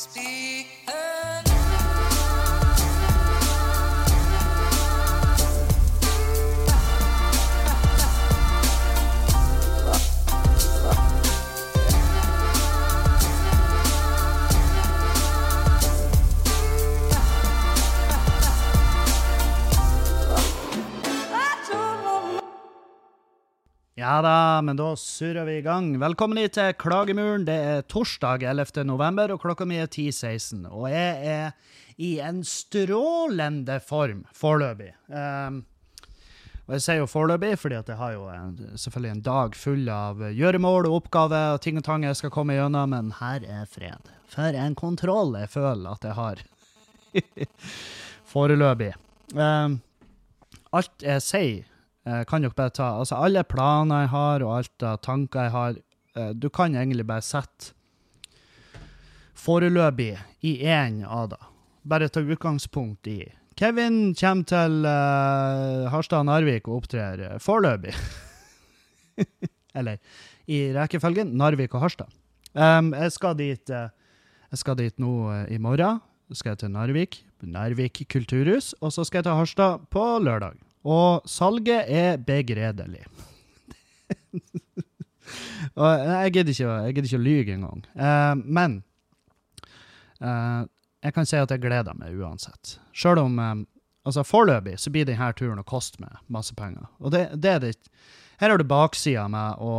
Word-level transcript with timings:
Speak 0.00 0.39
Ja 24.00 24.22
da, 24.24 24.62
men 24.64 24.78
da 24.78 24.94
surrer 24.96 25.44
vi 25.44 25.58
i 25.58 25.62
gang. 25.62 25.90
Velkommen 26.00 26.38
hit 26.40 26.54
til 26.56 26.70
Klagemuren. 26.80 27.42
Det 27.44 27.52
er 27.52 27.82
torsdag 27.84 28.46
11. 28.48 28.86
november, 28.88 29.34
og 29.34 29.42
klokka 29.42 29.66
mi 29.68 29.76
er 29.76 29.90
10.16. 29.92 30.62
Og 30.70 30.86
jeg 30.88 31.18
er 31.28 31.50
i 32.00 32.14
en 32.24 32.38
strålende 32.48 33.76
form 33.84 34.22
foreløpig. 34.32 34.94
Um, 35.12 35.58
og 36.64 36.78
jeg 36.78 36.84
sier 36.86 37.02
jo 37.02 37.10
foreløpig, 37.12 37.52
fordi 37.60 37.76
at 37.76 37.92
jeg 37.92 38.00
har 38.00 38.14
jo 38.14 38.24
en, 38.32 38.56
selvfølgelig 38.72 39.12
en 39.18 39.22
dag 39.26 39.58
full 39.66 39.92
av 39.92 40.24
gjøremål 40.32 40.88
og 40.88 40.96
oppgaver 41.02 41.58
og 41.58 41.60
ting 41.66 41.76
og 41.76 41.84
tang 41.84 42.08
jeg 42.08 42.16
skal 42.22 42.32
komme 42.32 42.56
gjennom, 42.56 42.96
men 42.96 43.12
her 43.20 43.44
er 43.44 43.68
fred. 43.68 44.08
For 44.32 44.56
en 44.64 44.78
kontroll 44.80 45.36
jeg 45.42 45.52
føler 45.58 45.92
at 45.92 46.08
jeg 46.08 46.16
har. 46.16 46.40
foreløpig. 48.32 48.94
Um, 49.36 49.82
alt 50.72 51.04
jeg 51.04 51.26
sier 51.26 51.68
kan 52.04 52.42
dere 52.42 52.56
bare 52.56 52.72
ta 52.72 52.86
Altså, 52.96 53.18
alle 53.20 53.42
planer 53.44 54.06
jeg 54.06 54.12
har, 54.14 54.44
og 54.46 54.54
alt 54.56 54.86
av 54.86 55.02
tanker 55.04 55.46
jeg 55.46 55.54
har, 55.56 55.76
eh, 56.16 56.32
du 56.32 56.48
kan 56.48 56.74
egentlig 56.74 57.06
bare 57.06 57.24
sette 57.24 57.74
foreløpig 59.40 60.14
i 60.44 60.56
én 60.66 61.04
av 61.06 61.30
det. 61.32 61.40
Bare 61.82 62.08
ta 62.08 62.20
utgangspunkt 62.20 63.08
i 63.08 63.20
Kevin 63.60 64.14
kommer 64.16 64.46
til 64.48 64.86
eh, 64.88 65.90
Harstad 65.92 66.28
og 66.28 66.68
opptrer 66.76 67.20
eh, 67.26 67.38
foreløpig. 67.38 67.92
Eller 69.78 69.98
i 70.48 70.72
rekkefølgen 70.74 71.34
Narvik 71.36 71.74
og 71.74 71.84
Harstad. 71.84 72.08
Um, 72.54 72.90
jeg 72.96 73.12
skal 73.14 73.36
dit 73.38 73.70
uh, 73.70 73.92
Jeg 74.50 74.58
skal 74.58 74.74
dit 74.80 74.96
nå 74.98 75.12
uh, 75.28 75.44
i 75.52 75.58
morgen. 75.58 76.00
Så 76.30 76.40
skal 76.40 76.56
jeg 76.56 76.64
til 76.64 76.72
Narvik. 76.74 77.20
Narvik 77.42 78.02
kulturhus. 78.10 78.72
Og 78.80 78.92
så 78.92 79.04
skal 79.04 79.20
jeg 79.20 79.28
til 79.28 79.38
Harstad 79.38 79.86
på 79.90 80.06
lørdag. 80.18 80.56
Og 80.84 81.26
salget 81.28 81.84
er 81.88 82.16
begredelig. 82.16 83.04
jeg 85.76 86.32
gidder 86.34 86.54
ikke, 86.54 87.02
ikke 87.04 87.18
å 87.18 87.24
lyge 87.24 87.56
engang. 87.56 87.82
Uh, 87.94 88.34
men 88.40 88.80
eh, 90.20 90.62
jeg 91.00 91.16
kan 91.16 91.28
si 91.28 91.38
at 91.40 91.52
jeg 91.52 91.62
gleder 91.62 91.96
meg 91.96 92.16
uansett. 92.20 92.76
Sjøl 92.96 93.22
om 93.22 93.38
eh, 93.40 93.54
altså 94.08 94.24
Foreløpig 94.26 94.76
så 94.80 94.92
blir 94.92 95.08
denne 95.08 95.30
turen 95.36 95.60
å 95.60 95.66
koste 95.66 96.02
meg 96.02 96.20
masse 96.32 96.56
penger. 96.56 96.88
Og 97.00 97.14
det, 97.14 97.26
det 97.40 97.54
er 97.54 97.62
det 97.64 97.74
Her 98.40 98.52
har 98.52 98.60
du 98.60 98.68
baksida 98.68 99.26
med 99.32 99.60
å 99.60 99.74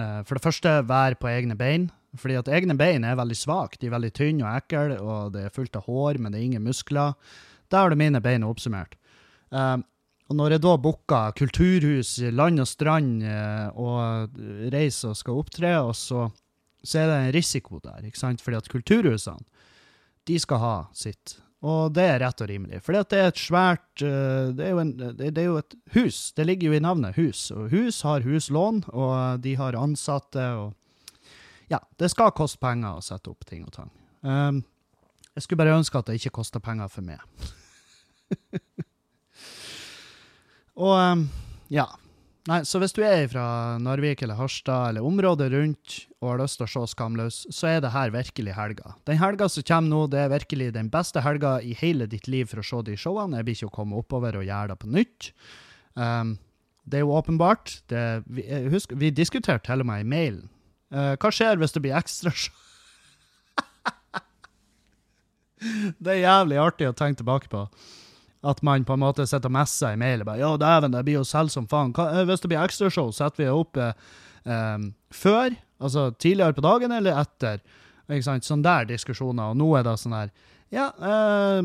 eh, 0.00 0.20
for 0.24 0.36
det 0.36 0.44
første 0.44 0.74
være 0.88 1.20
på 1.20 1.30
egne 1.32 1.56
bein. 1.58 1.90
Fordi 2.18 2.38
at 2.40 2.48
egne 2.48 2.72
bein 2.76 3.04
er 3.04 3.18
veldig 3.18 3.36
svake. 3.36 3.76
De 3.80 3.88
er 3.88 3.92
veldig 3.92 4.12
tynne 4.16 4.46
og 4.46 4.56
ekle, 4.56 4.96
og 4.96 5.34
det 5.34 5.42
er 5.44 5.52
fullt 5.52 5.76
av 5.76 5.84
hår, 5.84 6.16
men 6.18 6.32
det 6.32 6.40
er 6.40 6.46
ingen 6.46 6.64
muskler. 6.64 7.12
Der 7.68 7.84
har 7.84 7.92
du 7.92 8.00
mine 8.00 8.20
bein 8.24 8.46
oppsummert. 8.48 8.96
Um, 9.50 9.84
og 10.28 10.36
når 10.36 10.54
jeg 10.54 10.64
da 10.64 10.74
booker 10.76 11.34
kulturhus, 11.40 12.18
land 12.36 12.60
og 12.60 12.68
strand, 12.68 13.22
eh, 13.24 13.68
og 13.80 14.38
reiser 14.74 15.14
og 15.14 15.16
skal 15.16 15.40
opptre, 15.40 15.70
og 15.80 15.94
så, 15.96 16.26
så 16.84 17.00
er 17.00 17.08
det 17.08 17.18
en 17.18 17.36
risiko 17.38 17.80
der, 17.80 18.04
ikke 18.04 18.20
sant? 18.20 18.44
Fordi 18.44 18.58
at 18.60 18.68
kulturhusene, 18.68 19.64
de 20.28 20.36
skal 20.42 20.60
ha 20.60 20.74
sitt. 20.92 21.38
Og 21.64 21.94
det 21.96 22.04
er 22.04 22.20
rett 22.22 22.42
og 22.44 22.50
rimelig. 22.50 22.82
For 22.84 22.94
det 22.94 23.16
er 23.16 23.30
et 23.32 23.40
svært 23.40 24.04
eh, 24.04 24.50
det 24.54 24.66
er, 24.68 24.82
en, 24.82 24.92
det, 25.16 25.32
er 25.32 25.48
jo 25.48 25.56
et 25.62 25.78
hus. 25.96 26.20
Det 26.36 26.44
ligger 26.46 26.68
jo 26.68 26.76
i 26.76 26.84
navnet 26.84 27.16
hus. 27.16 27.48
Og 27.54 27.72
hus 27.72 28.02
har 28.06 28.26
huslån, 28.26 28.84
og 28.92 29.40
de 29.42 29.56
har 29.58 29.80
ansatte, 29.80 30.44
og 30.60 31.72
ja, 31.72 31.80
det 31.96 32.12
skal 32.12 32.36
koste 32.36 32.60
penger 32.60 33.00
å 33.00 33.04
sette 33.04 33.32
opp 33.32 33.48
ting 33.48 33.64
og 33.64 33.72
tang. 33.74 33.90
Um, 34.20 34.60
jeg 35.32 35.46
skulle 35.46 35.64
bare 35.64 35.78
ønske 35.78 35.98
at 35.98 36.10
det 36.10 36.20
ikke 36.20 36.36
koster 36.42 36.60
penger 36.60 36.92
for 36.92 37.06
meg. 37.06 37.24
Og 40.78 40.94
um, 40.94 41.24
ja. 41.72 41.86
Nei, 42.48 42.62
så 42.64 42.80
hvis 42.80 42.94
du 42.96 43.02
er 43.04 43.26
fra 43.28 43.76
Narvik 43.82 44.22
eller 44.24 44.38
Harstad 44.38 44.90
eller 44.90 45.04
området 45.04 45.50
rundt 45.52 45.96
og 46.22 46.30
har 46.30 46.38
lyst 46.40 46.60
til 46.60 46.64
å 46.64 46.70
se 46.72 46.84
Skamløs, 46.94 47.42
så 47.52 47.74
er 47.74 47.82
det 47.84 47.90
her 47.92 48.12
virkelig 48.14 48.54
helga. 48.56 48.94
Den 49.08 49.20
helga 49.20 49.50
som 49.52 49.66
kommer 49.68 49.92
nå, 49.92 50.02
det 50.14 50.22
er 50.22 50.32
virkelig 50.32 50.70
den 50.78 50.88
beste 50.92 51.20
helga 51.26 51.58
i 51.60 51.74
hele 51.76 52.08
ditt 52.08 52.30
liv 52.30 52.48
for 52.48 52.62
å 52.62 52.64
se 52.64 52.80
de 52.86 52.96
showene. 52.96 53.36
Jeg 53.36 53.48
blir 53.48 53.58
ikke 53.58 53.68
å 53.68 53.74
komme 53.80 54.00
oppover 54.00 54.40
og 54.40 54.46
gjøre 54.48 54.72
det 54.72 54.78
på 54.80 54.92
nytt. 54.94 55.28
Um, 55.98 56.38
det 56.88 57.02
er 57.02 57.04
jo 57.04 57.12
åpenbart. 57.18 57.74
Det, 57.92 58.06
vi, 58.32 58.46
husk, 58.72 58.96
vi 58.96 59.12
diskuterte 59.12 59.68
til 59.68 59.84
og 59.84 59.90
med 59.90 60.06
i 60.06 60.08
mailen. 60.08 60.48
Uh, 60.88 61.12
hva 61.20 61.34
skjer 61.34 61.60
hvis 61.60 61.76
det 61.76 61.84
blir 61.84 61.98
ekstra 61.98 62.32
show? 62.32 62.56
det 66.00 66.14
er 66.14 66.24
jævlig 66.24 66.62
artig 66.64 66.88
å 66.88 66.96
tenke 66.96 67.20
tilbake 67.20 67.52
på. 67.52 67.66
At 68.46 68.62
man 68.62 68.84
på 68.86 68.94
en 68.94 69.02
måte 69.02 69.26
sitter 69.26 69.50
og 69.50 69.56
messer 69.56 69.96
i 69.96 69.98
mailen. 69.98 70.24
bare, 70.24 70.38
Ja, 70.38 70.56
dæven, 70.56 70.92
det 70.92 71.04
blir 71.04 71.18
jo 71.18 71.24
selv 71.24 71.50
som 71.50 71.66
faen. 71.66 71.92
Hva, 71.92 72.12
eh, 72.12 72.24
hvis 72.24 72.40
det 72.40 72.50
blir 72.52 72.62
ekstrashow, 72.62 73.10
setter 73.10 73.36
vi 73.42 73.44
det 73.44 73.52
opp 73.54 73.76
eh, 73.76 74.78
før? 75.10 75.56
Altså 75.80 76.10
tidligere 76.18 76.54
på 76.54 76.62
dagen 76.62 76.92
eller 76.92 77.18
etter? 77.18 77.60
Ikke 78.08 78.24
sant? 78.24 78.46
Sånn 78.46 78.62
der 78.64 78.86
diskusjoner. 78.88 79.52
Og 79.52 79.58
nå 79.58 79.68
er 79.78 79.86
det 79.86 79.98
sånn 80.00 80.16
her 80.16 80.30
Ja, 80.70 80.90
eh, 81.00 81.62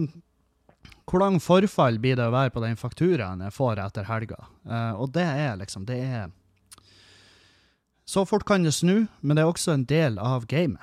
hvor 1.10 1.20
lang 1.20 1.40
forfall 1.44 2.00
blir 2.00 2.16
det 2.16 2.26
å 2.26 2.34
være 2.34 2.54
på 2.56 2.62
den 2.64 2.78
fakturaen 2.80 3.44
jeg 3.44 3.54
får 3.54 3.82
etter 3.84 4.08
helga? 4.08 4.40
Eh, 4.66 4.94
og 4.96 5.12
det 5.16 5.26
er 5.28 5.58
liksom 5.60 5.86
Det 5.86 6.00
er 6.00 6.32
Så 8.06 8.26
fort 8.28 8.46
kan 8.46 8.64
det 8.64 8.74
snu, 8.74 9.08
men 9.22 9.36
det 9.36 9.44
er 9.44 9.52
også 9.52 9.74
en 9.74 9.86
del 9.86 10.18
av 10.20 10.46
gamet. 10.46 10.82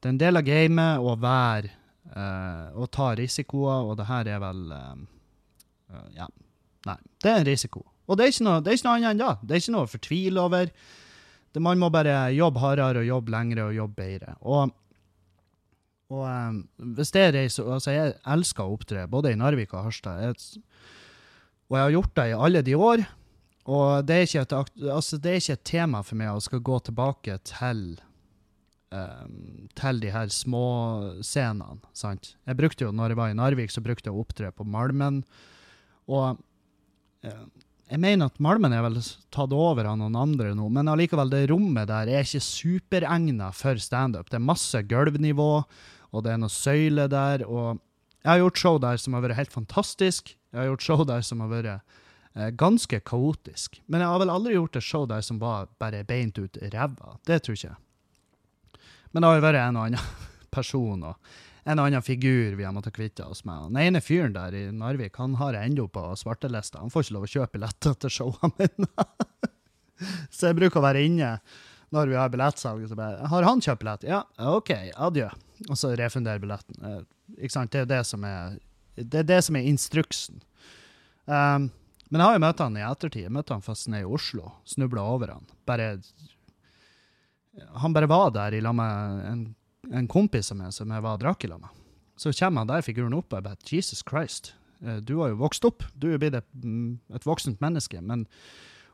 Det 0.00 0.08
er 0.08 0.14
en 0.14 0.18
del 0.18 0.36
av 0.36 0.42
gamet 0.42 0.98
å 0.98 1.14
være 1.20 1.70
eh, 2.08 2.66
og 2.74 2.90
ta 2.94 3.12
risikoer, 3.18 3.86
og 3.88 3.98
det 4.00 4.08
her 4.10 4.30
er 4.36 4.42
vel 4.42 4.66
eh, 4.76 5.06
Ja. 6.16 6.28
Nei. 6.86 6.96
Det 7.20 7.28
er 7.28 7.42
en 7.42 7.48
risiko. 7.48 7.82
Og 8.08 8.16
det 8.16 8.24
er 8.24 8.32
ikke 8.32 8.46
noe, 8.46 8.60
er 8.64 8.76
ikke 8.76 8.86
noe 8.86 8.96
annet 8.98 9.10
enn 9.12 9.20
det. 9.20 9.32
Det 9.44 9.54
er 9.54 9.62
ikke 9.62 9.74
noe 9.74 9.86
å 9.86 9.90
fortvile 9.90 10.42
over. 10.42 10.70
Det, 11.50 11.62
man 11.62 11.80
må 11.82 11.90
bare 11.92 12.14
jobbe 12.34 12.62
hardere 12.62 13.02
og 13.02 13.10
jobbe 13.10 13.34
lengre 13.34 13.66
og 13.68 13.76
jobbe 13.76 14.00
bedre. 14.00 14.34
Og, 14.40 14.72
og 16.10 16.24
um, 16.24 16.60
hvis 16.96 17.12
det 17.14 17.26
reiser 17.36 17.70
Altså, 17.70 17.92
jeg 17.94 18.16
elsker 18.34 18.64
å 18.64 18.74
opptre, 18.78 19.06
både 19.10 19.34
i 19.34 19.38
Narvik 19.38 19.74
og 19.76 19.90
Harstad. 19.90 20.24
Jeg, 20.24 20.64
og 21.70 21.78
jeg 21.78 21.86
har 21.86 21.96
gjort 21.98 22.14
det 22.18 22.28
i 22.30 22.38
alle 22.48 22.64
de 22.66 22.76
år. 22.78 23.04
Og 23.70 24.06
det 24.08 24.16
er 24.16 24.40
et, 24.40 24.54
altså, 24.90 25.18
det 25.20 25.30
er 25.30 25.42
ikke 25.42 25.58
et 25.58 25.68
tema 25.70 26.00
for 26.06 26.18
meg 26.18 26.32
å 26.32 26.42
skal 26.42 26.62
gå 26.64 26.80
tilbake 26.88 27.36
til 27.46 27.84
eh, 28.94 29.24
til 29.78 30.02
de 30.02 30.12
her 30.14 30.30
småscenene, 30.34 31.80
sant. 31.96 32.34
Jeg 32.48 32.58
brukte 32.58 32.86
jo, 32.86 32.92
når 32.94 33.14
jeg 33.14 33.20
var 33.22 33.32
i 33.32 33.38
Narvik, 33.38 33.72
så 33.74 33.82
brukte 33.84 34.10
jeg 34.10 34.16
å 34.16 34.22
opptre 34.24 34.52
på 34.54 34.66
Malmen. 34.68 35.22
Og 36.10 36.40
eh, 37.26 37.44
jeg 37.90 38.02
mener 38.02 38.30
at 38.30 38.42
Malmen 38.42 38.74
er 38.74 38.84
vel 38.86 38.98
tatt 39.34 39.54
over 39.54 39.88
av 39.90 39.96
noen 39.98 40.18
andre 40.18 40.52
nå, 40.54 40.68
men 40.70 40.90
allikevel, 40.92 41.32
det 41.32 41.48
rommet 41.50 41.90
der 41.90 42.10
er 42.10 42.26
ikke 42.26 42.42
superegna 42.44 43.50
for 43.56 43.80
standup. 43.82 44.30
Det 44.30 44.38
er 44.38 44.46
masse 44.46 44.82
gulvnivå, 44.86 45.52
og 46.10 46.26
det 46.26 46.34
er 46.34 46.42
noen 46.42 46.54
søyler 46.54 47.10
der, 47.10 47.42
og 47.46 47.80
jeg 48.20 48.30
har 48.30 48.42
gjort 48.42 48.62
show 48.62 48.78
der 48.82 49.00
som 49.00 49.16
har 49.16 49.24
vært 49.24 49.38
helt 49.38 49.54
fantastisk. 49.54 50.34
Jeg 50.52 50.60
har 50.60 50.68
gjort 50.68 50.86
show 50.86 51.04
der 51.08 51.22
som 51.24 51.42
har 51.42 51.50
vært 51.50 51.70
eh, 51.72 52.50
ganske 52.60 53.00
kaotisk. 53.06 53.80
Men 53.88 54.04
jeg 54.04 54.12
har 54.12 54.22
vel 54.22 54.32
aldri 54.34 54.56
gjort 54.58 54.76
et 54.76 54.86
show 54.86 55.06
der 55.08 55.24
som 55.24 55.40
var 55.40 55.70
bare 55.80 56.02
beint 56.06 56.38
ut 56.38 56.58
ræva. 56.74 57.16
Det 57.26 57.40
tror 57.42 57.56
ikke 57.56 57.70
jeg. 57.70 57.78
Men 59.10 59.22
det 59.22 59.30
har 59.30 59.38
jo 59.38 59.46
vært 59.46 59.60
en 59.62 59.78
og 59.80 59.88
annen 59.88 60.26
person 60.56 61.06
og 61.12 61.32
en 61.68 61.78
og 61.78 61.90
annen 61.90 62.04
figur 62.04 62.56
vi 62.56 62.64
har 62.64 62.74
måttet 62.74 62.96
kvitte 62.96 63.26
oss 63.26 63.44
med. 63.44 63.70
Den 63.70 63.82
ene 63.82 64.02
fyren 64.02 64.34
der 64.34 64.54
i 64.56 64.62
Narvik 64.74 65.18
han 65.20 65.36
har 65.40 65.56
jeg 65.56 65.70
ennå 65.70 65.86
på 65.92 66.04
svartelista. 66.18 66.80
Han 66.80 66.92
får 66.92 67.06
ikke 67.06 67.16
lov 67.18 67.26
å 67.26 67.32
kjøpe 67.34 67.58
billetter 67.58 67.98
til 68.00 68.14
showene 68.14 68.52
mine. 68.56 69.08
så 70.34 70.50
jeg 70.50 70.58
bruker 70.58 70.80
å 70.80 70.86
være 70.86 71.04
inne 71.04 71.34
når 71.94 72.12
vi 72.12 72.18
har 72.18 72.32
billettsalg. 72.32 72.86
Så 72.88 72.98
bare, 72.98 73.28
har 73.30 73.46
han 73.46 73.62
kjøpt 73.62 73.82
billett? 73.82 74.06
Ja, 74.08 74.22
OK, 74.50 74.72
adjø. 74.94 75.28
Og 75.68 75.76
så 75.78 75.92
refundere 75.98 76.42
billetten. 76.42 76.80
Eh, 76.86 77.02
ikke 77.44 77.56
sant? 77.58 77.74
Det 77.74 77.84
er 77.84 77.90
det 77.90 78.04
som 78.08 78.24
er, 78.24 78.56
det 78.96 79.22
er, 79.22 79.28
det 79.28 79.42
som 79.46 79.58
er 79.58 79.68
instruksen. 79.68 80.40
Um, 81.26 81.68
men 82.10 82.22
jeg 82.22 82.26
har 82.26 82.36
jo 82.38 82.42
møtt 82.42 82.62
han 82.64 82.78
i 82.78 82.86
ettertid. 82.86 83.26
Jeg 83.26 83.34
møtte 83.34 83.54
han 83.54 83.64
først 83.64 83.90
nede 83.92 84.06
i 84.06 84.14
Oslo. 84.18 84.54
Snubla 84.66 85.04
over 85.12 85.36
han. 85.36 85.50
Bare 85.68 85.92
Han 87.82 87.92
bare 87.96 88.08
var 88.10 88.30
der 88.34 88.54
i 88.56 88.60
lag 88.64 88.74
med 88.74 89.26
en, 89.30 89.42
en 89.92 90.08
kompis 90.10 90.50
av 90.52 90.58
meg 90.60 90.72
som 90.76 90.90
jeg 90.90 91.02
var 91.04 91.18
og 91.18 91.22
drakk 91.24 91.44
i 91.44 91.50
lag 91.52 91.60
med. 91.60 91.76
Så 92.20 92.32
kommer 92.36 92.60
han 92.64 92.68
der 92.68 92.82
figuren 92.84 93.14
opp, 93.16 93.32
og 93.32 93.38
jeg 93.38 93.46
bare 93.46 93.70
Jesus 93.70 94.02
Christ. 94.06 94.54
eh, 94.84 94.98
Du 95.00 95.18
har 95.20 95.30
jo 95.32 95.38
vokst 95.40 95.64
opp. 95.64 95.84
Du 95.94 96.10
er 96.12 96.18
blitt 96.20 96.34
et, 96.36 96.48
mm, 96.64 96.98
et 97.16 97.24
voksent 97.28 97.60
menneske. 97.60 98.00
Men 98.02 98.26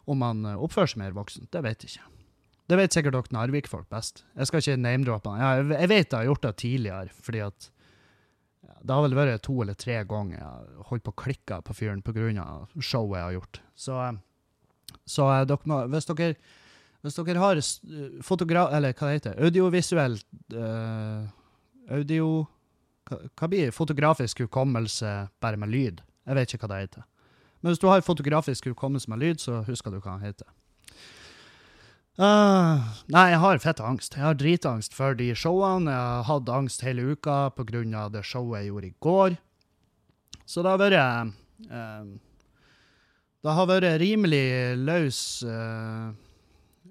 om 0.07 0.23
han 0.23 0.45
eh, 0.47 0.61
oppfører 0.63 0.93
seg 0.93 1.03
mer 1.03 1.17
voksent, 1.17 1.51
det 1.51 1.63
vet 1.67 1.83
jeg 1.83 1.97
ikke. 1.97 2.13
Det 2.67 2.77
vet 2.81 2.95
sikkert 2.95 3.15
dere 3.15 3.35
Narvik-folk 3.35 3.89
best. 3.91 4.25
Jeg 4.35 4.47
skal 4.51 4.63
ikke 4.63 4.77
name-droppe 4.83 5.31
han. 5.31 5.43
Jeg, 5.43 5.67
jeg 5.81 5.91
vet 5.93 6.07
jeg 6.11 6.19
har 6.19 6.27
gjort 6.31 6.47
det 6.47 6.55
tidligere, 6.63 7.11
fordi 7.23 7.43
at 7.47 7.71
Det 8.87 8.95
har 8.95 9.03
vel 9.03 9.15
vært 9.15 9.43
to 9.47 9.55
eller 9.63 9.75
tre 9.75 10.01
ganger 10.07 10.37
jeg 10.39 10.47
har 10.47 10.87
holdt 10.89 11.05
på 11.07 11.13
å 11.15 11.19
klikke 11.23 11.61
på 11.63 11.75
fyren 11.75 12.03
pga. 12.03 12.67
showet 12.79 13.19
jeg 13.19 13.25
har 13.25 13.37
gjort. 13.37 13.61
Så, 13.75 13.99
eh, 14.03 14.19
så 15.07 15.27
dere 15.47 15.67
må 15.67 15.89
Hvis 15.91 16.07
dere, 16.11 16.37
hvis 17.07 17.19
dere 17.21 17.43
har 17.43 17.63
fotogra... 18.27 18.67
Eller 18.77 18.95
hva 18.97 19.09
det 19.09 19.21
heter 19.21 19.41
Audiovisuell 19.47 20.19
eh, 20.59 21.27
Audio 21.95 22.29
hva, 23.07 23.21
hva 23.39 23.49
blir 23.53 23.75
fotografisk 23.75 24.43
hukommelse 24.43 25.13
bare 25.43 25.61
med 25.61 25.71
lyd? 25.71 26.03
Jeg 26.27 26.39
vet 26.39 26.55
ikke 26.55 26.67
hva 26.67 26.73
det 26.75 26.81
heter. 26.87 27.07
Men 27.61 27.71
hvis 27.71 27.83
du 27.83 27.87
har 27.87 28.03
fotografisk 28.03 28.67
hukommelse 28.73 29.11
med 29.11 29.23
lyd, 29.23 29.43
så 29.43 29.61
husker 29.67 29.95
du 29.95 30.01
hva 30.01 30.17
det 30.19 30.33
heter. 30.33 30.51
Uh, 32.17 32.81
nei, 33.13 33.27
jeg 33.35 33.41
har 33.43 33.59
fett 33.61 33.81
angst. 33.85 34.17
Jeg 34.17 34.25
har 34.25 34.37
dritangst 34.41 34.95
for 34.97 35.17
de 35.19 35.29
showene. 35.37 35.93
Jeg 35.93 36.01
har 36.01 36.29
hatt 36.31 36.53
angst 36.53 36.85
hele 36.87 37.13
uka 37.13 37.51
pga. 37.55 38.09
det 38.09 38.25
showet 38.25 38.63
jeg 38.63 38.71
gjorde 38.71 38.87
i 38.87 38.95
går. 39.01 39.37
Så 40.47 40.63
det 40.63 40.71
har 40.71 40.81
vært 40.81 41.35
uh, 41.71 42.07
Det 43.45 43.53
har 43.53 43.67
vært 43.69 44.01
rimelig 44.01 44.75
løs 44.81 45.19
eh, 45.47 46.15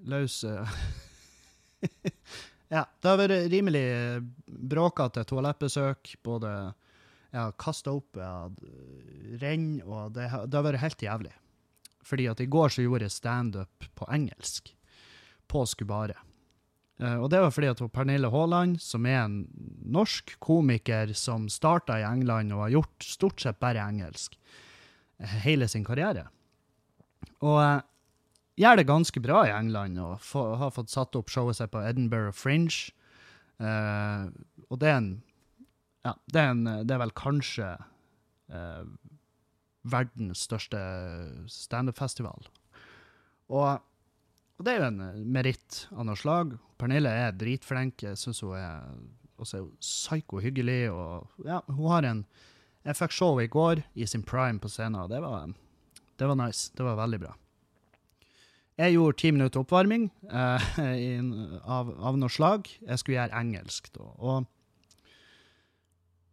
Løs 0.06 0.44
Ja, 2.74 2.82
det 2.82 3.08
har 3.08 3.20
vært 3.20 3.52
rimelig 3.54 3.86
bråkete 4.46 5.22
toalettbesøk. 5.30 6.16
Både 6.26 6.50
jeg 7.30 7.38
har 7.38 7.54
kasta 7.62 7.94
opp, 7.94 8.18
jeg 8.18 8.26
har 8.26 8.50
renn, 9.44 9.68
og 9.86 10.16
det, 10.16 10.26
det 10.50 10.58
har 10.58 10.66
vært 10.66 10.82
helt 10.82 11.06
jævlig. 11.06 11.34
Fordi 12.06 12.26
at 12.32 12.42
i 12.42 12.50
går 12.50 12.70
så 12.74 12.86
gjorde 12.86 13.06
jeg 13.06 13.16
standup 13.16 13.76
på 13.98 14.08
engelsk. 14.14 14.74
På 15.46 15.62
Skubare. 15.70 16.18
Eh, 17.02 17.18
og 17.20 17.30
det 17.32 17.42
var 17.44 17.52
fordi 17.52 17.72
at 17.74 17.82
Pernille 17.94 18.30
Haaland, 18.32 18.78
som 18.82 19.08
er 19.10 19.26
en 19.26 19.42
norsk 19.96 20.38
komiker 20.44 21.12
som 21.18 21.50
starta 21.52 22.00
i 22.00 22.08
England 22.08 22.56
og 22.56 22.66
har 22.66 22.76
gjort 22.78 23.08
stort 23.08 23.44
sett 23.44 23.60
bare 23.60 23.84
engelsk 23.84 24.38
eh, 25.20 25.36
hele 25.44 25.68
sin 25.72 25.84
karriere, 25.88 26.28
og 27.44 27.60
eh, 27.62 27.84
gjør 28.60 28.80
det 28.80 28.88
ganske 28.90 29.22
bra 29.24 29.44
i 29.48 29.54
England 29.54 30.00
og 30.02 30.20
få, 30.24 30.46
har 30.60 30.74
fått 30.76 30.94
satt 30.94 31.16
opp 31.20 31.32
showet 31.34 31.60
sitt 31.60 31.74
på 31.74 31.84
Edinburgh 31.84 32.36
Fringe. 32.36 32.92
Uh, 33.60 34.32
og 34.70 34.80
det 34.82 34.92
er 34.92 35.00
en 35.00 35.14
Ja, 36.06 36.12
det 36.30 36.38
er, 36.42 36.52
en, 36.54 36.68
det 36.86 36.94
er 36.94 37.00
vel 37.02 37.12
kanskje 37.18 37.66
uh, 38.54 38.84
verdens 39.90 40.44
største 40.46 40.80
standup-festival. 41.50 42.46
Og, 43.50 43.82
og 44.58 44.66
det 44.66 44.74
er 44.74 44.82
jo 44.82 44.90
en 44.90 45.02
eh, 45.06 45.24
meritt 45.38 45.86
av 45.94 46.06
noe 46.06 46.18
slag. 46.18 46.56
Pernille 46.82 47.10
er 47.10 47.34
dritflink. 47.38 48.06
Jeg 48.06 48.20
syns 48.22 48.42
hun 48.46 48.54
er 48.58 48.86
også 49.42 49.58
er 49.58 49.66
hun 49.66 49.80
psyko 49.82 50.42
hyggelig. 50.44 50.92
Og 50.94 51.48
ja, 51.48 51.62
hun 51.70 51.90
har 51.94 52.10
en 52.12 52.26
Jeg 52.86 53.00
fikk 53.00 53.14
show 53.18 53.40
i 53.42 53.48
går 53.50 53.80
i 53.98 54.06
sin 54.06 54.22
prime 54.22 54.62
på 54.62 54.70
scenen, 54.70 55.00
og 55.02 55.10
det 55.10 55.18
var, 55.24 55.50
det 56.22 56.28
var 56.30 56.38
nice. 56.38 56.70
Det 56.78 56.86
var 56.86 57.00
veldig 57.00 57.20
bra. 57.24 57.32
Jeg 58.76 58.98
gjorde 58.98 59.20
ti 59.22 59.32
minutter 59.32 59.62
oppvarming 59.62 60.10
eh, 60.28 60.66
i 61.00 61.12
av, 61.64 61.94
av 61.96 62.18
noe 62.20 62.32
slag. 62.32 62.68
Jeg 62.84 63.00
skulle 63.00 63.18
gjøre 63.22 63.40
engelsk, 63.40 63.88
da. 63.96 64.10
Og 64.20 64.50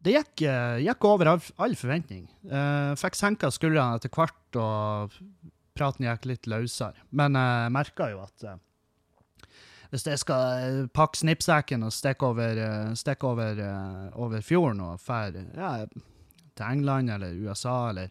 det 0.02 0.16
gikk, 0.16 0.42
eh, 0.50 0.80
gikk 0.82 1.06
over 1.06 1.30
all, 1.30 1.44
all 1.62 1.78
forventning. 1.78 2.26
Eh, 2.42 2.90
fikk 2.98 3.18
senka 3.18 3.52
skuldrene 3.54 4.00
etter 4.00 4.10
hvert, 4.10 4.58
og 4.58 5.14
praten 5.78 6.08
gikk 6.08 6.26
litt 6.32 6.50
løsere. 6.50 7.06
Men 7.14 7.38
jeg 7.38 7.74
merka 7.78 8.10
jo 8.10 8.24
at 8.24 8.48
eh, 8.50 8.58
hvis 9.92 10.06
jeg 10.08 10.22
skal 10.22 10.62
eh, 10.64 10.84
pakke 10.96 11.20
snippsekken 11.20 11.84
og 11.84 11.92
stikke 11.92 12.30
over, 12.32 12.56
eh, 12.64 12.92
stikke 12.96 13.28
over, 13.28 13.58
eh, 13.60 14.06
over 14.16 14.40
fjorden 14.44 14.80
og 14.80 15.02
dra 15.04 15.26
ja, 15.52 15.72
til 16.56 16.64
England 16.64 17.12
eller 17.12 17.36
USA 17.44 17.90
eller 17.90 18.08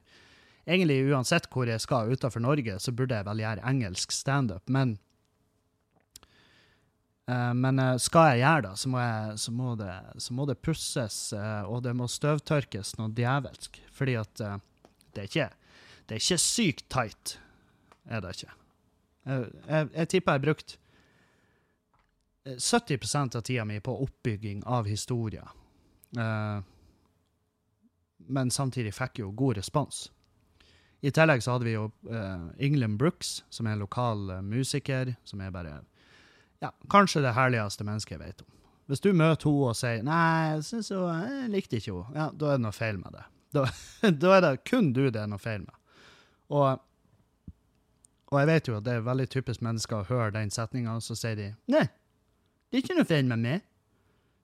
Egentlig 0.66 1.00
uansett 1.10 1.48
hvor 1.52 1.70
jeg 1.70 1.82
skal 1.82 2.12
utenfor 2.14 2.44
Norge, 2.44 2.78
så 2.80 2.94
burde 2.94 3.18
jeg 3.18 3.28
vel 3.28 3.42
gjøre 3.42 3.66
engelsk 3.72 4.14
standup, 4.14 4.70
men 4.70 4.98
eh, 7.26 7.54
men 7.58 7.82
eh, 7.82 7.96
skal 8.02 8.30
jeg 8.32 8.44
gjøre 8.44 8.66
det, 8.68 8.74
så 8.78 8.92
må, 8.94 9.02
jeg, 9.02 9.40
så 9.46 9.56
må, 9.58 9.74
det, 9.80 9.96
så 10.22 10.38
må 10.38 10.46
det 10.50 10.60
pusses, 10.62 11.18
eh, 11.34 11.64
og 11.66 11.82
det 11.88 11.96
må 11.98 12.10
støvtørkes 12.12 12.96
noe 13.00 13.14
djevelsk. 13.18 13.82
Fordi 13.92 14.18
at 14.22 14.36
det, 14.38 15.24
er 15.24 15.30
ikke, 15.30 15.50
det 16.06 16.18
er 16.18 16.24
ikke 16.24 16.42
sykt 16.46 16.86
tight, 16.94 17.38
er 18.06 18.22
det 18.22 18.36
ikke. 18.38 18.54
Jeg, 19.26 19.50
jeg, 19.68 19.90
jeg 19.96 20.10
tipper 20.14 20.32
jeg 20.32 20.40
har 20.40 20.46
brukt 20.46 20.78
eh, 22.46 22.58
70 22.58 23.38
av 23.38 23.42
tida 23.42 23.66
mi 23.66 23.82
på 23.82 23.98
oppbygging 24.06 24.64
av 24.66 24.90
historier. 24.90 25.58
Men 28.32 28.50
samtidig 28.52 28.92
fikk 28.94 29.20
jeg 29.20 29.24
jo 29.24 29.36
god 29.38 29.62
respons. 29.62 30.10
I 31.02 31.12
tillegg 31.12 31.42
så 31.42 31.56
hadde 31.56 31.66
vi 31.66 31.74
jo 31.74 31.88
uh, 32.10 32.50
England 32.62 33.00
Brooks, 33.02 33.42
som 33.50 33.68
er 33.68 33.74
en 33.76 33.82
lokal 33.82 34.28
uh, 34.30 34.42
musiker, 34.46 35.16
som 35.26 35.42
er 35.42 35.54
bare 35.54 35.80
ja, 36.62 36.70
kanskje 36.94 37.24
det 37.26 37.34
herligste 37.34 37.86
mennesket 37.88 38.20
jeg 38.20 38.22
vet 38.22 38.44
om. 38.46 38.50
Hvis 38.92 39.02
du 39.02 39.10
møter 39.14 39.50
henne 39.50 39.72
og 39.72 39.78
sier 39.80 40.04
'nei, 40.06 40.52
jeg, 40.52 40.64
synes 40.68 40.92
jo, 40.92 41.06
jeg 41.10 41.50
likte 41.50 41.80
ikke 41.80 41.94
henne', 41.96 42.18
ja, 42.20 42.30
da 42.34 42.52
er 42.52 42.60
det 42.60 42.66
noe 42.68 42.76
feil 42.76 43.00
med 43.02 43.18
det. 43.18 43.26
Da, 43.56 43.66
da 44.24 44.36
er 44.36 44.42
det 44.46 44.54
kun 44.70 44.92
du 44.94 45.08
det 45.10 45.22
er 45.22 45.30
noe 45.32 45.42
feil 45.42 45.64
med. 45.66 45.74
Og, 46.52 46.84
og 48.32 48.40
jeg 48.40 48.50
vet 48.52 48.68
jo 48.68 48.78
at 48.78 48.86
det 48.86 48.94
er 48.94 49.08
veldig 49.08 49.30
typisk 49.32 49.66
mennesker 49.66 50.02
å 50.02 50.10
høre 50.10 50.36
den 50.36 50.54
setninga, 50.54 51.00
og 51.00 51.06
så 51.06 51.18
sier 51.18 51.40
de 51.40 51.50
'nei, 51.72 51.88
det 52.70 52.78
er 52.78 52.86
ikke 52.86 53.00
noe 53.00 53.10
feil 53.10 53.26
med 53.26 53.42
meg'. 53.42 53.66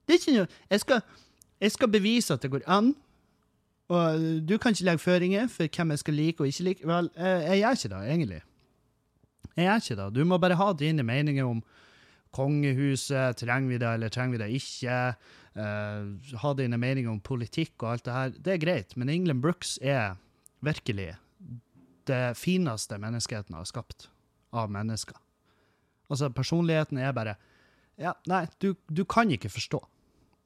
Det 0.08 0.16
er 0.16 0.22
ikke 0.22 0.36
noe, 0.38 0.48
jeg 0.70 0.80
skal, 0.80 1.02
jeg 1.60 1.76
skal 1.76 1.92
bevise 1.92 2.34
at 2.34 2.42
det 2.42 2.50
går 2.50 2.66
an, 2.66 2.94
og 3.88 4.20
du 4.44 4.58
kan 4.60 4.74
ikke 4.74 4.84
legge 4.84 5.00
føringer 5.00 5.48
for 5.48 5.70
hvem 5.72 5.94
jeg 5.94 6.02
skal 6.02 6.16
like 6.18 6.44
og 6.44 6.50
ikke 6.50 6.64
like. 6.66 6.86
Vel, 6.88 7.10
jeg, 7.16 7.44
jeg 7.48 7.60
gjør 7.62 7.78
ikke 7.78 7.90
det, 7.94 8.00
egentlig. 8.12 8.40
Jeg 9.56 9.64
gjør 9.64 9.82
ikke 9.82 9.98
det. 10.00 10.08
Du 10.14 10.24
må 10.28 10.38
bare 10.38 10.58
ha 10.60 10.72
dine 10.76 11.06
meninger 11.08 11.48
om 11.48 11.62
kongehuset. 12.36 13.38
Trenger 13.40 13.72
vi 13.72 13.78
det, 13.80 13.92
eller 13.94 14.12
trenger 14.12 14.36
vi 14.36 14.42
det 14.42 14.50
ikke? 14.60 14.98
Uh, 15.58 16.36
ha 16.42 16.52
dine 16.58 16.78
meninger 16.78 17.10
om 17.10 17.22
politikk 17.24 17.80
og 17.82 17.94
alt 17.94 18.04
det 18.04 18.18
her. 18.18 18.36
Det 18.36 18.54
er 18.54 18.62
greit, 18.62 18.92
men 18.96 19.08
England 19.08 19.42
Brooks 19.42 19.78
er 19.82 20.18
virkelig 20.60 21.14
det 22.08 22.36
fineste 22.38 22.98
menneskeheten 23.00 23.56
har 23.56 23.66
skapt 23.68 24.08
av 24.56 24.70
mennesker. 24.72 25.16
Altså, 26.08 26.30
personligheten 26.32 27.00
er 27.00 27.12
bare 27.16 27.36
Ja, 27.98 28.12
nei, 28.30 28.44
du, 28.62 28.76
du 28.86 29.02
kan 29.04 29.30
ikke 29.34 29.50
forstå. 29.50 29.80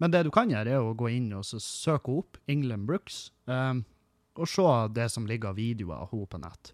Men 0.03 0.11
det 0.11 0.25
du 0.27 0.33
kan 0.35 0.51
gjøre, 0.51 0.67
er 0.75 0.83
å 0.83 0.97
gå 0.99 1.13
inn 1.15 1.29
og 1.39 1.47
søke 1.47 2.11
opp 2.19 2.39
England 2.51 2.89
Brooks, 2.89 3.29
um, 3.47 3.85
og 4.35 4.49
se 4.51 4.65
det 4.97 5.07
som 5.15 5.29
ligger 5.29 5.53
av 5.53 5.61
videoer 5.61 6.03
av 6.03 6.11
henne 6.11 6.27
på 6.33 6.41
nett. 6.43 6.73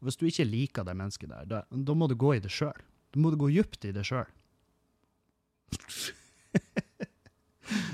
Og 0.00 0.08
Hvis 0.08 0.18
du 0.18 0.26
ikke 0.26 0.48
liker 0.48 0.86
det 0.88 0.96
mennesket 0.98 1.30
der, 1.30 1.46
da, 1.46 1.62
da 1.70 1.94
må 1.94 2.08
du 2.10 2.16
gå 2.18 2.34
i 2.34 2.42
det 2.42 2.50
sjøl. 2.50 2.74
Da 3.14 3.22
må 3.22 3.30
du 3.30 3.38
gå 3.38 3.52
dypt 3.54 3.86
i 3.86 3.94
det 3.94 4.02
sjøl. 4.08 4.26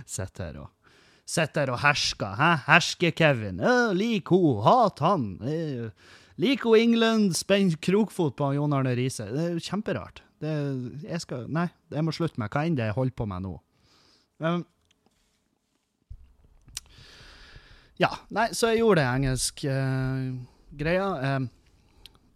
Sitt 0.08 0.40
her 0.40 0.62
og 0.64 0.72
Sitt 1.30 1.54
her 1.60 1.70
og 1.70 1.78
hersker. 1.84 2.32
Hæ? 2.40 2.50
Hersker-Kevin. 2.66 3.60
Lik 3.94 4.32
ho, 4.34 4.56
hat 4.64 4.98
han. 5.04 5.28
Lik 6.40 6.64
ho 6.66 6.72
England, 6.74 7.36
spenn 7.38 7.70
krokfot 7.78 8.34
på 8.40 8.48
Jon 8.56 8.74
Arne 8.74 8.96
Riise. 8.98 9.28
Det 9.30 9.44
er 9.44 9.60
kjemperart. 9.62 10.24
Det, 10.42 10.54
jeg 11.04 11.22
skal, 11.22 11.44
nei, 11.52 11.68
jeg 11.92 12.02
må 12.02 12.16
slutte 12.16 12.40
med 12.40 12.50
hva 12.50 12.64
enn 12.66 12.78
det 12.80 12.88
jeg 12.88 12.96
holder 12.96 13.14
på 13.20 13.28
med 13.30 13.44
nå. 13.44 13.54
Um, 14.40 14.64
ja, 18.00 18.08
nei, 18.32 18.48
så 18.56 18.70
jeg 18.72 18.80
gjorde 18.80 19.02
det 19.02 19.08
engelsk 19.10 19.64
uh, 19.68 20.30
greia. 20.80 21.36
Um, 21.36 21.50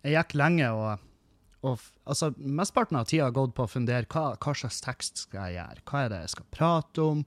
jeg 0.04 0.18
gikk 0.18 0.36
lenge 0.36 0.68
og, 0.76 1.06
og 1.64 1.80
altså, 2.04 2.28
Mesteparten 2.36 3.00
av 3.00 3.08
tida 3.08 3.30
har 3.30 3.36
gått 3.36 3.54
på 3.56 3.64
å 3.64 3.72
fundere 3.72 4.08
hva, 4.12 4.34
hva 4.36 4.52
slags 4.52 4.82
tekst 4.84 5.24
skal 5.24 5.48
jeg 5.48 5.62
gjøre. 5.62 5.84
Hva 5.88 6.02
er 6.04 6.12
det 6.12 6.22
jeg 6.26 6.34
skal 6.34 6.50
prate 6.52 7.08
om? 7.08 7.24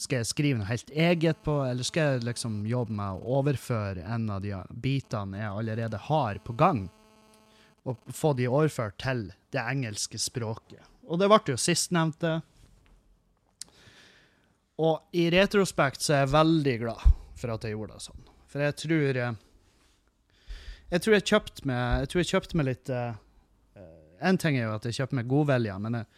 Skal 0.00 0.22
jeg 0.22 0.30
skrive 0.30 0.58
noe 0.58 0.70
helt 0.70 0.90
eget 0.90 1.42
på, 1.44 1.58
eller 1.68 1.86
skal 1.86 2.16
jeg 2.16 2.26
liksom 2.26 2.62
jobbe 2.66 2.96
med 2.96 3.20
å 3.20 3.38
overføre 3.38 4.02
en 4.08 4.30
av 4.32 4.40
de 4.42 4.56
bitene 4.82 5.42
jeg 5.42 5.58
allerede 5.60 6.00
har 6.08 6.40
på 6.42 6.56
gang, 6.58 6.86
og 7.84 8.00
få 8.08 8.32
de 8.38 8.48
overført 8.48 8.96
til 9.04 9.28
det 9.52 9.60
engelske 9.62 10.18
språket? 10.18 10.82
Og 11.06 11.20
det 11.20 11.28
ble 11.30 11.52
jo 11.52 11.60
sistnevnte. 11.60 12.40
Og 14.80 15.16
i 15.16 15.26
retrospekt 15.32 16.04
så 16.04 16.14
er 16.14 16.22
jeg 16.24 16.34
veldig 16.34 16.76
glad 16.80 17.06
for 17.40 17.52
at 17.52 17.64
jeg 17.64 17.76
gjorde 17.76 17.96
det 17.96 18.04
sånn. 18.04 18.28
For 18.50 18.64
jeg 18.64 18.76
tror 18.82 19.18
eh, 19.24 19.40
Jeg 20.90 21.02
tror 21.04 21.14
jeg 21.16 21.26
kjøpte 21.30 21.66
meg, 21.70 22.06
jeg 22.06 22.22
jeg 22.24 22.30
kjøpte 22.32 22.58
meg 22.58 22.68
litt 22.70 22.90
eh, 22.90 23.12
eh, 23.78 24.24
En 24.26 24.40
ting 24.40 24.58
er 24.58 24.66
jo 24.66 24.76
at 24.78 24.88
jeg 24.88 24.98
kjøpte 24.98 25.18
meg 25.20 25.28
godvilje, 25.30 25.76
men 25.84 26.00
jeg, 26.00 26.08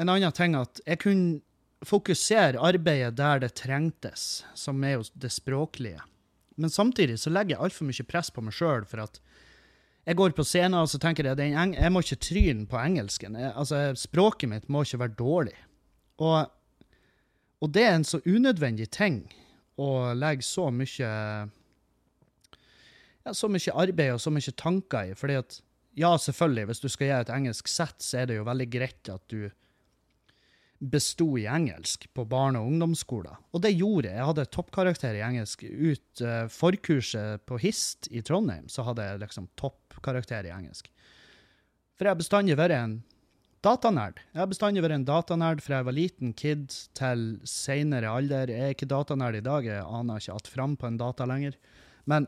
en 0.00 0.10
annen 0.10 0.34
ting 0.34 0.56
er 0.56 0.64
at 0.66 0.80
jeg 0.86 1.02
kunne 1.02 1.42
fokusere 1.84 2.62
arbeidet 2.64 3.12
der 3.18 3.42
det 3.42 3.52
trengtes, 3.60 4.44
som 4.56 4.80
er 4.86 4.96
jo 4.96 5.04
det 5.20 5.30
språklige. 5.34 6.00
Men 6.56 6.72
samtidig 6.72 7.18
så 7.20 7.30
legger 7.30 7.56
jeg 7.56 7.66
altfor 7.66 7.90
mye 7.90 8.06
press 8.08 8.30
på 8.32 8.42
meg 8.42 8.56
sjøl, 8.56 8.86
for 8.88 9.04
at 9.04 9.20
Jeg 10.04 10.16
går 10.16 10.34
på 10.36 10.44
scenen 10.44 10.82
og 10.82 10.88
så 10.92 10.98
tenker 11.00 11.24
jeg 11.24 11.52
jeg 11.52 11.92
må 11.92 12.00
ikke 12.04 12.20
tryne 12.20 12.66
på 12.68 12.76
engelsken. 12.76 13.38
Jeg, 13.40 13.52
altså, 13.56 13.94
Språket 13.96 14.50
mitt 14.50 14.68
må 14.68 14.82
ikke 14.84 14.98
være 15.00 15.16
dårlig. 15.16 15.54
Og, 16.20 16.50
og 17.64 17.72
det 17.72 17.84
er 17.86 17.94
en 17.96 18.04
så 18.04 18.20
unødvendig 18.28 18.90
ting 18.92 19.22
å 19.80 20.12
legge 20.14 20.44
så 20.44 20.68
mye 20.70 21.10
ja, 23.24 23.32
så 23.32 23.48
mye 23.48 23.76
arbeid 23.80 24.14
og 24.14 24.20
så 24.22 24.32
mye 24.34 24.54
tanker 24.60 25.10
i. 25.10 25.14
fordi 25.16 25.38
at, 25.40 25.58
ja, 25.96 26.12
selvfølgelig, 26.20 26.66
hvis 26.68 26.82
du 26.82 26.88
skal 26.92 27.08
gjøre 27.08 27.26
et 27.26 27.36
engelsk 27.38 27.70
sett, 27.72 28.02
så 28.04 28.20
er 28.20 28.28
det 28.28 28.36
jo 28.36 28.48
veldig 28.48 28.66
greit 28.70 29.10
at 29.12 29.24
du 29.32 29.48
besto 30.84 31.26
i 31.40 31.46
engelsk 31.48 32.04
på 32.12 32.26
barne- 32.28 32.60
og 32.60 32.68
ungdomsskoler. 32.68 33.38
Og 33.56 33.62
det 33.64 33.72
gjorde 33.72 34.10
jeg. 34.10 34.18
Jeg 34.18 34.28
hadde 34.28 34.46
toppkarakter 34.52 35.16
i 35.16 35.22
engelsk. 35.24 35.64
Ut 35.64 36.24
uh, 36.26 36.44
forkurset 36.52 37.46
på 37.48 37.58
HIST 37.62 38.10
i 38.12 38.20
Trondheim, 38.26 38.68
så 38.68 38.84
hadde 38.84 39.06
jeg 39.06 39.22
liksom 39.22 39.48
toppkarakter 39.56 40.44
i 40.44 40.52
engelsk. 40.52 40.90
For 41.94 42.04
jeg 42.04 42.12
har 42.12 42.20
bestandig 42.20 42.58
vært 42.58 42.76
en 42.76 42.98
datanerd. 43.64 44.20
Jeg 44.32 44.42
har 44.42 44.48
bestandig 44.50 44.82
vært 44.84 44.98
en 44.98 45.06
datanerd 45.08 45.62
fra 45.64 45.80
jeg 45.80 45.88
var 45.88 45.96
liten 45.96 46.32
kid 46.36 46.72
til 46.96 47.24
seinere 47.48 48.12
alder. 48.12 48.52
Jeg 48.52 48.70
er 48.70 48.74
ikke 48.76 48.90
datanerd 48.90 49.38
i 49.38 49.44
dag, 49.44 49.66
jeg 49.66 49.84
aner 49.84 50.20
ikke 50.20 50.36
att 50.36 50.48
fram 50.48 50.76
på 50.76 50.86
en 50.86 50.96
data 51.00 51.24
lenger. 51.24 51.56
Men 52.04 52.26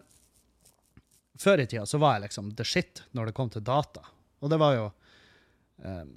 før 1.39 1.61
i 1.61 1.67
tida 1.67 1.87
så 1.87 2.01
var 2.01 2.17
jeg 2.17 2.29
liksom 2.29 2.55
the 2.57 2.65
shit 2.65 3.03
når 3.13 3.27
det 3.27 3.37
kom 3.37 3.51
til 3.51 3.65
data. 3.65 4.05
Og 4.41 4.51
det 4.51 4.59
var 4.61 4.77
jo 4.77 4.87
um, 5.85 6.15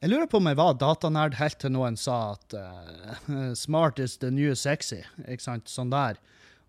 Jeg 0.00 0.10
lurer 0.10 0.26
på 0.26 0.38
om 0.38 0.46
jeg 0.46 0.56
var 0.56 0.78
datanerd 0.80 1.34
helt 1.36 1.58
til 1.60 1.74
noen 1.74 1.96
sa 1.96 2.36
at 2.36 2.54
uh, 2.54 3.54
smart 3.66 3.98
is 3.98 4.18
the 4.18 4.30
new 4.30 4.54
sexy. 4.54 5.02
Ikke 5.26 5.44
sant? 5.44 5.68
Sånn 5.68 5.90
der. 5.90 6.20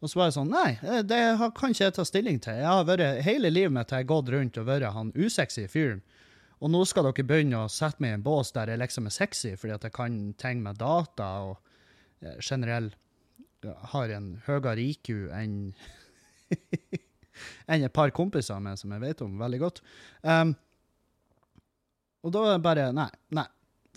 Og 0.02 0.10
så 0.10 0.18
var 0.18 0.32
jeg 0.32 0.40
sånn 0.40 0.50
Nei, 0.50 0.80
det 1.06 1.22
kan 1.58 1.74
ikke 1.74 1.86
jeg 1.86 1.96
ta 1.96 2.06
stilling 2.08 2.42
til. 2.42 2.58
Jeg 2.58 2.66
har 2.66 2.88
vært, 2.90 3.22
Hele 3.22 3.54
livet 3.54 3.76
mitt 3.76 3.94
har 3.94 4.02
jeg 4.02 4.10
gått 4.10 4.34
rundt 4.34 4.58
og 4.58 4.68
vært 4.68 4.90
han 4.96 5.14
usexy 5.14 5.68
fyren. 5.70 6.02
Og 6.62 6.70
nå 6.70 6.84
skal 6.86 7.08
dere 7.08 7.26
begynne 7.26 7.64
å 7.64 7.72
sette 7.72 8.04
meg 8.04 8.14
i 8.14 8.18
en 8.20 8.26
bås 8.26 8.54
der 8.54 8.70
jeg 8.70 8.82
liksom 8.82 9.08
er 9.10 9.16
sexy 9.16 9.56
fordi 9.58 9.74
at 9.74 9.88
jeg 9.88 9.96
kan 9.96 10.18
ting 10.38 10.62
med 10.62 10.78
data 10.82 11.30
og 11.50 11.58
generell 12.22 12.92
generelt 12.92 12.98
har 13.64 14.10
en 14.10 14.36
høyere 14.48 14.82
IQ 14.82 15.10
enn 15.36 15.56
enn 17.72 17.86
et 17.86 17.94
par 17.94 18.12
kompiser 18.16 18.60
med 18.64 18.80
som 18.80 18.92
jeg 18.94 19.04
vet 19.04 19.24
om 19.26 19.40
veldig 19.40 19.60
godt. 19.62 19.82
Um, 20.22 20.54
og 22.22 22.34
da 22.36 22.46
er 22.46 22.56
det 22.56 22.66
bare 22.66 22.92
Nei. 22.94 23.10
nei. 23.34 23.48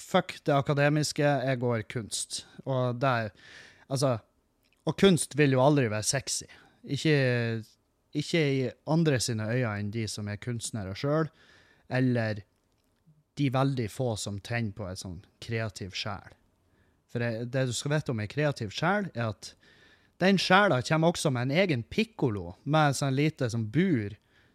Fuck 0.01 0.41
det 0.47 0.55
akademiske, 0.55 1.23
jeg 1.23 1.61
går 1.63 1.85
kunst. 1.87 2.45
Og 2.67 2.99
det 2.99 3.33
Altså, 3.93 4.17
og 4.89 4.97
kunst 4.97 5.37
vil 5.37 5.53
jo 5.53 5.61
aldri 5.61 5.91
være 5.93 6.07
sexy. 6.09 6.47
Ikke, 6.89 7.63
ikke 8.17 8.41
i 8.41 8.63
andre 8.91 9.19
sine 9.21 9.45
øyne 9.45 9.75
enn 9.79 9.91
de 9.93 10.07
som 10.09 10.29
er 10.29 10.41
kunstnere 10.41 10.95
sjøl, 10.97 11.29
eller 11.93 12.41
de 13.35 13.51
veldig 13.51 13.91
få 13.91 14.15
som 14.17 14.41
tenner 14.41 14.73
på 14.77 14.87
en 14.89 14.99
sånn 14.99 15.21
kreativ 15.43 15.95
sjel. 15.99 16.35
For 17.11 17.23
det, 17.23 17.51
det 17.55 17.69
du 17.69 17.73
skal 17.75 17.97
vite 17.97 18.15
om 18.15 18.23
ei 18.23 18.31
kreativ 18.31 18.73
sjel, 18.75 19.09
er 19.15 19.31
at 19.33 19.53
den 20.23 20.39
sjela 20.39 20.81
kommer 20.83 21.11
også 21.13 21.31
med 21.35 21.49
en 21.49 21.63
egen 21.65 21.83
pikkolo, 21.83 22.55
med 22.63 22.97
sånn 22.97 23.17
lite 23.17 23.51
sånn 23.51 23.69
bur 23.75 24.15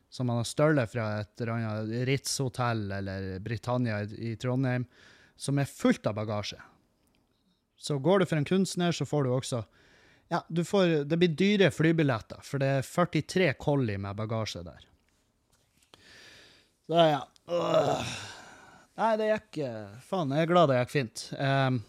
som 0.09 0.27
man 0.27 0.41
har 0.41 0.47
stjålet 0.47 0.91
fra 0.91 1.05
et 1.21 1.43
eller 1.43 2.05
Ritz-hotell 2.09 2.87
eller 2.97 3.27
Britannia 3.45 4.01
i, 4.03 4.31
i 4.31 4.35
Trondheim, 4.41 4.87
som 5.39 5.59
er 5.61 5.69
fullt 5.69 6.07
av 6.09 6.17
bagasje. 6.17 6.59
Så 7.79 7.99
går 8.03 8.19
du 8.19 8.25
for 8.27 8.39
en 8.39 8.47
kunstner, 8.47 8.91
så 8.95 9.05
får 9.07 9.23
du 9.23 9.35
også 9.35 9.63
Ja, 10.29 10.43
du 10.47 10.61
får, 10.65 11.05
det 11.09 11.17
blir 11.17 11.31
dyre 11.33 11.71
flybilletter, 11.73 12.41
for 12.45 12.61
det 12.61 12.67
er 12.79 12.83
43 12.85 13.53
kolli 13.57 13.95
med 13.97 14.17
bagasje 14.17 14.61
der. 14.65 14.83
Så 16.89 17.07
ja. 17.13 17.23
Øh. 17.49 18.11
Nei, 18.99 19.13
det 19.15 19.29
gikk 19.29 19.61
Faen, 20.03 20.33
jeg 20.35 20.43
er 20.43 20.49
glad 20.49 20.71
det 20.71 20.81
gikk 20.81 20.91
fint. 20.91 21.21
Um, 21.39 21.79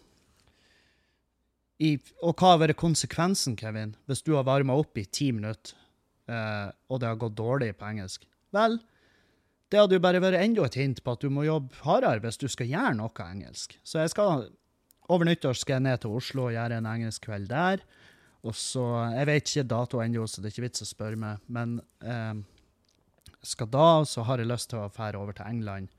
i, 1.80 1.94
og 2.22 2.36
hva 2.36 2.52
har 2.52 2.60
vært 2.62 2.78
konsekvensen, 2.78 3.56
Kevin, 3.58 3.96
hvis 4.06 4.22
du 4.22 4.34
har 4.36 4.46
varma 4.46 4.76
opp 4.78 4.98
i 5.00 5.06
ti 5.08 5.30
minutter, 5.34 5.74
uh, 6.30 6.70
og 6.92 7.00
det 7.02 7.08
har 7.10 7.18
gått 7.18 7.38
dårlig 7.40 7.72
på 7.80 7.88
engelsk? 7.88 8.28
Vel, 8.54 8.78
det 9.72 9.80
hadde 9.80 9.98
jo 9.98 10.04
bare 10.04 10.22
vært 10.22 10.38
enda 10.38 10.68
et 10.68 10.78
hint 10.78 11.02
på 11.02 11.16
at 11.16 11.24
du 11.24 11.32
må 11.34 11.46
jobbe 11.48 11.82
hardere 11.86 12.22
hvis 12.22 12.38
du 12.38 12.46
skal 12.52 12.70
gjøre 12.70 12.94
noe 13.00 13.26
engelsk. 13.26 13.74
Så 13.82 14.02
jeg 14.02 14.12
skal 14.14 14.46
over 15.10 15.26
nyttår 15.26 15.58
skal 15.58 15.78
jeg 15.78 15.86
ned 15.88 16.02
til 16.02 16.14
Oslo 16.14 16.46
og 16.46 16.54
gjøre 16.54 16.78
en 16.78 16.88
engelsk 16.90 17.26
kveld 17.26 17.50
der. 17.50 17.82
Og 18.46 18.54
så, 18.56 18.84
Jeg 19.18 19.26
vet 19.28 19.48
ikke 19.50 19.68
dato 19.68 20.00
ennå, 20.00 20.26
så 20.26 20.40
det 20.40 20.48
er 20.48 20.54
ikke 20.54 20.68
vits 20.68 20.84
å 20.84 20.88
spørre 20.88 21.18
meg. 21.18 21.42
Men 21.50 21.80
eh, 22.00 22.38
skal 23.42 23.68
da, 23.68 23.88
så 24.06 24.24
har 24.28 24.40
jeg 24.40 24.48
lyst 24.48 24.70
til 24.70 24.80
å 24.80 24.88
dra 24.94 25.10
over 25.18 25.36
til 25.36 25.50
England 25.50 25.90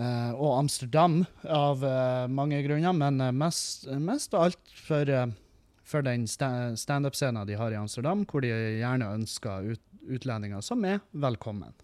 og 0.00 0.54
Amsterdam 0.54 1.18
av 1.44 1.84
uh, 1.84 2.24
mange 2.32 2.62
grunner, 2.64 2.94
men 2.96 3.20
uh, 3.20 3.32
mest, 3.36 3.84
mest, 4.00 4.32
av 4.32 4.48
alt 4.48 4.74
for, 4.86 5.12
for 5.84 6.06
den 6.06 6.24
standup-scenen 6.30 7.44
de 7.48 7.58
har 7.60 7.74
i 7.74 7.78
Amsterdam, 7.80 8.24
hvor 8.24 8.44
de 8.44 8.54
gjerne 8.54 9.12
ønsker 9.18 9.74
ut, 9.74 9.84
utlendinger 10.08 10.64
som 10.64 10.84
er 10.88 11.02
velkommen. 11.12 11.74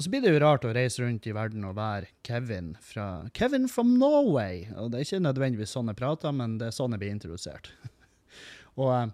Og 0.00 0.04
så 0.04 0.10
blir 0.14 0.22
det 0.24 0.30
jo 0.32 0.40
rart 0.40 0.64
å 0.64 0.70
reise 0.72 1.02
rundt 1.02 1.26
i 1.28 1.32
verden 1.36 1.64
og 1.68 1.74
være 1.76 2.06
Kevin 2.24 2.70
fra 2.80 3.26
Kevin 3.36 3.66
from 3.68 3.98
Norway. 4.00 4.62
Og 4.80 4.88
det 4.88 4.96
er 4.96 5.04
ikke 5.04 5.18
nødvendigvis 5.26 5.74
sånn 5.76 5.90
jeg 5.92 5.98
prater, 5.98 6.32
men 6.32 6.54
det 6.56 6.70
er 6.70 6.72
sånn 6.72 6.94
jeg 6.96 7.02
blir 7.02 7.12
introdusert. 7.12 7.68
og, 8.80 9.12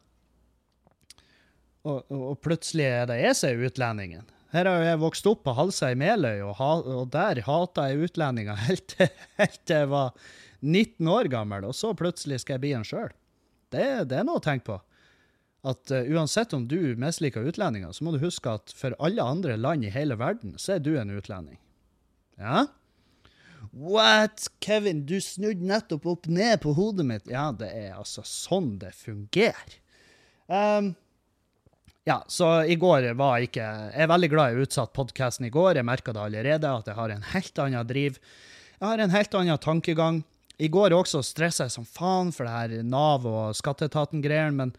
og, 1.82 1.98
og, 2.06 2.36
plutselig 2.38 2.86
er 2.86 3.10
det 3.10 3.16
jeg 3.18 3.34
som 3.34 3.50
er 3.50 3.66
utlendingen. 3.66 4.30
Her 4.56 4.70
har 4.70 4.82
jeg 4.86 5.00
vokst 5.02 5.26
opp 5.28 5.42
på 5.44 5.52
Halsa 5.52 5.90
i 5.92 5.96
Meløy, 6.00 6.40
og, 6.46 6.54
ha, 6.56 6.70
og 6.80 7.10
der 7.12 7.42
hata 7.44 7.90
jeg 7.90 8.08
utlendinger 8.08 8.56
helt 8.68 8.86
til, 8.94 9.10
jeg 9.68 9.90
var 9.92 10.14
19 10.62 11.10
år 11.12 11.28
gammel, 11.32 11.66
og 11.68 11.76
så 11.76 11.92
plutselig 11.96 12.40
skal 12.40 12.56
jeg 12.56 12.64
bli 12.64 12.72
en 12.78 12.86
sjøl. 12.86 13.12
Det, 13.75 13.84
det, 14.08 14.20
er 14.20 14.25
noe 14.25 14.40
å 14.40 14.44
tenke 14.44 14.70
på. 14.70 14.78
At 15.66 15.92
uh, 15.92 16.08
uansett 16.14 16.54
om 16.56 16.64
du 16.70 16.94
misliker 16.96 17.44
utlendinger, 17.44 17.92
så 17.92 18.06
må 18.06 18.14
du 18.14 18.22
huske 18.22 18.56
at 18.56 18.72
for 18.78 18.96
alle 19.02 19.25
andre 19.25 19.58
land 19.60 19.84
i 19.84 19.92
hele 19.92 20.16
verden, 20.16 20.54
så 20.62 20.76
er 20.76 20.84
du 20.86 20.94
en 20.96 21.12
utlending. 21.12 21.58
Ja? 22.40 22.64
What? 23.76 24.46
Kevin, 24.64 25.04
du 25.10 25.18
snudde 25.20 25.66
nettopp 25.68 26.06
opp 26.08 26.30
ned 26.32 26.62
på 26.62 26.72
hodet 26.78 27.04
mitt. 27.08 27.26
Ja, 27.28 27.50
det 27.52 27.75
er 27.75 27.98
altså 27.98 28.25
sånn 28.25 28.76
det 28.80 28.94
fungerer. 28.96 29.80
Um, 30.46 30.94
ja, 32.06 32.25
så 32.28 32.64
i 32.64 32.76
går 32.78 33.08
var 33.18 33.40
jeg 33.40 33.48
ikke 33.48 33.66
Jeg 33.66 34.02
er 34.04 34.10
veldig 34.12 34.28
glad 34.30 34.52
jeg 34.52 34.66
utsatte 34.68 34.94
podkasten 34.94 35.48
i 35.48 35.50
går. 35.50 35.75
Jeg 35.75 35.86
merka 35.88 36.12
det 36.14 36.22
allerede, 36.22 36.70
at 36.70 36.86
jeg 36.86 36.94
har 36.94 37.10
en 37.10 37.25
helt 37.32 37.58
annen 37.64 37.88
driv. 37.88 38.20
Jeg 38.76 38.86
har 38.86 39.02
en 39.02 39.10
helt 39.10 39.34
annen 39.34 39.58
tankegang. 39.58 40.20
I 40.62 40.68
går 40.70 40.94
også 40.94 41.25
stressa 41.26 41.66
jeg 41.66 41.75
som 41.75 41.88
faen 41.88 42.30
for 42.30 42.46
det 42.46 42.54
her 42.54 42.86
Nav- 42.86 43.26
og 43.26 43.58
skatteetaten-greiene, 43.58 44.54
men 44.54 44.72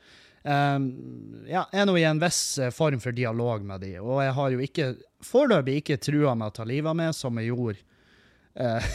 um, 0.48 0.88
ja, 1.44 1.68
jeg 1.68 1.84
er 1.84 1.92
nå 1.92 1.98
i 2.00 2.08
en 2.08 2.24
viss 2.24 2.42
form 2.72 3.04
for 3.04 3.12
dialog 3.12 3.68
med 3.68 3.84
de, 3.84 3.98
og 4.00 4.24
jeg 4.24 4.36
har 4.40 4.56
jo 4.56 4.64
ikke 4.64 4.90
foreløpig 5.28 5.82
ikke 5.82 6.02
trua 6.08 6.32
med 6.32 6.48
å 6.48 6.56
ta 6.56 6.64
livet 6.64 6.94
av 6.94 6.98
meg, 7.02 7.12
som 7.14 7.44
jeg 7.44 7.52
gjorde 7.52 7.84
uh, 8.56 8.92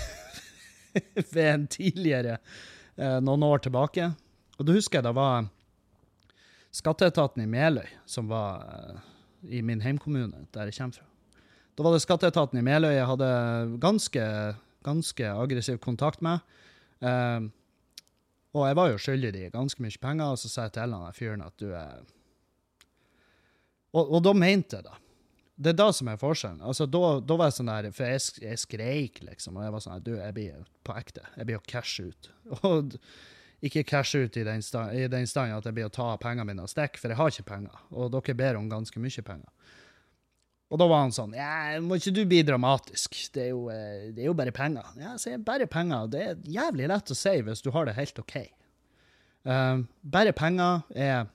ved 1.37 1.47
en 1.51 1.69
tidligere 1.77 2.41
uh, 2.41 3.21
noen 3.21 3.45
år 3.53 3.69
tilbake. 3.69 4.15
Og 4.57 4.65
da 4.65 4.81
husker 4.81 5.03
jeg 5.03 5.11
det 5.11 5.21
var 5.21 5.53
skatteetaten 6.73 7.45
i 7.45 7.49
Meløy, 7.51 7.89
som 8.09 8.29
var 8.31 8.65
uh, 8.67 9.01
i 9.43 9.63
min 9.63 9.83
heimkommune, 9.85 10.47
der 10.55 10.71
jeg 10.71 10.79
kommer 10.79 11.01
fra. 11.01 11.09
Da 11.77 11.85
var 11.87 11.97
det 11.97 12.05
skatteetaten 12.05 12.61
i 12.61 12.65
Meløy 12.65 12.95
jeg 12.95 13.09
hadde 13.09 13.33
ganske, 13.83 14.25
ganske 14.85 15.33
aggressiv 15.33 15.81
kontakt 15.85 16.25
med. 16.25 16.41
Uh, 17.05 17.51
og 18.53 18.67
jeg 18.69 18.77
var 18.77 18.91
jo 18.91 18.99
skyldig 19.01 19.31
de 19.33 19.47
ganske 19.53 19.81
mye 19.83 20.01
penger, 20.01 20.35
og 20.35 20.41
så 20.41 20.51
sa 20.51 20.67
jeg 20.67 20.77
til 20.77 20.93
han 20.93 21.17
fyren 21.17 21.45
at 21.45 21.57
du 21.61 21.71
er 21.73 22.03
og, 23.93 24.07
og, 24.07 24.19
da 24.25 24.33
mente 24.37 24.79
jeg 24.79 24.87
det. 24.87 24.99
Det 25.63 25.73
er 25.75 25.79
da 25.79 25.91
som 25.95 26.09
er 26.09 26.21
forskjellen. 26.21 26.63
Altså, 26.65 26.87
da, 26.89 27.01
da, 27.21 27.37
var 27.39 27.51
jeg 27.51 27.59
sånn 27.59 27.71
der, 27.71 27.89
For 27.95 28.09
jeg, 28.09 28.23
jeg 28.41 28.61
skreik, 28.63 29.21
liksom. 29.27 29.59
Og 29.59 29.67
jeg 29.67 29.75
var 29.75 29.85
sånn 29.85 30.07
Du, 30.07 30.15
jeg 30.17 30.37
blir 30.37 30.63
på 30.87 30.97
ekte. 30.97 31.27
Jeg 31.37 31.49
blir 31.49 31.61
å 31.61 31.67
cashe 31.69 32.09
ut. 32.09 32.31
Og 32.71 32.97
ikke 33.63 33.85
cashe 33.87 34.25
ut 34.25 34.37
i 34.37 34.43
den, 34.47 34.63
stand, 34.63 34.95
i 34.99 35.07
den 35.11 35.27
stand 35.31 35.55
at 35.55 35.67
jeg 35.69 35.77
blir 35.77 35.87
å 35.87 35.95
ta 35.95 36.09
pengene 36.21 36.49
mine 36.49 36.65
og 36.65 36.71
stikke, 36.71 36.99
for 36.99 37.13
jeg 37.13 37.19
har 37.21 37.31
ikke 37.31 37.51
penger. 37.53 37.85
Og 37.95 38.11
dere 38.11 38.35
ber 38.39 38.59
om 38.59 38.71
ganske 38.71 39.03
mye 39.03 39.25
penger. 39.27 39.51
Og 40.73 40.81
da 40.81 40.87
var 40.89 41.03
han 41.05 41.13
sånn 41.13 41.35
ja, 41.37 41.77
Må 41.85 41.99
ikke 42.01 42.15
du 42.17 42.23
bli 42.29 42.41
dramatisk? 42.49 43.19
Det 43.35 43.43
er 43.45 43.51
jo, 43.51 43.67
eh, 43.69 44.09
det 44.17 44.25
er 44.25 44.31
jo 44.31 44.37
bare 44.39 44.55
penger. 44.57 44.89
Ja, 45.01 45.15
sier 45.21 45.43
bare 45.45 45.69
penger. 45.71 46.09
Det 46.11 46.23
er 46.25 46.41
jævlig 46.49 46.89
lett 46.91 47.13
å 47.13 47.19
si 47.19 47.35
hvis 47.45 47.65
du 47.65 47.71
har 47.75 47.87
det 47.87 47.97
helt 47.99 48.23
OK. 48.23 48.39
Uh, 49.43 49.83
bare 50.07 50.33
penger 50.39 50.85
er 50.95 51.27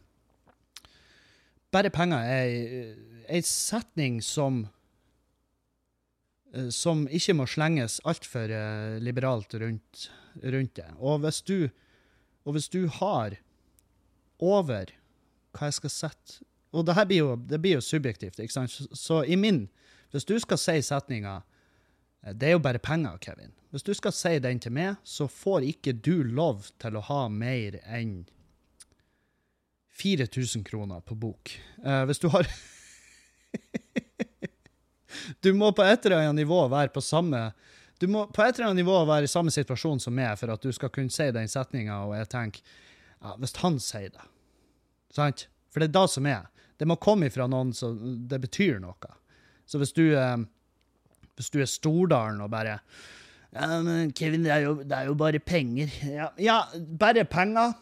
Bare 1.76 1.90
penger 1.92 2.24
er 2.24 2.46
ei 3.28 3.42
setning 3.44 4.22
som 4.24 4.62
uh, 6.56 6.70
som 6.72 7.04
ikke 7.12 7.36
må 7.36 7.46
slenges 7.52 8.00
altfor 8.08 8.54
liberalt 9.04 9.52
rundt, 9.60 10.08
rundt 10.42 10.80
det. 10.80 10.88
Og 10.98 11.20
hvis 11.26 11.44
du 11.44 11.68
og 12.48 12.56
hvis 12.56 12.70
du 12.72 12.88
har 12.88 13.36
over 14.40 14.94
hva 15.58 15.68
jeg 15.68 15.78
skal 15.82 15.94
sette 15.94 16.46
Og 16.72 16.86
det 16.86 16.96
her 16.98 17.08
blir 17.10 17.24
jo, 17.24 17.36
det 17.36 17.60
blir 17.64 17.78
jo 17.78 17.84
subjektivt, 17.84 18.40
ikke 18.40 18.54
sant? 18.54 18.72
Så, 18.72 18.88
så 18.94 19.22
i 19.26 19.36
min 19.40 19.66
Hvis 20.14 20.28
du 20.28 20.36
skal 20.40 20.60
si 20.62 20.78
setninga 20.86 21.42
eh, 22.24 22.34
Det 22.34 22.50
er 22.50 22.56
jo 22.56 22.64
bare 22.64 22.80
penger, 22.80 23.18
Kevin. 23.24 23.54
Hvis 23.74 23.84
du 23.84 23.94
skal 23.98 24.14
si 24.16 24.38
den 24.40 24.60
til 24.64 24.72
meg, 24.72 24.96
så 25.04 25.28
får 25.28 25.66
ikke 25.68 25.94
du 25.94 26.24
lov 26.24 26.70
til 26.80 26.96
å 26.96 27.04
ha 27.10 27.28
mer 27.28 27.80
enn 27.84 28.28
4000 29.98 30.64
kroner 30.64 31.02
på 31.02 31.18
bok. 31.18 31.52
Uh, 31.82 32.06
hvis 32.06 32.22
du 32.22 32.30
har 32.30 32.48
Du 35.44 35.50
må 35.58 35.72
på 35.74 35.82
et 35.82 36.06
eller 36.06 36.22
annet 36.22 36.44
nivå 36.44 36.60
være 36.70 36.94
på 36.94 37.02
samme 37.02 37.50
Du 38.00 38.08
må 38.12 38.26
på 38.30 38.44
et 38.44 38.58
eller 38.58 38.70
annet 38.70 38.84
nivå 38.84 38.98
være 39.10 39.26
i 39.26 39.32
samme 39.32 39.54
situasjon 39.54 40.02
som 40.04 40.14
meg 40.18 40.38
for 40.38 40.54
at 40.54 40.64
du 40.64 40.70
skal 40.76 40.92
kunne 40.94 41.14
si 41.14 41.30
den 41.34 41.50
setninga, 41.50 42.04
og 42.06 42.14
jeg 42.20 42.30
tenker 42.34 42.62
ja, 43.18 43.34
Hvis 43.42 43.56
han 43.64 43.80
sier 43.82 44.12
det, 44.14 44.28
sant? 45.14 45.48
For 45.74 45.82
det 45.82 45.90
er 45.90 45.96
det 45.98 46.10
som 46.14 46.28
er. 46.30 46.46
Det 46.78 46.86
må 46.90 47.00
komme 47.02 47.32
ifra 47.32 47.48
noen 47.50 47.74
som 47.74 47.98
det 48.30 48.38
betyr 48.44 48.78
noe. 48.84 49.14
Så 49.66 49.82
hvis 49.82 49.96
du, 49.98 50.04
eh, 50.14 50.38
hvis 51.40 51.50
du 51.54 51.58
er 51.62 51.70
Stordalen 51.70 52.44
og 52.46 52.52
bare 52.54 52.78
ja, 53.56 53.80
men 53.82 54.12
Kevin, 54.14 54.44
det 54.46 54.52
er 54.54 54.66
jo, 54.66 54.76
det 54.84 54.94
er 54.94 55.08
jo 55.10 55.16
bare 55.18 55.40
penger. 55.42 55.92
Ja, 56.06 56.30
ja, 56.38 56.58
bare 56.76 57.24
penger? 57.26 57.74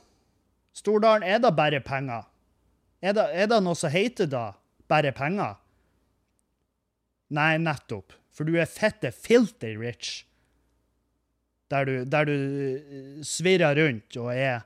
Stordalen, 0.75 1.25
er 1.27 1.41
det 1.43 1.51
bare 1.57 1.81
penger? 1.83 2.27
Er 3.01 3.15
det, 3.17 3.25
er 3.33 3.49
det 3.51 3.61
noe 3.63 3.77
som 3.77 3.91
heter 3.91 4.29
da 4.29 4.45
bare 4.91 5.11
penger? 5.15 5.57
Nei, 7.35 7.55
nettopp. 7.59 8.13
For 8.35 8.47
du 8.47 8.57
er 8.59 8.69
fette 8.69 9.11
filthy 9.15 9.75
rich. 9.79 10.25
Der 11.71 11.87
du, 11.87 11.93
der 12.05 12.27
du 12.27 12.33
eh, 12.35 13.21
svirrer 13.25 13.77
rundt 13.79 14.17
og 14.21 14.31
er 14.35 14.65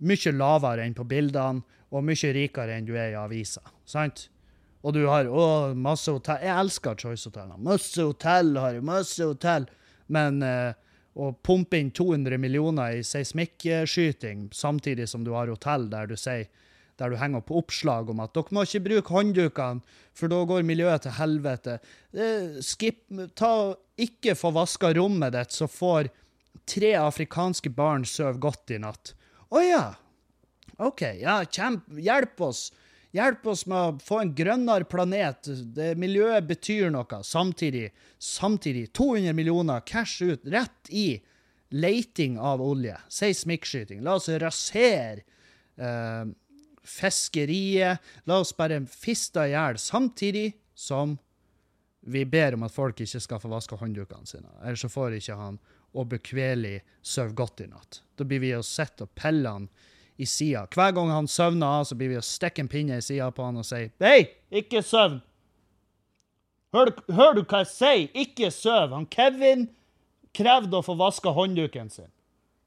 mye 0.00 0.32
lavere 0.32 0.86
enn 0.86 0.96
på 0.96 1.04
bildene, 1.04 1.64
og 1.90 2.06
mye 2.06 2.30
rikere 2.32 2.76
enn 2.78 2.86
du 2.86 2.94
er 2.94 3.10
i 3.12 3.18
avisa. 3.18 3.64
Sant? 3.84 4.28
Og 4.86 4.94
du 4.94 5.02
har 5.10 5.26
å, 5.28 5.74
masse 5.76 6.12
hotell. 6.14 6.38
Jeg 6.40 6.54
elsker 6.56 6.96
Choice-hotellene. 7.02 7.58
Masse 7.66 8.04
hotell 8.06 8.54
har 8.56 8.78
jeg, 8.78 8.84
masse 8.86 9.26
hotell. 9.26 9.66
Men 10.08 10.38
eh, 10.46 10.70
å 11.20 11.32
pumpe 11.44 11.80
inn 11.80 11.90
200 11.92 12.38
millioner 12.40 13.00
i 13.00 13.04
seismikkskyting 13.04 14.48
samtidig 14.54 15.08
som 15.10 15.26
du 15.26 15.34
har 15.34 15.50
hotell 15.50 15.88
der 15.90 16.08
du 16.08 16.16
sier 16.18 16.46
der 17.00 17.12
du 17.12 17.18
henger 17.20 17.40
opp 17.40 17.52
oppslag 17.62 18.10
om 18.12 18.20
at 18.22 18.34
dere 18.36 18.54
må 18.54 18.64
ikke 18.66 18.84
bruke 18.84 19.14
hånddukene, 19.16 19.98
for 20.16 20.32
da 20.32 20.40
går 20.48 20.66
miljøet 20.68 21.06
til 21.06 21.16
helvete. 21.16 21.78
Skip, 22.64 23.06
ta, 23.38 23.52
ikke 24.00 24.36
få 24.38 24.52
vaska 24.56 24.92
rommet 24.98 25.34
ditt, 25.36 25.56
så 25.56 25.68
får 25.70 26.10
tre 26.68 26.92
afrikanske 27.00 27.72
barn 27.74 28.04
sove 28.08 28.38
godt 28.42 28.74
i 28.76 28.80
natt. 28.82 29.14
Å 29.50 29.64
ja. 29.64 29.86
OK, 30.80 31.02
ja, 31.20 31.40
kjemp, 31.44 31.88
hjelp 32.00 32.46
oss. 32.46 32.68
Hjelp 33.16 33.48
oss 33.50 33.64
med 33.66 33.78
å 33.78 34.04
få 34.06 34.20
en 34.22 34.34
grønnere 34.38 34.86
planet. 34.86 35.48
Det, 35.74 35.92
miljøet 35.98 36.46
betyr 36.46 36.92
noe. 36.94 37.22
Samtidig, 37.26 37.88
samtidig 38.22 38.86
200 38.94 39.34
millioner 39.34 39.82
cash 39.86 40.22
ut 40.22 40.46
rett 40.46 40.92
i 40.94 41.08
leiting 41.74 42.38
av 42.38 42.62
olje. 42.62 42.94
Seismikkskyting. 43.10 44.04
La 44.06 44.14
oss 44.18 44.30
rasere 44.30 45.24
eh, 45.76 46.30
fiskeriet. 46.90 48.00
La 48.28 48.40
oss 48.42 48.52
bare 48.56 48.82
fiste 48.90 49.46
i 49.46 49.54
hjel, 49.54 49.78
samtidig 49.78 50.50
som 50.74 51.18
vi 52.00 52.24
ber 52.24 52.56
om 52.56 52.64
at 52.64 52.74
folk 52.74 53.00
ikke 53.04 53.20
skal 53.20 53.40
få 53.42 53.50
vaska 53.52 53.76
hånddukene 53.80 54.26
sine. 54.26 54.48
Ellers 54.64 54.82
så 54.84 54.90
får 54.92 55.18
ikke 55.18 55.38
han 55.38 55.60
obekvelig 56.00 56.80
sove 57.02 57.34
godt 57.36 57.64
i 57.64 57.70
natt. 57.70 58.02
Da 58.16 58.24
blir 58.24 58.42
vi 58.42 58.52
å 58.56 58.64
sitte 58.64 59.06
og 59.06 59.14
pelle 59.18 59.52
han 59.52 59.66
i 60.20 60.26
sida. 60.28 60.66
Hver 60.72 60.94
gang 60.96 61.10
han 61.12 61.28
søvner, 61.28 61.84
så 61.84 61.96
blir 61.96 62.12
vi 62.12 62.20
å 62.20 62.24
stikke 62.24 62.64
en 62.64 62.70
pinne 62.70 63.00
i 63.00 63.04
sida 63.04 63.30
på 63.32 63.44
han 63.46 63.60
og 63.60 63.66
si 63.66 63.86
Hei, 64.02 64.28
ikke 64.52 64.82
søvn! 64.84 65.20
Hør, 66.70 66.92
hør, 67.10 67.34
du 67.34 67.42
hva 67.42 67.64
jeg 67.64 67.70
sier? 67.72 68.08
Ikke 68.14 68.50
søv! 68.54 68.92
Han 68.94 69.08
Kevin 69.10 69.66
krevde 70.36 70.78
å 70.78 70.84
få 70.86 70.94
vaska 71.00 71.32
håndduken 71.34 71.90
sin. 71.90 72.10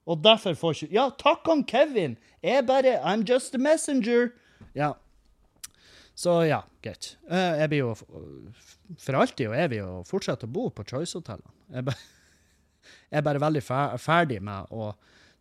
Og 0.10 0.20
derfor 0.24 0.58
får 0.60 0.78
ikke 0.78 0.96
Ja, 0.96 1.08
takk 1.20 1.48
han 1.48 1.63
Kevin! 1.68 2.18
Jeg 2.44 2.66
bare 2.68 2.98
I'm 3.02 3.24
just 3.28 3.56
a 3.56 3.62
messenger. 3.62 4.34
Ja. 4.76 4.94
Så 6.16 6.44
ja, 6.46 6.63
greit. 6.84 7.16
Uh, 7.32 7.56
jeg 7.58 7.70
blir 7.72 7.80
jo 7.80 7.94
For 9.02 9.18
alltid 9.18 9.50
og 9.50 9.58
evig 9.58 9.82
å 9.84 10.04
fortsette 10.06 10.46
å 10.46 10.54
bo 10.54 10.68
på 10.70 10.86
Choice-hotellene. 10.86 11.54
Jeg, 11.74 11.96
jeg, 13.10 13.18
er 13.18 13.26
bare 13.26 13.42
veldig 13.42 13.63
ferdig 13.63 14.42
med 14.44 14.70
å 14.76 14.92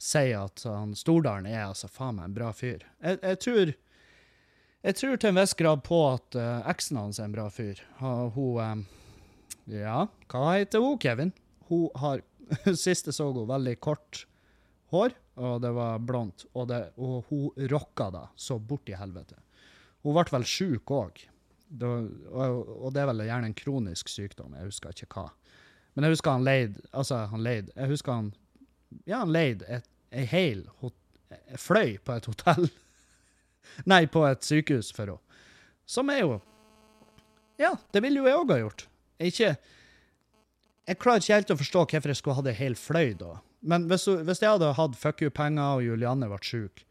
si 0.03 0.31
at 0.35 0.65
han 0.67 0.97
Stordalen 0.99 1.51
er 1.51 1.67
altså 1.67 1.91
faen 1.91 2.19
meg 2.19 2.31
en 2.31 2.39
bra 2.39 2.51
fyr. 2.57 2.87
Jeg, 3.03 3.21
jeg, 3.21 3.41
tror 3.45 3.75
jeg 4.83 4.99
tror 4.99 5.19
til 5.19 5.31
en 5.31 5.39
viss 5.39 5.55
grad 5.59 5.85
på 5.87 6.01
at 6.09 6.39
uh, 6.39 6.65
eksen 6.71 6.99
hans 6.99 7.21
er 7.21 7.29
en 7.29 7.37
bra 7.37 7.51
fyr. 7.53 7.83
Hun 8.01 8.59
um, 8.59 8.87
Ja, 9.71 10.07
hva 10.33 10.57
heter 10.57 10.83
hun, 10.83 10.99
Kevin? 11.03 11.35
Hun 11.69 11.91
har 11.99 12.23
Sist 12.77 13.07
jeg 13.09 13.17
så 13.17 13.29
henne, 13.31 13.47
veldig 13.49 13.79
kort 13.81 14.27
hår, 14.93 15.15
og 15.41 15.61
det 15.65 15.73
var 15.77 16.01
blondt. 16.05 16.47
Og, 16.53 16.73
og 17.01 17.29
hun 17.31 17.69
rocka 17.73 18.11
da 18.13 18.27
så 18.37 18.59
bort 18.59 18.91
i 18.93 18.97
helvete. 18.99 19.39
Hun 20.03 20.17
ble 20.17 20.27
vel 20.35 20.47
sjuk 20.49 20.93
òg. 20.93 21.23
Og 21.73 22.89
det 22.93 23.01
er 23.01 23.09
vel 23.09 23.25
gjerne 23.25 23.49
en 23.49 23.57
kronisk 23.57 24.11
sykdom, 24.13 24.57
jeg 24.59 24.69
husker 24.69 24.93
ikke 24.93 25.09
hva. 25.15 25.31
Men 25.95 26.07
jeg 26.07 26.15
husker 26.17 26.37
han 26.37 26.45
leide 26.47 26.81
Altså, 26.97 27.19
han 27.29 27.43
leide 27.45 27.73
Jeg 27.77 27.91
husker 27.91 28.15
han 28.17 28.31
Ja, 29.05 29.19
han 29.19 29.33
leide 29.35 29.83
ei 30.13 30.25
hel 30.29 30.63
fløy 31.57 31.99
på 32.05 32.13
et 32.13 32.27
hotell. 32.29 32.67
Nei, 33.93 34.05
på 34.05 34.25
et 34.29 34.45
sykehus 34.45 34.91
for 34.93 35.09
henne. 35.09 35.39
Som 35.89 36.11
er 36.13 36.23
jo 36.25 36.41
Ja, 37.61 37.75
det 37.93 38.03
ville 38.05 38.21
jo 38.21 38.29
jeg 38.29 38.41
òg 38.41 38.53
ha 38.53 38.59
gjort. 38.61 38.87
Ikke 39.21 39.55
Jeg 40.89 40.99
klarer 41.01 41.23
ikke 41.23 41.39
helt 41.39 41.55
å 41.55 41.61
forstå 41.61 41.87
hvorfor 41.87 42.13
jeg 42.13 42.21
skulle 42.21 42.37
hatt 42.41 42.51
ei 42.53 42.59
hel 42.59 42.77
fløy 42.77 43.15
da. 43.21 43.37
Men 43.63 43.87
hvis, 43.91 44.09
hvis 44.11 44.43
jeg 44.43 44.51
hadde 44.57 44.73
hatt 44.75 44.99
fuck 44.99 45.23
you-penger, 45.23 45.79
og 45.79 45.87
Julianne 45.87 46.29
ble 46.31 46.41
sjuk, 46.43 46.83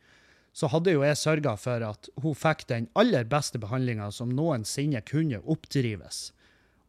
så 0.55 0.67
hadde 0.71 0.93
jo 0.95 1.03
jeg 1.03 1.19
sørga 1.19 1.55
for 1.59 1.83
at 1.87 2.09
hun 2.19 2.35
fikk 2.35 2.65
den 2.67 2.87
aller 2.99 3.27
beste 3.27 3.59
behandlinga 3.59 4.09
som 4.11 4.31
noensinne 4.35 4.99
kunne 5.07 5.39
oppdrives. 5.47 6.31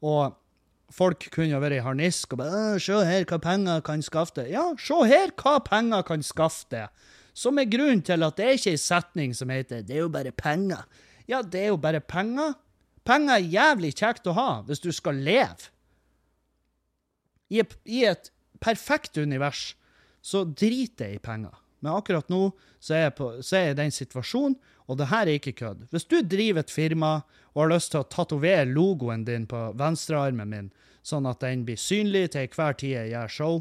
Og 0.03 0.35
folk 0.93 1.29
kunne 1.35 1.61
vært 1.63 1.79
i 1.79 1.85
harnisk 1.85 2.35
og 2.35 2.43
bare 2.43 2.81
'Se 2.81 3.05
her 3.07 3.25
hva 3.25 3.39
penger 3.39 3.81
kan 3.81 4.03
skaffe 4.03 4.35
deg.' 4.35 4.51
Ja, 4.51 4.75
se 4.77 4.99
her 5.07 5.31
hva 5.31 5.59
penger 5.65 6.03
kan 6.03 6.23
skaffe 6.23 6.67
deg. 6.71 6.89
Som 7.35 7.59
er 7.59 7.71
grunnen 7.71 8.03
til 8.03 8.23
at 8.23 8.37
det 8.37 8.45
er 8.45 8.59
ikke 8.59 8.75
ei 8.75 8.77
setning 8.77 9.35
som 9.35 9.49
heter 9.49 9.83
'det 9.83 9.97
er 9.97 10.01
jo 10.01 10.09
bare 10.09 10.33
penger'. 10.33 10.85
Ja, 11.29 11.43
det 11.43 11.61
er 11.61 11.69
jo 11.69 11.77
bare 11.77 12.01
penger. 12.01 12.55
Penger 13.05 13.35
er 13.35 13.51
jævlig 13.51 13.95
kjekt 13.95 14.27
å 14.27 14.35
ha 14.35 14.63
hvis 14.63 14.81
du 14.81 14.93
skal 14.93 15.15
leve. 15.15 15.71
I 17.51 18.05
et 18.05 18.31
perfekt 18.63 19.19
univers 19.19 19.73
så 20.23 20.45
driter 20.47 21.11
jeg 21.11 21.19
i 21.19 21.23
penger. 21.23 21.55
Men 21.83 21.97
akkurat 21.97 22.29
nå 22.31 22.53
så 22.79 22.95
er, 22.95 23.09
jeg 23.09 23.15
på, 23.19 23.29
så 23.43 23.57
er 23.59 23.65
jeg 23.67 23.75
i 23.75 23.81
den 23.81 23.95
situasjonen, 23.95 24.55
og 24.87 24.99
det 24.99 25.09
her 25.11 25.27
er 25.27 25.39
ikke 25.39 25.55
kødd. 25.59 25.87
Hvis 25.91 26.07
du 26.07 26.21
driver 26.23 26.63
et 26.63 26.71
firma 26.71 27.13
og 27.53 27.65
har 27.65 27.73
lyst 27.73 27.93
til 27.95 28.03
å 28.03 28.09
tatovere 28.11 28.69
logoen 28.71 29.25
din 29.27 29.49
på 29.51 29.65
venstrearmen 29.79 30.51
min, 30.51 30.71
sånn 31.03 31.27
at 31.27 31.43
den 31.43 31.65
blir 31.67 31.81
synlig 31.81 32.29
til 32.35 32.47
hver 32.55 32.79
tid 32.79 32.95
jeg 32.95 33.13
gjør 33.15 33.35
show, 33.35 33.59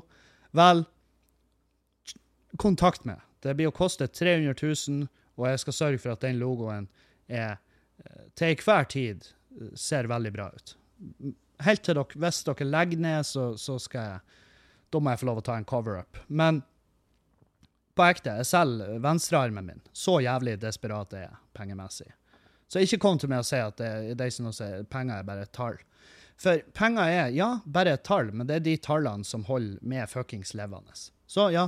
vel, 0.58 0.84
kontakt 2.62 3.08
meg. 3.10 3.24
Det 3.42 3.56
blir 3.58 3.72
å 3.72 3.76
koste 3.76 4.06
300 4.06 4.54
000, 4.54 5.08
og 5.40 5.48
jeg 5.50 5.64
skal 5.64 5.78
sørge 5.78 6.02
for 6.04 6.14
at 6.14 6.22
den 6.22 6.38
logoen 6.42 6.90
er 7.26 7.56
eh, 7.56 8.28
til 8.38 8.54
hver 8.62 8.86
tid 8.92 9.26
eh, 9.26 9.72
ser 9.74 10.10
veldig 10.12 10.34
bra 10.36 10.52
ut. 10.54 10.76
Helt 11.66 11.86
til 11.86 11.98
dere, 11.98 12.22
hvis 12.22 12.44
dere 12.46 12.70
legger 12.70 13.02
ned, 13.02 13.26
så, 13.26 13.48
så 13.58 13.80
skal 13.82 14.12
jeg 14.12 14.41
da 14.92 15.00
må 15.00 15.14
jeg 15.14 15.22
få 15.22 15.30
lov 15.30 15.42
å 15.42 15.46
ta 15.48 15.58
en 15.58 15.68
cover-up. 15.68 16.20
Men 16.28 16.62
på 17.96 18.08
ekte, 18.08 18.38
jeg 18.40 18.50
selger 18.52 19.00
venstrearmen 19.04 19.68
min. 19.68 19.84
Så 19.94 20.20
jævlig 20.24 20.58
desperat 20.62 21.14
er 21.16 21.26
jeg 21.28 21.40
pengemessig. 21.58 22.10
Så 22.72 22.84
ikke 22.84 23.02
kom 23.04 23.20
til 23.20 23.32
meg 23.32 23.44
og 23.44 23.48
si 23.50 23.60
at 23.60 23.80
det, 23.82 23.90
er 24.16 24.32
ikke 24.32 24.54
sier, 24.56 24.86
penger 24.88 25.20
er 25.20 25.28
bare 25.28 25.44
et 25.48 25.56
tall. 25.56 25.80
For 26.40 26.64
penger 26.74 27.12
er, 27.12 27.34
ja, 27.36 27.50
bare 27.66 27.98
et 27.98 28.06
tall, 28.08 28.32
men 28.34 28.48
det 28.48 28.58
er 28.58 28.66
de 28.66 28.78
tallene 28.82 29.28
som 29.28 29.44
holder 29.50 29.82
med 29.84 30.10
fuckings 30.10 30.56
levende. 30.58 30.96
Så 31.30 31.50
ja, 31.54 31.68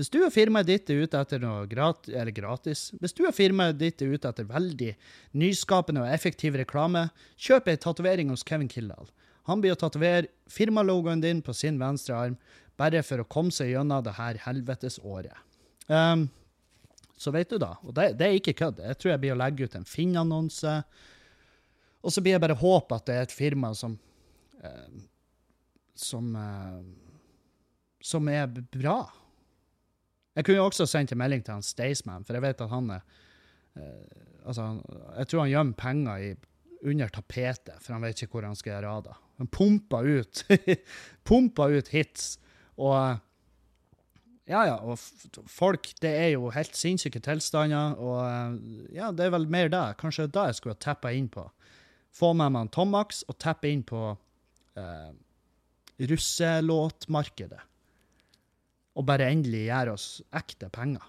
hvis 0.00 0.08
du 0.12 0.22
og 0.22 0.32
firmaet 0.32 0.68
ditt 0.68 0.88
er 0.92 1.02
ute 1.04 1.20
etter 1.20 1.40
noe 1.42 1.66
gratis, 1.68 2.14
eller 2.14 2.32
gratis, 2.32 2.84
hvis 3.00 3.12
du 3.16 3.26
og 3.26 3.34
firmaet 3.36 3.80
ditt 3.80 4.00
er 4.04 4.14
ute 4.14 4.30
etter 4.30 4.46
veldig 4.48 4.92
nyskapende 5.40 6.04
og 6.04 6.12
effektiv 6.12 6.56
reklame, 6.60 7.08
kjøp 7.36 7.68
ei 7.68 7.80
tatovering 7.80 8.32
hos 8.32 8.44
Kevin 8.48 8.70
Kildahl. 8.72 9.10
Han 9.48 9.62
blir 9.62 9.74
å 9.74 9.78
tatovere 9.78 10.30
firmalogoen 10.50 11.22
din 11.22 11.40
på 11.42 11.54
sin 11.56 11.80
venstre 11.80 12.16
arm, 12.16 12.36
bare 12.78 13.02
for 13.06 13.22
å 13.22 13.28
komme 13.28 13.54
seg 13.54 13.72
gjennom 13.72 14.04
det 14.04 14.14
her 14.16 14.38
helvetes 14.44 14.98
året. 15.02 15.34
Um, 15.88 16.28
så 17.18 17.30
vet 17.34 17.50
du 17.50 17.58
da, 17.62 17.74
og 17.82 17.94
det, 17.94 18.12
det 18.18 18.26
er 18.26 18.38
ikke 18.38 18.56
kødd, 18.58 18.80
jeg 18.82 18.98
tror 18.98 19.12
jeg 19.12 19.22
blir 19.22 19.34
å 19.34 19.40
legge 19.40 19.66
ut 19.66 19.74
en 19.78 19.86
Finn-annonse. 19.86 20.74
Og 22.02 22.14
så 22.14 22.22
blir 22.22 22.34
jeg 22.34 22.42
bare 22.42 22.58
håpe 22.58 22.98
at 22.98 23.06
det 23.06 23.16
er 23.16 23.26
et 23.28 23.34
firma 23.34 23.70
som 23.78 23.94
uh, 24.62 25.02
som 25.94 26.32
uh, 26.34 26.80
som 28.02 28.28
er 28.28 28.48
bra. 28.74 29.04
Jeg 30.34 30.46
kunne 30.46 30.58
jo 30.58 30.66
også 30.66 30.88
sendt 30.88 31.12
en 31.14 31.20
melding 31.20 31.44
til 31.44 31.54
han 31.54 31.66
Staysman, 31.66 32.24
for 32.26 32.34
jeg 32.34 32.42
vet 32.42 32.64
at 32.64 32.72
han 32.72 32.94
er 32.98 33.06
uh, 33.78 34.20
Altså, 34.42 34.64
jeg 35.20 35.28
tror 35.30 35.40
han 35.44 35.50
gjemmer 35.52 35.76
penger 35.78 36.22
i, 36.26 36.30
under 36.90 37.10
tapetet, 37.14 37.76
for 37.78 37.94
han 37.94 38.02
vet 38.02 38.24
ikke 38.24 38.34
hvor 38.34 38.48
han 38.48 38.56
skal 38.58 38.72
gjøre 38.72 38.94
av 38.96 39.04
det. 39.06 39.12
Han 39.42 39.50
pumper 39.50 40.06
ut 40.06 40.44
pumpa 41.28 41.66
ut 41.74 41.90
hits, 41.90 42.36
og 42.78 43.18
ja, 44.50 44.62
ja, 44.66 44.76
og 44.82 44.98
folk, 45.50 45.92
det 46.02 46.10
er 46.18 46.30
jo 46.34 46.50
helt 46.54 46.76
sinnssyke 46.76 47.22
tilstander, 47.22 47.94
og 47.98 48.20
eh, 48.26 48.96
ja, 48.98 49.10
det 49.14 49.26
er 49.26 49.34
vel 49.36 49.46
mer 49.50 49.70
det. 49.72 49.84
Kanskje 50.00 50.28
det 50.30 50.46
jeg 50.50 50.58
skulle 50.58 50.76
ha 50.76 50.82
tappa 50.82 51.12
inn 51.14 51.28
på. 51.32 51.44
Få 52.12 52.32
med 52.36 52.52
meg 52.52 52.66
en 52.66 52.72
Tomax 52.74 53.22
og 53.30 53.38
tappe 53.40 53.70
inn 53.70 53.84
på 53.86 54.00
eh, 54.76 55.12
russelåtmarkedet. 56.10 57.62
Og 58.98 59.06
bare 59.08 59.30
endelig 59.32 59.68
gjøre 59.68 59.94
oss 59.96 60.08
ekte 60.36 60.68
penger. 60.74 61.06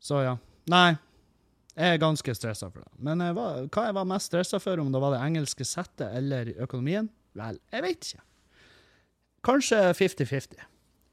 Så 0.00 0.22
ja. 0.24 0.36
Nei, 0.70 0.96
jeg 1.76 1.92
er 1.92 2.00
ganske 2.00 2.34
stressa 2.34 2.70
for 2.72 2.80
det. 2.80 2.90
Men 3.04 3.20
jeg 3.20 3.36
var, 3.36 3.66
hva 3.68 3.82
jeg 3.88 3.96
var 3.98 4.08
mest 4.08 4.30
stressa 4.30 4.60
for, 4.62 4.80
om 4.80 4.88
det 4.94 5.00
var 5.02 5.12
det 5.12 5.24
engelske 5.26 5.66
settet 5.68 6.08
eller 6.16 6.54
økonomien? 6.64 7.10
Vel, 7.36 7.58
jeg 7.74 7.84
vet 7.84 8.08
ikke. 8.08 8.22
Kanskje 9.44 9.80
50-50. 9.98 10.62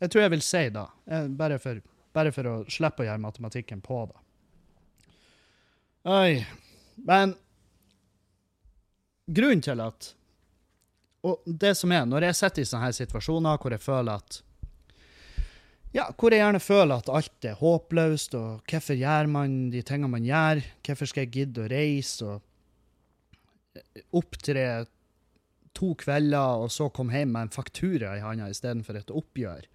Jeg 0.04 0.12
tror 0.12 0.24
jeg 0.24 0.34
vil 0.34 0.46
si 0.46 0.64
da, 0.74 0.86
eh, 1.12 1.28
bare 1.28 1.60
for, 1.60 1.82
bare 2.16 2.32
for 2.36 2.48
å 2.48 2.56
slippe 2.72 3.04
å 3.04 3.10
gjøre 3.10 3.24
matematikken 3.26 3.84
på 3.84 4.00
da. 4.10 4.24
Oi. 6.14 6.46
Men 7.08 7.36
grunnen 9.28 9.64
til 9.64 9.80
at 9.82 10.14
Og 11.24 11.40
det 11.48 11.72
som 11.80 11.92
er, 11.96 12.04
når 12.04 12.26
jeg 12.28 12.36
sitter 12.36 12.62
i 12.62 12.68
sånne 12.68 12.90
situasjoner 12.92 13.60
hvor 13.64 13.72
jeg 13.72 13.80
føler 13.80 14.20
at 14.20 14.42
ja, 15.94 16.08
hvor 16.18 16.34
jeg 16.34 16.42
gjerne 16.42 16.62
føler 16.64 16.96
at 16.98 17.12
alt 17.14 17.46
er 17.46 17.60
håpløst, 17.60 18.34
og 18.40 18.64
hvorfor 18.70 18.98
gjør 18.98 19.30
man 19.30 19.70
de 19.74 19.84
tingene 19.86 20.10
man 20.16 20.26
gjør? 20.26 20.64
Hvorfor 20.86 21.10
skal 21.10 21.28
jeg 21.28 21.34
gidde 21.36 21.66
å 21.66 21.70
reise 21.72 22.30
og 22.34 22.42
opptre 24.18 24.66
to 25.74 25.94
kvelder, 25.98 26.64
og 26.66 26.72
så 26.74 26.90
komme 26.94 27.14
hjem 27.18 27.34
med 27.36 27.48
en 27.48 27.54
faktura 27.54 28.16
i 28.18 28.24
handa 28.26 28.50
istedenfor 28.50 28.98
et 28.98 29.14
oppgjør? 29.14 29.70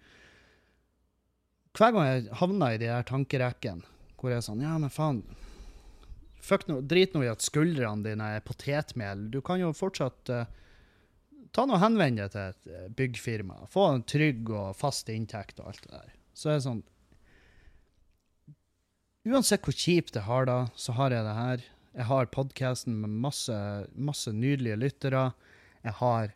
Hver 1.79 1.95
gang 1.95 2.07
jeg 2.09 2.37
havner 2.41 2.75
i 2.75 2.81
de 2.81 2.91
her 2.91 3.07
tankerekkene 3.07 3.87
hvor 4.19 4.33
jeg 4.33 4.41
er 4.41 4.43
sånn 4.43 4.63
Ja, 4.63 4.75
men 4.81 4.91
faen. 4.91 5.21
Fuck 6.43 6.65
no, 6.67 6.79
drit 6.83 7.13
nå 7.15 7.21
i 7.23 7.31
at 7.31 7.43
skuldrene 7.43 8.03
dine 8.03 8.33
er 8.35 8.43
potetmel. 8.43 9.27
Du 9.31 9.39
kan 9.45 9.61
jo 9.61 9.71
fortsatt 9.75 10.31
eh, 10.33 10.49
ta 11.55 11.65
noe 11.67 11.79
henvend 11.81 12.21
deg 12.21 12.31
til 12.33 12.53
et 12.53 12.69
eh, 12.71 12.87
byggfirma. 12.99 13.65
Få 13.71 13.89
en 13.93 14.05
trygg 14.07 14.49
og 14.53 14.77
fast 14.77 15.09
inntekt 15.13 15.61
og 15.61 15.71
alt 15.71 15.83
det 15.85 15.93
der. 15.95 16.15
Så 16.37 16.51
er 16.51 16.59
det 16.59 16.67
sånn 16.69 16.85
Uansett 19.29 19.65
hvor 19.67 19.75
kjipt 19.75 20.15
jeg 20.15 20.25
har 20.25 20.47
da, 20.47 20.57
så 20.79 20.93
har 20.95 21.13
jeg 21.13 21.25
det 21.27 21.33
her. 21.35 21.63
Jeg 21.99 22.05
har 22.07 22.29
podkasten 22.33 22.95
med 23.01 23.11
masse, 23.25 23.55
masse 23.93 24.31
nydelige 24.33 24.77
lyttere. 24.79 25.25
Jeg 25.83 25.93
har 25.99 26.31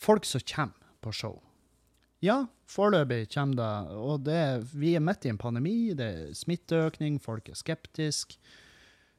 folk 0.00 0.24
som 0.24 0.44
kommer 0.46 0.94
på 1.04 1.12
show. 1.12 1.34
Ja, 2.24 2.44
foreløpig 2.70 3.30
kommer 3.34 3.58
det, 3.58 3.96
og 3.96 4.24
det, 4.24 4.40
vi 4.76 4.94
er 4.94 5.04
midt 5.04 5.26
i 5.26 5.32
en 5.32 5.40
pandemi, 5.40 5.92
det 5.96 6.06
er 6.06 6.34
smitteøkning, 6.36 7.18
folk 7.20 7.48
er 7.48 7.58
skeptiske. 7.58 8.38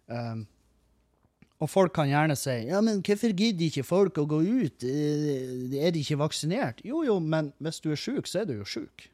Um, 0.06 0.46
og 1.62 1.70
folk 1.70 1.94
kan 1.94 2.10
gjerne 2.10 2.36
si 2.40 2.56
ja, 2.72 2.82
men 2.82 3.04
hvorfor 3.06 3.34
gidder 3.38 3.68
ikke 3.68 3.86
folk 3.86 4.18
å 4.18 4.28
gå 4.30 4.42
ut? 4.42 4.84
Eh, 4.84 5.78
Er 5.78 5.94
de 5.94 6.02
ikke 6.02 6.18
vaksinert? 6.18 6.82
Jo, 6.86 7.04
jo, 7.06 7.20
men 7.22 7.52
hvis 7.62 7.82
du 7.84 7.92
er 7.94 8.02
sjuk, 8.02 8.26
så 8.30 8.42
er 8.42 8.50
du 8.50 8.56
jo 8.58 8.68
sjuk. 8.68 9.08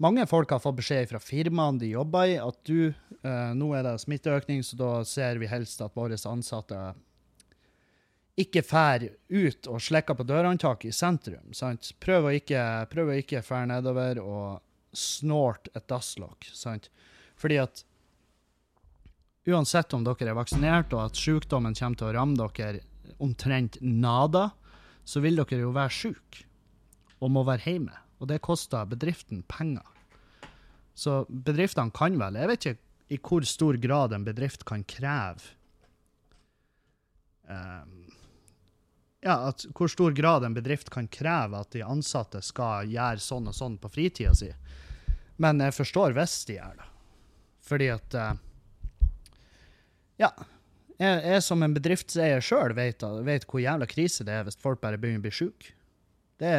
Mange 0.00 0.24
folk 0.30 0.54
har 0.54 0.62
fått 0.62 0.78
beskjed 0.78 1.10
fra 1.10 1.20
firmaene 1.20 1.82
de 1.82 1.90
jobber 1.90 2.30
i, 2.30 2.38
at 2.40 2.56
du, 2.64 2.88
eh, 2.88 3.50
nå 3.52 3.74
er 3.76 3.84
det 3.84 3.98
smitteøkning, 4.00 4.62
så 4.64 4.78
da 4.80 4.92
ser 5.04 5.42
vi 5.42 5.50
helst 5.50 5.82
at 5.84 5.96
våre 5.98 6.16
ansatte 6.30 6.78
ikke 8.40 8.62
fær 8.64 9.04
ut 9.28 9.68
og 9.68 9.82
slikker 9.84 10.16
på 10.16 10.24
dørhåndtaket 10.24 10.88
i 10.88 10.96
sentrum. 10.96 11.52
sant? 11.52 11.92
Prøv 12.00 12.30
å 12.30 12.32
ikke, 12.32 12.86
prøv 12.88 13.12
nedover 13.68 14.22
og 14.22 14.62
snort 14.96 15.68
et 15.74 15.86
dasslokk. 15.90 16.48
sant? 16.54 16.88
Fordi 17.36 17.58
at 17.60 17.84
uansett 19.48 19.94
om 19.96 20.04
dere 20.04 20.32
er 20.32 20.38
vaksinert 20.38 20.92
og 20.96 21.06
at 21.08 21.18
sykdommen 21.18 21.76
kommer 21.76 22.00
til 22.00 22.10
å 22.10 22.14
ramme 22.16 22.36
dere 22.36 22.82
omtrent 23.20 23.78
nada, 23.80 24.50
så 25.04 25.22
vil 25.24 25.40
dere 25.40 25.62
jo 25.64 25.72
være 25.76 25.94
syke 25.94 26.44
og 27.20 27.32
må 27.32 27.44
være 27.44 27.66
hjemme. 27.66 27.96
Og 28.20 28.28
det 28.28 28.42
koster 28.44 28.88
bedriften 28.88 29.42
penger. 29.48 29.86
Så 30.94 31.24
bedriftene 31.28 31.92
kan 31.96 32.18
vel 32.20 32.36
Jeg 32.36 32.48
vet 32.50 32.66
ikke 32.66 32.86
i 33.10 33.18
hvor 33.24 33.46
stor 33.48 33.78
grad 33.80 34.12
en 34.12 34.26
bedrift 34.26 34.64
kan 34.68 34.84
kreve 34.86 35.54
um, 37.48 38.10
ja, 39.20 39.34
at 39.50 39.64
hvor 39.76 39.90
stor 39.90 40.14
grad 40.16 40.44
en 40.46 40.54
bedrift 40.56 40.90
kan 40.92 41.08
kreve 41.12 41.58
at 41.58 41.72
de 41.74 41.82
ansatte 41.84 42.40
skal 42.44 42.88
gjøre 42.88 43.20
sånn 43.20 43.50
og 43.50 43.56
sånn 43.56 43.76
på 43.80 43.90
fritida 43.92 44.32
si. 44.36 44.48
Men 45.40 45.60
jeg 45.60 45.76
forstår 45.76 46.16
hvis 46.16 46.36
de 46.48 46.56
gjør 46.56 46.78
det. 46.78 46.86
Fordi 47.68 47.88
at 47.92 48.16
eh, 48.16 48.38
Ja. 50.20 50.30
Jeg, 51.00 51.22
jeg 51.24 51.42
som 51.46 51.62
en 51.64 51.74
bedriftseier 51.74 52.44
sjøl 52.44 52.74
vet, 52.76 53.04
vet 53.24 53.46
hvor 53.48 53.62
jævla 53.62 53.88
krise 53.88 54.26
det 54.28 54.36
er 54.36 54.46
hvis 54.46 54.60
folk 54.60 54.82
bare 54.82 55.00
begynner 55.00 55.22
å 55.22 55.26
bli 55.26 55.32
sjuke. 55.32 55.72
Det, 56.40 56.52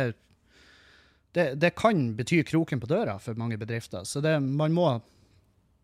det, 1.38 1.46
det 1.62 1.74
kan 1.78 2.08
bety 2.18 2.42
kroken 2.50 2.82
på 2.82 2.90
døra 2.90 3.20
for 3.22 3.38
mange 3.38 3.60
bedrifter. 3.62 4.06
Så 4.10 4.22
det, 4.26 4.34
man, 4.42 4.74
må, 4.74 4.88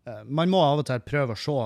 eh, 0.06 0.24
man 0.26 0.50
må 0.50 0.62
av 0.64 0.82
og 0.82 0.88
til 0.90 1.06
prøve 1.06 1.38
å 1.38 1.42
se 1.42 1.58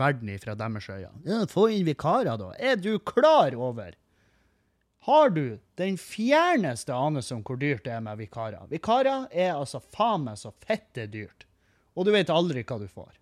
verden 0.00 0.34
fra 0.42 0.56
deres 0.58 0.90
øyne. 0.90 1.14
Ja, 1.26 1.44
få 1.50 1.68
inn 1.74 1.86
vikarer, 1.86 2.34
da. 2.38 2.50
Er 2.58 2.78
du 2.82 2.96
klar 2.98 3.54
over 3.54 3.94
har 5.00 5.30
du 5.30 5.58
den 5.80 5.96
fjerneste 5.98 6.92
anelse 6.92 7.34
om 7.34 7.40
hvor 7.46 7.56
dyrt 7.56 7.86
det 7.86 7.94
er 7.96 8.02
med 8.04 8.18
vikarer? 8.20 8.66
Vikarer 8.68 9.30
er 9.32 9.54
altså 9.54 9.80
faen 9.80 10.26
meg 10.26 10.36
så 10.36 10.52
fette 10.60 11.06
dyrt. 11.08 11.46
Og 11.96 12.04
du 12.04 12.12
vet 12.12 12.32
aldri 12.32 12.64
hva 12.68 12.76
du 12.82 12.84
får. 12.88 13.14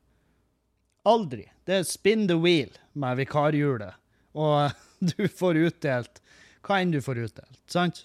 Aldri. 1.07 1.47
Det 1.65 1.79
er 1.79 1.87
spin 1.87 2.27
the 2.29 2.37
wheel 2.39 2.73
med 2.99 3.21
vikarhjulet. 3.21 3.95
Og 4.39 4.75
du 5.13 5.29
får 5.29 5.61
utdelt 5.69 6.23
hva 6.67 6.83
enn 6.83 6.93
du 6.93 7.01
får 7.01 7.23
utdelt, 7.23 7.61
sant? 7.71 8.03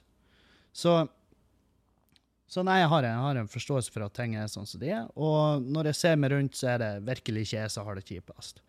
Så, 0.74 0.94
så 2.48 2.64
nei, 2.66 2.80
jeg 2.82 2.90
har, 2.94 3.04
en, 3.04 3.12
jeg 3.12 3.26
har 3.26 3.40
en 3.42 3.52
forståelse 3.52 3.94
for 3.94 4.06
at 4.06 4.16
ting 4.18 4.38
er 4.40 4.48
sånn 4.52 4.70
som 4.70 4.82
de 4.82 4.94
er. 4.94 5.10
Og 5.20 5.66
når 5.66 5.92
jeg 5.92 6.00
ser 6.00 6.20
meg 6.22 6.34
rundt, 6.34 6.56
så 6.58 6.74
er 6.74 6.82
det 6.82 6.92
virkelig 7.10 7.48
ikke 7.48 7.60
jeg 7.60 7.74
som 7.74 7.90
har 7.90 8.00
det 8.00 8.06
kjipest. 8.08 8.64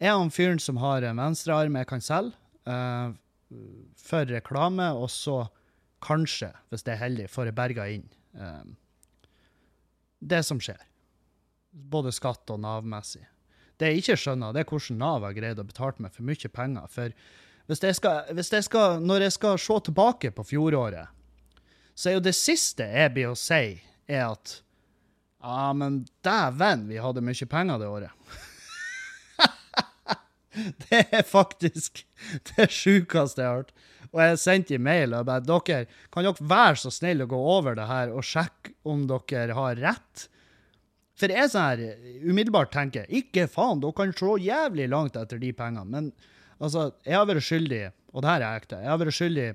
Jeg 0.00 0.10
er 0.10 0.18
han 0.18 0.32
fyren 0.32 0.60
som 0.62 0.80
har 0.80 1.04
en 1.06 1.20
venstrearm 1.20 1.76
jeg 1.76 1.90
kan 1.90 2.04
selge. 2.04 2.36
uh, 2.68 3.12
for 3.98 4.28
reklame, 4.30 4.84
og 4.94 5.08
så 5.10 5.40
kanskje, 6.04 6.52
hvis 6.70 6.84
det 6.86 6.92
er 6.94 7.00
heldig, 7.00 7.26
får 7.32 7.48
jeg 7.50 7.56
berga 7.58 7.86
inn 7.90 8.04
uh, 8.38 8.62
det 10.20 10.42
som 10.46 10.60
skjer. 10.62 10.80
Både 11.70 12.12
skatt 12.14 12.50
og 12.52 12.60
Nav-messig. 12.62 13.24
Det 13.80 13.88
jeg 13.88 14.02
ikke 14.02 14.18
skjønner, 14.20 14.52
det 14.52 14.62
er 14.62 14.68
hvordan 14.68 14.98
Nav 15.00 15.24
har 15.24 15.36
greid 15.36 15.60
å 15.62 15.64
betale 15.64 16.04
meg 16.04 16.12
for 16.12 16.26
mye 16.28 16.50
penger. 16.52 16.90
For 16.92 17.14
hvis 17.70 17.84
jeg 17.86 17.96
skal, 17.96 18.32
hvis 18.36 18.52
jeg 18.52 18.66
skal, 18.66 18.98
når 19.00 19.26
jeg 19.28 19.36
skal 19.38 19.60
se 19.62 19.78
tilbake 19.88 20.32
på 20.36 20.44
fjoråret, 20.52 21.16
så 21.96 22.10
er 22.10 22.18
jo 22.18 22.24
det 22.24 22.36
siste 22.36 22.84
jeg 22.84 23.14
blir 23.16 23.32
å 23.32 23.38
si, 23.38 23.78
er 24.10 24.26
at 24.26 24.58
ja, 25.40 25.70
men 25.72 26.02
dæven, 26.24 26.84
vi 26.90 27.00
hadde 27.00 27.24
mye 27.24 27.48
penger 27.48 27.80
det 27.80 27.88
året. 27.88 28.12
Det 30.50 31.04
er 31.14 31.22
faktisk 31.22 32.02
det 32.50 32.66
sjukeste 32.74 33.38
jeg 33.40 33.46
har 33.46 33.60
hørt. 33.60 33.70
Og 34.10 34.18
jeg 34.24 34.40
sendte 34.42 34.74
en 34.74 34.82
mail 34.82 35.14
og 35.14 35.28
bare 35.28 35.44
dere, 35.46 35.84
kan 36.10 36.26
dere 36.26 36.48
være 36.50 36.80
så 36.82 36.90
snill 36.92 37.22
å 37.22 37.28
gå 37.30 37.38
over 37.54 37.78
det 37.78 37.86
her 37.86 38.10
og 38.10 38.26
sjekke 38.26 38.74
om 38.90 39.06
dere 39.08 39.54
har 39.56 39.78
rett? 39.78 40.26
For 41.20 41.32
jeg 41.32 41.52
sånn 41.52 41.66
her, 41.68 41.80
umiddelbart 42.24 42.72
tenker 42.72 43.08
ikke 43.12 43.44
faen, 43.50 43.82
dere 43.82 43.96
kan 43.96 44.12
se 44.16 44.36
jævlig 44.40 44.86
langt 44.88 45.18
etter 45.20 45.40
de 45.42 45.52
pengene. 45.56 45.84
Men 45.92 46.12
altså, 46.58 46.90
jeg 47.04 47.18
har 47.18 47.28
vært 47.28 47.44
skyldig, 47.44 47.82
og 48.14 48.24
det 48.24 48.32
her 48.32 48.44
er 48.46 48.60
ekte, 48.62 48.80
jeg 48.80 48.90
har 48.90 49.00
vært 49.02 49.18
skyldig 49.18 49.48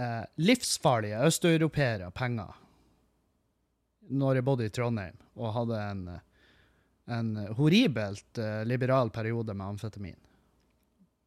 eh, 0.00 0.22
livsfarlige 0.40 1.24
østeuropeere 1.28 2.12
penger 2.16 2.60
når 4.14 4.36
jeg 4.36 4.44
bodde 4.44 4.66
i 4.68 4.72
Trondheim 4.72 5.16
og 5.40 5.52
hadde 5.56 5.76
en 5.80 6.08
eh, 6.12 6.22
en 7.06 7.36
horribelt 7.58 8.38
eh, 8.38 8.64
liberal 8.64 9.10
periode 9.10 9.54
med 9.54 9.66
amfetamin. 9.66 10.16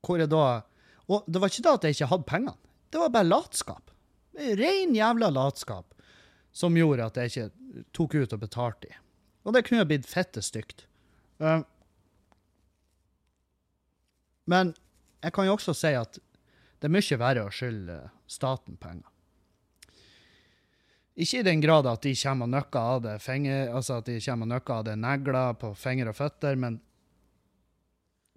Hvor 0.06 0.20
jeg 0.22 0.32
da 0.32 0.63
Og 1.08 1.24
det 1.28 1.39
var 1.39 1.52
ikke 1.52 1.63
da 1.63 1.74
at 1.78 1.84
jeg 1.86 1.96
ikke 1.96 2.10
hadde 2.12 2.28
pengene. 2.28 2.58
Det 2.91 3.00
var 3.00 3.10
bare 3.10 3.28
latskap. 3.30 3.91
Ren 4.36 4.96
jævla 4.96 5.30
latskap 5.32 5.93
som 6.58 6.78
gjorde 6.78 7.06
at 7.06 7.20
jeg 7.22 7.32
ikke 7.32 7.84
tok 7.93 8.15
ut 8.17 8.34
og 8.34 8.41
betalte 8.41 8.88
de. 8.88 8.96
Og 9.46 9.54
det 9.54 9.65
kunne 9.67 9.86
blitt 9.88 10.08
fette 10.10 10.41
stygt. 10.43 10.88
Uh, 11.38 11.62
men 14.50 14.74
jeg 15.22 15.36
kan 15.36 15.48
jo 15.48 15.58
også 15.58 15.76
si 15.78 15.93
at 15.98 16.17
det 16.78 16.89
er 16.89 16.93
mye 16.93 17.20
verre 17.20 17.46
å 17.46 17.54
skylde 17.54 18.00
staten 18.30 18.78
penger. 18.82 19.06
Ikke 21.17 21.41
i 21.41 21.46
den 21.46 21.62
grad 21.63 21.88
at 21.89 22.04
de 22.06 22.13
kommer 22.13 22.46
og 22.46 22.54
nøkker 22.54 22.89
av 22.96 23.00
det 23.06 23.15
finger, 23.24 23.72
altså 23.74 24.02
de 24.06 24.20
negler 25.02 25.56
på 25.58 25.72
fingre 25.74 26.13
og 26.13 26.20
føtter, 26.20 26.56
men 26.56 26.78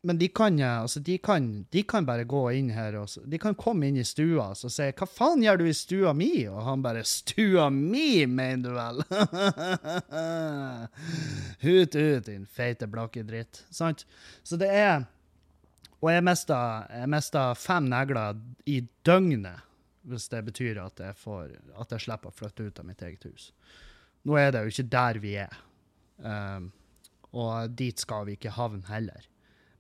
men 0.03 0.19
de 0.19 0.29
kan, 0.29 0.61
altså 0.61 1.01
de, 1.01 1.19
kan, 1.19 1.67
de 1.71 1.83
kan 1.83 2.07
bare 2.09 2.25
gå 2.25 2.41
inn 2.57 2.71
her 2.73 2.95
og 2.97 3.13
De 3.29 3.37
kan 3.41 3.55
komme 3.59 3.91
inn 3.91 3.99
i 4.01 4.05
stua 4.07 4.47
og 4.55 4.57
si 4.57 4.87
'Hva 4.89 5.07
faen 5.07 5.43
gjør 5.45 5.61
du 5.61 5.65
i 5.69 5.77
stua 5.77 6.15
mi?' 6.17 6.49
Og 6.49 6.63
han 6.65 6.83
bare 6.83 7.05
'Stua 7.05 7.69
mi, 7.71 8.25
mener 8.25 8.63
du 8.65 8.71
vel?' 8.79 9.05
Hut 11.65 11.97
ut, 11.97 12.25
din 12.25 12.47
feite, 12.47 12.89
blakke 12.89 13.23
dritt. 13.29 13.65
Sant? 13.71 14.07
Så 14.43 14.57
det 14.57 14.71
er 14.73 15.05
Og 16.01 16.09
jeg 16.09 16.25
mista, 16.25 16.87
jeg 16.89 17.09
mista 17.13 17.53
fem 17.53 17.85
negler 17.85 18.39
i 18.65 18.81
døgnet, 19.05 19.61
hvis 20.09 20.29
det 20.33 20.45
betyr 20.47 20.81
at 20.81 20.97
jeg, 20.97 21.15
får, 21.15 21.51
at 21.77 21.93
jeg 21.93 22.01
slipper 22.01 22.33
å 22.33 22.33
flytte 22.33 22.65
ut 22.65 22.79
av 22.81 22.87
mitt 22.89 23.03
eget 23.03 23.25
hus. 23.29 23.53
Nå 24.25 24.39
er 24.41 24.51
det 24.51 24.63
jo 24.65 24.73
ikke 24.73 24.89
der 24.89 25.21
vi 25.21 25.35
er, 25.37 25.53
um, 26.25 26.73
og 27.37 27.77
dit 27.77 28.01
skal 28.01 28.25
vi 28.25 28.33
ikke 28.33 28.57
havne 28.57 28.89
heller. 28.89 29.29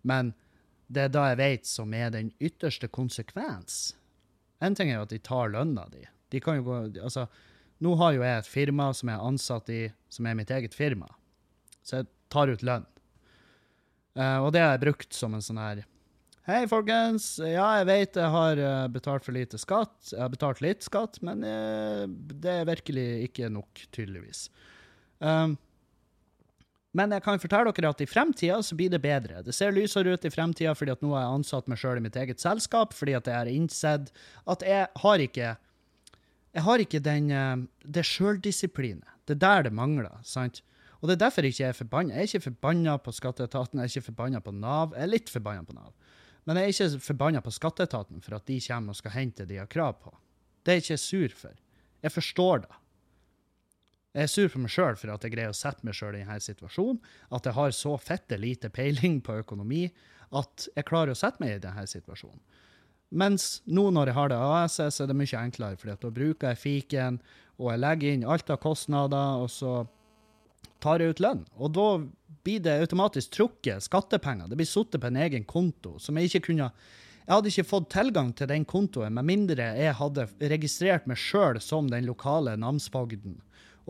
Men 0.03 0.33
det 0.91 1.07
er 1.07 1.13
da 1.15 1.29
jeg 1.31 1.41
vet 1.41 1.69
som 1.71 1.95
er 1.95 2.11
den 2.15 2.33
ytterste 2.43 2.89
konsekvens. 2.91 3.95
En 4.61 4.77
ting 4.77 4.91
er 4.91 4.99
jo 4.99 5.07
at 5.07 5.15
de 5.15 5.21
tar 5.23 5.53
lønna 5.53 5.87
di. 5.93 6.03
De 6.31 6.41
kan 6.43 6.59
jo 6.59 6.67
gå, 6.67 6.81
altså, 7.03 7.27
nå 7.83 7.95
har 8.01 8.17
jo 8.17 8.25
jeg 8.25 8.43
et 8.43 8.51
firma 8.51 8.91
som 8.97 9.11
jeg 9.11 9.19
er 9.19 9.29
ansatt 9.31 9.71
i, 9.73 9.83
som 10.13 10.27
er 10.27 10.37
mitt 10.39 10.51
eget 10.55 10.77
firma. 10.77 11.09
Så 11.83 12.01
jeg 12.01 12.11
tar 12.33 12.53
ut 12.53 12.65
lønn. 12.67 12.89
Uh, 14.19 14.43
og 14.43 14.51
det 14.53 14.63
har 14.65 14.75
jeg 14.75 14.85
brukt 14.85 15.15
som 15.15 15.37
en 15.37 15.45
sånn 15.45 15.61
her 15.63 15.85
Hei, 16.49 16.65
folkens. 16.67 17.37
Ja, 17.39 17.67
jeg 17.79 17.87
vet 17.87 18.17
jeg 18.17 18.33
har 18.33 18.59
eh, 18.59 18.87
betalt 18.91 19.27
for 19.27 19.37
lite 19.37 19.59
skatt. 19.61 19.93
Jeg 20.09 20.19
har 20.19 20.31
betalt 20.33 20.63
litt 20.65 20.83
skatt, 20.83 21.19
men 21.23 21.45
eh, 21.47 22.07
det 22.09 22.55
er 22.63 22.67
virkelig 22.67 23.05
ikke 23.29 23.51
nok, 23.53 23.83
tydeligvis. 23.95 24.47
Um, 25.21 25.59
men 26.96 27.12
jeg 27.14 27.22
kan 27.22 27.38
fortelle 27.38 27.70
dere 27.74 27.90
at 27.92 28.00
i 28.03 28.09
fremtida 28.11 28.57
så 28.66 28.76
blir 28.79 28.90
det 28.90 28.98
bedre. 29.03 29.44
Det 29.46 29.55
ser 29.55 29.74
lysere 29.74 30.16
ut 30.16 30.24
i 30.26 30.33
fremtida 30.33 30.72
fordi 30.74 30.94
at 30.96 31.05
nå 31.05 31.12
har 31.14 31.22
jeg 31.22 31.37
ansatt 31.38 31.68
meg 31.70 31.79
sjøl 31.79 32.00
i 32.00 32.03
mitt 32.03 32.18
eget 32.18 32.42
selskap, 32.42 32.96
fordi 32.98 33.14
at 33.14 33.31
jeg 33.31 33.37
har 33.37 33.50
innsett 33.50 34.11
at 34.50 34.64
jeg 34.66 34.88
har 35.05 35.26
ikke 35.26 35.57
Jeg 36.50 36.62
har 36.66 36.83
ikke 36.83 36.98
den 36.98 37.31
eh, 37.31 37.57
det 37.87 38.03
sjøldisiplinet. 38.03 39.07
Det 39.24 39.37
er 39.37 39.38
der 39.38 39.62
det 39.62 39.72
mangler. 39.72 40.18
sant? 40.24 40.62
Og 41.00 41.07
det 41.07 41.14
er 41.14 41.31
derfor 41.31 41.46
jeg 41.46 41.68
er 41.68 41.72
forbanna. 41.72 42.14
Jeg 42.14 42.18
er 42.18 42.26
ikke 42.26 42.50
forbanna 42.50 42.96
på 42.98 43.12
skatteetaten, 43.12 43.79
jeg 43.79 43.85
er 43.85 43.92
ikke 43.94 44.09
forbanna 44.11 44.40
på 44.40 44.50
Nav. 44.50 44.92
Jeg 44.96 45.03
er 45.03 45.12
litt 45.12 45.31
forbanna 45.31 45.62
på 45.62 45.76
Nav. 45.76 45.92
Men 46.44 46.57
jeg 46.57 46.64
er 46.64 46.74
ikke 46.74 47.05
forbanna 47.05 47.40
på 47.40 47.53
skatteetaten 47.55 48.20
for 48.20 48.35
at 48.35 48.46
de 48.46 48.59
kommer 48.66 48.90
og 48.90 48.98
skal 48.98 49.14
hente 49.14 49.44
det 49.44 49.55
de 49.55 49.61
har 49.62 49.70
krav 49.70 49.94
på. 50.03 50.11
Det 50.64 50.72
er 50.72 50.81
jeg 50.81 50.85
ikke 50.85 50.98
sur 50.98 51.37
for. 51.38 51.55
Jeg 52.03 52.12
forstår 52.12 52.64
det. 52.66 52.74
Jeg 54.11 54.27
er 54.27 54.31
sur 54.31 54.49
på 54.51 54.59
meg 54.59 54.73
sjøl 54.75 54.96
for 54.99 55.12
at 55.14 55.23
jeg 55.23 55.35
greier 55.37 55.53
å 55.53 55.57
sette 55.57 55.87
meg 55.87 55.94
sjøl 55.94 56.16
i 56.18 56.25
denne 56.25 56.40
situasjonen. 56.42 56.99
At 57.31 57.46
jeg 57.46 57.55
har 57.55 57.75
så 57.77 57.92
fette 58.03 58.38
lite 58.40 58.70
peiling 58.75 59.20
på 59.23 59.38
økonomi 59.44 59.85
at 60.35 60.66
jeg 60.75 60.87
klarer 60.87 61.14
å 61.14 61.18
sette 61.18 61.42
meg 61.42 61.57
i 61.57 61.62
denne 61.62 61.87
situasjonen. 61.90 62.40
Mens 63.11 63.61
nå 63.66 63.88
når 63.90 64.11
jeg 64.11 64.18
har 64.18 64.31
det 64.31 64.38
AS, 64.38 64.77
så 64.79 65.03
er 65.03 65.11
det 65.11 65.18
mye 65.18 65.38
enklere, 65.40 65.79
for 65.79 65.90
da 65.90 66.11
bruker 66.14 66.53
jeg 66.53 66.61
fiken, 66.62 67.18
og 67.59 67.73
jeg 67.73 67.83
legger 67.83 68.14
inn 68.14 68.27
alt 68.27 68.51
av 68.55 68.61
kostnader, 68.62 69.42
og 69.42 69.51
så 69.51 69.73
tar 70.83 71.03
jeg 71.03 71.14
ut 71.14 71.23
lønn. 71.23 71.42
Og 71.59 71.75
da 71.75 71.88
blir 72.46 72.62
det 72.62 72.79
automatisk 72.83 73.35
trukket 73.35 73.85
skattepenger. 73.85 74.49
Det 74.51 74.59
blir 74.59 74.70
sittet 74.70 75.03
på 75.03 75.11
en 75.11 75.18
egen 75.27 75.46
konto 75.46 75.99
som 76.03 76.18
jeg 76.18 76.31
ikke 76.31 76.51
kunne 76.51 76.73
Jeg 77.20 77.37
hadde 77.37 77.51
ikke 77.51 77.68
fått 77.68 77.90
tilgang 77.92 78.31
til 78.35 78.49
den 78.51 78.64
kontoen 78.64 79.14
med 79.14 79.27
mindre 79.29 79.66
jeg 79.77 79.94
hadde 79.94 80.25
registrert 80.51 81.05
meg 81.07 81.20
sjøl 81.20 81.61
som 81.62 81.87
den 81.87 82.09
lokale 82.09 82.57
namsfogden 82.59 83.37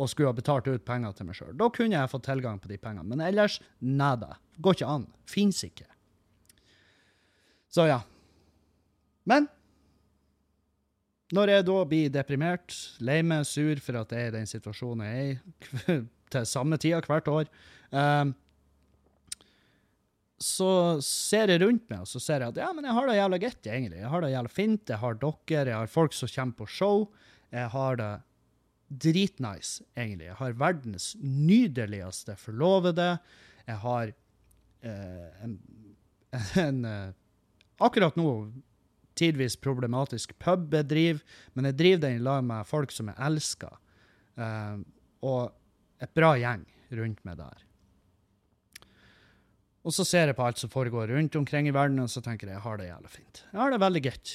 og 0.01 0.09
skulle 0.09 0.31
ha 0.31 0.37
betalt 0.37 0.69
ut 0.71 0.85
penger 0.87 1.15
til 1.17 1.29
meg 1.29 1.37
sjøl. 1.37 1.55
Da 1.61 1.69
kunne 1.75 1.99
jeg 1.99 2.11
fått 2.13 2.27
tilgang 2.29 2.61
på 2.63 2.71
de 2.71 2.79
pengene. 2.81 3.05
Men 3.13 3.23
ellers 3.25 3.59
nada. 3.85 4.39
Går 4.59 4.79
ikke 4.79 4.93
an. 4.97 5.07
Fins 5.29 5.61
ikke. 5.67 5.89
Så 7.71 7.87
ja. 7.91 8.01
Men 9.29 9.47
når 11.37 11.53
jeg 11.53 11.67
da 11.69 11.81
blir 11.87 12.13
deprimert, 12.13 12.75
lei 13.05 13.21
meg, 13.23 13.45
sur 13.47 13.79
for 13.85 14.01
at 14.01 14.15
jeg 14.15 14.31
er 14.31 14.33
i 14.33 14.39
den 14.41 14.49
situasjonen 14.51 15.05
jeg 15.07 15.19
er 15.21 15.93
i, 15.95 15.99
til 16.35 16.47
samme 16.49 16.79
tida 16.81 17.03
hvert 17.07 17.29
år, 17.31 17.51
um, 17.95 18.33
så 20.41 20.73
ser 21.05 21.53
jeg 21.53 21.61
rundt 21.63 21.85
meg 21.93 22.03
og 22.03 22.09
så 22.09 22.23
ser 22.23 22.41
jeg 22.41 22.55
at 22.55 22.59
ja, 22.63 22.71
men 22.73 22.87
jeg 22.89 22.97
har 22.97 23.07
det 23.07 23.19
jævla 23.19 23.39
greit, 23.43 23.67
egentlig. 23.69 24.01
Jeg 24.01 24.11
har 24.11 24.25
det 24.25 24.33
jævla 24.33 24.53
fint. 24.57 24.83
Jeg 24.89 25.03
har 25.03 25.19
dere, 25.21 25.69
jeg 25.69 25.77
har 25.77 25.93
folk 25.93 26.17
som 26.17 26.33
kommer 26.33 26.57
på 26.63 26.69
show. 26.81 27.03
Jeg 27.53 27.69
har 27.75 28.01
det 28.01 28.11
dritnice, 28.91 29.85
egentlig. 29.95 30.27
Jeg 30.31 30.39
har 30.41 30.59
verdens 30.59 31.13
nydeligste 31.23 32.35
forlovede. 32.39 33.13
Jeg 33.67 33.79
har 33.85 34.11
eh, 34.83 35.45
en, 35.45 35.57
en 36.65 36.83
eh, 36.89 37.15
akkurat 37.81 38.19
nå 38.19 38.33
tidvis 39.21 39.57
problematisk 39.61 40.35
pub 40.41 40.75
jeg 40.75 40.89
driver, 40.91 41.23
men 41.55 41.71
jeg 41.71 41.79
driver 41.79 42.05
den 42.07 42.19
i 42.19 42.25
lag 42.25 42.45
med 42.47 42.69
folk 42.69 42.93
som 42.95 43.11
jeg 43.13 43.21
elsker. 43.31 43.81
Eh, 44.41 44.77
og 45.27 46.03
et 46.03 46.15
bra 46.17 46.35
gjeng 46.41 46.65
rundt 46.99 47.27
meg 47.29 47.39
der. 47.39 47.67
Og 49.81 49.95
så 49.97 50.05
ser 50.05 50.29
jeg 50.29 50.37
på 50.37 50.45
alt 50.45 50.61
som 50.61 50.73
foregår 50.73 51.13
rundt 51.15 51.37
omkring 51.41 51.69
i 51.71 51.75
verden, 51.75 52.03
og 52.03 52.11
så 52.13 52.21
tenker 52.25 52.49
jeg 52.49 52.59
jeg 52.59 52.67
har 52.67 52.81
det 52.81 52.91
jævla 52.91 53.13
fint. 53.13 53.45
Jeg 53.47 53.61
har 53.61 53.73
det 53.73 53.81
veldig 53.81 54.03
greit. 54.05 54.33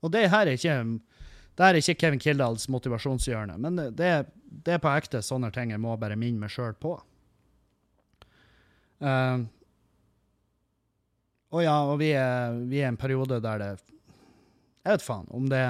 Og 0.00 0.12
det 0.14 0.28
her 0.32 0.46
er 0.46 0.56
ikke, 0.56 0.76
det 1.60 1.66
er 1.66 1.78
ikke 1.82 1.98
Kevin 2.00 2.22
Kildahl's 2.22 2.64
motivasjonshjørne, 2.72 3.58
men 3.60 3.76
det, 3.92 4.10
det 4.64 4.74
er 4.76 4.80
på 4.80 4.92
ekte 4.96 5.20
sånne 5.20 5.50
ting 5.52 5.74
jeg 5.74 5.82
må 5.82 5.92
bare 6.00 6.16
minne 6.16 6.40
meg 6.40 6.52
sjøl 6.54 6.72
på. 6.80 6.94
Uh, 9.00 9.44
og 11.52 11.62
ja, 11.64 11.76
og 11.84 11.98
vi 12.00 12.14
er, 12.16 12.56
vi 12.70 12.80
er 12.80 12.88
en 12.88 13.00
periode 13.00 13.40
der 13.42 13.62
det 13.62 13.70
Jeg 13.80 14.92
vet 14.92 15.04
faen 15.04 15.30
om 15.34 15.48
det 15.50 15.64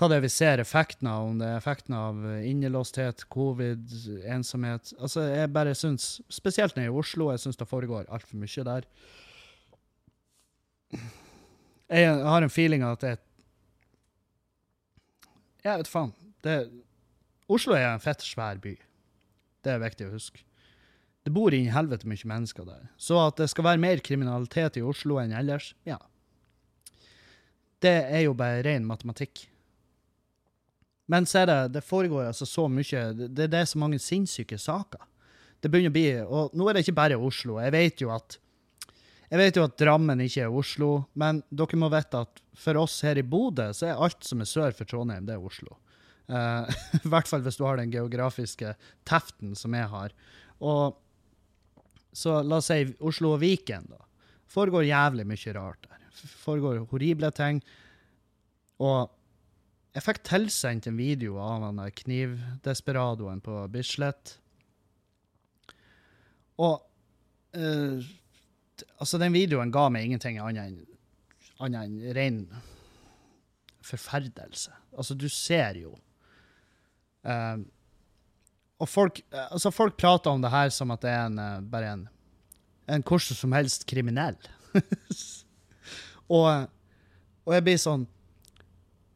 hva 0.00 0.08
det 0.08 0.16
er 0.16 0.24
vi 0.24 0.30
ser 0.32 0.60
effekten 0.62 1.08
av, 1.10 1.26
om 1.28 1.40
det 1.42 1.44
er 1.44 1.58
effekten 1.58 1.92
av 1.92 2.20
innelåsthet, 2.48 3.26
covid, 3.28 3.82
ensomhet. 4.32 4.94
Altså, 4.96 5.26
jeg 5.28 5.50
bare 5.52 5.74
syns, 5.76 6.22
spesielt 6.32 6.78
nede 6.78 6.88
i 6.88 6.94
Oslo, 7.02 7.26
jeg 7.34 7.42
syns 7.42 7.60
det 7.60 7.68
foregår 7.68 8.08
altfor 8.08 8.40
mye 8.40 8.64
der. 8.64 8.86
Jeg 11.92 12.14
har 12.32 12.46
en 12.46 12.54
feeling 12.54 12.86
av 12.86 12.96
at 12.96 13.04
det 13.04 13.12
Jeg 15.64 15.82
vet 15.82 15.90
faen. 15.90 16.12
Det, 16.44 16.54
Oslo 17.50 17.74
er 17.76 17.90
en 17.90 18.02
fett 18.02 18.22
svær 18.24 18.60
by. 18.62 18.76
Det 19.64 19.74
er 19.74 19.82
viktig 19.82 20.08
å 20.08 20.14
huske. 20.14 20.44
Det 21.20 21.32
bor 21.36 21.52
inn 21.52 21.68
helvete 21.74 22.08
mye 22.08 22.28
mennesker 22.30 22.64
der. 22.64 22.86
Så 22.96 23.18
at 23.20 23.36
det 23.40 23.50
skal 23.52 23.66
være 23.66 23.82
mer 23.82 24.00
kriminalitet 24.04 24.78
i 24.80 24.84
Oslo 24.86 25.18
enn 25.20 25.34
ellers, 25.36 25.74
ja. 25.88 25.98
Det 27.80 27.96
er 28.12 28.24
jo 28.26 28.36
bare 28.36 28.62
ren 28.64 28.86
matematikk. 28.88 29.46
Men 31.10 31.26
så 31.26 31.42
er 31.42 31.48
det, 31.50 31.58
det 31.76 31.84
foregår 31.84 32.28
altså 32.28 32.46
så 32.46 32.68
mye 32.70 33.06
Det, 33.16 33.48
det 33.50 33.56
er 33.56 33.68
så 33.68 33.80
mange 33.80 33.98
sinnssyke 33.98 34.58
saker. 34.60 35.00
Det 35.60 35.68
begynner 35.72 35.90
å 35.90 35.96
bli 35.96 36.04
Og 36.22 36.54
nå 36.56 36.68
er 36.68 36.76
det 36.76 36.84
ikke 36.84 36.98
bare 37.00 37.18
Oslo. 37.18 37.58
Jeg 37.60 37.74
vet 37.74 38.04
jo 38.04 38.12
at 38.14 38.38
jeg 39.30 39.38
vet 39.38 39.58
jo 39.58 39.64
at 39.68 39.76
Drammen 39.78 40.20
ikke 40.24 40.42
er 40.42 40.56
Oslo, 40.60 40.90
men 41.14 41.38
dere 41.54 41.78
må 41.78 41.90
vite 41.92 42.24
at 42.24 42.40
for 42.58 42.80
oss 42.80 42.98
her 43.06 43.20
i 43.20 43.22
Bodø, 43.22 43.68
så 43.76 43.86
er 43.86 44.02
alt 44.02 44.26
som 44.26 44.42
er 44.42 44.50
sør 44.50 44.74
for 44.74 44.90
Trondheim, 44.90 45.28
det 45.28 45.36
er 45.36 45.44
Oslo. 45.46 45.76
Uh, 46.30 46.66
I 47.04 47.10
hvert 47.12 47.30
fall 47.30 47.44
hvis 47.44 47.58
du 47.58 47.64
har 47.66 47.78
den 47.78 47.92
geografiske 47.94 48.74
teften 49.06 49.54
som 49.58 49.76
jeg 49.78 49.86
har. 49.92 50.14
Og 50.58 50.98
så 52.10 52.40
la 52.42 52.58
oss 52.58 52.72
si 52.72 52.82
Oslo 53.06 53.36
og 53.36 53.42
Viken, 53.44 53.86
da. 53.92 54.02
Foregår 54.50 54.88
jævlig 54.88 55.28
mye 55.30 55.54
rart 55.54 55.86
der. 55.86 56.04
Foregår 56.42 56.82
horrible 56.90 57.30
ting. 57.30 57.62
Og 58.82 59.12
jeg 59.94 60.06
fikk 60.06 60.24
tilsendt 60.26 60.88
en 60.90 60.98
video 60.98 61.38
av 61.42 61.68
han 61.68 61.78
knivdesperadoen 62.02 63.42
på 63.46 63.62
Bislett. 63.70 64.40
Og 66.58 66.82
Altså, 68.98 69.18
den 69.18 69.34
videoen 69.34 69.72
ga 69.74 69.88
meg 69.92 70.06
ingenting 70.06 70.38
annet 70.40 70.76
enn 71.60 72.14
ren 72.16 72.44
forferdelse. 73.84 74.72
Altså, 74.96 75.14
du 75.14 75.28
ser 75.28 75.76
jo 75.80 75.92
eh, 77.24 77.60
Og 78.80 78.88
folk, 78.88 79.20
altså, 79.30 79.70
folk 79.70 79.98
prater 80.00 80.32
om 80.32 80.40
det 80.42 80.50
her 80.52 80.72
som 80.72 80.90
at 80.94 81.02
det 81.04 81.12
er 81.12 81.26
en, 81.26 81.38
eh, 81.38 81.60
bare 81.68 81.92
en 81.92 82.08
en 82.90 83.04
hvordan 83.06 83.36
som 83.38 83.52
helst 83.54 83.86
kriminell. 83.90 84.38
og, 86.36 86.70
og 87.46 87.54
jeg 87.56 87.64
blir 87.66 87.78
sånn 87.80 88.04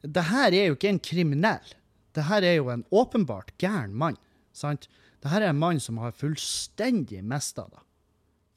Det 0.03 0.24
her 0.31 0.53
er 0.53 0.68
jo 0.68 0.77
ikke 0.77 0.92
en 0.92 1.03
kriminell. 1.03 1.74
Det 2.14 2.27
her 2.29 2.44
er 2.46 2.59
jo 2.59 2.68
en 2.72 2.85
åpenbart 2.94 3.55
gæren 3.59 3.94
mann. 3.96 4.18
sant? 4.53 4.88
Det 5.22 5.33
her 5.33 5.42
er 5.42 5.55
en 5.55 5.59
mann 5.59 5.81
som 5.81 5.98
har 6.03 6.12
fullstendig 6.12 7.22
mista 7.24 7.64
det. 7.70 7.81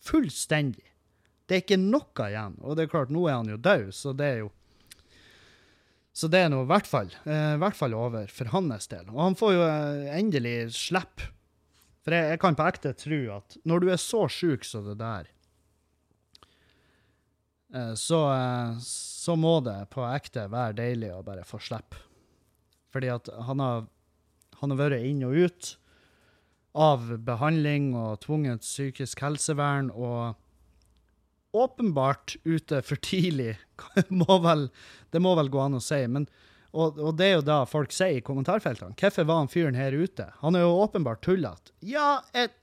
Fullstendig. 0.03 0.86
Det 1.47 1.55
er 1.55 1.63
ikke 1.63 1.79
noe 1.79 2.27
igjen. 2.27 2.57
Og 2.61 2.75
det 2.75 2.85
er 2.85 2.91
klart, 2.91 3.11
nå 3.13 3.25
er 3.27 3.39
han 3.39 3.51
jo 3.51 3.57
død, 3.57 3.89
så 3.95 4.13
det 4.15 4.31
er 4.33 4.39
jo 4.45 4.53
Så 6.17 6.25
det 6.33 6.39
er 6.41 6.47
nå 6.49 6.63
i 6.63 6.69
hvert 6.71 6.87
fall, 6.89 7.11
eh, 7.29 7.55
hvert 7.61 7.77
fall 7.77 7.93
over 7.93 8.25
for 8.33 8.49
hans 8.49 8.87
del. 8.89 9.05
Og 9.13 9.19
han 9.21 9.35
får 9.37 9.51
jo 9.53 9.65
eh, 9.67 10.07
endelig 10.17 10.55
slippe. 10.73 11.27
For 12.01 12.15
jeg, 12.15 12.31
jeg 12.31 12.39
kan 12.41 12.57
på 12.57 12.65
ekte 12.65 12.93
tro 12.97 13.19
at 13.35 13.57
når 13.69 13.83
du 13.83 13.91
er 13.93 13.99
så 14.01 14.23
sjuk 14.31 14.65
som 14.65 14.87
det 14.87 14.95
der, 14.97 15.29
eh, 17.69 17.93
så, 17.93 18.23
eh, 18.33 18.79
så 18.81 19.35
må 19.37 19.59
det 19.61 19.77
på 19.93 20.07
ekte 20.09 20.47
være 20.49 20.79
deilig 20.79 21.11
å 21.13 21.21
bare 21.27 21.45
få 21.45 21.61
slippe. 21.61 22.01
Fordi 22.89 23.13
at 23.13 23.29
han 23.45 23.61
har, 23.61 23.85
han 24.57 24.73
har 24.73 24.81
vært 24.81 25.05
inn 25.05 25.21
og 25.27 25.37
ut 25.37 25.73
av 26.73 27.05
behandling 27.29 27.91
og 27.93 28.23
tvunget 28.25 28.65
psykisk 28.65 29.21
helsevern, 29.21 29.93
og 29.93 30.33
åpenbart 31.51 32.35
ute 32.43 32.81
for 32.81 32.95
tidlig. 32.95 33.57
må 34.09 34.39
vel, 34.43 34.67
det 35.11 35.21
må 35.23 35.35
vel 35.37 35.49
gå 35.53 35.61
an 35.63 35.77
å 35.79 35.83
si. 35.83 35.99
Men, 36.11 36.27
og, 36.71 36.99
og, 36.99 37.15
det 37.19 37.29
er 37.29 37.35
jo 37.37 37.47
da 37.47 37.61
folk 37.69 37.93
sier 37.95 38.19
i 38.19 38.25
kommentarfeltene. 38.25 38.97
Hvorfor 38.99 39.27
var 39.29 39.43
han 39.43 39.51
fyren 39.51 39.79
her 39.79 39.95
ute? 39.95 40.29
Han 40.43 40.57
er 40.57 40.65
jo 40.65 40.77
åpenbart 40.83 41.23
tullete. 41.25 41.73
Ja, 41.79 42.21
et, 42.33 42.55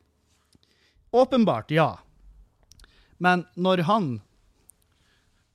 åpenbart, 1.15 1.73
ja. 1.75 1.97
Men 3.23 3.47
når 3.55 3.87
han 3.89 4.09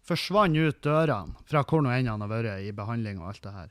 forsvant 0.09 0.57
ut 0.57 0.81
dørene 0.81 1.37
fra 1.49 1.61
hvor 1.67 1.83
nå 1.85 1.91
enn 1.93 2.09
han 2.09 2.23
har 2.25 2.31
vært 2.31 2.65
i 2.65 2.73
behandling 2.73 3.21
og 3.21 3.33
alt 3.33 3.43
det 3.45 3.53
her, 3.53 3.69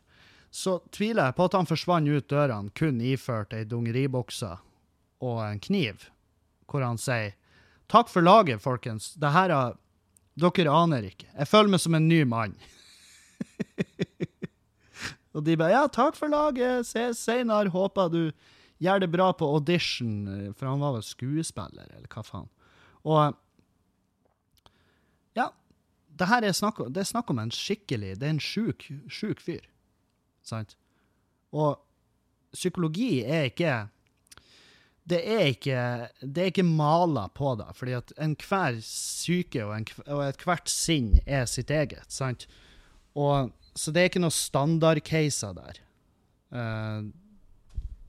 så 0.50 0.78
tviler 0.94 1.28
jeg 1.28 1.36
på 1.36 1.48
at 1.48 1.56
han 1.58 1.68
forsvant 1.68 2.08
ut 2.08 2.28
dørene 2.30 2.72
kun 2.78 3.02
iført 3.04 3.52
ei 3.56 3.66
dungeribukse 3.68 4.54
og 5.24 5.40
en 5.44 5.60
kniv, 5.60 6.06
hvor 6.70 6.84
han 6.86 7.00
sier 7.00 7.34
Takk 7.88 8.10
for 8.12 8.24
laget, 8.24 8.60
folkens. 8.62 9.14
Det 9.16 9.30
her 9.32 9.52
er 9.54 9.76
Dere 10.38 10.70
aner 10.70 11.02
ikke. 11.08 11.26
Jeg 11.34 11.48
føler 11.50 11.72
meg 11.72 11.80
som 11.82 11.96
en 11.98 12.04
ny 12.06 12.20
mann. 12.28 12.52
og 15.34 15.42
de 15.46 15.56
bare 15.58 15.72
Ja, 15.74 15.86
takk 15.90 16.14
for 16.18 16.30
laget. 16.30 16.86
Ses 16.86 17.18
seinere. 17.18 17.72
Håper 17.74 18.12
du 18.12 18.20
gjør 18.78 19.02
det 19.02 19.10
bra 19.10 19.32
på 19.34 19.48
audition. 19.56 20.52
For 20.54 20.70
han 20.70 20.84
var 20.84 20.94
vel 20.98 21.02
skuespiller, 21.06 21.88
eller 21.96 22.06
hva 22.12 22.22
faen. 22.26 22.48
Og 23.04 23.34
Ja. 25.38 25.50
Det 26.18 26.26
her 26.26 26.42
er 26.42 26.54
snakk, 26.54 26.80
det 26.90 27.02
er 27.02 27.06
snakk 27.06 27.28
om 27.30 27.38
en 27.38 27.50
skikkelig 27.54 28.16
Det 28.18 28.26
er 28.26 28.32
en 28.36 28.42
sjuk, 28.42 28.88
sjuk 29.10 29.40
fyr. 29.42 29.66
Sant? 30.42 30.76
Og 31.54 31.78
psykologi 32.54 33.24
er 33.24 33.50
ikke 33.50 33.88
det 35.08 35.20
er 35.24 35.44
ikke, 35.52 35.82
det 36.20 36.50
ikke 36.50 36.66
mala 36.66 37.28
på 37.34 37.54
det, 37.60 37.68
fordi 37.78 37.94
at 37.98 38.12
enhver 38.20 38.80
syke 38.84 39.62
og, 39.64 39.74
en, 39.78 39.86
og 40.06 40.24
ethvert 40.26 40.68
sinn 40.72 41.14
er 41.24 41.46
sitt 41.50 41.72
eget. 41.72 42.08
sant? 42.12 42.46
Og, 43.18 43.52
så 43.78 43.94
det 43.94 44.02
er 44.02 44.10
ikke 44.10 44.22
noen 44.22 44.36
standardcaser 44.36 45.56
der. 45.56 45.80
Uh, 46.52 47.08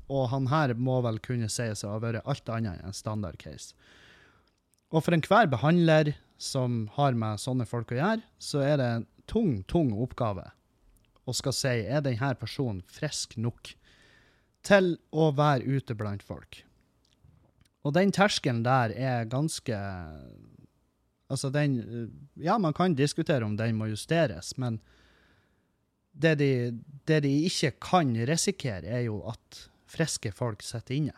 og 0.09 0.29
han 0.31 0.47
her 0.49 0.73
må 0.75 0.99
vel 1.05 1.19
kunne 1.23 1.49
sies 1.51 1.85
å 1.85 1.93
ha 1.93 2.03
vært 2.03 2.25
alt 2.25 2.51
annet 2.51 2.79
enn 2.79 2.91
en 2.91 2.97
standardcase. 2.97 3.75
Og 4.89 5.05
for 5.05 5.13
enhver 5.13 5.49
behandler 5.51 6.15
som 6.41 6.87
har 6.95 7.17
med 7.19 7.41
sånne 7.41 7.67
folk 7.69 7.91
å 7.93 7.99
gjøre, 7.99 8.23
så 8.41 8.63
er 8.65 8.79
det 8.81 8.87
en 8.95 9.05
tung, 9.29 9.59
tung 9.69 9.91
oppgave 9.93 10.47
å 11.29 11.35
skal 11.35 11.53
si 11.53 11.75
er 11.85 12.01
denne 12.01 12.31
personen 12.39 12.81
frisk 12.89 13.37
nok 13.37 13.75
til 14.65 14.95
å 15.13 15.29
være 15.35 15.77
ute 15.77 15.95
blant 15.97 16.25
folk. 16.25 16.63
Og 17.89 17.95
den 17.97 18.13
terskelen 18.13 18.61
der 18.65 18.93
er 18.93 19.25
ganske 19.29 19.77
Altså, 21.29 21.49
den 21.53 21.77
Ja, 22.37 22.57
man 22.57 22.73
kan 22.73 22.95
diskutere 22.97 23.45
om 23.45 23.57
den 23.57 23.75
må 23.77 23.85
justeres, 23.85 24.57
men 24.57 24.79
det 26.13 26.39
de, 26.39 26.81
det 27.05 27.23
de 27.23 27.31
ikke 27.45 27.71
kan 27.81 28.15
risikere, 28.27 28.85
er 28.85 29.05
jo 29.05 29.21
at 29.29 29.69
friske 29.85 30.31
folk 30.31 30.63
sitter 30.65 30.95
inne. 30.95 31.13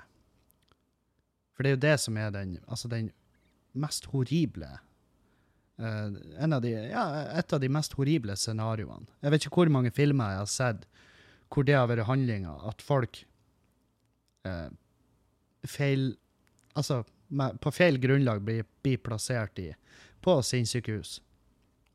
For 1.55 1.63
det 1.63 1.71
er 1.71 1.75
jo 1.75 1.81
det 1.87 1.99
som 1.99 2.17
er 2.17 2.31
den, 2.35 2.57
altså 2.67 2.91
den 2.91 3.11
mest 3.73 4.09
horrible 4.11 4.67
uh, 5.79 6.11
av 6.43 6.61
de, 6.61 6.71
ja, 6.91 7.05
Et 7.39 7.53
av 7.53 7.59
de 7.61 7.69
mest 7.69 7.93
horrible 7.93 8.35
scenarioene. 8.35 9.07
Jeg 9.21 9.31
vet 9.31 9.45
ikke 9.45 9.61
hvor 9.61 9.71
mange 9.71 9.91
filmer 9.95 10.35
jeg 10.35 10.43
har 10.43 10.51
sett 10.51 10.87
hvor 11.51 11.67
det 11.67 11.75
har 11.75 11.87
vært 11.91 12.07
handlinga, 12.07 12.53
at 12.69 12.81
folk 12.83 13.23
uh, 14.47 14.69
feil 15.67 16.13
altså, 16.73 17.03
med, 17.31 17.59
på 17.61 17.71
feil 17.71 17.99
grunnlag 18.01 18.41
blir, 18.45 18.65
blir 18.83 19.01
plassert 19.03 19.59
i, 19.59 19.71
på 20.21 20.37
sinnssykehus. 20.45 21.19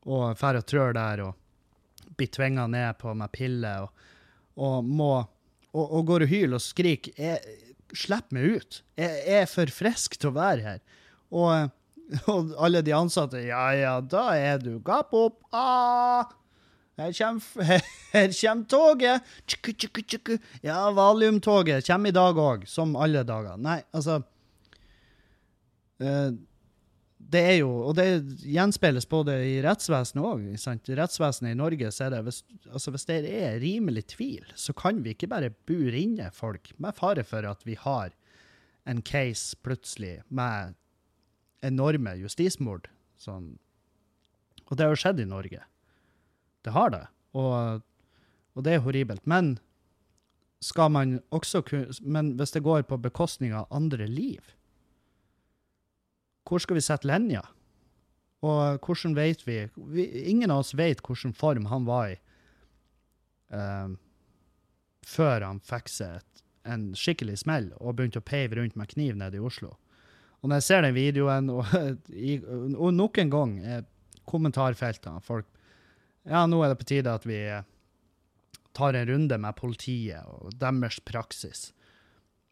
Og 0.07 0.37
drar 0.39 0.59
og 0.59 0.67
trør 0.67 0.95
der 0.95 1.23
og 1.25 2.13
blir 2.17 2.29
tvinga 2.33 2.67
ned 2.71 2.97
på 3.01 3.13
med 3.17 3.31
piller 3.35 3.85
og, 3.85 4.05
og, 4.57 4.85
må 4.85 5.11
og, 5.17 5.83
og, 5.83 6.05
går 6.07 6.25
og 6.25 6.31
hyler 6.31 6.57
og 6.57 6.63
skriker. 6.63 7.43
Slipp 7.95 8.31
meg 8.35 8.57
ut! 8.57 8.79
Jeg, 8.99 9.19
jeg 9.27 9.43
er 9.43 9.51
for 9.51 9.71
frisk 9.71 10.17
til 10.17 10.31
å 10.31 10.37
være 10.37 10.63
her. 10.65 10.81
Og, 11.35 11.69
og, 12.31 12.55
alle 12.63 12.81
de 12.85 12.95
ansatte 12.95 13.43
Ja, 13.43 13.67
ja, 13.75 13.93
da 14.01 14.29
er 14.39 14.63
du 14.63 14.77
Gap 14.83 15.13
opp! 15.15 15.41
Ah! 15.51 16.33
Her 16.97 17.11
kommer, 17.13 17.83
her 18.15 18.31
kommer 18.33 18.65
toget! 18.71 19.27
Tjuk, 19.45 19.69
tjuk, 19.77 20.01
tjuk. 20.07 20.33
Ja, 20.65 20.87
valiumtoget 20.97 21.85
kommer 21.85 22.09
i 22.09 22.15
dag 22.15 22.39
òg, 22.41 22.65
som 22.65 22.95
alle 22.97 23.21
dager. 23.27 23.59
Nei, 23.61 23.83
altså 23.93 24.23
det 25.97 27.41
er 27.41 27.55
jo, 27.59 27.69
og 27.89 27.95
det 27.97 28.05
gjenspeiles 28.45 29.07
både 29.09 29.35
i 29.47 29.55
rettsvesenet 29.65 30.23
òg. 30.23 30.43
I 30.53 30.97
rettsvesenet 30.99 31.55
i 31.55 31.57
Norge 31.57 31.89
så 31.91 32.05
er 32.05 32.13
det 32.13 32.21
hvis, 32.27 32.43
altså 32.69 32.93
hvis 32.93 33.07
det 33.09 33.17
er 33.25 33.57
rimelig 33.63 34.05
tvil, 34.13 34.45
så 34.55 34.75
kan 34.77 35.01
vi 35.03 35.15
ikke 35.15 35.29
bare 35.31 35.51
bure 35.69 35.97
inne 35.97 36.29
folk 36.35 36.71
med 36.77 36.95
fare 36.97 37.25
for 37.27 37.47
at 37.49 37.65
vi 37.67 37.77
har 37.81 38.13
en 38.87 39.01
case 39.01 39.57
plutselig 39.65 40.21
med 40.29 40.77
enorme 41.65 42.13
justismord. 42.21 42.87
Sånn. 43.19 43.55
Og 44.67 44.77
det 44.77 44.85
har 44.85 44.93
jo 44.93 45.01
skjedd 45.01 45.23
i 45.23 45.27
Norge. 45.27 45.63
Det 46.63 46.73
har 46.75 46.93
det. 46.93 47.05
Og, 47.37 47.81
og 48.53 48.65
det 48.65 48.75
er 48.75 48.85
horribelt. 48.85 49.25
Men 49.25 49.57
skal 50.63 50.89
man 50.89 51.19
også 51.29 51.61
Men 52.01 52.35
hvis 52.37 52.51
det 52.55 52.63
går 52.65 52.87
på 52.89 52.97
bekostning 52.97 53.53
av 53.53 53.67
andre 53.71 54.07
liv, 54.07 54.41
hvor 56.47 56.63
skal 56.63 56.77
vi 56.79 56.85
sette 56.85 57.07
linja? 57.09 57.43
Og 58.45 58.83
hvordan 58.85 59.15
vet 59.17 59.41
vi, 59.47 59.63
vi 59.75 60.05
Ingen 60.29 60.53
av 60.53 60.61
oss 60.63 60.75
vet 60.77 61.01
hvilken 61.01 61.33
form 61.35 61.67
han 61.71 61.87
var 61.87 62.13
i 62.13 62.17
uh, 63.53 63.95
før 65.07 65.45
han 65.47 65.61
fikk 65.63 65.89
seg 65.89 66.19
et, 66.19 66.43
en 66.67 66.89
skikkelig 66.97 67.39
smell 67.41 67.71
og 67.79 67.97
begynte 67.97 68.21
å 68.21 68.27
peive 68.27 68.59
rundt 68.59 68.75
med 68.77 68.91
kniv 68.91 69.15
nede 69.17 69.39
i 69.39 69.43
Oslo. 69.43 69.71
Og 70.41 70.51
når 70.51 70.59
jeg 70.59 70.67
ser 70.67 70.83
den 70.85 70.97
videoen, 70.97 71.49
og, 71.57 71.71
i, 72.11 72.37
og 72.43 72.91
nok 72.93 73.17
en 73.23 73.33
gang 73.33 73.55
er 73.63 73.87
kommentarfeltene 74.27 75.23
folk 75.23 75.47
Ja, 76.27 76.43
nå 76.43 76.59
er 76.61 76.73
det 76.73 76.81
på 76.81 76.89
tide 76.89 77.13
at 77.15 77.25
vi 77.25 77.39
tar 78.75 78.93
en 78.93 79.07
runde 79.09 79.37
med 79.39 79.55
politiet 79.57 80.27
og 80.27 80.53
deres 80.59 80.99
praksis 81.07 81.71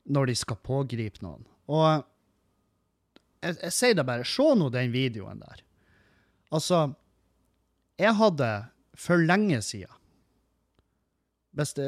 når 0.05 0.29
de 0.29 0.35
skal 0.37 0.61
pågripe 0.63 1.21
noen. 1.25 1.43
Og 1.67 2.05
jeg, 3.45 3.73
sier 3.73 3.97
det 3.97 4.05
bare, 4.07 4.27
se 4.27 4.47
nå 4.57 4.69
den 4.73 4.93
videoen 4.93 5.41
der. 5.43 5.61
Altså, 6.55 6.87
jeg 7.99 8.15
hadde 8.19 8.49
for 8.95 9.19
lenge 9.19 9.61
siden 9.65 9.91
Hvis 11.55 11.73
det 11.75 11.87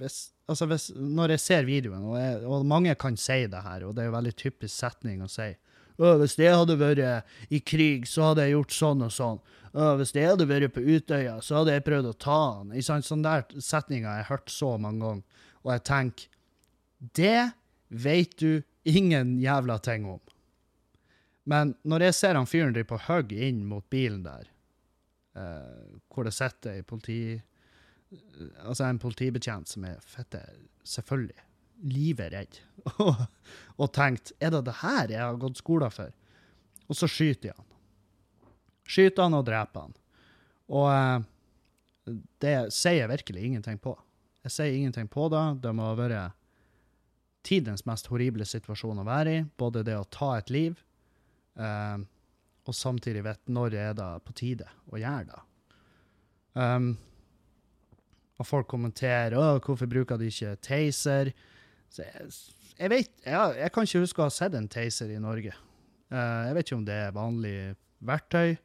hvis, 0.00 0.18
altså 0.48 0.66
hvis, 0.66 0.90
Når 0.94 1.34
jeg 1.34 1.40
ser 1.40 1.66
videoen, 1.68 2.04
og, 2.04 2.16
jeg, 2.18 2.44
og, 2.44 2.66
mange 2.66 2.94
kan 2.98 3.16
si 3.18 3.46
det 3.50 3.62
her, 3.62 3.84
og 3.86 3.94
det 3.94 4.04
er 4.04 4.10
jo 4.10 4.14
veldig 4.16 4.34
typisk 4.38 4.74
setning 4.74 5.22
å 5.24 5.30
si 5.30 5.52
hvis 6.00 6.38
jeg 6.40 6.56
hadde 6.56 6.78
vært 6.80 7.26
i 7.52 7.60
krig, 7.60 8.06
så 8.08 8.30
hadde 8.30 8.46
jeg 8.46 8.54
gjort 8.54 8.72
sånn 8.72 9.02
og 9.04 9.12
sånn. 9.12 9.40
hvis 10.00 10.14
jeg 10.16 10.30
hadde 10.30 10.46
vært 10.48 10.72
på 10.72 10.80
Utøya, 10.80 11.40
så 11.44 11.60
hadde 11.60 11.74
jeg 11.74 11.84
prøvd 11.84 12.08
å 12.08 12.16
ta 12.16 12.38
han. 12.56 12.72
Sånne 12.80 13.26
der 13.26 13.60
setninger 13.60 14.08
jeg 14.08 14.24
har 14.24 14.30
hørt 14.30 14.48
så 14.48 14.78
mange 14.80 15.04
ganger. 15.04 15.44
Og 15.60 15.72
jeg 15.74 15.84
tenker 15.84 16.26
Det 17.00 17.52
vet 17.88 18.36
du 18.38 18.62
ingen 18.84 19.38
jævla 19.40 19.78
ting 19.78 20.06
om. 20.08 20.20
Men 21.50 21.74
når 21.82 22.06
jeg 22.06 22.16
ser 22.18 22.38
han 22.38 22.48
fyren 22.48 22.74
drive 22.74 22.88
på 22.92 23.00
hugg 23.08 23.32
inn 23.34 23.64
mot 23.66 23.86
bilen 23.90 24.22
der, 24.26 24.50
uh, 25.38 25.98
hvor 26.12 26.28
det 26.28 26.36
sitter 26.36 26.78
ei 26.78 26.86
politi... 26.86 27.22
Altså 28.66 28.88
en 28.88 28.98
politibetjent 28.98 29.70
som 29.70 29.84
er 29.86 30.00
fette 30.02 30.40
Selvfølgelig 30.82 31.44
livredd. 31.86 32.56
og, 33.80 33.86
tenkt 33.94 34.32
Er 34.42 34.50
det 34.50 34.64
det 34.66 34.80
her 34.80 35.12
jeg 35.12 35.20
har 35.22 35.38
gått 35.40 35.60
skolen 35.60 35.92
for? 35.94 36.10
Og 36.90 36.98
så 36.98 37.06
skyter 37.10 37.50
jeg 37.50 37.56
han. 37.56 37.68
Skyter 38.90 39.28
han 39.28 39.38
og 39.38 39.46
dreper 39.46 39.86
han. 39.86 39.94
Og 40.70 40.88
uh, 40.90 42.18
det 42.42 42.56
sier 42.74 43.04
jeg 43.04 43.12
virkelig 43.12 43.46
ingenting 43.46 43.78
på. 43.82 43.94
Jeg 44.46 44.54
sier 44.56 44.74
ingenting 44.74 45.10
på 45.12 45.28
det. 45.32 45.44
Det 45.62 45.72
må 45.76 45.90
ha 45.90 45.96
vært 45.98 46.36
tidens 47.46 47.86
mest 47.88 48.10
horrible 48.10 48.46
situasjon 48.48 49.02
å 49.02 49.06
være 49.06 49.34
i. 49.36 49.44
Både 49.60 49.84
det 49.86 49.96
å 49.98 50.08
ta 50.10 50.34
et 50.38 50.50
liv 50.52 50.80
Uh, 51.58 52.02
og 52.68 52.76
samtidig 52.76 53.24
vet 53.26 53.40
når 53.50 53.74
er 53.74 53.94
det 53.98 54.08
på 54.26 54.34
tide 54.38 54.68
å 54.92 55.00
gjøre 55.00 55.30
det. 55.32 55.40
Um, 56.54 56.92
Og 58.40 58.46
folk 58.48 58.68
kommenterer 58.72 59.36
Å, 59.36 59.58
hvorfor 59.60 59.86
bruker 59.90 60.18
de 60.18 60.30
ikke 60.30 60.54
taser. 60.64 61.32
Så 61.92 62.06
jeg, 62.06 62.30
jeg 62.78 62.90
vet, 62.92 63.10
jeg, 63.26 63.58
jeg 63.60 63.72
kan 63.74 63.86
ikke 63.86 64.02
huske 64.06 64.22
å 64.22 64.28
ha 64.28 64.32
sett 64.32 64.56
en 64.56 64.70
taser 64.70 65.12
i 65.12 65.20
Norge. 65.20 65.52
Uh, 66.10 66.48
jeg 66.48 66.56
vet 66.56 66.66
ikke 66.66 66.78
om 66.78 66.86
det 66.88 66.98
er 67.04 67.16
vanlig 67.16 67.56
verktøy. 68.06 68.56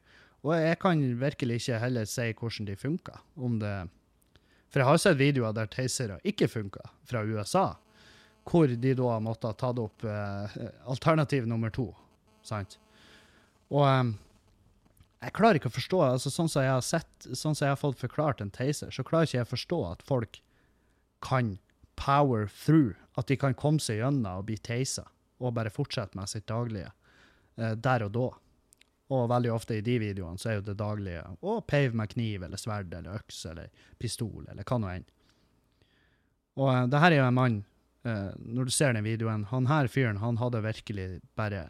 Og 0.46 0.54
jeg 0.54 0.78
kan 0.78 1.02
virkelig 1.20 1.60
ikke 1.60 1.80
heller 1.82 2.06
si 2.08 2.30
hvordan 2.38 2.68
de 2.68 2.78
funker. 2.78 3.20
Om 3.36 3.58
det, 3.60 3.74
for 4.70 4.82
jeg 4.82 4.88
har 4.88 5.00
sett 5.02 5.18
videoer 5.18 5.54
der 5.56 5.70
tasere 5.72 6.20
ikke 6.24 6.48
funker, 6.52 6.86
fra 7.08 7.24
USA. 7.26 7.66
Hvor 8.46 8.70
de 8.70 8.92
da 8.94 9.16
måtte 9.18 9.50
ha 9.50 9.56
tatt 9.58 9.80
opp 9.82 10.04
eh, 10.06 10.58
alternativ 10.86 11.48
nummer 11.50 11.72
to. 11.74 11.88
Sant? 12.46 12.78
Og 13.74 13.82
um, 13.82 14.14
jeg 15.24 15.34
klarer 15.34 15.58
ikke 15.58 15.72
å 15.72 15.74
forstå 15.74 16.00
altså 16.06 16.30
Sånn 16.30 16.50
som 16.52 16.62
jeg 16.62 16.70
har 16.70 16.84
sett, 16.84 17.26
sånn 17.26 17.56
som 17.56 17.66
jeg 17.66 17.74
har 17.74 17.80
fått 17.80 17.98
forklart 17.98 18.42
en 18.44 18.52
taser, 18.54 18.92
så 18.94 19.04
klarer 19.06 19.28
ikke 19.28 19.40
jeg 19.40 19.48
å 19.48 19.54
forstå 19.54 19.80
at 19.90 20.04
folk 20.06 20.40
kan 21.24 21.56
power 21.96 22.46
through. 22.46 22.94
At 23.16 23.30
de 23.30 23.38
kan 23.40 23.56
komme 23.56 23.82
seg 23.82 24.02
gjennom 24.02 24.42
og 24.42 24.48
bli 24.50 24.58
tasa 24.60 25.06
og 25.40 25.54
bare 25.56 25.72
fortsette 25.72 26.16
med 26.16 26.30
sitt 26.30 26.46
daglige 26.48 26.90
eh, 27.58 27.72
der 27.72 28.06
og 28.06 28.12
da. 28.14 28.26
Og 29.16 29.28
veldig 29.30 29.52
ofte 29.54 29.78
i 29.78 29.84
de 29.84 29.98
videoene 30.02 30.40
så 30.40 30.50
er 30.50 30.58
jo 30.58 30.66
det 30.66 30.78
daglige 30.80 31.22
å 31.46 31.58
pave 31.62 31.96
med 31.96 32.10
kniv 32.12 32.44
eller 32.46 32.60
sverd 32.60 32.92
eller 32.94 33.20
øks 33.20 33.44
eller 33.50 33.72
pistol 34.02 34.46
eller 34.48 34.66
hva 34.66 34.78
nå 34.82 34.92
enn. 34.92 35.08
Og 36.60 36.70
eh, 36.72 36.84
det 36.92 37.02
her 37.02 37.16
er 37.16 37.22
jo 37.22 37.30
en 37.30 37.40
mann, 37.40 37.58
eh, 38.06 38.30
når 38.36 38.68
du 38.68 38.76
ser 38.76 38.96
den 38.96 39.06
videoen, 39.08 39.48
han 39.52 39.68
her 39.70 39.90
fyren, 39.92 40.22
han 40.22 40.40
hadde 40.42 40.64
virkelig 40.64 41.08
bare 41.38 41.66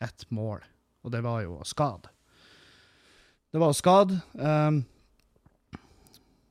ett 0.00 0.24
mål, 0.30 0.64
og 1.04 1.12
det 1.12 1.20
var 1.24 1.42
jo 1.44 1.58
å 1.60 1.66
skade. 1.68 2.08
Det 3.50 3.60
var 3.60 3.72
å 3.72 3.76
skade, 3.76 4.16
um, 4.38 4.80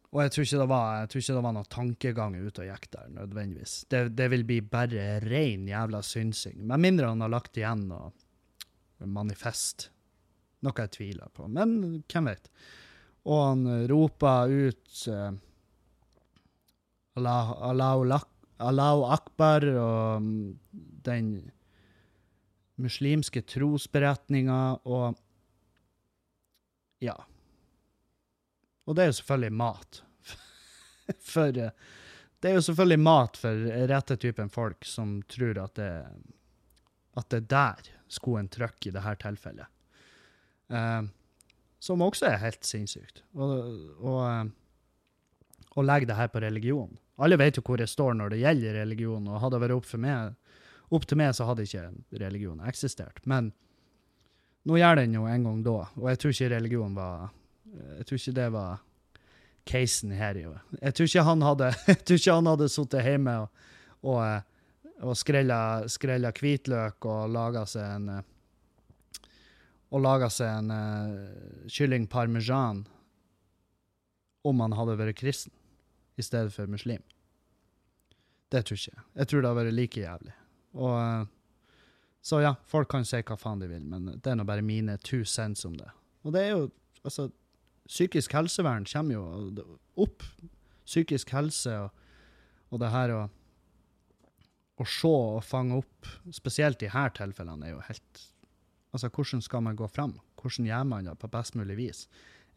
og 0.10 0.24
jeg 0.24 0.34
tror, 0.34 0.45
ikke 0.45 0.60
det 0.62 0.68
var, 0.72 0.88
jeg 0.99 1.10
tror 1.12 1.22
ikke 1.22 1.36
det 1.38 1.43
var 1.45 1.55
noen 1.55 1.70
tankegang 1.70 2.36
ute 2.39 2.64
og 2.64 2.70
gikk 2.72 2.88
der, 2.95 3.12
nødvendigvis. 3.14 3.76
Det, 3.89 4.01
det 4.18 4.28
vil 4.34 4.45
bli 4.49 4.57
bare 4.66 5.20
ren 5.22 5.68
jævla 5.70 6.01
synsing, 6.05 6.57
med 6.66 6.82
mindre 6.82 7.12
han 7.12 7.22
har 7.26 7.34
lagt 7.34 7.57
igjen 7.62 7.86
noe 7.91 8.10
manifest. 9.05 9.89
Noe 10.66 10.84
jeg 10.84 10.91
tviler 10.97 11.30
på, 11.32 11.45
men 11.47 12.01
hvem 12.10 12.26
vet. 12.28 12.49
Og 13.30 13.38
han 13.45 13.62
roper 13.88 14.51
ut 14.51 15.05
uh, 15.14 15.30
Allah, 17.20 17.53
Allahu, 17.70 18.03
lak- 18.10 18.34
Allahu 18.60 19.05
akbar 19.14 19.66
og 19.70 20.22
mm, 20.24 20.60
den 21.05 21.32
muslimske 22.80 23.43
trosberetninga 23.47 24.62
og 24.86 25.18
Ja. 26.99 27.16
Og 28.84 28.95
det 28.95 29.03
er 29.03 29.07
jo 29.07 29.18
selvfølgelig 29.20 29.53
mat. 29.55 30.01
for 31.34 31.51
Det 31.51 32.49
er 32.49 32.57
jo 32.57 32.62
selvfølgelig 32.66 32.99
mat 32.99 33.38
for 33.38 33.70
rette 33.91 34.18
typen 34.20 34.49
folk 34.49 34.86
som 34.86 35.22
tror 35.22 35.62
at 35.64 35.76
det, 35.76 35.93
at 37.16 37.30
det 37.30 37.38
er 37.38 37.47
der 37.55 37.89
skoen 38.07 38.49
trykker 38.49 38.89
i 38.89 38.95
dette 38.95 39.16
tilfellet. 39.24 39.68
Uh, 40.70 41.07
som 41.80 42.01
også 42.03 42.28
er 42.28 42.41
helt 42.43 42.66
sinnssykt. 42.68 43.24
Eh, 43.36 44.49
og 45.76 45.86
legge 45.86 46.10
det 46.10 46.18
her 46.18 46.28
på 46.28 46.41
religion. 46.43 46.97
Alle 47.20 47.39
vet 47.39 47.59
jo 47.59 47.63
hvor 47.65 47.82
jeg 47.82 47.91
står 47.91 48.15
når 48.15 48.34
det 48.34 48.43
gjelder 48.43 48.78
religion, 48.80 49.28
og 49.28 49.41
hadde 49.43 49.57
det 49.57 49.63
vært 49.65 49.76
opp, 49.76 49.89
meg, 49.99 50.36
opp 50.95 51.07
til 51.07 51.20
meg, 51.20 51.34
så 51.36 51.47
hadde 51.49 51.65
ikke 51.67 51.88
religion 52.22 52.61
eksistert. 52.67 53.20
Men 53.28 53.51
nå 54.67 54.80
gjør 54.80 55.01
den 55.01 55.17
jo 55.17 55.26
en 55.28 55.47
gang 55.47 55.63
da, 55.65 55.76
og 55.99 56.07
jeg 56.11 56.22
tror 56.22 56.36
ikke 56.36 56.53
religion 56.55 56.95
var 56.95 57.30
Jeg 57.70 58.05
tror 58.07 58.17
ikke 58.17 58.32
det 58.34 58.45
var 58.51 58.80
casen 59.70 60.11
her. 60.11 60.38
Jo. 60.41 60.55
Jeg 60.82 60.95
tror 60.95 61.09
ikke 61.09 61.26
han 61.28 61.43
hadde 61.45 61.67
jeg 61.91 61.99
tror 62.01 62.22
ikke 62.22 62.38
han 62.39 62.49
hadde 62.49 62.70
sittet 62.74 63.05
hjemme 63.05 63.36
og, 63.43 63.67
og, 64.01 64.24
og 65.03 65.20
skrella, 65.20 65.61
skrella 65.91 66.32
hvitløk 66.34 67.05
og 67.05 67.30
laga 67.36 67.65
seg 67.70 67.95
en 67.99 68.11
og 69.89 70.03
laga 70.05 70.28
seg 70.30 70.49
en 70.53 70.70
uh, 70.70 71.70
kylling 71.74 72.05
parmesan 72.09 72.84
om 74.45 74.59
han 74.61 74.76
hadde 74.78 74.97
vært 74.99 75.17
kristen 75.17 75.53
i 76.20 76.26
stedet 76.26 76.53
for 76.53 76.70
muslim. 76.72 77.01
Det 78.49 78.63
tror 78.65 78.80
ikke 78.80 78.93
jeg. 78.95 79.03
Jeg 79.22 79.30
tror 79.30 79.43
det 79.43 79.49
har 79.51 79.59
vært 79.59 79.76
like 79.78 80.01
jævlig. 80.01 80.36
Og, 80.76 80.95
eh, 80.99 81.26
så 82.26 82.41
ja, 82.43 82.53
folk 82.67 82.89
kan 82.91 83.05
si 83.07 83.22
hva 83.22 83.38
faen 83.39 83.61
de 83.61 83.70
vil, 83.72 83.86
men 83.88 84.11
det 84.17 84.32
er 84.32 84.38
nå 84.39 84.45
bare 84.47 84.65
mine 84.65 84.97
two 85.05 85.24
cents 85.26 85.65
om 85.65 85.78
det. 85.80 85.89
Og 86.26 86.34
det 86.36 86.45
er 86.45 86.49
jo, 86.57 86.65
altså, 87.03 87.30
psykisk 87.88 88.34
helsevern 88.36 88.88
kommer 88.89 89.15
jo 89.15 89.76
opp. 89.97 90.26
Psykisk 90.89 91.32
helse 91.36 91.76
og, 91.86 91.93
og 92.74 92.82
det 92.82 92.89
her 92.93 93.13
å, 93.15 93.22
se 94.88 95.09
og 95.11 95.43
fange 95.43 95.76
opp, 95.82 96.07
spesielt 96.34 96.82
i 96.86 96.91
her 96.93 97.11
tilfellene, 97.15 97.67
er 97.67 97.78
jo 97.78 97.86
helt 97.88 98.28
Altså, 98.89 99.05
hvordan 99.13 99.43
skal 99.45 99.61
man 99.61 99.76
gå 99.78 99.86
fram? 99.86 100.15
Hvordan 100.41 100.65
gjør 100.65 100.86
man 100.89 101.05
det 101.05 101.11
på 101.22 101.28
best 101.30 101.53
mulig 101.53 101.76
vis? 101.78 101.99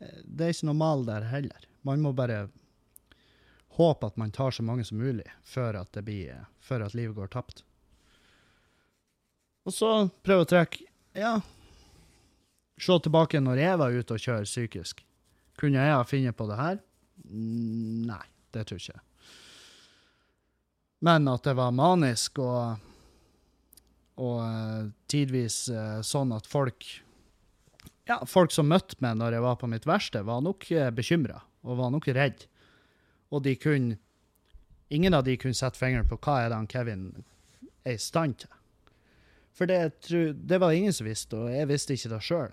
Eh, 0.01 0.23
Det 0.25 0.47
er 0.47 0.55
ikke 0.55 0.69
noe 0.71 0.79
mal 0.81 1.03
der 1.05 1.27
heller. 1.29 1.67
Man 1.85 2.01
må 2.01 2.15
bare 2.17 2.47
håpe 3.77 4.09
at 4.09 4.19
man 4.21 4.33
tar 4.35 4.53
så 4.55 4.65
mange 4.65 4.85
som 4.85 5.01
mulig 5.01 5.27
før 5.45 5.81
at, 5.81 5.97
blir, 6.05 6.45
før 6.61 6.87
at 6.87 6.97
livet 6.97 7.17
går 7.17 7.33
tapt. 7.33 7.65
Og 9.67 9.75
så 9.75 9.93
prøve 10.27 10.47
å 10.47 10.49
trekke 10.49 10.89
Ja, 11.17 11.37
se 12.81 12.99
tilbake 13.05 13.41
når 13.41 13.61
jeg 13.61 13.79
var 13.79 13.95
ute 13.95 14.17
og 14.17 14.23
kjøre 14.23 14.49
psykisk. 14.49 15.05
Kunne 15.61 15.83
jeg 15.83 15.95
ha 15.95 16.03
funnet 16.09 16.37
på 16.37 16.49
det 16.49 16.59
her? 16.59 16.81
Nei, 17.33 18.25
det 18.55 18.67
tror 18.67 18.81
jeg 18.81 18.97
ikke. 18.97 19.05
Men 21.03 21.29
at 21.31 21.45
det 21.47 21.55
var 21.59 21.75
manisk 21.75 22.39
og, 22.43 22.83
og 24.23 24.39
eh, 24.47 24.91
tidvis 25.11 25.65
eh, 25.71 25.99
sånn 26.07 26.33
at 26.35 26.47
folk 26.51 26.87
ja, 28.09 28.19
folk 28.27 28.51
som 28.55 28.71
møtte 28.71 28.99
meg 29.03 29.19
når 29.19 29.37
jeg 29.37 29.45
var 29.45 29.59
på 29.61 29.69
mitt 29.71 29.87
verste, 29.87 30.25
var 30.27 30.43
nok 30.43 30.67
uh, 30.75 30.89
bekymra 30.95 31.39
og 31.63 31.79
var 31.79 31.93
nok 31.95 32.09
redd. 32.11 32.47
Og 33.33 33.45
de 33.45 33.57
kunne 33.57 33.99
Ingen 34.93 35.15
av 35.17 35.23
de 35.25 35.39
kunne 35.41 35.57
sette 35.57 35.81
fingeren 35.81 36.05
på 36.05 36.19
hva 36.21 36.35
er 36.43 36.51
det 36.53 36.57
han 36.59 36.67
Kevin 36.69 37.05
er 37.81 37.95
i 37.97 38.01
stand 38.03 38.43
til. 38.43 38.51
For 39.57 39.65
det, 39.65 39.79
det 40.37 40.59
var 40.61 40.75
ingen 40.77 40.93
som 40.93 41.07
visste, 41.09 41.39
og 41.39 41.49
jeg 41.49 41.69
visste 41.71 41.97
ikke 41.97 42.11
det 42.13 42.19
sjøl. 42.27 42.53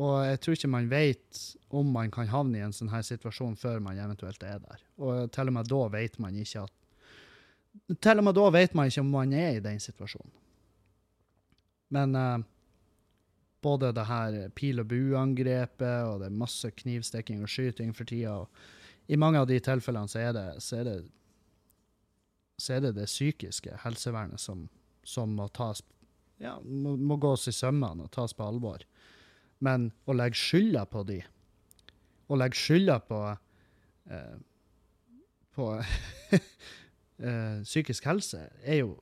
Og 0.00 0.14
jeg 0.24 0.40
tror 0.40 0.56
ikke 0.56 0.70
man 0.72 0.88
vet 0.88 1.40
om 1.76 1.90
man 1.92 2.12
kan 2.12 2.30
havne 2.32 2.56
i 2.56 2.64
en 2.64 2.72
sånn 2.72 2.92
her 2.92 3.04
situasjon 3.04 3.58
før 3.60 3.80
man 3.84 4.00
eventuelt 4.00 4.40
er 4.46 4.62
der. 4.62 4.80
Og 4.96 5.28
til 5.34 5.52
og 5.52 5.56
med 5.58 5.68
da 5.68 5.82
vet 5.92 6.16
man 6.22 6.38
ikke 6.40 6.64
at 6.64 6.76
Til 8.02 8.18
og 8.18 8.24
med 8.26 8.34
da 8.34 8.48
vet 8.50 8.72
man 8.74 8.88
ikke 8.90 9.04
om 9.04 9.12
man 9.12 9.32
er 9.36 9.58
i 9.58 9.62
den 9.62 9.76
situasjonen. 9.78 10.32
Men 11.94 12.16
uh, 12.16 12.40
både 13.62 13.92
det 13.94 14.06
her 14.08 14.38
pil 14.56 14.80
og 14.82 14.88
bue-angrepet, 14.90 16.06
og 16.08 16.20
det 16.22 16.30
er 16.30 16.40
masse 16.40 16.70
knivstikking 16.70 17.44
og 17.44 17.52
skyting 17.52 17.92
for 17.94 18.08
tida. 18.10 18.40
Og 18.42 18.48
I 19.10 19.18
mange 19.18 19.40
av 19.42 19.48
de 19.50 19.58
tilfellene 19.62 20.10
så 20.10 20.20
er 20.22 20.34
det, 20.36 20.46
så 20.62 20.80
er 20.80 20.86
det, 20.86 20.98
så 22.60 22.76
er 22.76 22.84
det, 22.84 22.94
det 23.00 23.08
psykiske 23.10 23.80
helsevernet 23.82 24.40
som, 24.40 24.68
som 25.02 25.32
må 25.34 25.48
tas 25.56 25.82
ja, 26.40 26.54
må, 26.64 26.94
må 26.96 27.18
gås 27.20 27.48
i 27.50 27.52
sømmene 27.52 28.06
og 28.06 28.12
tas 28.14 28.32
på 28.36 28.46
alvor. 28.46 28.84
Men 29.60 29.90
å 30.08 30.14
legge 30.16 30.38
skylda 30.40 30.86
på 30.88 31.02
de, 31.08 31.18
å 32.30 32.38
legge 32.38 32.56
skylda 32.56 32.96
på 33.04 33.18
eh, 33.28 34.38
på 35.54 35.68
eh, 37.26 37.62
psykisk 37.64 38.06
helse, 38.08 38.48
er 38.64 38.84
jo 38.84 38.98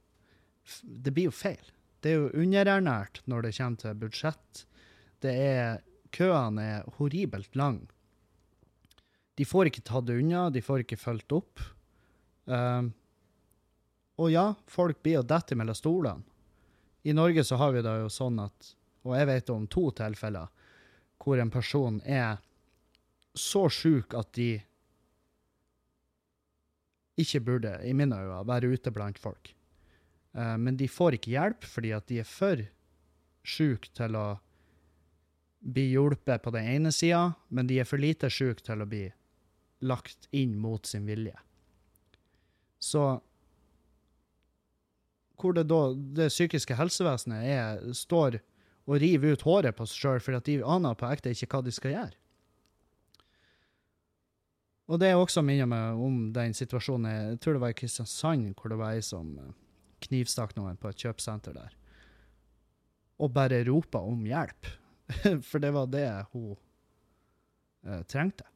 Det 0.82 1.14
blir 1.16 1.30
jo 1.30 1.32
feil. 1.32 1.70
Det 2.04 2.10
er 2.10 2.18
jo 2.18 2.42
underernært 2.42 3.22
når 3.24 3.46
det 3.46 3.52
kommer 3.56 3.80
til 3.80 3.94
budsjett. 4.02 4.64
Det 5.24 5.32
er 5.32 5.78
Køene 6.12 6.62
er 6.62 6.90
horribelt 6.98 7.56
lang. 7.56 7.86
De 9.38 9.46
får 9.46 9.70
ikke 9.70 9.84
tatt 9.86 10.08
det 10.08 10.16
unna, 10.18 10.48
de 10.50 10.62
får 10.64 10.82
ikke 10.82 10.98
fulgt 10.98 11.34
opp. 11.36 11.62
Um, 12.50 12.90
og 14.18 14.32
ja, 14.32 14.48
folk 14.66 14.98
blir 15.04 15.20
jo 15.20 15.26
detter 15.30 15.58
mellom 15.58 15.76
stolene. 15.78 16.26
I 17.06 17.14
Norge 17.14 17.44
så 17.46 17.56
har 17.60 17.70
vi 17.72 17.84
det 17.86 17.92
jo 18.00 18.08
sånn 18.10 18.40
at, 18.42 18.72
og 19.06 19.14
jeg 19.14 19.28
vet 19.30 19.52
om 19.54 19.68
to 19.70 19.84
tilfeller, 19.94 20.48
hvor 21.22 21.38
en 21.38 21.52
person 21.54 22.00
er 22.02 22.40
så 23.38 23.68
sjuk 23.70 24.16
at 24.18 24.32
de 24.34 24.56
ikke 27.18 27.40
burde, 27.46 27.76
i 27.86 27.94
mine 27.94 28.18
øyne, 28.18 28.42
være 28.46 28.72
ute 28.74 28.90
blant 28.94 29.22
folk. 29.22 29.52
Uh, 30.34 30.56
men 30.58 30.76
de 30.80 30.90
får 30.90 31.20
ikke 31.20 31.36
hjelp 31.36 31.66
fordi 31.66 31.94
at 31.94 32.10
de 32.10 32.18
er 32.24 32.28
for 32.28 32.66
sjuke 33.46 33.94
til 33.94 34.18
å 34.18 34.26
bli 35.58 35.88
hjulpet 35.92 36.42
på 36.42 36.50
den 36.54 36.66
ene 36.74 36.92
sida, 36.94 37.36
men 37.54 37.70
de 37.70 37.78
er 37.78 37.86
for 37.88 38.02
lite 38.02 38.30
sjuke 38.30 38.66
til 38.66 38.82
å 38.82 38.90
bli 38.90 39.06
lagt 39.80 40.28
inn 40.34 40.56
mot 40.58 40.86
sin 40.86 41.06
vilje. 41.06 41.36
Så 42.78 43.20
hvor 45.38 45.54
det 45.54 45.68
da 45.70 45.82
det 45.94 46.30
psykiske 46.32 46.74
helsevesenet 46.78 47.44
er, 47.46 47.82
står 47.94 48.40
og 48.88 48.96
river 49.02 49.36
ut 49.36 49.44
håret 49.46 49.76
på 49.76 49.86
seg 49.86 50.02
sjøl 50.02 50.24
fordi 50.24 50.58
de 50.58 50.66
aner 50.66 50.96
på 50.98 51.10
ekte 51.12 51.34
ikke 51.34 51.50
hva 51.52 51.62
de 51.66 51.74
skal 51.74 51.94
gjøre. 51.94 52.16
Og 54.88 54.96
det 55.00 55.10
er 55.10 55.20
også 55.20 55.44
minner 55.44 55.68
meg 55.68 56.00
om 56.00 56.20
den 56.32 56.54
situasjonen 56.56 57.10
jeg 57.10 57.40
tror 57.44 57.58
det 57.58 57.62
var 57.66 57.74
i 57.74 57.76
Kristiansand, 57.76 58.54
hvor 58.56 58.72
det 58.72 58.78
var 58.80 58.96
ei 58.96 59.02
som 59.04 59.34
eh, 59.36 59.50
knivstakk 60.08 60.54
noen 60.56 60.78
på 60.80 60.88
et 60.88 61.04
kjøpesenter 61.04 61.56
der. 61.58 61.74
Og 63.20 63.34
bare 63.34 63.60
ropa 63.68 64.00
om 64.00 64.24
hjelp. 64.24 64.70
For 65.48 65.60
det 65.60 65.74
var 65.76 65.90
det 65.92 66.06
hun 66.32 66.54
eh, 67.84 68.00
trengte. 68.08 68.48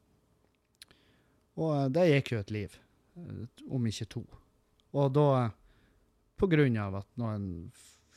Og 1.61 1.73
eh, 1.77 1.89
det 1.93 2.09
gikk 2.11 2.35
jo 2.35 2.43
et 2.43 2.55
liv, 2.55 2.79
eh, 3.19 3.65
om 3.69 3.89
ikke 3.89 4.09
to. 4.17 4.25
Og 4.93 5.13
da, 5.17 5.51
på 6.41 6.49
grunn 6.53 6.79
av 6.81 7.01
at 7.03 7.11
noen 7.21 7.47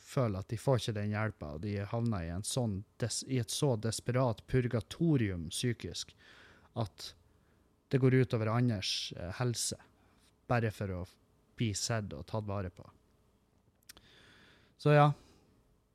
føler 0.06 0.40
at 0.40 0.50
de 0.52 0.58
får 0.60 0.80
ikke 0.80 0.96
den 1.00 1.12
hjelpa, 1.14 1.52
og 1.56 1.62
de 1.64 1.76
havner 1.90 2.26
i, 2.28 2.32
sånn 2.46 2.80
des, 3.02 3.22
i 3.28 3.40
et 3.42 3.52
så 3.52 3.74
desperat 3.80 4.44
purgatorium 4.48 5.48
psykisk 5.52 6.14
at 6.78 7.12
det 7.92 8.00
går 8.02 8.18
ut 8.22 8.34
over 8.36 8.52
andres 8.54 9.12
eh, 9.16 9.32
helse, 9.40 9.78
bare 10.50 10.72
for 10.74 10.92
å 10.94 11.04
bli 11.56 11.72
sett 11.76 12.12
og 12.14 12.26
tatt 12.28 12.46
vare 12.48 12.70
på. 12.70 12.84
Så 14.76 14.92
ja. 14.92 15.06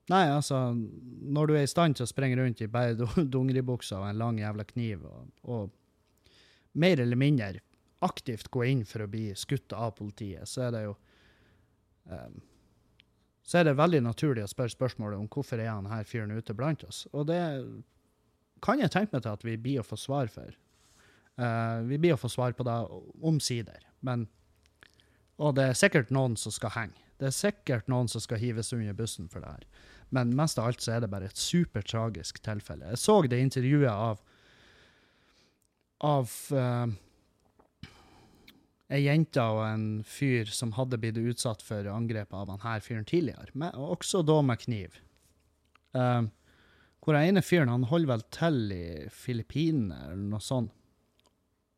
Nei, 0.09 0.25
altså, 0.27 0.57
når 0.73 1.47
du 1.47 1.53
er 1.55 1.63
i 1.63 1.69
stand 1.69 1.95
til 1.95 2.03
å 2.03 2.09
springe 2.09 2.35
rundt 2.39 2.63
i 2.63 2.69
bare 2.71 2.97
dungeribuksa 3.33 4.01
og 4.01 4.09
en 4.09 4.19
lang 4.19 4.39
jævla 4.41 4.65
kniv, 4.67 5.05
og, 5.07 5.29
og 5.45 5.69
mer 6.73 6.99
eller 6.99 7.19
mindre 7.19 7.59
aktivt 8.01 8.49
gå 8.51 8.65
inn 8.65 8.85
for 8.87 9.03
å 9.03 9.09
bli 9.11 9.29
skutt 9.37 9.73
av 9.77 9.93
politiet, 9.97 10.49
så 10.49 10.67
er 10.67 10.73
det 10.75 10.81
jo 10.87 10.95
um, 12.09 12.39
Så 13.43 13.59
er 13.59 13.67
det 13.67 13.77
veldig 13.77 14.03
naturlig 14.05 14.45
å 14.45 14.49
spørre 14.49 14.73
spørsmålet 14.73 15.19
om 15.19 15.29
hvorfor 15.29 15.59
er 15.59 15.71
han 15.73 15.89
her 15.89 16.05
fyren 16.07 16.31
ute 16.31 16.53
blant 16.55 16.83
oss. 16.87 17.03
Og 17.11 17.27
det 17.27 17.41
kan 18.63 18.79
jeg 18.79 18.93
tenke 18.93 19.17
meg 19.17 19.25
til 19.25 19.33
at 19.33 19.45
vi 19.45 19.57
blir 19.57 19.81
å 19.81 19.85
få 19.85 19.97
svar 19.97 20.29
for. 20.31 20.53
Uh, 21.41 21.81
vi 21.89 21.97
blir 21.97 22.15
å 22.15 22.21
få 22.21 22.29
svar 22.29 22.53
på 22.53 22.65
det 22.67 22.77
omsider, 23.21 23.81
men 24.01 24.27
Og 25.41 25.55
det 25.57 25.63
er 25.63 25.73
sikkert 25.73 26.11
noen 26.13 26.35
som 26.37 26.53
skal 26.53 26.69
henge. 26.75 26.99
Det 27.17 27.25
er 27.29 27.33
sikkert 27.33 27.87
noen 27.89 28.07
som 28.07 28.21
skal 28.21 28.37
hives 28.37 28.73
under 28.73 28.93
bussen 28.93 29.29
for 29.29 29.41
det 29.41 29.49
her. 29.49 29.63
Men 30.09 30.35
mest 30.37 30.59
av 30.59 30.67
alt 30.67 30.81
så 30.81 30.91
er 30.95 31.01
det 31.01 31.09
bare 31.09 31.25
et 31.31 31.37
supertragisk 31.37 32.41
tilfelle. 32.45 32.91
Jeg 32.91 33.01
så 33.01 33.21
det 33.25 33.39
intervjuet 33.41 33.89
av 33.89 34.21
av 36.05 36.33
uh, 36.55 36.89
ei 38.91 39.03
jente 39.05 39.43
og 39.53 39.61
en 39.65 39.87
fyr 40.07 40.49
som 40.51 40.73
hadde 40.75 40.99
blitt 41.01 41.19
utsatt 41.21 41.63
for 41.63 41.87
angrep 41.91 42.33
av 42.35 42.51
han 42.51 42.63
her 42.65 42.83
fyren 42.83 43.07
tidligere, 43.07 43.53
med, 43.53 43.75
og 43.77 43.97
også 43.99 44.23
da 44.27 44.39
med 44.45 44.61
kniv. 44.65 44.97
Uh, 45.95 46.27
hvor 47.01 47.17
den 47.17 47.31
ene 47.31 47.43
fyren 47.45 47.71
han 47.71 47.87
holder 47.89 48.13
vel 48.15 48.25
til 48.33 48.59
i 48.75 48.85
Filippinene 49.13 50.03
eller 50.11 50.27
noe 50.35 50.43
sånt, 50.43 50.73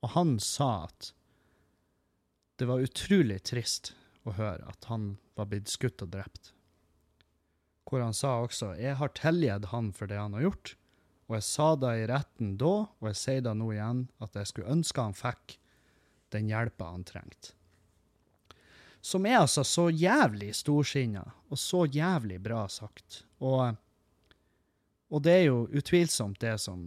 og 0.03 0.11
han 0.17 0.35
sa 0.43 0.89
at 0.89 1.13
det 2.59 2.67
var 2.67 2.83
utrolig 2.83 3.39
trist 3.47 3.93
å 4.27 4.33
høre 4.35 4.67
at 4.67 4.89
han 4.91 5.13
var 5.37 5.47
blitt 5.51 5.71
skutt 5.71 6.03
og 6.03 6.11
drept. 6.13 6.51
Hvor 7.87 8.03
han 8.03 8.13
sa 8.15 8.41
også 8.43 8.75
'Jeg 8.79 8.95
har 8.99 9.09
tilgitt 9.15 9.65
han 9.71 9.91
for 9.91 10.07
det 10.07 10.17
han 10.17 10.33
har 10.33 10.43
gjort', 10.43 10.75
og 11.33 11.39
jeg 11.39 11.45
sa 11.47 11.67
det 11.81 11.91
i 11.97 12.07
retten 12.11 12.49
da, 12.61 12.71
og 12.85 13.07
jeg 13.09 13.17
sier 13.17 13.41
det 13.41 13.55
nå 13.57 13.71
igjen, 13.73 14.03
at 14.21 14.35
jeg 14.37 14.49
skulle 14.51 14.73
ønske 14.75 15.01
han 15.01 15.15
fikk 15.17 15.55
den 16.35 16.49
hjelpa 16.51 16.91
han 16.91 17.05
trengte. 17.09 17.55
Som 19.03 19.25
er 19.25 19.39
altså 19.41 19.65
så 19.67 19.87
jævlig 19.89 20.51
storsinna, 20.55 21.25
og 21.49 21.59
så 21.59 21.87
jævlig 21.89 22.37
bra 22.45 22.67
sagt. 22.69 23.23
Og, 23.41 23.73
og 25.09 25.23
det 25.25 25.33
er 25.39 25.47
jo 25.47 25.65
utvilsomt 25.73 26.37
det 26.39 26.53
som 26.61 26.85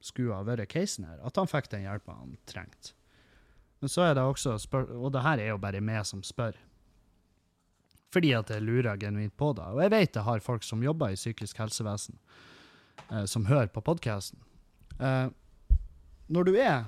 skulle 0.00 0.34
ha 0.34 0.48
vært 0.48 0.72
casen 0.72 1.04
her, 1.06 1.20
at 1.20 1.36
han 1.36 1.50
fikk 1.50 1.68
den 1.76 1.84
hjelpa 1.84 2.16
han 2.16 2.34
trengte. 2.48 2.96
Men 3.84 3.92
så 3.92 4.06
er 4.06 4.14
det 4.16 4.24
også 4.24 4.56
Og 4.96 5.10
det 5.12 5.20
her 5.20 5.42
er 5.42 5.50
jo 5.52 5.60
bare 5.60 5.84
meg 5.84 6.06
som 6.08 6.24
spør. 6.24 6.56
Fordi 8.14 8.32
at 8.32 8.48
jeg 8.48 8.64
lurer 8.64 8.96
genuint 8.96 9.36
på 9.36 9.52
det. 9.52 9.66
Og 9.76 9.82
jeg 9.84 9.92
vet 9.92 10.16
jeg 10.16 10.24
har 10.24 10.40
folk 10.40 10.64
som 10.64 10.82
jobber 10.82 11.12
i 11.12 11.20
psykisk 11.20 11.60
helsevesen, 11.60 12.16
eh, 13.10 13.24
som 13.30 13.46
hører 13.46 13.70
på 13.72 13.82
podkasten. 13.84 14.40
Eh, 15.00 15.28
når 16.28 16.44
du 16.44 16.56
er 16.56 16.84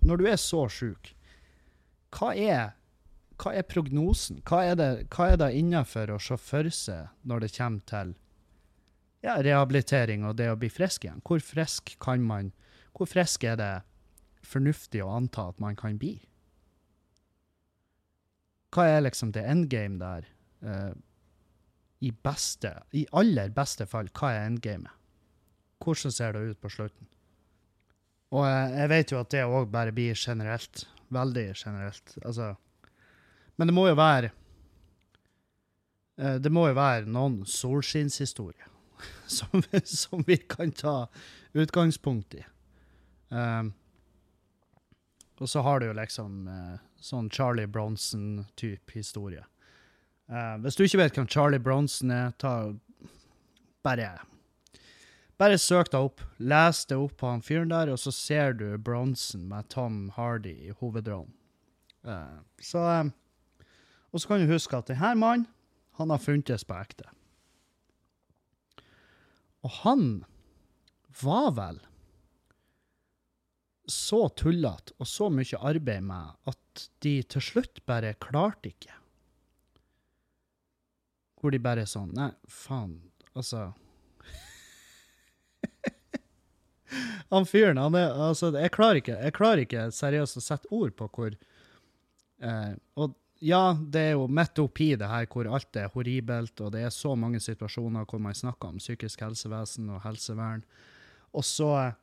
Når 0.00 0.16
du 0.16 0.26
er 0.26 0.36
så 0.40 0.62
sjuk, 0.72 1.10
hva 2.16 2.30
er 2.32 2.70
hva 3.40 3.52
er 3.56 3.66
prognosen? 3.68 4.40
Hva 4.48 4.62
er 4.64 4.76
det, 4.76 4.88
det 5.12 5.48
innenfor 5.56 6.10
å 6.12 6.18
se 6.20 6.36
for 6.40 6.68
seg 6.72 7.08
når 7.20 7.44
det 7.44 7.50
kommer 7.56 7.84
til 7.88 8.14
ja, 9.20 9.36
rehabilitering 9.40 10.24
og 10.24 10.38
det 10.40 10.48
å 10.48 10.56
bli 10.56 10.70
frisk 10.72 11.04
igjen? 11.04 11.20
Hvor 11.20 11.40
frisk 11.44 11.96
kan 12.00 12.24
man 12.24 12.52
Hvor 12.96 13.08
frisk 13.08 13.44
er 13.44 13.56
det 13.56 13.74
fornuftig 14.44 15.04
å 15.04 15.12
anta 15.12 15.50
at 15.52 15.60
man 15.60 15.76
kan 15.76 15.96
bli? 16.00 16.18
Hva 18.72 18.88
er 18.88 19.04
liksom 19.04 19.32
det 19.36 19.44
endgame 19.44 20.00
der? 20.00 20.26
eh, 20.62 20.92
I 22.00 22.10
beste, 22.12 22.72
i 22.96 23.04
aller 23.12 23.52
beste 23.52 23.86
fall, 23.88 24.08
hva 24.16 24.32
er 24.32 24.46
endgamet? 24.48 24.92
Hvordan 25.80 26.12
ser 26.12 26.36
det 26.36 26.44
ut 26.50 26.60
på 26.60 26.70
slutten? 26.72 27.08
Og 28.30 28.46
jeg 28.46 28.90
vet 28.92 29.12
jo 29.12 29.20
at 29.20 29.30
det 29.32 29.46
òg 29.46 29.70
bare 29.72 29.94
blir 29.94 30.18
generelt. 30.18 30.84
Veldig 31.10 31.46
generelt. 31.56 32.14
Altså 32.22 32.54
Men 33.58 33.66
det 33.66 33.74
må 33.74 33.88
jo 33.88 33.96
være 33.98 34.30
eh, 36.16 36.36
Det 36.38 36.52
må 36.54 36.68
jo 36.68 36.76
være 36.78 37.10
noen 37.10 37.42
solskinnshistorier 37.44 38.68
som, 39.26 39.64
som 39.84 40.22
vi 40.26 40.36
kan 40.38 40.70
ta 40.72 41.08
utgangspunkt 41.52 42.36
i. 42.38 42.44
Um, 43.30 43.72
og 45.40 45.48
så 45.48 45.62
har 45.64 45.80
du 45.80 45.86
jo 45.88 45.96
liksom 45.96 46.48
eh, 46.52 46.80
sånn 47.00 47.30
Charlie 47.32 47.66
Bronson-type 47.66 48.92
historie. 48.92 49.46
Eh, 50.30 50.56
hvis 50.62 50.78
du 50.78 50.84
ikke 50.86 51.00
vet 51.02 51.16
hvem 51.18 51.28
Charlie 51.30 51.62
Bronson 51.62 52.12
er, 52.14 52.34
ta 52.38 52.72
bare 53.82 54.12
bare 55.40 55.56
søk 55.56 55.88
deg 55.88 56.04
opp, 56.04 56.20
les 56.38 56.82
det 56.84 56.98
opp 57.00 57.14
på 57.22 57.28
han 57.30 57.40
fyren 57.40 57.70
der, 57.72 57.88
og 57.88 57.98
så 58.02 58.12
ser 58.12 58.52
du 58.58 58.66
Bronson 58.76 59.46
med 59.48 59.70
Tom 59.72 60.10
Hardy 60.12 60.52
i 60.68 60.74
hovedrollen. 60.82 61.32
Uh, 62.04 62.44
så 62.60 62.80
um, 63.00 63.12
Og 64.12 64.20
så 64.20 64.28
kan 64.28 64.42
du 64.42 64.52
huske 64.52 64.76
at 64.76 64.88
denne 64.88 65.14
mannen, 65.16 65.46
han 65.96 66.10
har 66.12 66.20
funtes 66.20 66.64
på 66.64 66.76
ekte. 66.76 67.08
Og 69.64 69.72
han 69.82 70.04
var 71.20 71.50
vel 71.56 71.80
så 73.90 74.28
tullete 74.38 74.94
og 74.98 75.08
så 75.08 75.28
mye 75.32 75.58
arbeid 75.58 76.04
med 76.06 76.36
at 76.48 76.86
de 77.04 77.20
til 77.22 77.44
slutt 77.44 77.82
bare 77.88 78.14
klarte 78.22 78.72
ikke. 78.72 78.99
Hvor 81.40 81.54
de 81.54 81.60
bare 81.62 81.84
er 81.84 81.90
sånn 81.90 82.10
Nei, 82.16 82.32
faen, 82.48 82.98
altså 83.32 83.70
Han 87.30 87.46
fyren, 87.46 87.78
han 87.80 87.94
er 87.98 88.08
Altså, 88.28 88.50
jeg 88.56 88.72
klarer 88.74 88.96
ikke, 89.00 89.16
jeg 89.22 89.36
klarer 89.36 89.60
ikke 89.64 89.88
seriøst 89.94 90.40
å 90.40 90.44
sette 90.44 90.70
ord 90.74 90.92
på 90.98 91.08
hvor 91.14 91.36
eh, 91.36 92.72
Og 93.00 93.08
ja, 93.40 93.72
det 93.72 94.00
er 94.00 94.12
jo 94.18 94.26
midt 94.28 94.58
oppi 94.60 94.90
det 95.00 95.08
her 95.08 95.24
hvor 95.32 95.48
alt 95.48 95.76
er 95.80 95.88
horribelt, 95.94 96.60
og 96.60 96.74
det 96.74 96.82
er 96.84 96.90
så 96.92 97.14
mange 97.16 97.40
situasjoner 97.40 98.04
hvor 98.04 98.20
man 98.20 98.36
snakker 98.36 98.68
om 98.68 98.78
psykisk 98.82 99.22
helsevesen 99.24 99.88
og 99.94 100.02
helsevern, 100.04 100.60
og 101.32 101.44
så 101.48 101.70
eh, 101.78 101.94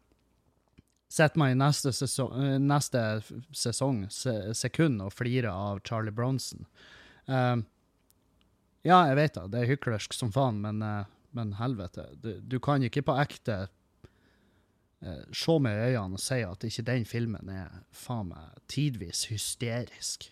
sitter 1.13 1.39
man 1.39 1.51
i 1.53 1.59
neste 1.59 1.93
sesong, 1.93 2.33
eh, 2.41 2.57
neste 2.57 3.21
sesong 3.53 4.07
se, 4.09 4.33
sekund 4.57 5.01
og 5.05 5.13
flirer 5.13 5.51
av 5.51 5.79
Charlie 5.85 6.15
Bronson. 6.15 6.65
Eh, 7.29 7.57
ja, 8.87 9.01
jeg 9.09 9.17
vet 9.19 9.35
det. 9.35 9.45
det 9.53 9.61
er 9.61 9.71
hyklersk 9.73 10.15
som 10.15 10.31
faen, 10.35 10.61
men, 10.63 10.79
eh, 10.85 11.09
men 11.35 11.55
helvete, 11.59 12.07
du, 12.23 12.37
du 12.39 12.57
kan 12.63 12.83
ikke 12.85 13.05
på 13.07 13.17
ekte 13.19 13.57
eh, 15.03 15.23
se 15.35 15.57
meg 15.63 15.75
i 15.75 15.91
øynene 15.91 16.19
og 16.19 16.23
si 16.23 16.39
at 16.45 16.65
ikke 16.69 16.87
den 16.87 17.07
filmen 17.09 17.51
er 17.51 17.81
faen 17.91 18.31
meg 18.31 18.57
tidvis 18.71 19.27
hysterisk. 19.31 20.29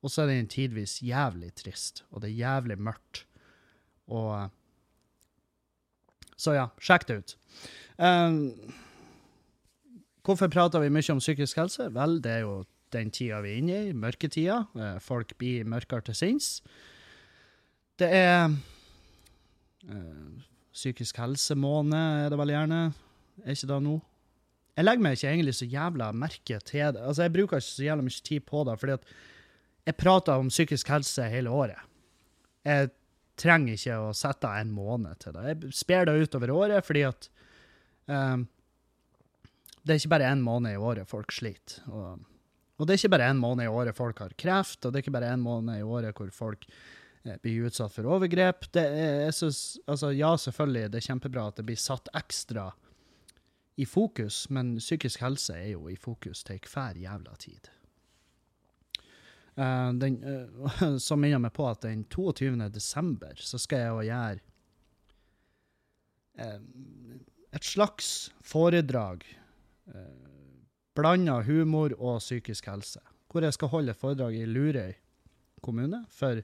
Og 0.00 0.12
så 0.12 0.24
er 0.24 0.32
den 0.32 0.48
tidvis 0.48 1.00
jævlig 1.04 1.52
trist, 1.60 2.04
og 2.10 2.22
det 2.22 2.30
er 2.30 2.40
jævlig 2.44 2.78
mørkt. 2.80 3.24
Og 4.10 4.32
eh, 4.36 4.48
Så 6.40 6.54
ja, 6.56 6.70
sjekk 6.80 7.08
det 7.08 7.16
ut. 7.20 7.32
Um, 8.00 8.54
hvorfor 10.24 10.48
prater 10.48 10.80
vi 10.80 10.88
mye 10.88 11.12
om 11.12 11.18
psykisk 11.20 11.58
helse? 11.60 11.90
Vel, 11.92 12.16
det 12.24 12.32
er 12.32 12.46
jo 12.46 12.62
den 12.96 13.10
tida 13.12 13.42
vi 13.44 13.52
er 13.52 13.58
inne 13.60 13.82
i, 13.90 13.92
mørketida. 13.92 14.62
Folk 15.04 15.36
blir 15.38 15.68
mørkere 15.68 16.08
til 16.08 16.16
sinns. 16.16 16.48
Det 18.00 18.08
er 18.08 18.46
eh, 19.92 20.44
psykisk 20.72 21.18
helsemåned, 21.20 21.96
er 22.24 22.30
det 22.32 22.38
vel 22.40 22.52
gjerne. 22.54 22.78
Er 23.44 23.56
ikke 23.56 23.68
det 23.68 23.80
nå? 23.84 23.96
Jeg 24.78 24.86
legger 24.86 25.04
meg 25.04 25.16
ikke 25.18 25.32
egentlig 25.34 25.56
så 25.58 25.66
jævla 25.68 26.06
merke 26.16 26.60
til 26.64 26.94
det. 26.96 27.02
Altså, 27.02 27.26
jeg 27.26 27.34
bruker 27.34 27.60
ikke 27.60 27.66
så 27.66 27.84
jævla 27.84 28.06
mye 28.06 28.22
tid 28.24 28.46
på 28.46 28.62
det, 28.64 28.76
fordi 28.80 28.94
at 28.96 29.10
jeg 29.90 29.98
prater 30.00 30.40
om 30.40 30.48
psykisk 30.48 30.92
helse 30.92 31.26
hele 31.28 31.52
året. 31.52 31.82
Jeg 32.64 32.88
trenger 33.40 33.76
ikke 33.76 33.98
å 33.98 34.14
sette 34.16 34.48
av 34.48 34.62
en 34.62 34.72
måned 34.72 35.20
til 35.20 35.36
det. 35.36 35.44
Jeg 35.50 35.74
sper 35.76 36.08
det 36.08 36.16
utover 36.24 36.52
året 36.54 36.86
fordi 36.86 37.04
at 37.08 37.28
um, 38.06 38.46
det 39.80 39.94
er 39.94 40.00
ikke 40.00 40.12
bare 40.12 40.30
én 40.32 40.44
måned 40.44 40.76
i 40.76 40.80
året 40.80 41.08
folk 41.08 41.32
sliter. 41.32 41.80
Og, 41.88 42.24
og 42.76 42.86
det 42.86 42.94
er 42.94 43.02
ikke 43.02 43.12
bare 43.16 43.28
én 43.32 43.40
måned 43.40 43.64
i 43.66 43.72
året 43.72 43.96
folk 43.96 44.20
har 44.24 44.36
kreft, 44.40 44.84
og 44.84 44.92
det 44.92 45.00
er 45.00 45.04
ikke 45.06 45.16
bare 45.18 45.32
én 45.34 45.44
måned 45.44 45.80
i 45.80 45.84
året 45.84 46.16
hvor 46.16 46.32
folk 46.36 46.68
blir 47.42 47.66
utsatt 47.68 47.92
for 47.92 48.08
overgrep. 48.08 48.68
Er, 48.76 49.30
synes, 49.36 49.78
altså, 49.86 50.12
ja, 50.16 50.32
selvfølgelig, 50.36 50.92
det 50.92 51.00
er 51.00 51.08
kjempebra 51.10 51.48
at 51.50 51.60
det 51.60 51.66
blir 51.68 51.80
satt 51.80 52.08
ekstra 52.16 52.70
i 53.80 53.86
fokus, 53.88 54.44
men 54.50 54.74
psykisk 54.80 55.22
helse 55.24 55.56
er 55.56 55.70
jo 55.74 55.88
i 55.88 55.96
fokus 55.96 56.42
til 56.44 56.60
hver 56.68 56.98
jævla 57.00 57.36
tid. 57.40 57.70
Uh, 59.56 59.90
den, 59.98 60.20
uh, 60.64 60.96
så 61.00 61.16
minner 61.16 61.40
meg 61.42 61.52
på 61.56 61.66
at 61.68 61.82
den 61.84 62.04
22. 62.12 62.54
desember 62.72 63.36
så 63.40 63.58
skal 63.60 63.82
jeg 63.82 63.90
jo 63.90 64.04
gjøre 64.08 64.38
uh, 66.40 66.60
et 67.56 67.66
slags 67.66 68.30
foredrag 68.46 69.24
uh, 69.90 70.30
blanda 70.96 71.40
humor 71.44 71.94
og 71.98 72.20
psykisk 72.20 72.68
helse. 72.70 73.00
Hvor 73.30 73.44
jeg 73.46 73.56
skal 73.56 73.72
holde 73.72 73.94
foredrag 73.94 74.36
i 74.38 74.46
Lurøy 74.48 74.92
kommune 75.62 76.04
for, 76.08 76.40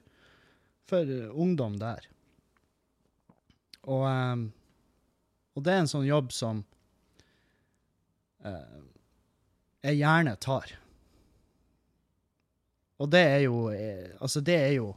for 0.87 1.11
ungdom 1.31 1.77
der. 1.79 2.07
Og, 3.87 4.03
um, 4.03 4.51
og, 5.55 5.63
det 5.63 5.73
er 5.73 5.83
en 5.83 5.89
sånn 5.91 6.07
jobb 6.07 6.33
som 6.35 6.63
uh, 8.43 8.79
jeg 9.85 10.01
gjerne 10.01 10.35
tar. 10.43 10.73
Og 12.97 13.11
det 13.13 13.21
er 13.21 13.43
jo 13.45 13.57
Altså, 13.69 14.41
det 14.41 14.55
er 14.57 14.71
jo 14.79 14.87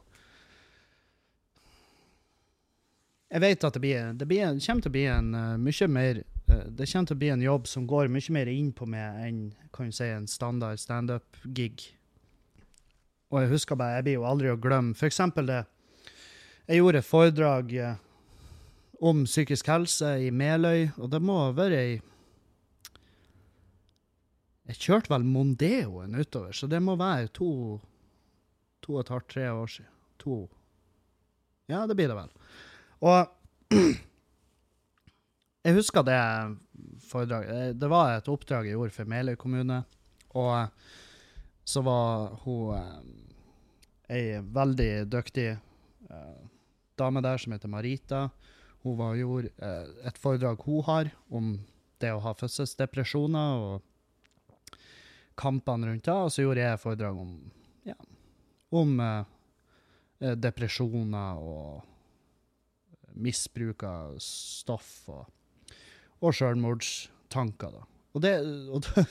Jeg 3.29 3.43
vet 3.43 3.63
at 3.63 3.75
det, 3.75 3.79
blir, 3.83 4.13
det, 4.17 4.25
blir, 4.25 4.55
det 4.57 4.65
kommer 4.65 4.81
til 4.81 4.89
å 4.89 4.95
bli 4.95 5.03
en 5.05 5.35
uh, 5.37 5.59
mye 5.61 5.87
mer 5.87 6.23
Det 6.49 6.87
kommer 6.89 7.11
til 7.11 7.15
å 7.15 7.21
bli 7.21 7.29
en 7.29 7.45
jobb 7.45 7.69
som 7.69 7.85
går 7.87 8.09
mye 8.11 8.33
mer 8.33 8.49
inn 8.51 8.71
på 8.73 8.89
meg 8.89 9.21
enn 9.27 9.43
kan 9.71 9.87
du 9.87 9.95
si, 9.95 10.09
en 10.09 10.25
standard 10.27 10.81
standup-gig. 10.81 11.85
Og 13.31 13.39
jeg 13.39 13.51
husker 13.53 13.77
bare, 13.79 14.01
jeg 14.01 14.07
blir 14.09 14.17
jo 14.17 14.25
aldri 14.27 14.49
å 14.51 14.57
glemme 14.59 15.07
eksempel 15.07 15.47
det 15.47 15.61
Jeg 16.69 16.81
gjorde 16.81 17.01
foredrag 17.01 17.71
uh, 17.81 17.95
om 19.01 19.23
psykisk 19.25 19.69
helse 19.71 20.13
i 20.21 20.29
Meløy, 20.31 20.91
og 21.01 21.09
det 21.11 21.21
må 21.23 21.39
ha 21.41 21.53
vært 21.57 21.77
ei 21.79 21.93
Jeg 24.69 24.77
kjørte 24.85 25.11
vel 25.11 25.25
Mondeoen 25.27 26.13
utover, 26.15 26.53
så 26.55 26.69
det 26.69 26.79
må 26.83 26.95
være 26.99 27.31
to 27.35 27.79
to 28.81 28.95
og 28.95 29.03
et 29.03 29.11
halvt, 29.13 29.27
tre 29.29 29.49
år 29.51 29.69
siden. 29.69 29.89
To. 30.21 30.37
Ja, 31.69 31.85
det 31.89 31.95
blir 31.97 32.09
det 32.11 32.17
vel. 32.17 32.31
Og 33.01 33.73
jeg 35.65 35.77
husker 35.77 36.05
det 36.05 36.19
foredraget. 37.09 37.79
Det 37.81 37.89
var 37.89 38.15
et 38.15 38.29
oppdrag 38.29 38.69
jeg 38.69 38.77
gjorde 38.77 38.95
for 38.95 39.09
Meløy 39.09 39.35
kommune. 39.39 39.83
Og 40.37 40.69
så 41.65 41.83
var 41.85 42.37
hun 42.43 42.77
eh, 42.77 44.15
ei 44.17 44.39
veldig 44.41 44.91
dyktig 45.11 45.49
eh, 46.11 46.41
dame 46.99 47.23
der 47.23 47.41
som 47.41 47.55
heter 47.55 47.71
Marita. 47.71 48.29
Hun 48.83 48.97
var, 48.97 49.15
gjorde 49.15 49.51
eh, 49.57 50.07
et 50.09 50.17
foredrag 50.21 50.63
hun 50.65 50.83
har 50.87 51.11
om 51.29 51.53
det 52.01 52.11
å 52.13 52.21
ha 52.23 52.33
fødselsdepresjoner 52.37 53.61
og 53.61 54.71
kampene 55.39 55.91
rundt 55.91 56.07
det. 56.07 56.17
Og 56.17 56.33
så 56.33 56.45
gjorde 56.45 56.65
jeg 56.65 56.81
foredrag 56.81 57.21
om, 57.21 57.35
ja, 57.87 57.97
om 58.77 58.99
eh, 59.05 60.35
depresjoner 60.37 61.41
og 61.41 61.87
misbruk 63.21 63.83
av 63.83 64.15
stoff 64.23 64.91
og, 65.11 65.25
og 66.21 66.35
selvmordstanker. 66.37 67.75
Da. 67.75 67.85
Og 68.15 68.23
det 68.23 68.33
og 68.71 68.85
da, 68.87 69.05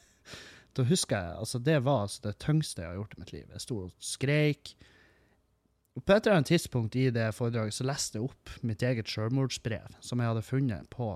da, 0.76 0.86
husker 0.86 1.16
jeg 1.16 1.38
altså 1.40 1.60
Det 1.62 1.78
var 1.84 2.04
altså 2.06 2.28
det 2.28 2.36
tyngste 2.42 2.82
jeg 2.82 2.90
har 2.90 3.00
gjort 3.00 3.16
i 3.16 3.22
mitt 3.22 3.32
liv. 3.34 3.48
Jeg 3.52 3.64
sto 3.64 3.80
og 3.86 3.96
skreik. 4.02 4.76
På 6.04 6.12
et 6.12 6.26
eller 6.26 6.36
annet 6.36 6.52
tidspunkt 6.52 6.96
i 6.96 7.08
det 7.10 7.30
foredraget 7.32 7.74
så 7.74 7.86
leste 7.88 8.18
jeg 8.18 8.28
opp 8.28 8.50
mitt 8.66 8.82
eget 8.84 9.08
selvmordsbrev 9.08 9.96
som 10.04 10.20
jeg 10.20 10.28
hadde 10.28 10.44
funnet 10.44 10.90
på 10.92 11.08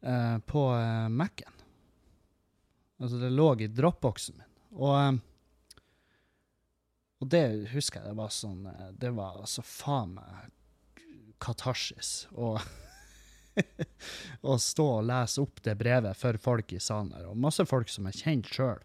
uh, 0.00 0.38
på 0.48 0.62
uh, 0.72 1.08
Mac-en. 1.12 1.54
Altså, 2.98 3.18
det 3.20 3.30
lå 3.30 3.50
i 3.60 3.68
dropboxen 3.70 4.40
min. 4.40 4.54
Og 4.78 4.94
um, 4.96 5.20
og 7.18 7.30
det 7.34 7.70
husker 7.72 8.00
jeg 8.00 8.12
det 8.12 8.18
var 8.18 8.30
sånn 8.30 8.68
Det 8.94 9.10
var 9.16 9.40
altså 9.40 9.64
faen 9.66 10.12
meg 10.18 10.52
katarsis 11.42 12.28
å 14.50 14.56
stå 14.62 14.86
og 14.86 15.06
lese 15.06 15.42
opp 15.42 15.62
det 15.66 15.74
brevet 15.78 16.18
for 16.18 16.38
folk 16.42 16.72
i 16.74 16.80
salen 16.82 17.12
her. 17.14 17.28
Og 17.30 17.38
masse 17.38 17.64
folk 17.66 17.90
som 17.90 18.06
jeg 18.08 18.20
kjent 18.20 18.50
sjøl. 18.54 18.82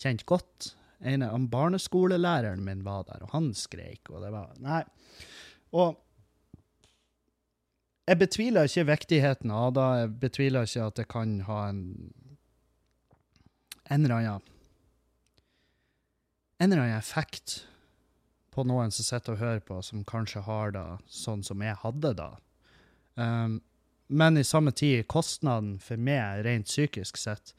Kjent 0.00 0.24
godt. 0.28 0.70
En 1.00 1.24
av 1.24 1.48
barneskolelæreren 1.48 2.64
min 2.64 2.84
var 2.84 3.06
der, 3.08 3.22
og 3.24 3.32
han 3.32 3.52
skreik, 3.56 4.10
og 4.10 4.20
det 4.24 4.32
var 4.34 4.52
Nei. 4.60 4.82
Og 5.72 5.96
jeg 8.10 8.18
betviler 8.18 8.66
ikke 8.66 8.88
viktigheten 8.88 9.52
av 9.54 9.72
det. 9.76 9.88
Jeg 10.00 10.14
betviler 10.24 10.66
ikke 10.66 10.86
at 10.90 10.96
det 10.98 11.08
kan 11.12 11.36
ha 11.46 11.60
en 11.70 11.84
en 13.90 14.04
eller 14.04 14.14
annen 14.14 14.40
en 16.58 16.72
eller 16.72 16.82
annen 16.82 16.98
effekt 16.98 17.64
på 18.50 18.64
noen 18.66 18.92
som 18.92 19.06
sitter 19.06 19.34
og 19.34 19.40
hører 19.40 19.62
på, 19.64 19.78
som 19.82 20.04
kanskje 20.04 20.42
har 20.44 20.74
det 20.74 20.84
sånn 21.08 21.42
som 21.46 21.62
jeg 21.64 21.78
hadde 21.80 22.12
da. 22.18 22.30
Um, 23.14 23.60
men 24.10 24.36
i 24.36 24.44
samme 24.44 24.74
tid, 24.74 25.06
kostnaden 25.08 25.78
for 25.80 25.96
meg 25.96 26.42
rent 26.44 26.68
psykisk 26.68 27.16
sett 27.20 27.54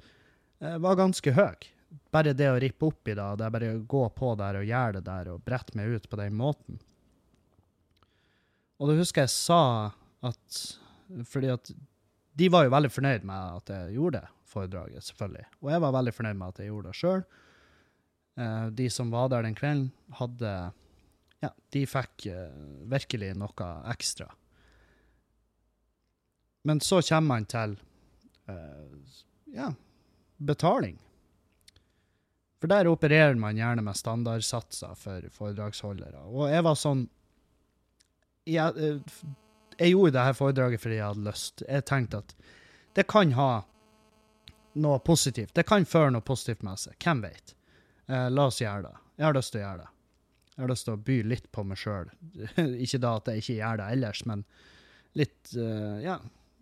uh, 0.61 0.77
var 0.83 0.99
ganske 0.99 1.33
høy. 1.33 1.65
Bare 2.11 2.33
det 2.35 2.47
å 2.51 2.59
rippe 2.59 2.87
opp 2.87 3.07
i 3.11 3.15
det, 3.15 3.25
det 3.39 3.45
er 3.45 3.53
bare 3.53 3.73
å 3.75 3.83
gå 3.87 4.03
på 4.15 4.33
der 4.39 4.59
og 4.61 4.67
gjøre 4.67 4.99
det 4.99 5.05
der 5.07 5.31
og 5.33 5.43
brette 5.43 5.75
meg 5.79 5.95
ut 5.95 6.07
på 6.11 6.19
den 6.19 6.35
måten. 6.39 6.79
Og 8.81 8.89
da 8.89 8.97
husker 8.97 9.25
jeg 9.25 9.33
sa 9.33 9.63
at 10.25 10.59
Fordi 11.27 11.49
at 11.51 11.71
de 12.39 12.47
var 12.49 12.63
jo 12.63 12.71
veldig 12.71 12.89
fornøyd 12.93 13.25
med 13.27 13.57
at 13.59 13.69
jeg 13.73 13.95
gjorde 13.97 14.21
det 14.21 14.29
foredraget, 14.51 15.03
selvfølgelig. 15.03 15.47
Og 15.59 15.71
jeg 15.73 15.81
var 15.83 15.95
veldig 15.97 16.13
fornøyd 16.15 16.37
med 16.39 16.53
at 16.53 16.61
jeg 16.61 16.69
gjorde 16.71 16.91
det 16.91 16.99
sjøl. 16.99 17.23
Uh, 18.39 18.67
de 18.79 18.87
som 18.91 19.11
var 19.11 19.27
der 19.31 19.43
den 19.43 19.57
kvelden, 19.57 19.89
hadde 20.15 20.51
ja, 21.43 21.51
de 21.75 21.81
fikk 21.89 22.27
uh, 22.31 22.53
virkelig 22.91 23.33
noe 23.39 23.69
ekstra. 23.91 24.29
Men 26.67 26.81
så 26.83 27.01
kommer 27.03 27.33
man 27.35 27.47
til 27.51 27.75
uh, 28.47 29.21
ja, 29.51 29.71
betaling. 30.39 30.99
For 32.61 32.69
der 32.69 32.89
opererer 32.91 33.37
man 33.41 33.57
gjerne 33.57 33.83
med 33.85 33.97
standardsatser 33.97 34.93
for 34.99 35.27
foredragsholdere. 35.33 36.25
Og 36.29 36.51
jeg 36.51 36.65
var 36.67 36.77
sånn 36.77 37.07
Jeg, 38.49 38.73
uh, 38.77 38.99
jeg 39.77 39.93
gjorde 39.93 40.15
dette 40.17 40.37
foredraget 40.37 40.81
fordi 40.81 40.99
jeg 40.99 41.07
hadde 41.07 41.25
lyst. 41.25 41.63
Jeg 41.67 41.85
tenkte 41.89 42.21
at 42.21 42.35
det 42.97 43.07
kan 43.09 43.31
ha 43.37 43.51
noe 44.81 44.99
positivt. 44.99 45.55
Det 45.55 45.65
kan 45.67 45.85
føre 45.87 46.11
noe 46.13 46.25
positivt 46.25 46.63
med 46.65 46.79
seg. 46.79 46.97
Hvem 47.01 47.25
vet? 47.25 47.55
la 48.11 48.43
oss 48.49 48.57
gjøre 48.59 48.89
det. 48.89 48.97
Jeg 49.15 49.23
har 49.23 49.35
lyst 49.37 49.53
til 49.53 49.61
å 49.61 49.63
gjøre 49.63 49.83
det. 49.85 49.91
Jeg 50.51 50.61
har 50.63 50.71
lyst 50.73 50.85
til 50.87 50.93
å 50.93 51.01
by 51.07 51.17
litt 51.31 51.45
på 51.55 51.63
meg 51.63 51.79
sjøl. 51.79 52.09
ikke 52.83 52.99
da 52.99 53.13
at 53.17 53.29
jeg 53.31 53.43
ikke 53.43 53.55
gjør 53.55 53.79
det 53.79 53.87
ellers, 53.95 54.23
men 54.27 54.45
litt 55.17 55.55
uh, 55.55 55.97
Ja. 56.03 56.19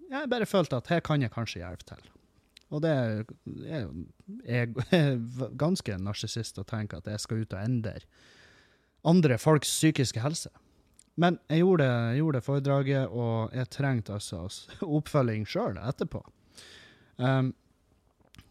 Jeg 0.10 0.30
bare 0.32 0.48
følte 0.50 0.80
at 0.80 0.88
her 0.90 1.04
kan 1.06 1.22
jeg 1.22 1.30
kanskje 1.34 1.60
hjelpe 1.62 1.86
til. 1.86 2.06
Og 2.70 2.84
det 2.86 2.90
er 2.94 3.84
jo 3.84 3.92
er 4.58 5.54
ganske 5.58 5.98
narsissist 6.02 6.60
å 6.62 6.68
tenke 6.68 7.00
at 7.00 7.08
jeg 7.10 7.24
skal 7.24 7.44
ut 7.44 7.56
og 7.56 7.64
endre 7.64 8.00
andre 9.08 9.38
folks 9.40 9.72
psykiske 9.72 10.20
helse. 10.20 10.52
Men 11.20 11.40
jeg 11.52 11.64
gjorde, 11.64 11.88
gjorde 12.16 12.42
foredraget, 12.44 13.08
og 13.12 13.56
jeg 13.56 13.72
trengte 13.74 14.16
altså 14.16 14.46
oppfølging 14.98 15.48
sjøl 15.50 15.80
etterpå. 15.82 16.22
Um, 17.20 17.54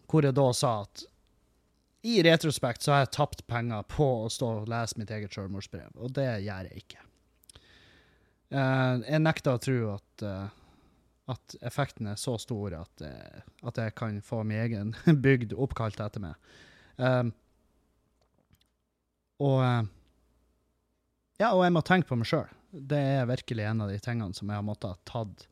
hvor 0.09 0.25
jeg 0.25 0.37
da 0.37 0.49
sa 0.57 0.73
at 0.85 1.05
i 2.09 2.21
retrospekt 2.25 2.85
så 2.85 2.95
har 2.95 3.05
jeg 3.05 3.15
tapt 3.17 3.43
penger 3.51 3.85
på 3.91 4.07
å 4.25 4.29
stå 4.33 4.51
og 4.61 4.71
lese 4.71 5.01
mitt 5.01 5.11
eget 5.13 5.35
selvmordsbrev, 5.35 5.91
og 5.99 6.13
det 6.17 6.29
gjør 6.45 6.69
jeg 6.71 6.85
ikke. 6.85 7.03
Uh, 8.49 9.01
jeg 9.05 9.21
nekter 9.25 9.57
å 9.57 9.61
tro 9.61 9.79
at, 9.97 10.25
uh, 10.25 10.58
at 11.29 11.57
effekten 11.67 12.09
er 12.11 12.17
så 12.21 12.37
stor 12.41 12.75
at, 12.79 13.05
uh, 13.05 13.43
at, 13.69 13.81
jeg 13.81 13.95
kan 13.99 14.21
få 14.25 14.43
min 14.49 14.63
egen 14.65 14.95
bygd 15.25 15.55
oppkalt 15.57 16.01
etter 16.01 16.25
meg. 16.25 16.51
og 19.39 19.61
ja, 21.39 21.53
og 21.53 21.63
jeg 21.63 21.75
må 21.77 21.85
tenke 21.87 22.09
på 22.09 22.19
meg 22.19 22.27
sjøl. 22.27 22.49
Det 22.73 22.99
er 22.99 23.29
virkelig 23.31 23.65
en 23.69 23.85
av 23.85 23.93
de 23.93 24.01
tingene 24.03 24.35
som 24.35 24.51
jeg 24.51 24.59
har 24.59 24.67
måttet 24.67 24.91
ha 24.91 24.99
tatt 25.07 25.47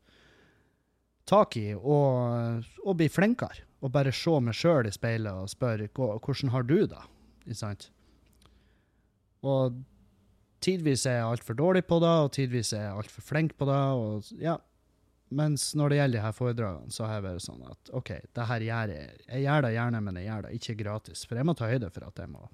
tak 1.27 1.57
i, 1.59 1.71
og, 1.75 2.65
og 2.83 2.97
bli 2.99 3.07
flinkere 3.11 3.65
og 3.83 3.93
bare 3.93 4.13
se 4.15 4.33
meg 4.41 4.57
sjøl 4.57 4.87
i 4.89 4.93
speilet 4.93 5.43
og 5.43 5.51
spørre 5.51 5.89
hvordan 5.93 6.53
har 6.53 6.65
du 6.65 6.79
det? 6.89 7.03
Ikke 7.45 7.59
sant? 7.59 7.89
Og 9.45 9.77
tidvis 10.63 11.05
er 11.05 11.19
jeg 11.19 11.27
altfor 11.27 11.57
dårlig 11.57 11.83
på 11.85 11.99
det, 12.01 12.13
og 12.23 12.31
tidvis 12.35 12.73
er 12.73 12.87
jeg 12.87 13.03
altfor 13.03 13.25
flink 13.27 13.53
på 13.57 13.67
det. 13.69 13.83
Og 14.01 14.31
ja, 14.41 14.57
mens 15.29 15.71
når 15.75 15.89
det 15.89 15.97
gjelder 15.99 16.17
de 16.17 16.23
her 16.25 16.35
foredragene, 16.35 16.93
så 16.93 17.07
har 17.07 17.17
jeg 17.17 17.25
vært 17.27 17.45
sånn 17.47 17.65
at 17.67 17.91
OK, 17.97 18.13
det 18.37 18.45
her 18.51 18.63
gjør 18.67 18.93
jeg. 18.93 19.17
Jeg 19.25 19.43
gjør 19.43 19.65
det 19.65 19.73
gjerne, 19.75 20.01
men 20.05 20.21
jeg 20.21 20.29
gjør 20.29 20.47
det 20.47 20.53
ikke 20.59 20.77
gratis. 20.83 21.25
For 21.27 21.39
jeg 21.39 21.49
må 21.49 21.57
ta 21.57 21.69
høyde 21.71 21.91
for 21.91 22.07
at 22.07 22.23
jeg 22.23 22.31
må 22.31 22.47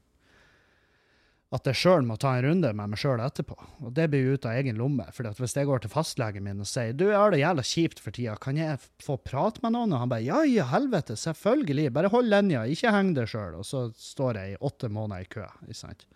at 1.53 1.67
jeg 1.69 1.77
sjøl 1.77 2.05
må 2.07 2.15
ta 2.17 2.31
en 2.33 2.47
runde 2.47 2.69
med 2.73 2.89
meg 2.89 2.97
sjøl 2.97 3.21
etterpå. 3.21 3.53
Og 3.85 3.91
det 3.93 4.07
blir 4.09 4.23
jo 4.25 4.37
ut 4.37 4.45
av 4.49 4.57
egen 4.57 4.79
lomme. 4.79 5.05
For 5.13 5.27
hvis 5.37 5.53
jeg 5.53 5.67
går 5.69 5.83
til 5.83 5.91
fastlegen 5.93 6.47
min 6.47 6.63
og 6.63 6.69
sier 6.69 6.95
du, 6.97 7.05
jeg 7.11 7.19
har 7.19 7.33
det 7.33 7.43
jævla 7.43 7.65
kjipt 7.69 8.01
for 8.01 8.15
tida, 8.15 8.33
kan 8.41 8.57
jeg 8.57 8.79
få 9.03 9.19
prate 9.21 9.61
med 9.61 9.75
noen? 9.75 9.93
Og 9.93 10.01
han 10.01 10.09
bare 10.09 10.25
ja, 10.25 10.39
i 10.49 10.57
helvete, 10.65 11.17
selvfølgelig, 11.19 11.91
bare 11.93 12.09
hold 12.13 12.31
linja, 12.33 12.63
ikke 12.65 12.93
heng 12.95 13.13
deg 13.13 13.29
sjøl. 13.29 13.59
Og 13.59 13.67
så 13.69 13.83
står 13.93 14.41
jeg 14.41 14.55
i 14.55 14.61
åtte 14.65 14.89
måneder 14.89 15.27
i 15.27 15.29
kø. 15.35 15.45
ikke 15.67 15.77
sant? 15.77 16.07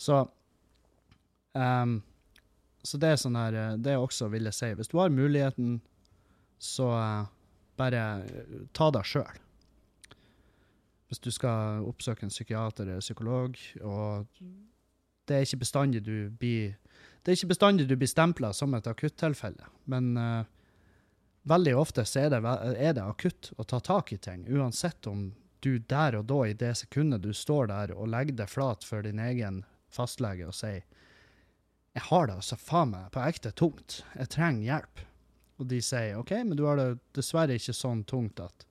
Så 0.00 0.22
um, 1.52 1.98
så 2.82 2.98
det 2.98 3.12
er 3.12 3.20
sånn 3.20 3.38
her 3.38 3.54
Det 3.54 3.64
Det 3.84 3.96
også 3.98 4.28
vil 4.32 4.48
jeg 4.50 4.58
si. 4.58 4.72
Hvis 4.78 4.90
du 4.90 4.98
har 4.98 5.14
muligheten, 5.14 5.80
så 6.58 6.88
uh, 6.90 7.30
bare 7.78 8.02
ta 8.76 8.90
deg 8.94 9.06
sjøl. 9.06 9.40
Hvis 11.10 11.22
du 11.22 11.30
skal 11.34 11.84
oppsøke 11.86 12.24
en 12.24 12.32
psykiater 12.32 12.88
eller 12.88 13.04
psykolog, 13.04 13.58
og 13.82 14.26
det 15.28 15.36
er 15.36 15.46
ikke 15.46 15.62
bestandig 15.64 16.02
du 16.06 16.30
blir 16.30 16.78
det 17.22 17.30
er 17.30 17.36
ikke 17.36 17.52
bestandig 17.52 17.86
du 17.86 17.94
blir 17.94 18.10
stempla 18.10 18.50
som 18.56 18.74
et 18.74 18.86
akuttilfelle, 18.90 19.68
men 19.86 20.16
uh, 20.18 20.42
veldig 21.46 21.76
ofte 21.78 22.04
så 22.06 22.24
er 22.24 22.32
det, 22.34 22.40
er 22.74 22.96
det 22.96 23.04
akutt 23.04 23.52
å 23.58 23.66
ta 23.68 23.78
tak 23.78 24.10
i 24.14 24.18
ting, 24.18 24.42
uansett 24.50 25.06
om 25.06 25.28
du 25.62 25.76
der 25.78 26.16
og 26.18 26.26
da, 26.26 26.40
i 26.50 26.56
det 26.58 26.72
sekundet 26.80 27.22
du 27.22 27.30
står 27.34 27.70
der 27.70 27.94
og 27.94 28.10
legger 28.10 28.40
deg 28.42 28.50
flat 28.50 28.82
for 28.82 29.06
din 29.06 29.22
egen 29.22 29.62
fastlege 29.94 30.48
og 30.48 30.56
sier 30.58 30.82
jeg 31.92 32.04
har 32.08 32.28
det 32.28 32.36
altså 32.40 32.56
faen 32.56 32.92
meg 32.94 33.08
på 33.12 33.22
ekte 33.24 33.52
tungt. 33.56 34.00
Jeg 34.16 34.30
trenger 34.32 34.68
hjelp. 34.68 35.02
Og 35.60 35.68
de 35.68 35.80
sier 35.84 36.18
OK, 36.18 36.32
men 36.46 36.56
du 36.58 36.64
har 36.66 36.80
det 36.80 36.88
dessverre 37.16 37.58
ikke 37.58 37.74
sånn 37.76 38.02
tungt 38.08 38.40
at, 38.42 38.64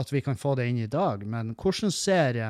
at 0.00 0.12
vi 0.12 0.22
kan 0.24 0.38
få 0.40 0.54
det 0.58 0.66
inn 0.70 0.80
i 0.80 0.90
dag. 0.90 1.26
Men 1.28 1.52
hvordan 1.60 1.92
ser, 1.94 2.40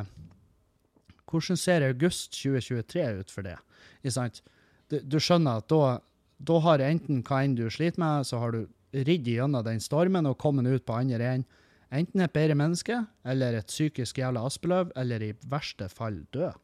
hvordan 1.26 1.60
ser 1.60 1.88
august 1.88 2.38
2023 2.38 3.08
ut 3.18 3.34
for 3.34 3.46
det? 3.46 3.58
Du, 4.06 5.00
du, 5.02 5.18
skjønner 5.18 5.58
at 5.60 5.68
da, 5.72 5.98
da 6.38 6.62
har 6.62 6.84
enten 6.86 7.24
hva 7.26 7.42
enn 7.42 7.58
du 7.58 7.66
sliter 7.66 8.00
med, 8.00 8.28
så 8.28 8.38
har 8.44 8.54
du 8.54 8.64
ridd 8.94 9.26
gjennom 9.28 9.66
den 9.66 9.82
stormen 9.82 10.30
og 10.30 10.38
kommet 10.40 10.70
ut 10.70 10.86
på 10.86 11.00
andre 11.02 11.32
enden. 11.34 11.62
Enten 11.94 12.18
et 12.24 12.32
bedre 12.34 12.56
menneske, 12.58 12.96
eller 13.22 13.54
et 13.54 13.70
psykisk 13.70 14.18
jævla 14.18 14.42
aspeløv, 14.48 14.88
eller 14.98 15.22
i 15.22 15.28
verste 15.46 15.86
fall 15.90 16.18
død. 16.34 16.56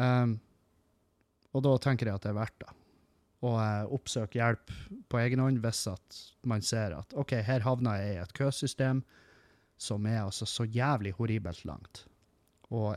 Um, 0.00 0.38
og 1.56 1.64
da 1.64 1.76
tenker 1.80 2.10
jeg 2.10 2.18
at 2.18 2.26
det 2.26 2.32
er 2.34 2.40
verdt 2.40 2.58
det. 2.62 2.72
Å 3.46 3.52
oppsøke 3.92 4.38
hjelp 4.38 4.72
på 5.12 5.20
egen 5.20 5.42
hånd 5.44 5.60
hvis 5.64 5.82
at 5.92 6.20
man 6.48 6.64
ser 6.64 6.96
at 6.96 7.12
OK, 7.16 7.36
her 7.46 7.64
havna 7.64 7.96
jeg 8.00 8.16
i 8.16 8.22
et 8.22 8.34
køsystem 8.36 9.02
som 9.80 10.06
er 10.08 10.22
altså 10.22 10.48
så 10.48 10.64
jævlig 10.64 11.12
horribelt 11.18 11.64
langt. 11.68 12.06
Og 12.72 12.96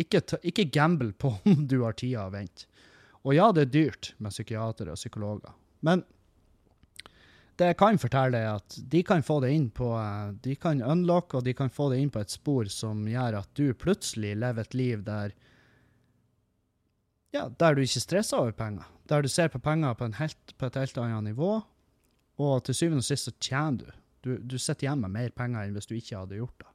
ikke, 0.00 0.22
ikke 0.42 0.70
gamble 0.72 1.12
på 1.12 1.34
om 1.50 1.66
du 1.68 1.82
har 1.84 1.96
tida 1.96 2.26
å 2.26 2.34
vente. 2.34 2.68
Og 3.24 3.36
ja, 3.36 3.48
det 3.56 3.68
er 3.68 3.72
dyrt 3.72 4.12
med 4.20 4.34
psykiatere 4.34 4.92
og 4.92 5.00
psykologer, 5.00 5.54
men 5.84 6.02
det 7.54 7.68
jeg 7.70 7.78
kan 7.78 7.98
fortelle, 8.02 8.40
er 8.40 8.56
at 8.58 8.76
de 8.90 9.00
kan 9.06 9.22
få 9.22 9.36
det 9.44 9.52
inn 9.54 9.68
på 9.70 9.86
De 10.42 10.56
kan 10.58 10.80
unlock, 10.82 11.36
og 11.38 11.44
de 11.46 11.54
kan 11.54 11.70
få 11.70 11.86
det 11.92 12.00
inn 12.02 12.10
på 12.10 12.18
et 12.18 12.32
spor 12.32 12.66
som 12.72 13.04
gjør 13.06 13.38
at 13.38 13.50
du 13.54 13.68
plutselig 13.78 14.32
lever 14.42 14.66
et 14.66 14.74
liv 14.74 15.04
der 15.06 15.36
ja, 17.34 17.48
der 17.60 17.74
du 17.74 17.82
ikke 17.82 18.02
stresser 18.02 18.40
over 18.40 18.54
penger. 18.56 18.86
Der 19.10 19.24
du 19.24 19.28
ser 19.28 19.50
på 19.50 19.58
penger 19.58 19.96
på, 19.98 20.08
helt, 20.20 20.54
på 20.58 20.70
et 20.70 20.78
helt 20.78 20.98
annet 21.02 21.32
nivå. 21.32 21.58
Og 22.40 22.64
til 22.66 22.74
syvende 22.74 23.02
og 23.02 23.06
sist 23.06 23.28
så 23.28 23.34
tjener 23.42 23.82
du. 23.82 24.00
Du, 24.24 24.30
du 24.40 24.56
sitter 24.58 24.86
igjen 24.86 25.02
med 25.02 25.12
mer 25.12 25.34
penger 25.36 25.66
enn 25.66 25.74
hvis 25.76 25.90
du 25.90 25.96
ikke 25.98 26.16
hadde 26.16 26.38
gjort 26.38 26.62
det. 26.62 26.70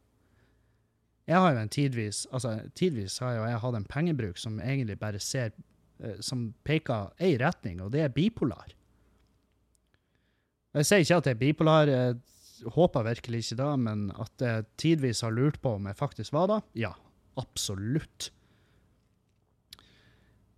Jeg 1.30 1.41
har 1.41 1.53
jo 1.53 1.62
en 1.62 1.70
tidvis 1.70 2.24
altså 2.34 2.55
tidvis 2.78 3.20
har 3.22 3.36
jo 3.38 3.45
jeg 3.45 3.62
hatt 3.64 3.78
en 3.78 3.89
pengebruk 3.89 4.39
som 4.41 4.57
egentlig 4.62 4.95
bare 4.97 5.22
ser 5.22 5.51
eh, 6.01 6.18
Som 6.26 6.53
peker 6.66 7.14
ei 7.22 7.36
retning, 7.41 7.82
og 7.82 7.91
det 7.93 8.01
er 8.05 8.14
bipolar. 8.14 8.74
Jeg 10.74 10.86
sier 10.86 11.03
ikke 11.03 11.20
at 11.22 11.30
jeg 11.30 11.38
er 11.38 11.41
bipolar, 11.41 11.89
jeg 11.89 12.72
håper 12.76 13.07
virkelig 13.07 13.43
ikke 13.43 13.60
det, 13.62 13.70
men 13.82 14.10
at 14.22 14.43
jeg 14.45 14.66
tidvis 14.78 15.22
har 15.26 15.34
lurt 15.34 15.57
på 15.62 15.78
om 15.78 15.88
jeg 15.89 15.97
faktisk 15.97 16.34
var 16.34 16.49
det, 16.51 16.60
ja, 16.86 16.91
absolutt. 17.41 18.30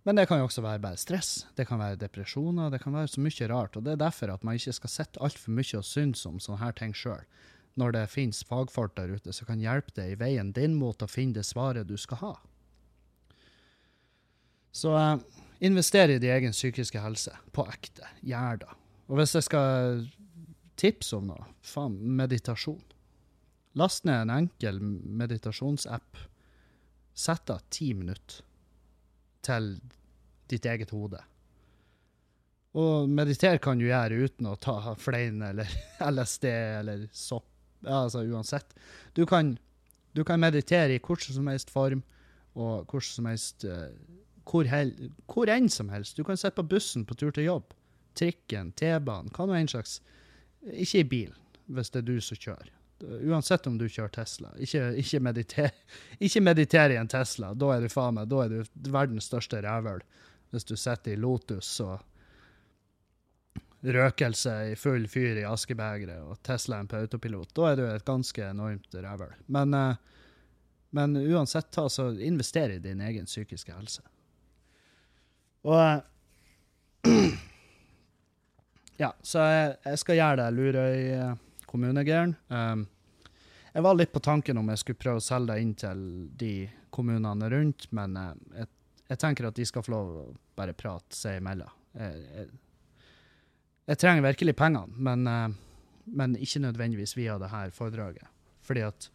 Men 0.02 0.18
det 0.18 0.26
kan 0.26 0.40
jo 0.40 0.48
også 0.48 0.64
være 0.64 0.82
bare 0.82 0.98
stress, 0.98 1.44
det 1.54 1.68
kan 1.68 1.78
være 1.78 2.00
depresjoner, 2.00 2.72
det 2.74 2.80
kan 2.82 2.94
være 2.94 3.10
så 3.12 3.22
mye 3.22 3.48
rart. 3.50 3.76
Og 3.78 3.84
det 3.86 3.92
er 3.92 4.00
derfor 4.02 4.32
at 4.34 4.44
man 4.44 4.58
ikke 4.58 4.74
skal 4.74 4.90
sitte 4.90 5.22
altfor 5.22 5.54
mye 5.54 5.78
og 5.78 5.86
synes 5.86 6.24
om 6.26 6.40
sånne 6.42 6.62
her 6.64 6.74
ting 6.78 6.94
sjøl. 6.96 7.22
Når 7.78 7.94
det 7.94 8.08
finnes 8.10 8.42
fagfolk 8.44 8.96
der 8.98 9.14
ute 9.14 9.32
som 9.32 9.48
kan 9.48 9.62
hjelpe 9.62 9.94
deg 9.96 10.12
i 10.12 10.18
veien 10.18 10.50
din 10.52 10.74
mot 10.76 11.02
å 11.02 11.08
finne 11.08 11.38
det 11.38 11.46
svaret 11.46 11.88
du 11.88 11.94
skal 11.96 12.20
ha. 12.20 12.32
Så 14.72 14.92
eh, 14.98 15.22
invester 15.68 16.10
i 16.10 16.18
din 16.18 16.34
egen 16.34 16.52
psykiske 16.52 17.00
helse. 17.00 17.36
På 17.54 17.64
ekte. 17.70 18.08
Gjør 18.26 18.64
det. 18.64 18.76
Og 19.08 19.20
hvis 19.20 19.36
jeg 19.38 19.46
skal 19.46 20.06
tipse 20.80 21.14
om 21.16 21.30
noe, 21.30 21.46
faen, 21.62 21.94
meditasjon. 22.18 22.82
Last 23.78 24.04
ned 24.08 24.26
en 24.26 24.34
enkel 24.42 24.80
meditasjonsapp. 24.82 26.26
Sett 27.14 27.52
av 27.52 27.62
ti 27.70 27.92
minutter 27.94 28.42
til 29.44 29.74
ditt 30.50 30.66
eget 30.68 30.92
hode. 30.94 31.20
Og 32.78 33.08
meditere 33.10 33.60
kan 33.60 33.80
du 33.80 33.84
gjøre 33.84 34.22
uten 34.24 34.48
å 34.48 34.56
ta 34.56 34.94
flein 35.00 35.42
eller 35.44 35.68
LSD 36.12 36.48
eller 36.48 37.06
sopp. 37.12 37.48
Altså 37.82 38.22
uansett. 38.22 38.76
Du 39.16 39.24
kan, 39.26 39.56
du 40.14 40.22
kan 40.24 40.40
meditere 40.40 40.96
i 40.96 41.02
hvordan 41.02 41.36
som 41.36 41.50
helst 41.50 41.72
form 41.72 42.04
og 42.54 42.86
hvordan 42.86 43.08
som 43.08 43.28
helst 43.28 43.64
uh, 43.66 43.90
hvor, 44.48 44.68
hel, 44.68 44.92
hvor 45.30 45.50
enn 45.50 45.68
som 45.72 45.90
helst. 45.92 46.16
Du 46.16 46.24
kan 46.26 46.38
sitte 46.38 46.60
på 46.60 46.68
bussen 46.74 47.06
på 47.08 47.16
tur 47.18 47.32
til 47.34 47.48
jobb, 47.48 47.74
trikken, 48.18 48.72
T-banen, 48.78 49.32
hva 49.34 49.48
nå 49.48 49.56
enn 49.56 49.70
slags. 49.70 50.00
Ikke 50.62 51.02
i 51.02 51.08
bilen, 51.08 51.38
hvis 51.72 51.90
det 51.90 52.02
er 52.02 52.08
du 52.08 52.16
som 52.22 52.38
kjører. 52.38 52.70
Uansett 53.02 53.66
om 53.66 53.78
du 53.78 53.88
kjører 53.88 54.12
Tesla. 54.14 54.52
Ikke, 54.62 54.84
ikke, 55.00 55.20
mediter, 55.20 55.74
ikke 56.26 56.42
mediter 56.44 56.94
i 56.94 56.98
en 57.00 57.10
Tesla. 57.10 57.52
Da 57.58 57.74
er 57.74 57.82
du 57.82 57.90
faen 57.92 58.16
meg, 58.18 58.30
da 58.30 58.44
er 58.44 58.54
du 58.54 58.90
verdens 58.94 59.26
største 59.30 59.62
rævøl. 59.64 60.02
Hvis 60.52 60.68
du 60.68 60.76
sitter 60.76 61.14
i 61.14 61.20
Lotus 61.20 61.74
og 61.82 62.00
røkelse 63.82 64.52
i 64.70 64.74
full 64.78 65.08
fyr 65.10 65.40
i 65.40 65.46
askebegeret 65.48 66.22
og 66.22 66.38
Teslaen 66.46 66.86
på 66.86 67.00
autopilot, 67.02 67.50
da 67.56 67.70
er 67.70 67.80
du 67.80 67.86
et 67.88 68.06
ganske 68.06 68.44
enormt 68.46 68.94
rævøl. 68.94 69.32
Men, 69.50 69.74
uh, 69.74 69.94
men, 70.94 71.16
uansett, 71.16 71.72
ta, 71.74 71.88
så 71.90 72.12
invester 72.14 72.76
i 72.76 72.82
din 72.84 73.00
egen 73.02 73.26
psykiske 73.26 73.74
helse. 73.74 74.04
Og 75.66 75.80
uh, 77.08 77.32
Ja, 79.00 79.08
så 79.22 79.42
jeg, 79.48 79.70
jeg, 79.84 79.98
skal 79.98 80.18
gjøre 80.18 80.36
det 80.38 80.52
Lurøy 80.54 80.98
kommunegreiene. 81.72 82.36
Um, 82.52 82.86
jeg 83.72 83.84
var 83.86 83.96
litt 83.96 84.12
på 84.12 84.20
tanken 84.20 84.60
om 84.60 84.68
jeg 84.68 84.82
skulle 84.82 85.00
prøve 85.00 85.22
å 85.22 85.24
selge 85.24 85.54
det 85.54 85.64
inn 85.64 85.74
til 85.80 86.04
de 86.38 86.52
kommunene 86.92 87.48
rundt, 87.52 87.88
men 87.96 88.18
uh, 88.20 88.32
jeg, 88.58 88.68
jeg, 89.08 89.20
tenker 89.22 89.48
at 89.48 89.58
de 89.58 89.66
skal 89.68 89.86
få 89.86 89.94
lov 89.94 90.12
å 90.12 90.26
bare 90.58 90.76
prate 90.76 91.16
seg 91.16 91.40
imellom. 91.40 91.72
Jeg, 91.96 92.22
jeg, 92.36 92.48
jeg, 93.88 94.00
trenger 94.00 94.28
virkelig 94.28 94.56
pengene, 94.60 95.02
men, 95.08 95.26
uh, 95.28 96.06
men, 96.12 96.36
ikke 96.36 96.64
nødvendigvis 96.66 97.16
via 97.16 97.38
det 97.40 97.52
her 97.52 97.72
foredraget. 97.74 98.28
Fordi 98.62 98.84
at 98.86 99.10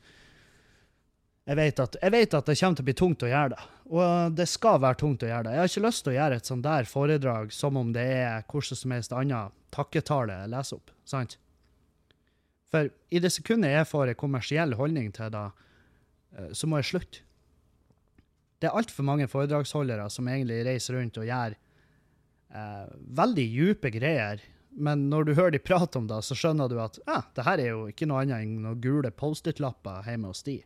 jeg 1.47 1.55
vet, 1.55 1.79
at 1.79 1.95
jeg 2.01 2.11
vet 2.11 2.33
at 2.35 2.49
det 2.49 2.57
kommer 2.59 2.75
til 2.75 2.83
å 2.83 2.87
bli 2.89 2.93
tungt 2.99 3.23
å 3.23 3.29
gjøre 3.31 3.51
det. 3.53 3.65
Og 3.87 4.33
det 4.35 4.49
skal 4.51 4.81
være 4.83 4.99
tungt 4.99 5.23
å 5.23 5.29
gjøre 5.29 5.45
det. 5.45 5.53
Jeg 5.55 5.61
har 5.61 5.69
ikke 5.71 5.83
lyst 5.85 6.03
til 6.03 6.11
å 6.11 6.15
gjøre 6.17 6.39
et 6.41 6.49
sånt 6.49 6.65
der 6.65 6.89
foredrag 6.89 7.53
som 7.55 7.77
om 7.79 7.93
det 7.95 8.03
er 8.17 8.41
hvordan 8.51 8.79
som 8.81 8.95
helst 8.95 9.15
annet 9.15 9.55
takketale 9.71 10.41
jeg 10.41 10.51
leser 10.51 10.81
opp. 10.81 10.91
sant? 11.07 11.37
For 12.73 12.89
i 13.13 13.21
det 13.23 13.31
sekundet 13.31 13.73
jeg 13.73 13.87
får 13.87 14.11
en 14.11 14.19
kommersiell 14.19 14.75
holdning 14.79 15.13
til 15.15 15.31
det, 15.33 15.45
eh, 16.35 16.51
så 16.51 16.67
må 16.67 16.81
jeg 16.81 16.91
slutte. 16.91 17.23
Det 18.57 18.69
er 18.69 18.77
altfor 18.79 19.05
mange 19.05 19.27
foredragsholdere 19.29 20.07
som 20.09 20.27
egentlig 20.31 20.63
reiser 20.65 20.97
rundt 20.97 21.19
og 21.21 21.27
gjør 21.29 21.53
eh, 21.53 22.85
veldig 23.19 23.45
dype 23.53 23.91
greier, 23.93 24.41
men 24.77 25.07
når 25.11 25.27
du 25.27 25.35
hører 25.37 25.53
de 25.55 25.61
prate 25.61 25.97
om 25.97 26.07
det, 26.09 26.19
så 26.25 26.35
skjønner 26.37 26.69
du 26.69 26.79
at 26.81 26.97
ja, 27.05 27.21
det 27.37 27.45
her 27.45 27.61
er 27.61 27.69
jo 27.71 27.85
ikke 27.91 28.07
noe 28.09 28.23
annet 28.23 28.43
enn 28.43 28.57
noen 28.65 28.81
gule 28.81 29.11
Post-It-lapper 29.13 30.05
hjemme 30.09 30.33
hos 30.33 30.43
de. 30.45 30.59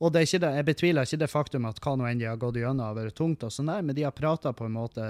Og 0.00 0.12
det 0.14 0.24
det, 0.32 0.50
jeg 0.56 0.66
betviler 0.68 1.04
ikke 1.04 1.20
det 1.20 1.30
faktum 1.30 1.66
at 1.68 1.80
hva 1.84 1.96
nå 1.98 2.06
enn 2.08 2.20
de 2.20 2.28
har 2.30 2.38
gått 2.40 2.56
gjennom, 2.56 2.86
og 2.88 2.96
vært 2.96 3.18
tungt, 3.18 3.44
og 3.44 3.52
sånn 3.52 3.68
der, 3.68 3.82
men 3.84 3.96
de 3.96 4.06
har 4.06 4.16
prata 4.16 4.52
på 4.56 4.68
en 4.68 4.76
måte 4.78 5.08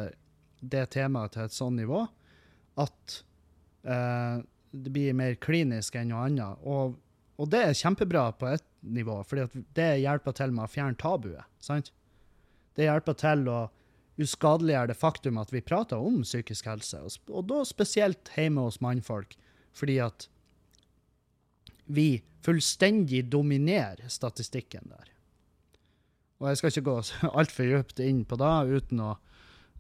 det 0.61 0.86
temaet 0.92 1.36
til 1.36 1.46
et 1.46 1.57
sånn 1.57 1.76
nivå 1.78 2.03
at 2.80 3.20
eh, 3.86 4.40
det 4.71 4.93
blir 4.95 5.16
mer 5.16 5.37
klinisk 5.43 5.97
enn 5.99 6.12
noe 6.12 6.27
annet. 6.29 6.62
Og, 6.62 6.97
og 7.41 7.51
det 7.53 7.62
er 7.66 7.79
kjempebra 7.79 8.29
på 8.39 8.51
ett 8.53 8.66
nivå, 8.81 9.21
for 9.27 9.49
det 9.77 9.91
hjelper 10.01 10.37
til 10.37 10.55
med 10.57 10.66
å 10.66 10.73
fjerne 10.73 10.99
tabuet. 11.01 11.47
sant? 11.62 11.93
Det 12.79 12.87
hjelper 12.87 13.18
til 13.18 13.47
å 13.51 13.61
uskadeliggjøre 14.21 14.93
det 14.93 14.99
faktum 15.01 15.39
at 15.41 15.53
vi 15.53 15.64
prater 15.64 16.01
om 16.01 16.21
psykisk 16.25 16.68
helse, 16.68 17.01
og, 17.01 17.33
og 17.33 17.47
da 17.49 17.62
spesielt 17.68 18.31
hjemme 18.37 18.66
hos 18.66 18.81
mannfolk, 18.85 19.37
fordi 19.77 19.97
at 20.05 20.29
vi 21.91 22.21
fullstendig 22.45 23.25
dominerer 23.33 24.09
statistikken 24.12 24.93
der. 24.93 25.09
Og 26.41 26.49
jeg 26.49 26.61
skal 26.61 26.73
ikke 26.73 26.87
gå 26.89 26.97
altfor 27.41 27.73
dypt 27.75 28.05
inn 28.05 28.23
på 28.29 28.39
det 28.41 28.55
uten 28.77 29.03
å 29.05 29.16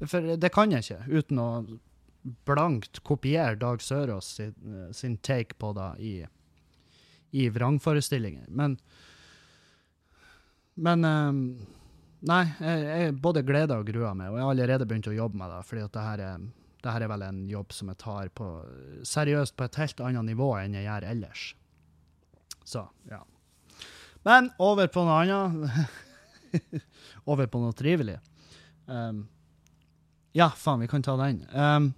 For 0.00 0.36
det 0.40 0.48
kan 0.54 0.72
jeg 0.72 0.80
ikke, 0.80 1.02
uten 1.12 1.38
å 1.40 1.48
blankt 2.22 3.00
kopiere 3.06 3.56
Dag 3.56 3.82
Sørås 3.82 4.34
sin, 4.36 4.54
sin 4.92 5.16
take 5.16 5.56
på 5.58 5.72
det 5.76 5.90
i, 6.04 6.14
i 7.30 7.48
vrangforestillinger. 7.48 8.48
Men 8.48 8.78
Men 10.74 11.04
um, 11.04 11.44
Nei, 12.20 12.42
jeg, 12.60 12.80
jeg 12.84 13.12
både 13.16 13.42
gleder 13.48 13.80
og 13.80 13.88
gruer 13.88 14.16
meg, 14.16 14.28
og 14.28 14.36
jeg 14.36 14.44
har 14.44 14.54
allerede 14.54 14.86
begynt 14.88 15.08
å 15.08 15.16
jobbe 15.16 15.40
med 15.40 15.48
det. 15.54 15.60
fordi 15.64 15.84
at 15.86 15.94
det 15.94 16.02
her 16.04 16.22
er, 16.26 16.42
det 16.84 16.92
her 16.92 17.04
er 17.04 17.12
vel 17.12 17.22
en 17.24 17.38
jobb 17.48 17.72
som 17.72 17.88
jeg 17.88 18.00
tar 18.02 18.28
på, 18.36 18.48
seriøst 19.08 19.56
på 19.56 19.64
et 19.64 19.78
helt 19.80 20.02
annet 20.04 20.28
nivå 20.28 20.50
enn 20.60 20.76
jeg 20.76 20.84
gjør 20.84 21.06
ellers. 21.14 21.44
Så, 22.68 22.84
ja. 23.08 23.22
Men 24.28 24.50
over 24.60 24.90
på 24.92 25.04
noe 25.08 25.22
annet. 25.24 25.80
over 27.30 27.48
på 27.48 27.62
noe 27.62 27.72
trivelig. 27.76 28.18
Um, 28.84 29.24
ja, 30.36 30.50
faen, 30.52 30.84
vi 30.84 30.90
kan 30.92 31.02
ta 31.02 31.16
den. 31.22 31.40
Um, 31.56 31.92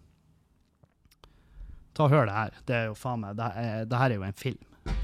ta 1.93 2.07
og 2.07 2.15
hør 2.15 2.29
det 2.29 2.37
her. 2.37 2.61
Det 2.69 2.77
er 2.77 2.89
jo 2.91 2.97
faen 2.99 3.23
meg, 3.25 3.37
det, 3.39 3.51
er, 3.59 3.85
det 3.89 4.01
her 4.01 4.11
er 4.11 4.21
jo 4.21 4.27
en 4.29 4.39
film. 4.39 4.95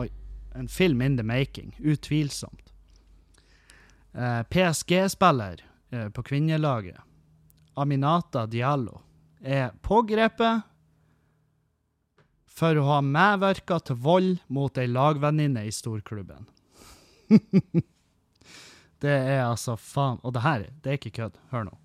Oi. 0.00 0.08
En 0.58 0.68
film 0.68 1.02
in 1.04 1.18
the 1.18 1.26
making. 1.26 1.74
Utvilsomt. 1.78 2.72
Eh, 4.12 4.42
PSG-spiller 4.50 5.62
eh, 5.90 6.08
på 6.08 6.22
kvinnelaget, 6.22 6.96
Aminata 7.78 8.46
Diallo, 8.46 9.02
er 9.38 9.70
pågrepet 9.86 10.64
for 12.58 12.80
å 12.80 12.86
ha 12.88 12.98
medvirka 13.04 13.78
til 13.86 14.00
vold 14.02 14.40
mot 14.50 14.80
ei 14.80 14.88
lagvenninne 14.90 15.62
i 15.68 15.74
storklubben. 15.74 16.48
det 19.04 19.14
er 19.14 19.44
altså 19.44 19.76
faen 19.76 20.16
Og 20.24 20.32
det 20.32 20.42
her, 20.42 20.64
det 20.82 20.90
er 20.90 20.98
ikke 20.98 21.14
kødd. 21.20 21.36
Hør 21.52 21.68
nå. 21.68 21.76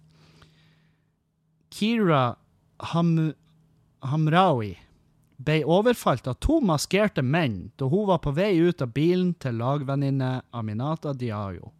Kira 1.73 2.23
Ham 2.93 3.33
Hamraoui 4.03 4.73
ble 5.43 5.61
overfalt 5.65 6.27
av 6.27 6.37
to 6.43 6.59
maskerte 6.63 7.23
menn 7.23 7.71
da 7.79 7.87
hun 7.91 8.07
var 8.09 8.21
på 8.23 8.33
vei 8.35 8.53
ut 8.59 8.81
av 8.83 8.91
bilen 8.95 9.33
til 9.41 9.57
lagvenninne 9.59 10.31
Aminata 10.55 11.13
Diallo. 11.13 11.71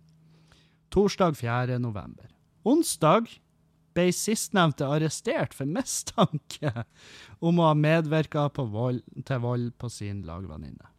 Torsdag 0.93 1.37
4. 1.39 1.79
november. 1.81 2.29
Onsdag 2.63 3.29
ble 3.93 4.07
sistnevnte 4.15 4.87
arrestert 4.89 5.53
for 5.53 5.69
mistanke 5.69 6.71
om 7.39 7.59
å 7.59 7.69
ha 7.69 7.77
medvirka 7.77 8.47
til 8.55 9.43
vold 9.43 9.69
på 9.77 9.91
sin 9.91 10.23
lagvenninne. 10.27 10.89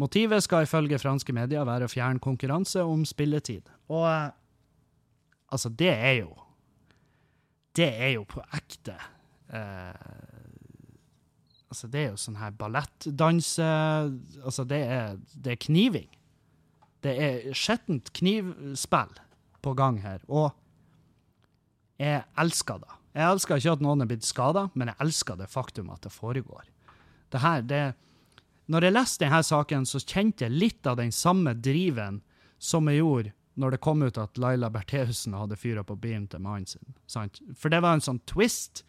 Motivet 0.00 0.44
skal 0.46 0.64
ifølge 0.64 1.00
franske 1.02 1.34
medier 1.36 1.66
være 1.68 1.84
å 1.84 1.92
fjerne 1.92 2.22
konkurranse 2.22 2.80
om 2.86 3.02
spilletid. 3.04 3.66
Og 3.90 4.06
eh, 4.08 4.30
altså, 5.52 5.68
det 5.68 5.92
er 5.92 6.14
jo 6.22 6.30
Det 7.76 7.88
er 7.88 8.14
jo 8.16 8.24
på 8.28 8.42
ekte 8.56 8.96
eh, 9.54 10.06
Altså, 11.70 11.86
det 11.86 12.00
er 12.00 12.08
jo 12.10 12.18
sånn 12.18 12.40
her 12.40 12.54
ballettdanse 12.58 13.66
Altså, 14.42 14.64
det 14.66 14.80
er, 14.90 15.20
det 15.38 15.54
er 15.54 15.60
kniving. 15.68 16.08
Det 17.00 17.12
er 17.14 17.52
skjettent 17.56 18.10
knivspill 18.16 19.14
på 19.64 19.72
gang 19.76 20.00
her, 20.02 20.20
og 20.28 20.50
jeg 22.00 22.24
elsker 22.40 22.80
det. 22.80 22.96
Jeg 23.16 23.26
elsker 23.28 23.60
ikke 23.60 23.74
at 23.76 23.82
noen 23.84 24.04
er 24.04 24.08
blitt 24.08 24.24
skada, 24.24 24.66
men 24.74 24.90
jeg 24.90 25.00
elsker 25.04 25.36
det 25.40 25.48
faktum 25.52 25.90
at 25.92 26.04
det 26.04 26.12
foregår. 26.14 26.64
Det 27.32 27.40
her, 27.44 27.62
det 27.62 27.82
Når 28.70 28.84
jeg 28.84 28.94
leste 28.94 29.24
denne 29.24 29.42
saken, 29.42 29.86
så 29.86 29.98
kjente 29.98 30.44
jeg 30.44 30.54
litt 30.54 30.86
av 30.86 30.96
den 31.00 31.10
samme 31.12 31.54
driven 31.54 32.20
som 32.58 32.88
jeg 32.88 33.00
gjorde 33.00 33.32
når 33.60 33.76
det 33.76 33.82
kom 33.84 34.02
ut 34.02 34.18
at 34.18 34.38
Laila 34.40 34.70
Bertheussen 34.72 35.36
hadde 35.36 35.58
fyra 35.60 35.84
på 35.86 35.98
bilen 36.00 36.26
til 36.30 36.42
mannen 36.44 36.68
sin. 36.68 36.96
Sant? 37.10 37.42
For 37.58 37.72
det 37.72 37.82
var 37.84 37.98
en 37.98 38.04
sånn 38.04 38.22
twist 38.28 38.84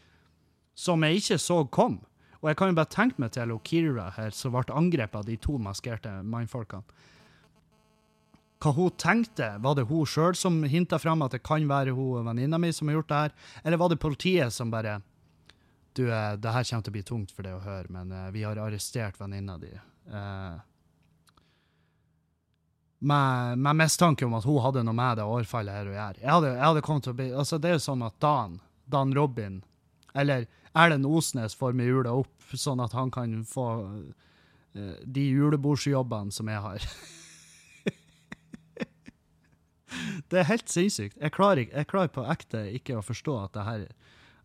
som 0.77 1.03
jeg 1.03 1.21
ikke 1.21 1.39
så 1.43 1.61
kom. 1.67 1.99
Og 2.41 2.49
jeg 2.49 2.57
kan 2.57 2.71
jo 2.71 2.79
bare 2.79 2.89
tenke 2.89 3.21
meg 3.21 3.35
til 3.35 3.53
Kira 3.67 4.09
her, 4.15 4.31
som 4.33 4.55
ble 4.55 4.63
angrepet 4.73 5.19
av 5.19 5.27
de 5.27 5.37
to 5.37 5.59
maskerte 5.61 6.21
mannfolkene 6.25 6.87
hva 8.61 8.73
hun 8.77 8.93
tenkte. 8.97 9.47
Var 9.61 9.77
det 9.77 9.87
hun 9.89 10.07
sjøl 10.07 10.37
som 10.37 10.61
hinta 10.69 10.99
fram 11.01 11.23
at 11.25 11.35
det 11.35 11.43
kan 11.45 11.65
være 11.69 11.95
hun 11.97 12.27
venninna 12.29 12.59
mi 12.61 12.71
som 12.73 12.89
har 12.89 12.99
gjort 12.99 13.09
det 13.09 13.21
her, 13.23 13.33
eller 13.63 13.81
var 13.81 13.89
det 13.89 14.03
politiet 14.03 14.53
som 14.53 14.73
bare 14.73 15.01
Du, 15.93 16.05
eh, 16.07 16.37
det 16.39 16.51
her 16.55 16.63
kommer 16.63 16.83
til 16.85 16.91
å 16.91 16.95
bli 16.95 17.03
tungt 17.03 17.31
for 17.35 17.43
deg 17.43 17.51
å 17.51 17.65
høre, 17.65 17.89
men 17.91 18.13
eh, 18.15 18.29
vi 18.31 18.45
har 18.47 18.55
arrestert 18.55 19.17
venninna 19.19 19.57
di. 19.59 19.73
Eh, 20.07 20.53
med, 23.01 23.57
med 23.57 23.75
mistanke 23.75 24.25
om 24.25 24.35
at 24.37 24.45
hun 24.45 24.61
hadde 24.61 24.83
noe 24.85 24.93
med 24.93 25.17
det 25.17 25.25
årfallet 25.25 25.73
her 25.73 25.87
å 25.89 25.93
gjøre. 25.95 26.21
Jeg 26.21 26.29
hadde, 26.29 26.49
jeg 26.53 26.65
hadde 26.67 26.83
kommet 26.85 27.07
til 27.07 27.13
å 27.13 27.17
bli, 27.17 27.29
altså 27.33 27.57
Det 27.57 27.69
er 27.69 27.79
jo 27.79 27.85
sånn 27.87 28.03
at 28.05 28.17
Dan, 28.21 28.59
Dan 28.85 29.15
Robin, 29.17 29.61
eller 30.13 30.45
Erlend 30.77 31.07
Osnes 31.09 31.57
får 31.57 31.73
med 31.77 31.89
jula 31.89 32.13
opp, 32.21 32.53
sånn 32.53 32.83
at 32.83 32.93
han 32.93 33.09
kan 33.11 33.39
få 33.47 33.65
uh, 33.87 34.93
de 35.01 35.25
julebordsjobbene 35.31 36.35
som 36.35 36.51
jeg 36.51 36.61
har. 36.67 36.85
Det 40.31 40.39
er 40.39 40.47
helt 40.47 40.69
sinnssykt. 40.71 41.17
Jeg 41.19 41.33
klarer, 41.35 41.65
jeg 41.67 41.89
klarer 41.89 42.11
på 42.13 42.23
ekte 42.31 42.63
ikke 42.77 42.95
å 42.99 43.03
forstå 43.03 43.33
at 43.41 43.57
det 43.57 43.65
her, 43.67 43.81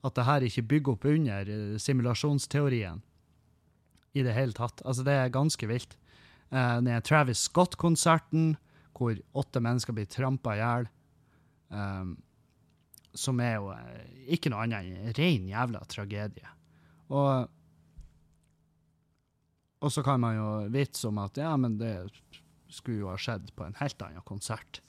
at 0.03 0.17
det 0.17 0.25
her 0.27 0.47
ikke 0.49 0.65
bygger 0.73 0.97
opp 0.97 1.07
under 1.07 1.53
eh, 1.53 1.77
simulasjonsteorien 1.79 2.99
i 4.19 4.25
det 4.27 4.35
hele 4.35 4.57
tatt. 4.57 4.83
Altså, 4.83 5.05
det 5.07 5.15
er 5.15 5.31
ganske 5.31 5.69
vilt. 5.71 5.95
Eh, 6.51 6.77
den 6.83 7.03
Travis 7.03 7.47
Scott-konserten, 7.49 8.55
hvor 8.97 9.19
åtte 9.37 9.61
mennesker 9.61 9.97
blir 9.97 10.09
trampa 10.11 10.57
i 10.57 10.63
hjel, 10.63 10.91
Um, 11.69 12.13
som 13.17 13.41
er 13.43 13.57
jo 13.57 13.73
eh, 13.75 14.33
ikke 14.37 14.53
noe 14.53 14.67
annet 14.67 14.87
enn 14.87 15.09
en 15.09 15.15
ren 15.19 15.47
jævla 15.51 15.83
tragedie. 15.91 16.51
Og 17.11 17.53
og 19.85 19.93
så 19.93 20.03
kan 20.03 20.21
man 20.23 20.39
jo 20.39 20.51
vitse 20.73 21.05
om 21.11 21.19
at 21.21 21.37
ja, 21.39 21.51
men 21.61 21.77
det 21.79 21.93
skulle 22.73 23.03
jo 23.03 23.11
ha 23.11 23.19
skjedd 23.21 23.51
på 23.55 23.67
en 23.67 23.77
helt 23.79 24.01
annen 24.03 24.25
konsert 24.27 24.81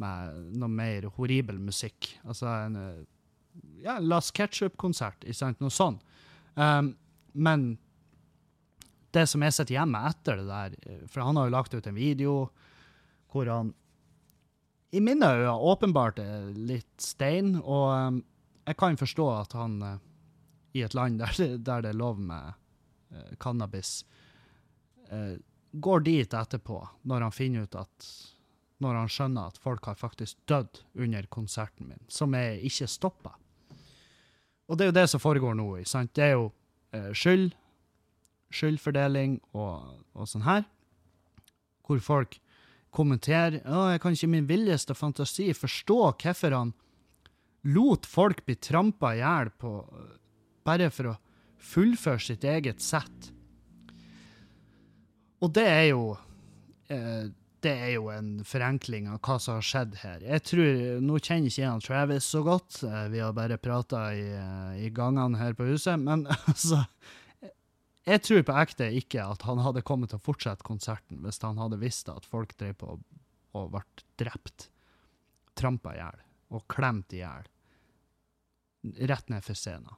med 0.00 0.52
noe 0.56 0.70
mer 0.70 1.08
horribel 1.16 1.58
musikk. 1.60 2.12
Altså 2.24 2.46
en 2.52 2.78
ja, 3.82 3.98
Las 3.98 4.30
Ketchup-konsert, 4.36 5.24
ikke 5.24 5.40
sant? 5.40 5.60
Noe 5.60 5.74
sånt. 5.74 6.04
Um, 6.54 6.94
men 7.34 7.66
det 9.16 9.26
som 9.30 9.42
jeg 9.44 9.54
sitter 9.56 9.78
hjemme 9.78 10.02
etter 10.10 10.40
det 10.40 10.46
der, 10.50 10.76
eh, 10.86 11.02
for 11.10 11.24
han 11.24 11.38
har 11.38 11.48
jo 11.48 11.56
lagt 11.56 11.74
ut 11.74 11.86
en 11.88 11.96
video 11.96 12.36
hvor 13.32 13.48
han 13.50 13.72
i 14.94 15.00
mine 15.02 15.28
øyne 15.28 15.52
åpenbart 15.52 16.20
er 16.22 16.52
litt 16.54 17.02
stein, 17.02 17.56
og 17.58 17.88
um, 17.90 18.20
jeg 18.64 18.78
kan 18.80 18.96
forstå 18.96 19.26
at 19.34 19.56
han 19.58 19.80
eh, 19.82 19.98
i 20.78 20.84
et 20.86 20.94
land 20.96 21.18
der, 21.22 21.56
der 21.58 21.84
det 21.84 21.92
er 21.92 21.98
lov 21.98 22.20
med 22.20 22.54
eh, 23.12 23.34
cannabis, 23.40 24.04
går 25.70 26.00
dit 26.02 26.32
etterpå, 26.34 26.80
når 27.06 27.22
han 27.22 27.34
finner 27.34 27.62
ut 27.62 27.76
at 27.78 28.06
når 28.82 28.96
han 28.98 29.10
skjønner 29.12 29.52
at 29.52 29.60
folk 29.62 29.84
har 29.86 29.94
faktisk 29.94 30.40
dødd 30.50 30.80
under 30.98 31.28
konserten 31.30 31.92
min, 31.92 32.00
som 32.10 32.34
jeg 32.34 32.58
ikke 32.66 32.88
stoppa. 32.90 33.36
Og 34.66 34.74
det 34.74 34.82
er 34.82 34.90
jo 34.90 34.96
det 34.96 35.04
som 35.12 35.22
foregår 35.22 35.54
nå. 35.54 35.68
sant? 35.86 36.10
Det 36.18 36.24
er 36.24 36.34
jo 36.34 36.48
skyld, 37.14 37.54
skyldfordeling 38.54 39.38
og, 39.56 40.02
og 40.14 40.28
sånn 40.30 40.46
her, 40.46 40.66
hvor 41.86 42.02
folk 42.02 42.38
kommenterer 42.96 43.60
å, 43.68 43.90
jeg 43.92 44.02
kan 44.02 44.16
ikke 44.16 44.28
i 44.28 44.34
min 44.36 44.48
villeste 44.48 44.96
fantasi 44.96 45.50
forstå 45.54 46.00
hvorfor 46.22 46.56
han 46.56 46.74
lot 47.66 48.06
folk 48.06 48.44
bli 48.46 48.56
trampa 48.62 49.14
i 49.16 49.20
hjel 49.20 49.50
bare 50.66 50.90
for 50.94 51.12
å 51.12 51.16
fullføre 51.66 52.22
sitt 52.22 52.44
eget 52.46 52.82
sett. 52.84 53.32
Og 55.42 55.52
det 55.54 55.66
er 55.66 55.84
jo 55.90 56.14
eh, 56.92 57.26
det 57.66 57.72
er 57.72 57.92
jo 57.96 58.10
en 58.12 58.30
forenkling 58.46 59.08
av 59.10 59.20
hva 59.24 59.38
som 59.42 59.58
har 59.58 59.64
skjedd 59.66 59.96
her. 60.02 60.22
Jeg 60.22 60.44
tror, 60.46 60.80
Nå 61.02 61.18
kjenner 61.18 61.50
ikke 61.50 61.62
jeg 61.64 61.84
Travis 61.86 62.28
så 62.30 62.42
godt, 62.46 62.80
eh, 62.86 63.06
vi 63.12 63.22
har 63.24 63.34
bare 63.36 63.58
prata 63.58 64.08
i, 64.14 64.26
eh, 64.36 64.84
i 64.86 64.90
gangene 64.94 65.40
her 65.40 65.56
på 65.58 65.66
huset, 65.72 65.98
men 65.98 66.26
altså 66.52 66.84
Jeg 68.06 68.22
tror 68.22 68.44
på 68.46 68.54
ekte 68.60 68.86
ikke 68.94 69.24
at 69.26 69.42
han 69.48 69.58
hadde 69.64 69.82
kommet 69.86 70.12
til 70.12 70.20
å 70.20 70.22
fortsette 70.22 70.66
konserten 70.66 71.24
hvis 71.24 71.40
han 71.42 71.58
hadde 71.58 71.80
visst 71.80 72.10
at 72.12 72.28
folk 72.28 72.54
drev 72.58 72.76
på 72.78 72.98
og 73.56 73.70
ble 73.72 73.82
drept, 74.20 74.68
trampa 75.56 75.94
i 75.94 75.98
hjel 75.98 76.24
og 76.54 76.66
klemt 76.70 77.14
i 77.16 77.22
hjel 77.22 77.48
rett 79.10 79.32
ned 79.32 79.42
for 79.42 79.58
scenen. 79.58 79.96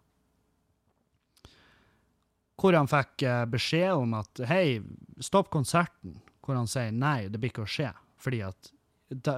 Hvor 2.59 2.75
han 2.75 2.89
fikk 2.91 3.23
eh, 3.27 3.45
beskjed 3.51 4.01
om 4.01 4.17
at 4.19 4.41
hei, 4.51 4.81
stopp 5.23 5.51
konserten. 5.53 6.17
Hvor 6.43 6.57
han 6.59 6.71
sier 6.71 6.95
nei, 6.95 7.29
det 7.29 7.39
blir 7.39 7.53
ikke 7.53 7.67
å 7.67 7.71
skje. 7.71 7.93
Fordi 8.19 8.41
at 8.47 8.73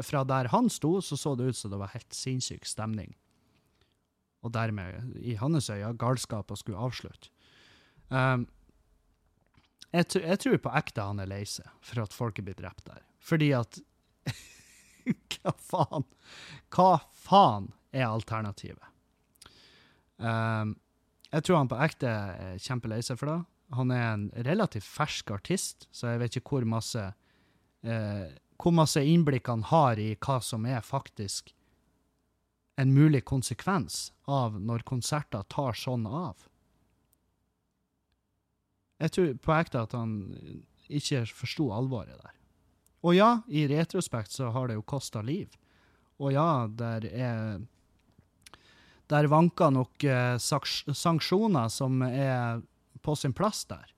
fra 0.07 0.23
der 0.25 0.49
han 0.55 0.71
sto, 0.73 0.97
så 1.05 1.19
så 1.19 1.35
det 1.37 1.51
ut 1.51 1.59
som 1.59 1.75
det 1.75 1.81
var 1.83 1.93
helt 1.93 2.17
sinnssyk 2.17 2.65
stemning. 2.67 3.13
Og 4.41 4.55
dermed, 4.55 5.13
i 5.21 5.37
hans 5.37 5.69
øyne, 5.69 5.93
galskap 6.01 6.51
å 6.51 6.57
skulle 6.57 6.81
avslutte. 6.81 7.29
Um, 8.09 8.47
jeg, 9.91 10.07
tr- 10.13 10.27
jeg 10.27 10.41
tror 10.43 10.61
på 10.65 10.75
ekte 10.81 11.07
han 11.07 11.23
er 11.23 11.31
lei 11.31 11.43
seg 11.49 11.69
for 11.85 12.03
at 12.05 12.15
folk 12.15 12.39
er 12.39 12.47
blitt 12.49 12.61
drept 12.63 12.87
der. 12.89 13.03
Fordi 13.21 13.53
at 13.57 13.81
Hva 15.41 15.55
faen? 15.57 16.05
Hva 16.71 16.91
faen 17.17 17.71
er 17.97 18.07
alternativet? 18.11 18.85
Um, 20.21 20.77
jeg 21.31 21.47
tror 21.47 21.63
han 21.63 21.71
på 21.71 21.79
ekte 21.81 22.11
er 22.11 22.61
kjempelei 22.61 23.01
seg 23.03 23.19
for 23.19 23.33
det. 23.33 23.39
Han 23.79 23.95
er 23.95 24.05
en 24.11 24.29
relativt 24.47 24.87
fersk 24.87 25.33
artist, 25.35 25.89
så 25.95 26.13
jeg 26.13 26.23
vet 26.23 26.39
ikke 26.39 26.59
hvor 26.59 26.69
masse 26.69 27.03
uh, 27.87 28.29
hvor 28.61 28.77
masse 28.77 29.01
innblikk 29.01 29.49
han 29.49 29.65
har 29.71 29.99
i 30.01 30.13
hva 30.21 30.39
som 30.45 30.67
er 30.69 30.85
faktisk 30.85 31.55
en 32.81 32.93
mulig 32.95 33.23
konsekvens 33.29 34.11
av 34.29 34.59
når 34.61 34.85
konserter 34.89 35.45
tar 35.53 35.77
sånn 35.77 36.07
av. 36.07 36.47
Jeg 39.01 39.15
tror 39.15 39.33
på 39.41 39.55
ekte 39.57 39.85
at 39.87 39.97
han 39.97 40.15
ikke 40.91 41.25
forsto 41.33 41.71
alvoret 41.73 42.19
der. 42.21 42.35
Og 43.07 43.17
ja, 43.17 43.31
i 43.49 43.65
retrospekt 43.71 44.35
så 44.35 44.51
har 44.53 44.69
det 44.69 44.77
jo 44.77 44.85
kosta 44.85 45.23
liv. 45.25 45.49
Og 46.21 46.35
ja, 46.37 46.67
der 46.69 47.07
er 47.11 47.61
Der 49.11 49.27
vanker 49.27 49.71
nok 49.71 50.05
eh, 50.05 50.37
sanksjoner 50.39 51.69
som 51.69 52.03
er 52.03 52.61
på 53.03 53.15
sin 53.17 53.33
plass 53.33 53.65
der. 53.65 53.89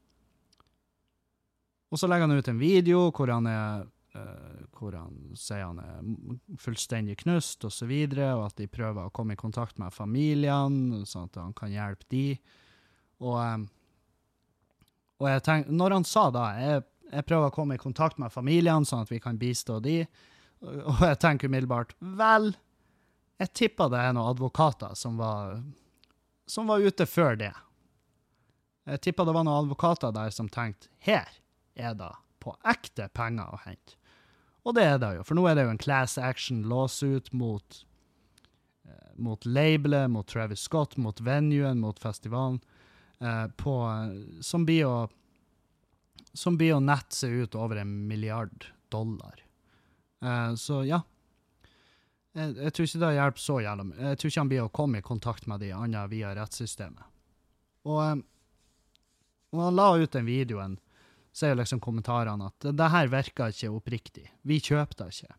Og 1.93 1.99
så 2.01 2.09
legger 2.09 2.25
han 2.27 2.39
ut 2.39 2.49
en 2.49 2.59
video 2.59 3.11
hvor 3.13 3.29
han 3.29 3.47
er 3.47 3.85
eh, 4.17 4.63
hvor 4.79 4.97
han 4.97 5.35
sier 5.37 5.67
han 5.67 5.83
er 5.83 6.57
fullstendig 6.59 7.19
knust, 7.21 7.65
og 7.69 7.73
så 7.73 7.87
videre, 7.87 8.33
og 8.39 8.47
at 8.47 8.57
de 8.57 8.71
prøver 8.73 9.05
å 9.05 9.13
komme 9.13 9.37
i 9.37 9.41
kontakt 9.41 9.79
med 9.79 9.93
familiene, 9.93 11.05
sånn 11.05 11.29
at 11.29 11.39
han 11.43 11.53
kan 11.53 11.73
hjelpe 11.75 12.09
de. 12.09 12.27
Og, 13.21 13.37
eh, 13.43 13.69
og 15.23 15.29
jeg 15.31 15.45
tenk, 15.47 15.71
når 15.71 15.97
han 15.97 16.07
sa 16.09 16.27
da, 16.35 16.49
jeg, 16.59 16.83
jeg 17.13 17.27
prøver 17.29 17.53
å 17.53 17.55
komme 17.55 17.79
i 17.79 17.83
kontakt 17.83 18.19
med 18.19 18.35
familiene, 18.35 18.89
sånn 18.89 19.05
at 19.07 19.13
vi 19.13 19.21
kan 19.23 19.39
bistå 19.39 19.79
de, 19.85 20.01
og 20.63 21.03
jeg 21.07 21.19
tenker 21.23 21.51
umiddelbart, 21.51 21.95
vel, 22.19 22.53
jeg 23.43 23.55
tippa 23.59 23.89
det 23.91 24.01
er 24.03 24.17
noen 24.17 24.33
advokater 24.35 24.97
som 24.99 25.19
var, 25.21 25.61
som 26.51 26.71
var 26.71 26.83
ute 26.83 27.07
før 27.07 27.39
det. 27.39 27.53
Jeg 28.91 29.03
tippa 29.07 29.27
det 29.27 29.35
var 29.35 29.47
noen 29.47 29.65
advokater 29.65 30.15
der 30.15 30.35
som 30.35 30.51
tenkte, 30.51 30.91
her 31.07 31.31
er 31.79 31.95
det 31.99 32.13
på 32.43 32.55
ekte 32.67 33.07
penger 33.15 33.55
å 33.55 33.61
hente. 33.63 33.99
Og 34.67 34.77
det 34.79 34.85
er 34.87 34.99
det 35.03 35.17
jo, 35.17 35.25
for 35.27 35.39
nå 35.39 35.47
er 35.51 35.59
det 35.59 35.67
jo 35.67 35.73
en 35.73 35.83
class 35.83 36.15
action 36.19 36.63
lawsuit 36.71 37.33
mot, 37.35 37.81
eh, 38.87 39.15
mot 39.19 39.47
labelet, 39.47 40.11
mot 40.11 40.27
Travis 40.27 40.63
Scott, 40.67 40.97
mot 40.99 41.19
venuen, 41.23 41.81
mot 41.83 41.99
festivalen, 41.99 42.61
eh, 43.23 43.47
på, 43.57 43.75
som 44.43 44.67
blir 44.69 44.87
å 44.91 44.97
som 46.33 46.57
blir 46.57 46.75
å 46.77 46.81
nette 46.81 47.15
seg 47.17 47.45
ut 47.45 47.57
over 47.61 47.83
en 47.83 47.91
milliard 48.09 48.67
dollar. 48.93 49.43
Eh, 50.25 50.55
så 50.55 50.83
ja. 50.89 51.03
Jeg, 52.33 52.55
jeg 52.57 52.73
tror 52.73 52.89
ikke 52.89 53.03
det 53.03 53.11
hjelper 53.19 53.45
så 53.45 53.59
mye. 53.61 54.07
Jeg 54.09 54.21
tror 54.21 54.31
ikke 54.31 54.41
han 54.41 54.53
blir 54.53 54.65
å 54.65 54.73
komme 54.73 55.03
i 55.03 55.05
kontakt 55.05 55.49
med 55.51 55.61
de 55.61 55.73
andre 55.77 56.07
via 56.09 56.33
rettssystemet. 56.37 57.05
Og, 57.85 58.01
eh, 58.07 58.23
og 59.53 59.63
han 59.67 59.77
la 59.77 59.91
ut 60.01 60.17
den 60.17 60.29
videoen, 60.29 60.79
så 61.33 61.47
er 61.47 61.55
jo 61.55 61.61
liksom 61.63 61.81
kommentarene 61.85 62.49
at 62.49 62.73
det 62.77 62.91
her 62.93 63.13
virker 63.13 63.53
ikke 63.53 63.73
oppriktig. 63.73 64.27
Vi 64.49 64.61
kjøper 64.61 64.99
det 64.99 65.13
ikke. 65.13 65.39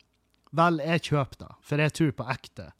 Vel, 0.54 0.80
jeg 0.82 1.02
kjøper 1.10 1.40
det, 1.40 1.52
for 1.66 1.82
jeg 1.82 1.94
tror 1.98 2.16
på 2.18 2.26
ekte. 2.30 2.70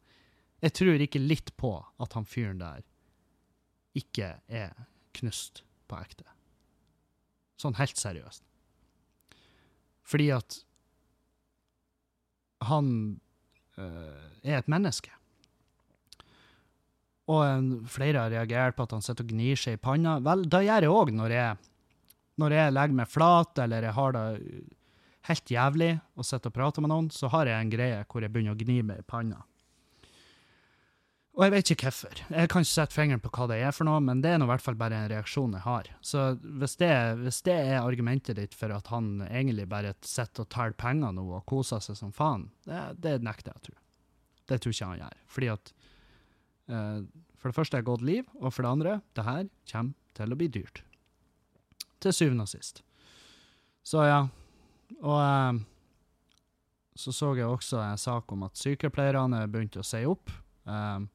Jeg 0.63 0.75
tror 0.79 1.03
ikke 1.03 1.19
litt 1.23 1.51
på 1.59 1.71
at 1.99 2.15
han 2.15 2.27
fyren 2.27 2.61
der 2.63 2.83
ikke 3.95 4.37
er 4.47 4.71
knust 5.19 5.63
på 5.89 5.99
ekte. 5.99 6.27
Sånn 7.61 7.77
helt 7.79 7.99
seriøst. 7.99 8.43
Fordi 10.05 10.29
at 10.35 10.59
han 12.65 12.89
eh, 13.79 14.25
er 14.45 14.59
et 14.59 14.71
menneske. 14.71 15.13
Og 17.31 17.41
en, 17.41 17.69
flere 17.89 18.21
har 18.21 18.33
reagert 18.33 18.77
på 18.77 18.85
at 18.85 18.93
han 18.93 19.05
sitter 19.05 19.25
og 19.25 19.31
gnir 19.33 19.57
seg 19.57 19.77
i 19.77 19.81
panna. 19.81 20.19
Vel, 20.23 20.45
det 20.45 20.65
gjør 20.67 20.85
jeg 20.85 20.93
òg 20.93 21.15
når 21.15 21.37
når 22.41 22.51
jeg 22.51 22.73
legger 22.75 22.97
meg 22.97 23.07
flat, 23.07 23.59
eller 23.63 23.85
jeg 23.87 23.95
har 23.95 24.15
det 24.15 24.25
helt 25.29 25.51
jævlig 25.51 25.91
og 26.19 26.27
sitter 26.27 26.51
og 26.51 26.55
prater 26.57 26.83
med 26.83 26.91
noen, 26.91 27.09
så 27.13 27.29
har 27.33 27.49
jeg 27.49 27.63
en 27.63 27.71
greie 27.71 28.01
hvor 28.11 28.25
jeg 28.25 28.33
begynner 28.33 28.55
å 28.55 28.59
gni 28.59 28.81
meg 28.85 29.01
i 29.01 29.07
panna. 29.07 29.39
Og 31.35 31.43
jeg 31.43 31.51
vet 31.51 31.69
ikke 31.73 31.89
hvorfor. 31.89 32.19
Jeg 32.31 32.49
kan 32.51 32.63
ikke 32.63 32.71
sette 32.71 32.95
fingeren 32.95 33.21
på 33.23 33.29
hva 33.35 33.45
det 33.51 33.57
er 33.59 33.73
for 33.75 33.87
noe, 33.87 33.99
men 34.03 34.21
det 34.23 34.29
er 34.31 34.37
nå 34.39 34.45
i 34.47 34.51
hvert 34.53 34.63
fall 34.63 34.77
bare 34.79 34.95
en 34.95 35.09
reaksjon 35.11 35.57
jeg 35.57 35.65
har. 35.65 35.89
Så 35.99 36.21
hvis 36.39 36.77
det, 36.79 36.91
hvis 37.19 37.41
det 37.43 37.55
er 37.59 37.81
argumentet 37.81 38.39
ditt 38.39 38.55
for 38.55 38.71
at 38.71 38.87
han 38.93 39.19
egentlig 39.25 39.65
bare 39.71 39.91
sitter 39.99 40.45
og 40.45 40.51
teller 40.55 40.77
penger 40.79 41.11
nå 41.17 41.25
og 41.35 41.43
koser 41.49 41.83
seg 41.83 41.99
som 41.99 42.13
faen, 42.15 42.47
det, 42.63 42.79
det 43.03 43.17
nekter 43.25 43.51
jeg 43.51 43.59
å 43.59 43.65
tro. 43.67 43.75
Det 44.47 44.59
tror 44.61 44.75
ikke 44.75 44.89
han 44.93 45.01
gjør. 45.01 45.17
Fordi 45.35 45.49
at 45.51 45.73
uh, 46.71 47.03
For 47.35 47.51
det 47.51 47.59
første 47.59 47.81
er 47.81 47.89
godt 47.91 48.07
liv, 48.07 48.31
og 48.39 48.53
for 48.53 48.63
det 48.63 48.71
andre, 48.71 48.95
det 49.19 49.27
her 49.27 49.43
kommer 49.73 50.15
til 50.15 50.31
å 50.31 50.39
bli 50.39 50.49
dyrt. 50.55 50.81
Til 51.99 52.15
syvende 52.15 52.47
og 52.47 52.53
sist. 52.53 52.79
Så 53.83 54.07
ja. 54.07 54.21
Og 55.01 55.19
uh, 55.19 55.59
så 56.95 57.11
så 57.11 57.35
jeg 57.35 57.51
også 57.51 57.83
en 57.83 57.99
sak 57.99 58.31
om 58.31 58.47
at 58.47 58.55
sykepleierne 58.55 59.43
begynte 59.51 59.83
å 59.83 59.85
si 59.85 60.05
opp. 60.07 60.31
Um, 60.63 61.09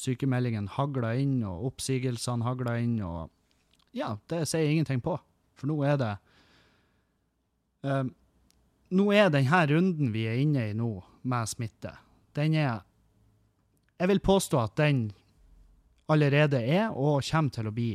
sykemeldingen 0.00 0.68
hagla 0.76 1.14
inn, 1.20 1.40
og 1.46 1.70
oppsigelsene 1.70 2.46
hagla 2.46 2.78
inn, 2.80 2.96
og 3.04 3.30
ja, 3.96 4.14
det 4.30 4.44
sier 4.48 4.64
jeg 4.64 4.78
ingenting 4.78 5.02
på. 5.04 5.16
For 5.58 5.68
nå 5.70 5.80
er 5.84 5.96
det 6.00 6.14
um, 7.84 8.14
Nå 8.90 9.04
er 9.14 9.28
denne 9.30 9.58
runden 9.70 10.08
vi 10.10 10.24
er 10.26 10.40
inne 10.42 10.70
i 10.70 10.74
nå, 10.74 10.88
med 11.22 11.50
smitte, 11.50 11.92
den 12.34 12.56
er 12.58 12.80
Jeg 14.00 14.08
vil 14.08 14.22
påstå 14.24 14.58
at 14.58 14.78
den 14.80 15.10
allerede 16.10 16.58
er, 16.58 16.88
og 16.90 17.22
kommer 17.22 17.54
til 17.54 17.68
å 17.68 17.74
bli, 17.74 17.92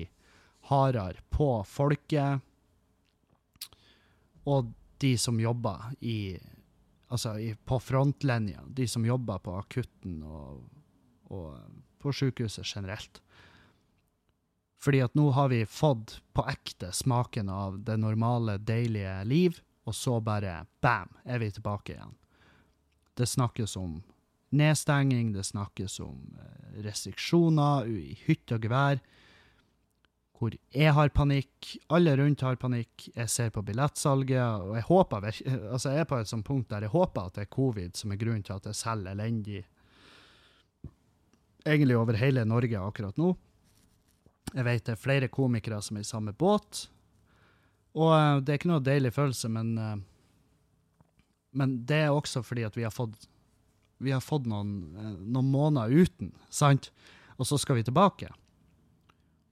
hardere 0.70 1.22
på 1.30 1.50
folket 1.68 2.40
og 4.46 4.72
de 5.02 5.18
som 5.18 5.40
jobber 5.40 5.92
i 6.02 6.38
Altså 7.14 7.36
i, 7.38 7.52
på 7.54 7.78
frontlinja, 7.80 8.64
de 8.66 8.88
som 8.90 9.04
jobber 9.06 9.38
på 9.46 9.54
akutten 9.60 10.24
og, 10.26 10.64
og 11.30 11.52
på 12.06 12.14
sykehuset 12.16 12.68
generelt. 12.70 13.22
Fordi 14.86 15.02
at 15.02 15.16
nå 15.18 15.32
har 15.34 15.50
vi 15.50 15.64
fått 15.66 16.20
på 16.36 16.46
ekte 16.50 16.92
smaken 16.94 17.50
av 17.50 17.80
det 17.88 17.98
normale, 17.98 18.60
deilige 18.62 19.16
liv, 19.26 19.62
og 19.86 19.96
så 19.98 20.20
bare 20.22 20.66
bam, 20.82 21.10
er 21.26 21.42
vi 21.42 21.52
tilbake 21.54 21.96
igjen. 21.96 22.14
Det 23.16 23.28
snakkes 23.30 23.76
om 23.80 24.00
nedstenging, 24.56 25.34
det 25.34 25.46
snakkes 25.48 26.00
om 26.04 26.38
eh, 26.42 26.82
restriksjoner 26.86 27.90
i 27.90 28.16
hytte 28.26 28.58
og 28.58 28.66
gevær, 28.66 29.02
hvor 30.36 30.56
jeg 30.76 30.92
har 30.92 31.14
panikk, 31.16 31.70
alle 31.96 32.16
rundt 32.20 32.44
har 32.44 32.58
panikk, 32.60 33.08
jeg 33.16 33.32
ser 33.32 33.54
på 33.56 33.64
billettsalget, 33.66 34.66
og 34.66 34.76
jeg 34.76 34.88
håper, 34.90 35.30
altså 35.72 35.94
jeg 35.94 36.04
er 36.04 36.10
på 36.10 36.20
et 36.20 36.32
sånt 36.32 36.46
punkt 36.48 36.70
der 36.74 36.86
jeg 36.86 36.94
håper 36.94 37.30
at 37.30 37.38
det 37.38 37.46
er 37.46 37.54
covid 37.56 37.96
som 37.96 38.12
er 38.12 38.20
grunnen 38.20 38.44
til 38.44 38.58
at 38.58 38.68
jeg 38.68 38.82
selger 38.82 39.16
elendig 39.16 39.64
egentlig 41.66 41.98
over 41.98 42.18
hele 42.20 42.46
Norge 42.48 42.80
akkurat 42.82 43.18
nå. 43.18 43.34
Jeg 44.54 44.66
vet 44.68 44.86
det 44.86 44.94
er 44.94 45.02
flere 45.02 45.32
komikere 45.32 45.82
som 45.84 45.98
er 45.98 46.06
i 46.06 46.08
samme 46.08 46.34
båt, 46.38 46.86
og 47.96 48.12
eh, 48.14 48.38
det 48.44 48.54
er 48.54 48.60
ikke 48.60 48.72
noe 48.72 48.84
deilig 48.84 49.14
følelse, 49.16 49.50
men, 49.52 49.72
eh, 49.80 49.96
men 51.56 51.78
det 51.88 52.06
er 52.06 52.14
også 52.14 52.44
fordi 52.46 52.66
at 52.68 52.78
vi 52.78 52.86
har 52.86 52.94
fått, 52.94 53.28
vi 54.04 54.14
har 54.14 54.24
fått 54.24 54.48
noen, 54.52 54.74
eh, 55.00 55.14
noen 55.24 55.52
måneder 55.52 55.96
uten, 55.96 56.34
sant? 56.54 56.92
Og 57.40 57.48
så 57.48 57.60
skal 57.60 57.80
vi 57.80 57.88
tilbake. 57.88 58.30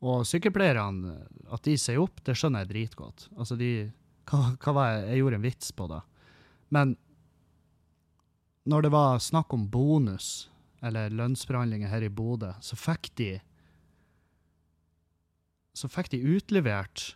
Og 0.03 0.25
sykepleierne, 0.27 1.17
at 1.55 1.63
de 1.63 1.77
sier 1.79 2.01
opp, 2.03 2.19
det 2.27 2.35
skjønner 2.35 2.63
jeg 2.63 2.73
dritgodt. 2.73 3.29
Altså, 3.39 3.57
de 3.59 3.89
hva, 4.29 4.53
hva 4.59 4.73
var 4.75 4.89
jeg? 4.91 5.05
Jeg 5.09 5.21
gjorde 5.21 5.39
en 5.39 5.45
vits 5.45 5.71
på 5.75 5.87
det. 5.91 5.99
Men 6.75 6.95
når 8.67 8.85
det 8.85 8.91
var 8.93 9.23
snakk 9.23 9.53
om 9.55 9.65
bonus, 9.71 10.49
eller 10.83 11.13
lønnsforhandlinger 11.15 11.91
her 11.91 12.05
i 12.05 12.11
Bodø, 12.11 12.53
så 12.61 12.77
fikk 12.79 13.13
de 13.19 13.33
Så 15.73 15.89
fikk 15.89 16.11
de 16.11 16.19
utlevert 16.35 17.15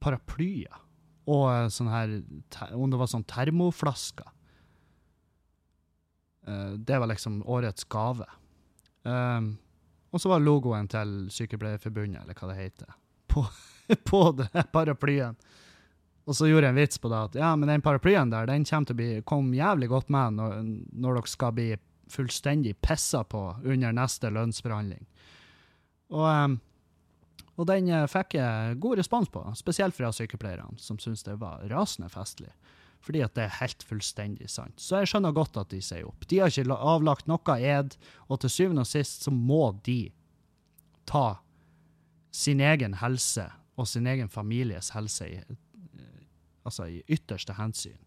paraplyer. 0.00 0.72
Og 1.28 1.44
eh, 1.52 1.66
sånn 1.72 1.90
her 1.92 2.14
Om 2.72 2.92
det 2.92 3.00
var 3.00 3.10
sånn 3.12 3.26
termoflasker. 3.28 4.30
Eh, 6.48 6.76
Det 6.78 6.98
var 6.98 7.10
liksom 7.10 7.42
årets 7.44 7.84
gave. 7.84 8.26
Um, 9.02 9.56
og 10.10 10.20
så 10.20 10.30
var 10.32 10.40
logoen 10.40 10.88
til 10.88 11.28
Sykepleierforbundet, 11.32 12.22
eller 12.22 12.36
hva 12.36 12.48
det 12.50 12.56
heter, 12.58 12.94
på, 13.28 13.44
på 14.10 14.22
det 14.36 14.64
paraplyen. 14.72 15.36
Og 16.28 16.36
så 16.36 16.48
gjorde 16.48 16.68
jeg 16.68 16.74
en 16.74 16.80
vits 16.80 17.00
på 17.00 17.08
det 17.08 17.18
at 17.28 17.36
ja, 17.40 17.50
men 17.56 17.70
den 17.70 17.84
paraplyen 17.84 18.32
der, 18.32 18.48
den 18.50 18.66
til 18.68 18.92
å 18.92 18.96
bli, 18.96 19.10
kom 19.28 19.52
jævlig 19.56 19.88
godt 19.88 20.10
med 20.12 20.36
når, 20.36 20.58
når 20.92 21.20
dere 21.20 21.30
skal 21.32 21.54
bli 21.56 21.68
fullstendig 22.12 22.76
pissa 22.80 23.24
på 23.24 23.42
under 23.64 23.92
neste 23.94 24.30
lønnsforhandling. 24.32 25.04
Og, 26.14 26.58
og 27.56 27.68
den 27.68 27.90
eh, 27.92 28.06
fikk 28.10 28.38
jeg 28.38 28.78
god 28.82 29.00
respons 29.00 29.30
på, 29.32 29.44
spesielt 29.58 29.96
fra 29.96 30.12
sykepleierne, 30.14 30.78
som 30.80 31.00
syntes 31.02 31.26
det 31.26 31.38
var 31.42 31.64
rasende 31.72 32.10
festlig. 32.12 32.52
Fordi 33.04 33.22
at 33.22 33.34
det 33.36 33.44
er 33.44 33.58
helt 33.60 33.84
fullstendig 33.86 34.48
sant. 34.50 34.80
Så 34.82 35.02
jeg 35.02 35.12
skjønner 35.12 35.36
godt 35.36 35.60
at 35.60 35.70
de 35.70 35.80
sier 35.84 36.08
opp. 36.08 36.26
De 36.28 36.40
har 36.42 36.50
ikke 36.50 36.74
avlagt 36.74 37.28
noe 37.30 37.58
ed, 37.62 37.94
og 38.26 38.40
til 38.42 38.52
syvende 38.52 38.82
og 38.82 38.90
sist 38.90 39.26
så 39.26 39.34
må 39.34 39.70
de 39.86 40.08
ta 41.08 41.38
sin 42.34 42.60
egen 42.60 42.98
helse 43.00 43.46
og 43.78 43.86
sin 43.88 44.06
egen 44.10 44.28
families 44.28 44.90
helse 44.96 45.28
i, 45.28 45.38
eh, 45.38 46.24
altså 46.66 46.88
i 46.90 47.02
ytterste 47.08 47.54
hensyn. 47.58 48.00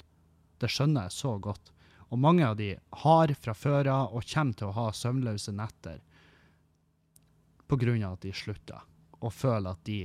Det 0.62 0.70
skjønner 0.70 1.08
jeg 1.08 1.18
så 1.18 1.38
godt. 1.42 1.72
Og 2.12 2.20
mange 2.20 2.44
av 2.44 2.58
de 2.60 2.74
har 3.04 3.34
fra 3.40 3.54
før 3.56 3.88
av 3.88 4.16
og 4.16 4.28
kommer 4.28 4.58
til 4.58 4.68
å 4.68 4.76
ha 4.76 4.88
søvnløse 4.96 5.54
netter 5.56 6.02
av 7.72 8.14
at 8.14 8.22
de 8.26 8.34
slutter, 8.36 8.80
og 9.24 9.32
føler 9.32 9.72
at 9.72 9.86
de 9.88 10.02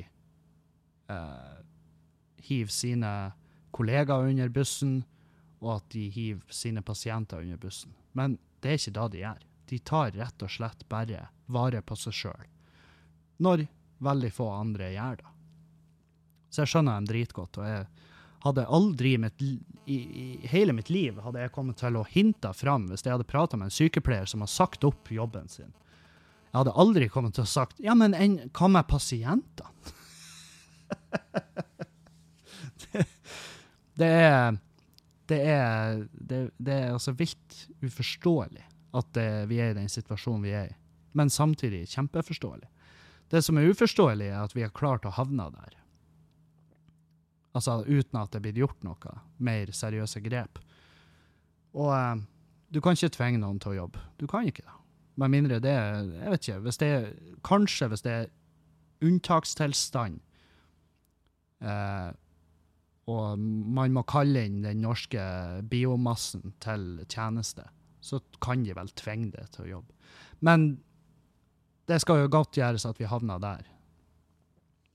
eh, 1.11 1.57
hiver 2.47 2.71
sine 2.71 3.11
kollegaer 3.75 4.31
under 4.31 4.53
bussen, 4.55 5.01
og 5.59 5.81
at 5.81 5.89
de 5.91 6.05
hiver 6.15 6.55
sine 6.55 6.83
pasienter 6.87 7.43
under 7.43 7.59
bussen. 7.59 7.91
Men 8.13 8.39
det 8.63 8.71
er 8.71 8.79
ikke 8.79 8.95
det 9.01 9.09
de 9.13 9.23
gjør. 9.25 9.47
De 9.67 9.79
tar 9.79 10.15
rett 10.15 10.43
og 10.47 10.53
slett 10.53 10.87
bare 10.89 11.25
vare 11.51 11.83
på 11.83 11.97
seg 11.99 12.15
sjøl. 12.15 12.47
Når 13.43 13.67
veldig 14.07 14.31
få 14.33 14.47
andre 14.53 14.93
gjør 14.95 15.19
det. 15.25 15.33
Så 16.51 16.63
jeg 16.63 16.73
skjønner 16.73 17.01
dem 17.01 17.09
dritgodt. 17.11 17.59
og 17.59 17.67
jeg 17.67 17.87
hadde 18.47 18.67
aldri 18.67 19.17
mitt, 19.21 19.43
i, 19.43 19.95
i 19.95 20.49
hele 20.51 20.75
mitt 20.77 20.91
liv 20.91 21.19
hadde 21.23 21.43
jeg 21.43 21.55
kommet 21.55 21.81
til 21.81 21.99
å 21.99 22.07
hinte 22.11 22.53
fram 22.57 22.89
hvis 22.91 23.07
jeg 23.07 23.15
hadde 23.15 23.29
prata 23.29 23.59
med 23.59 23.71
en 23.71 23.77
sykepleier 23.77 24.29
som 24.31 24.45
har 24.45 24.53
sagt 24.53 24.87
opp 24.87 25.11
jobben 25.13 25.49
sin. 25.53 25.73
Jeg 26.51 26.61
hadde 26.61 26.77
aldri 26.79 27.09
kommet 27.13 27.37
til 27.37 27.45
å 27.45 27.51
sagt 27.51 27.81
ja, 27.83 27.95
men 27.99 28.15
en, 28.17 28.39
hva 28.57 28.71
med 28.73 28.89
pasientene? 28.89 29.73
det, 32.87 33.05
det 33.99 34.13
er 34.23 34.57
det 35.27 35.41
er, 35.43 36.05
det, 36.15 36.73
er 36.73 36.93
altså 36.93 37.15
vilt 37.19 37.67
uforståelig 37.83 38.65
at 38.97 39.09
det, 39.17 39.29
vi 39.51 39.59
er 39.61 39.73
i 39.73 39.79
den 39.79 39.91
situasjonen 39.91 40.45
vi 40.47 40.55
er 40.55 40.71
i, 40.71 40.77
men 41.19 41.33
samtidig 41.33 41.87
kjempeforståelig. 41.91 42.69
Det 43.33 43.43
som 43.43 43.59
er 43.59 43.73
uforståelig, 43.73 44.29
er 44.31 44.45
at 44.45 44.55
vi 44.55 44.63
har 44.63 44.75
klart 44.75 45.07
å 45.09 45.15
havne 45.17 45.49
der. 45.51 45.75
Altså 47.57 47.81
uten 47.87 48.21
at 48.21 48.35
det 48.35 48.43
blitt 48.45 48.61
gjort 48.61 48.83
noe 48.85 49.13
mer 49.41 49.71
seriøse 49.73 50.21
grep. 50.25 50.61
Og 51.77 51.93
eh, 51.97 52.25
du 52.73 52.83
kan 52.85 52.97
ikke 52.97 53.15
tvinge 53.17 53.41
noen 53.41 53.61
til 53.63 53.75
å 53.75 53.79
jobbe. 53.85 54.03
Du 54.21 54.27
kan 54.31 54.49
ikke 54.49 54.67
det. 54.67 54.75
Med 55.17 55.33
mindre 55.33 55.63
det 55.65 55.73
Jeg 55.73 56.33
vet 56.33 56.45
ikke. 56.45 56.61
Hvis 56.67 56.81
det 56.83 56.91
kanskje 57.47 57.89
hvis 57.89 58.05
det 58.05 58.13
er 58.13 58.33
unntakstilstand, 59.07 60.21
eh, 61.63 62.11
og 63.07 63.39
man 63.39 63.95
må 63.95 64.03
kalle 64.09 64.43
inn 64.49 64.63
den 64.65 64.83
norske 64.83 65.23
biomassen 65.71 66.57
til 66.65 67.05
tjeneste, 67.07 67.69
så 68.03 68.19
kan 68.43 68.65
de 68.67 68.75
vel 68.75 68.91
tvinge 68.99 69.31
det 69.35 69.47
til 69.55 69.67
å 69.67 69.71
jobbe. 69.77 69.95
Men 70.45 70.67
det 71.87 72.01
skal 72.03 72.25
jo 72.25 72.33
godt 72.33 72.59
gjøres 72.59 72.87
at 72.89 72.99
vi 72.99 73.09
havner 73.09 73.39
der. 73.43 73.69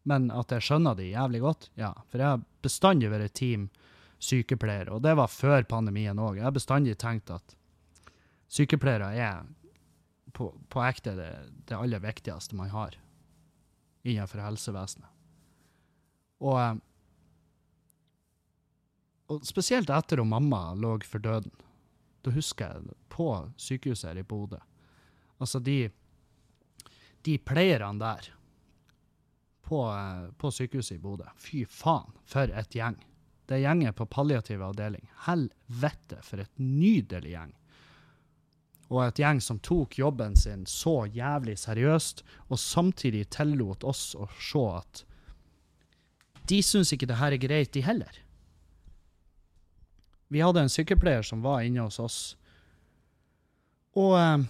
Men 0.10 0.32
at 0.34 0.52
jeg 0.54 0.66
skjønner 0.66 0.98
det 0.98 1.12
jævlig 1.12 1.42
godt, 1.44 1.70
ja. 1.78 1.92
For 2.10 2.22
jeg 2.22 2.34
har 2.34 2.44
bestandig 2.66 3.12
vært 3.12 3.36
team 3.38 3.70
sykepleiere, 4.22 4.94
og 4.94 5.02
det 5.06 5.16
var 5.18 5.32
før 5.34 5.66
pandemien 5.70 6.20
òg. 6.22 6.40
Jeg 6.40 6.48
har 6.48 6.56
bestandig 6.56 6.98
tenkt 7.02 7.32
at 7.34 7.56
sykepleiere 8.52 9.12
er 9.18 9.46
på, 10.34 10.52
på 10.70 10.84
ekte 10.86 11.16
det, 11.18 11.32
det 11.70 11.78
aller 11.78 12.02
viktigste 12.04 12.58
man 12.58 12.72
har 12.74 12.98
innenfor 14.02 14.42
helsevesenet. 14.42 15.10
Og, 16.42 16.82
og 19.30 19.46
spesielt 19.46 19.92
etter 19.94 20.22
at 20.22 20.28
mamma 20.28 20.72
lå 20.74 20.96
for 21.06 21.22
døden. 21.22 21.54
Da 22.22 22.34
husker 22.34 22.74
jeg 22.74 22.98
på 23.10 23.28
sykehuset 23.58 24.12
her 24.12 24.22
i 24.22 24.26
Bodø. 24.26 24.60
Altså, 25.42 25.60
de, 25.60 25.90
de 27.26 27.38
pleierne 27.42 28.02
der 28.02 28.30
på, 29.72 29.80
på 30.38 30.52
sykehuset 30.52 30.98
i 30.98 31.00
Bodø. 31.00 31.24
Fy 31.40 31.64
faen, 31.64 32.12
for 32.28 32.52
et 32.52 32.76
gjeng. 32.76 32.98
Det 33.48 33.56
er 33.56 33.62
gjengen 33.64 33.96
på 33.96 34.08
palliativ 34.12 34.60
avdeling. 34.68 35.06
Helvete, 35.30 36.18
for 36.28 36.44
et 36.44 36.52
nydelig 36.60 37.32
gjeng. 37.32 37.54
Og 38.92 39.06
et 39.06 39.22
gjeng 39.24 39.40
som 39.40 39.62
tok 39.64 39.96
jobben 39.96 40.36
sin 40.36 40.66
så 40.68 41.06
jævlig 41.16 41.56
seriøst, 41.62 42.26
og 42.52 42.60
samtidig 42.60 43.30
tillot 43.32 43.88
oss 43.88 44.10
å 44.20 44.28
se 44.36 44.66
at 44.82 45.06
de 46.52 46.60
syns 46.68 46.92
ikke 46.92 47.08
det 47.08 47.22
her 47.22 47.32
er 47.32 47.40
greit, 47.40 47.72
de 47.72 47.88
heller. 47.88 48.20
Vi 50.28 50.44
hadde 50.44 50.66
en 50.66 50.74
sykepleier 50.74 51.24
som 51.24 51.48
var 51.48 51.64
inne 51.64 51.88
hos 51.88 52.02
oss, 52.04 52.20
og 53.96 54.18
eh, 54.20 54.44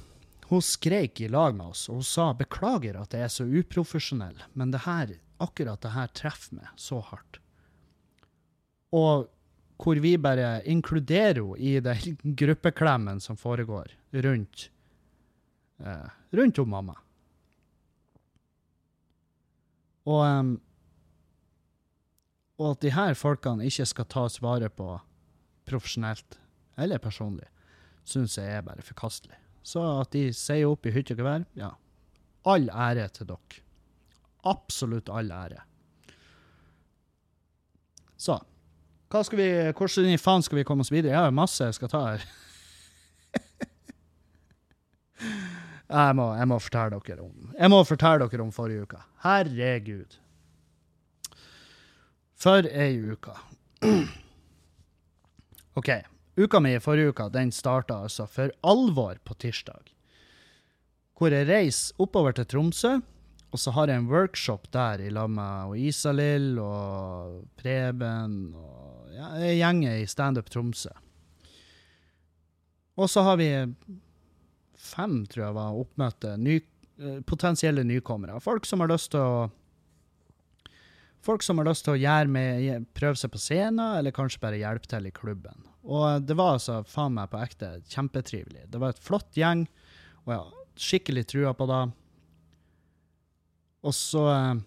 hun 0.51 0.63
skreik 0.63 1.21
i 1.23 1.29
lag 1.31 1.55
med 1.55 1.71
oss, 1.71 1.85
og 1.89 2.01
hun 2.01 2.07
sa 2.07 2.31
beklager 2.35 2.97
at 2.99 3.13
jeg 3.15 3.23
er 3.23 3.31
så 3.31 3.45
uprofesjonell, 3.47 4.35
men 4.53 4.73
det 4.73 4.83
her, 4.83 5.13
akkurat 5.39 5.79
det 5.83 5.93
her 5.95 6.11
treffer 6.17 6.57
meg 6.59 6.73
så 6.75 6.99
hardt. 7.07 7.39
Og 8.91 9.29
hvor 9.81 10.01
vi 10.03 10.17
bare 10.21 10.59
inkluderer 10.69 11.39
henne 11.39 11.57
i 11.57 11.79
den 11.79 12.17
gruppeklemmen 12.41 13.21
som 13.23 13.39
foregår 13.39 13.95
rundt, 14.11 14.67
eh, 15.79 16.09
rundt 16.35 16.59
om 16.59 16.69
mamma. 16.69 16.97
Og, 20.11 20.21
um, 20.25 20.51
og 22.59 22.71
at 22.73 22.83
de 22.83 22.93
her 22.93 23.15
folkene 23.17 23.65
ikke 23.69 23.87
skal 23.89 24.09
tas 24.09 24.39
vare 24.41 24.69
på 24.69 24.95
profesjonelt 25.69 26.39
eller 26.81 27.01
personlig, 27.01 27.47
syns 28.03 28.37
jeg 28.37 28.49
er 28.49 28.65
bare 28.65 28.85
forkastelig. 28.85 29.40
Så 29.63 29.81
at 30.01 30.11
de 30.15 30.29
sier 30.33 30.69
opp 30.69 30.85
i 30.85 30.93
hytte 30.95 31.13
og 31.15 31.21
gevær, 31.21 31.45
ja. 31.57 31.71
All 32.49 32.69
ære 32.69 33.07
til 33.13 33.29
dere. 33.29 33.61
Absolutt 34.49 35.09
all 35.13 35.29
ære. 35.31 35.61
Så. 38.17 38.39
Hva 39.11 39.21
skal 39.27 39.37
vi, 39.41 39.49
hvordan 39.75 40.13
i 40.13 40.21
faen 40.21 40.43
skal 40.45 40.61
vi 40.61 40.63
komme 40.67 40.85
oss 40.85 40.91
videre? 40.93 41.11
Jeg 41.13 41.25
har 41.27 41.35
masse 41.35 41.65
jeg 41.67 41.75
skal 41.75 41.91
ta 41.91 42.01
her. 42.05 42.25
jeg, 45.91 46.15
må, 46.17 46.27
jeg 46.39 46.47
må 46.47 46.57
fortelle 46.63 46.99
dere 47.05 47.25
om 47.25 47.53
Jeg 47.57 47.69
må 47.73 47.79
fortelle 47.87 48.29
dere 48.31 48.45
om 48.45 48.53
forrige 48.55 48.87
uke. 48.87 49.01
Herregud. 49.25 50.17
For 52.41 52.65
ei 52.65 52.95
uke. 53.11 53.35
OK. 55.79 55.91
Uka 56.37 56.61
mi 56.63 56.75
i 56.75 56.79
forrige 56.79 57.11
uke 57.11 57.27
den 57.33 57.51
starta 57.51 58.01
altså 58.05 58.27
for 58.29 58.53
alvor 58.63 59.19
på 59.27 59.35
tirsdag. 59.35 59.91
Hvor 61.19 61.33
jeg 61.33 61.49
reiser 61.49 61.99
oppover 62.01 62.33
til 62.33 62.47
Tromsø, 62.49 62.95
og 63.51 63.59
så 63.59 63.73
har 63.75 63.91
jeg 63.91 63.99
en 63.99 64.07
workshop 64.07 64.69
der 64.71 65.03
i 65.03 65.09
lag 65.11 65.29
med 65.29 65.75
Isalill 65.77 66.55
og 66.63 67.41
Preben 67.59 68.53
og 68.55 69.11
ja, 69.11 69.33
ei 69.43 69.57
gjeng 69.59 69.83
i 69.89 70.07
Standup 70.07 70.49
Tromsø. 70.49 70.93
Og 72.95 73.09
så 73.11 73.23
har 73.27 73.37
vi 73.39 73.49
fem, 74.79 75.25
tror 75.27 75.45
jeg 75.45 75.57
var, 75.57 75.79
oppmøtte 75.83 76.37
ny, 76.39 76.61
eh, 76.99 77.19
potensielle 77.27 77.83
nykommere. 77.83 78.39
Folk 78.39 78.65
som 78.65 78.79
har 78.79 78.91
lyst 78.91 79.11
til 79.15 79.19
å 79.23 79.49
Folk 81.21 81.43
som 81.45 81.59
har 81.61 81.67
lyst 81.67 81.85
til 81.85 81.93
å 81.93 82.25
med, 82.25 82.87
prøve 82.97 83.13
seg 83.15 83.29
på 83.29 83.37
scenen, 83.37 83.99
eller 83.99 84.09
kanskje 84.09 84.41
bare 84.41 84.57
hjelpe 84.57 84.89
til 84.89 85.05
i 85.05 85.11
klubben. 85.13 85.67
Og 85.81 86.21
det 86.27 86.37
var 86.37 86.57
altså 86.57 86.81
faen 86.85 87.15
meg 87.15 87.31
på 87.31 87.39
ekte 87.41 87.71
kjempetrivelig. 87.89 88.67
Det 88.69 88.81
var 88.81 88.93
et 88.93 89.01
flott 89.01 89.31
gjeng, 89.37 89.65
og 90.25 90.33
jeg 90.33 90.41
har 90.43 90.59
skikkelig 90.81 91.23
trua 91.29 91.53
på 91.57 91.67
det. 91.71 91.81
Og 93.81 93.95
så 93.97 94.27
eh, 94.29 94.59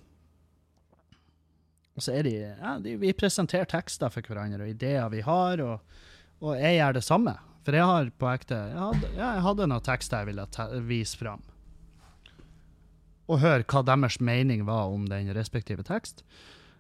Og 1.95 2.03
så 2.03 2.17
er 2.19 2.27
de, 2.27 2.35
ja, 2.43 2.73
de 2.83 2.97
Vi 2.99 3.13
presenterer 3.15 3.69
tekster 3.71 4.11
for 4.11 4.27
hverandre 4.27 4.67
og 4.67 4.73
ideer 4.73 5.07
vi 5.13 5.23
har, 5.23 5.63
og, 5.63 5.99
og 6.43 6.57
jeg 6.59 6.81
gjør 6.81 6.97
det 6.99 7.05
samme. 7.07 7.37
For 7.65 7.79
jeg 7.79 7.89
har 7.89 8.11
på 8.19 8.29
ekte 8.29 8.59
Jeg 8.59 8.81
hadde, 8.81 9.11
jeg 9.17 9.45
hadde 9.47 9.69
noen 9.71 9.87
tekster 9.87 10.25
jeg 10.25 10.33
ville 10.33 10.81
vise 10.89 11.21
fram. 11.21 11.45
Og 13.31 13.41
høre 13.41 13.65
hva 13.65 13.81
deres 13.87 14.19
mening 14.21 14.67
var 14.67 14.91
om 14.93 15.07
den 15.09 15.31
respektive 15.33 15.87
tekst. 15.87 16.27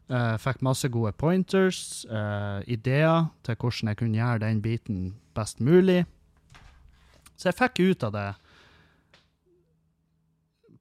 Eh, 0.09 0.35
fikk 0.37 0.61
masse 0.61 0.89
gode 0.93 1.15
pointers, 1.17 2.05
uh, 2.13 2.61
ideer 2.69 3.31
til 3.47 3.57
hvordan 3.57 3.89
jeg 3.89 3.97
kunne 3.97 4.19
gjøre 4.19 4.43
den 4.43 4.59
biten 4.61 4.99
best 5.37 5.63
mulig. 5.65 6.03
Så 7.39 7.49
jeg 7.49 7.57
fikk 7.57 7.81
ut 7.81 8.05
av 8.05 8.13
det 8.13 8.27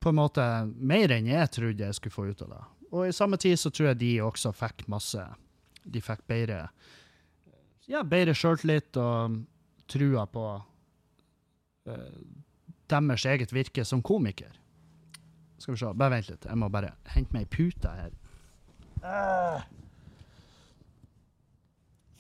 på 0.04 0.12
en 0.12 0.18
måte 0.20 0.44
mer 0.76 1.14
enn 1.16 1.30
jeg 1.32 1.52
trodde 1.56 1.86
jeg 1.88 1.96
skulle 1.96 2.18
få 2.18 2.26
ut 2.34 2.44
av 2.44 2.52
det. 2.52 2.60
Og 2.92 3.08
i 3.08 3.16
samme 3.16 3.40
tid 3.40 3.56
så 3.58 3.72
tror 3.72 3.94
jeg 3.94 4.02
de 4.02 4.12
også 4.26 4.52
fikk 4.52 4.84
masse 4.92 5.24
de 5.84 6.02
fikk 6.04 6.26
bedre 6.28 6.60
ja, 7.88 8.04
bedre 8.04 8.36
sjøltillit 8.36 9.00
og 9.00 9.40
trua 9.92 10.26
på 10.28 10.44
uh, 11.88 12.20
deres 12.92 13.26
eget 13.32 13.56
virke 13.56 13.88
som 13.88 14.04
komiker. 14.04 14.52
Skal 15.58 15.78
vi 15.78 15.80
se, 15.80 15.96
bare 15.96 16.18
vent 16.18 16.28
litt. 16.28 16.44
Jeg 16.44 16.60
må 16.60 16.68
bare 16.72 16.92
hente 17.16 17.32
meg 17.36 17.48
ei 17.48 17.52
pute 17.56 17.96
her. 17.96 18.12
Ah. 19.04 19.66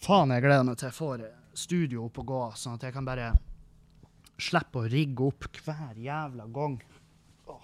Faen, 0.04 0.34
jeg 0.36 0.44
gleder 0.44 0.66
meg 0.68 0.80
til 0.80 0.90
jeg 0.90 0.98
får 0.98 1.22
studio 1.56 2.08
opp 2.10 2.18
og 2.20 2.28
gå, 2.28 2.40
sånn 2.60 2.76
at 2.76 2.84
jeg 2.84 2.96
kan 2.96 3.06
bare 3.08 3.30
slippe 4.42 4.82
å 4.82 4.90
rigge 4.92 5.30
opp 5.30 5.48
hver 5.64 5.96
jævla 6.04 6.48
gang. 6.52 6.76
Oh. 7.48 7.62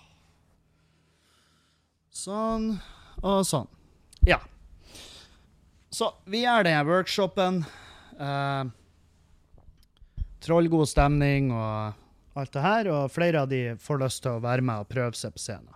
Sånn 2.16 2.72
og 3.20 3.42
sånn. 3.50 3.68
Ja. 4.24 4.40
Så 5.92 6.14
vi 6.30 6.46
gjør 6.46 6.64
denne 6.70 6.86
workshopen. 6.88 7.64
Uh, 8.20 8.72
trollgod 10.44 10.88
stemning 10.88 11.52
og 11.52 12.40
alt 12.40 12.56
det 12.56 12.64
her, 12.64 12.88
og 12.94 13.12
flere 13.12 13.44
av 13.44 13.52
de 13.52 13.76
får 13.84 14.00
lyst 14.06 14.24
til 14.24 14.38
å 14.38 14.44
være 14.44 14.64
med 14.64 14.86
og 14.86 14.92
prøve 14.92 15.20
seg 15.20 15.36
på 15.36 15.44
scenen 15.44 15.76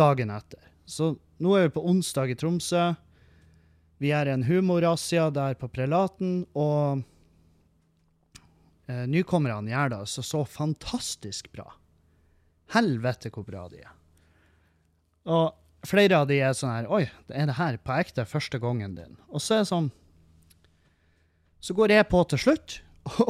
dagen 0.00 0.30
etter. 0.32 0.60
Så 0.88 1.14
nå 1.40 1.54
er 1.56 1.68
vi 1.68 1.74
på 1.76 1.84
onsdag 1.88 2.30
i 2.32 2.36
Tromsø. 2.36 2.90
Vi 4.00 4.12
er 4.16 4.28
en 4.28 4.44
humorrazzia 4.44 5.30
der 5.32 5.54
på 5.60 5.68
Prelaten, 5.72 6.46
og 6.56 7.02
eh, 8.88 9.06
nykommerne 9.08 9.72
gjør 9.72 9.88
det 9.92 9.98
altså 10.04 10.22
så 10.24 10.44
fantastisk 10.48 11.52
bra. 11.52 11.66
Helvete 12.74 13.32
hvor 13.32 13.44
bra 13.48 13.68
de 13.72 13.78
er. 13.82 13.94
Og 15.28 15.52
flere 15.88 16.16
av 16.20 16.28
de 16.28 16.36
er 16.40 16.52
sånn 16.56 16.72
her 16.72 16.86
Oi, 16.92 17.04
er 17.28 17.46
det 17.48 17.56
her 17.58 17.76
på 17.80 17.92
ekte 18.00 18.24
første 18.28 18.58
gangen 18.60 18.94
din? 18.96 19.16
Og 19.28 19.40
så 19.42 19.54
er 19.54 19.60
det 19.62 19.68
sånn 19.68 19.90
Så 21.60 21.74
går 21.76 21.92
jeg 21.92 22.08
på 22.08 22.20
til 22.30 22.40
slutt, 22.40 22.80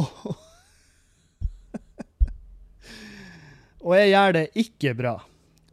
og 3.86 3.92
jeg 3.96 4.08
gjør 4.12 4.30
det 4.36 4.46
ikke 4.62 4.94
bra. 4.98 5.14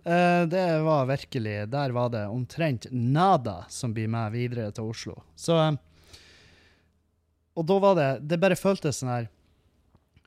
Eh, 0.08 0.48
det 0.48 0.82
var 0.82 1.06
virkelig 1.06 1.68
Der 1.68 1.90
var 1.90 2.10
det 2.10 2.28
omtrent 2.28 2.86
nada 2.92 3.66
som 3.70 3.94
blir 3.94 4.08
med 4.08 4.32
videre 4.32 4.72
til 4.72 4.84
Oslo. 4.84 5.24
Så 5.36 5.78
Og 7.56 7.66
da 7.66 7.80
var 7.80 7.96
det 7.96 8.28
Det 8.28 8.40
bare 8.40 8.56
føltes 8.56 9.02
sånn 9.02 9.12
her 9.12 9.28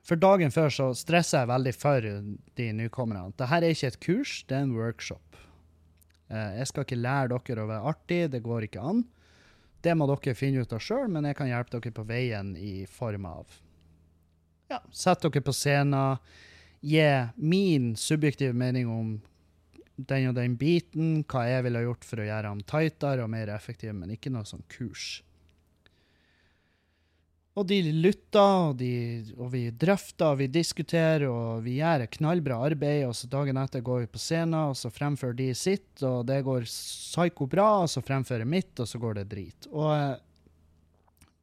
For 0.04 0.20
dagen 0.20 0.50
før 0.50 0.68
så 0.68 0.90
stressa 0.94 1.40
jeg 1.44 1.48
veldig 1.48 1.72
for 1.76 2.00
de 2.56 2.66
nykommerne. 2.72 3.32
Dette 3.36 3.56
er 3.56 3.68
ikke 3.70 3.86
et 3.86 4.00
kurs, 4.00 4.44
det 4.48 4.56
er 4.56 4.62
en 4.64 4.74
workshop. 4.74 5.36
Eh, 6.28 6.58
jeg 6.58 6.66
skal 6.66 6.84
ikke 6.84 6.98
lære 6.98 7.38
dere 7.38 7.62
å 7.62 7.68
være 7.68 7.92
artig, 7.92 8.30
det 8.32 8.42
går 8.42 8.66
ikke 8.66 8.82
an. 8.82 9.04
Det 9.84 9.94
må 9.94 10.08
dere 10.10 10.34
finne 10.34 10.64
ut 10.64 10.72
av 10.72 10.82
sjøl, 10.82 11.06
men 11.08 11.28
jeg 11.28 11.36
kan 11.36 11.46
hjelpe 11.46 11.78
dere 11.78 11.94
på 11.94 12.06
veien 12.08 12.56
i 12.56 12.86
form 12.90 13.28
av 13.28 13.60
ja, 14.70 14.80
Sett 14.90 15.22
dere 15.22 15.44
på 15.44 15.54
scenen, 15.54 16.18
gi 16.80 17.06
min 17.36 17.94
subjektive 17.94 18.56
mening 18.56 18.88
om 18.90 19.20
den 20.08 20.30
og 20.30 20.36
den 20.38 20.54
biten, 20.60 21.24
hva 21.28 21.46
jeg 21.48 21.66
ville 21.66 21.82
gjort 21.84 22.06
for 22.06 22.22
å 22.22 22.28
gjøre 22.28 22.52
dem 22.52 22.62
tightere 22.68 23.24
og 23.24 23.32
mer 23.32 23.52
effektiv, 23.54 23.92
men 23.96 24.14
ikke 24.14 24.32
noe 24.32 24.48
sånn 24.48 24.64
kurs. 24.72 25.20
Og 27.58 27.66
de 27.66 27.80
lytta, 27.92 28.44
og, 28.70 28.76
de, 28.78 28.92
og 29.34 29.50
vi 29.52 29.64
drøfter, 29.74 30.30
og 30.30 30.38
vi 30.38 30.46
diskuterer, 30.54 31.26
og 31.28 31.64
vi 31.64 31.80
gjør 31.80 32.04
et 32.04 32.14
knallbra 32.14 32.60
arbeid. 32.70 33.02
Og 33.08 33.16
så 33.18 33.28
dagen 33.28 33.58
etter 33.60 33.82
går 33.84 34.04
vi 34.04 34.10
på 34.14 34.22
scenen, 34.22 34.70
og 34.70 34.78
så 34.78 34.92
fremfører 34.94 35.36
de 35.40 35.48
sitt, 35.58 35.90
og 36.06 36.22
det 36.30 36.40
går 36.46 36.68
psyko 36.70 37.48
bra, 37.50 37.68
og 37.82 37.90
så 37.90 38.04
fremfører 38.06 38.48
mitt, 38.48 38.72
og 38.78 38.88
så 38.88 39.02
går 39.02 39.18
det 39.18 39.26
drit. 39.34 39.68
Og 39.74 39.90
eh, 39.96 40.14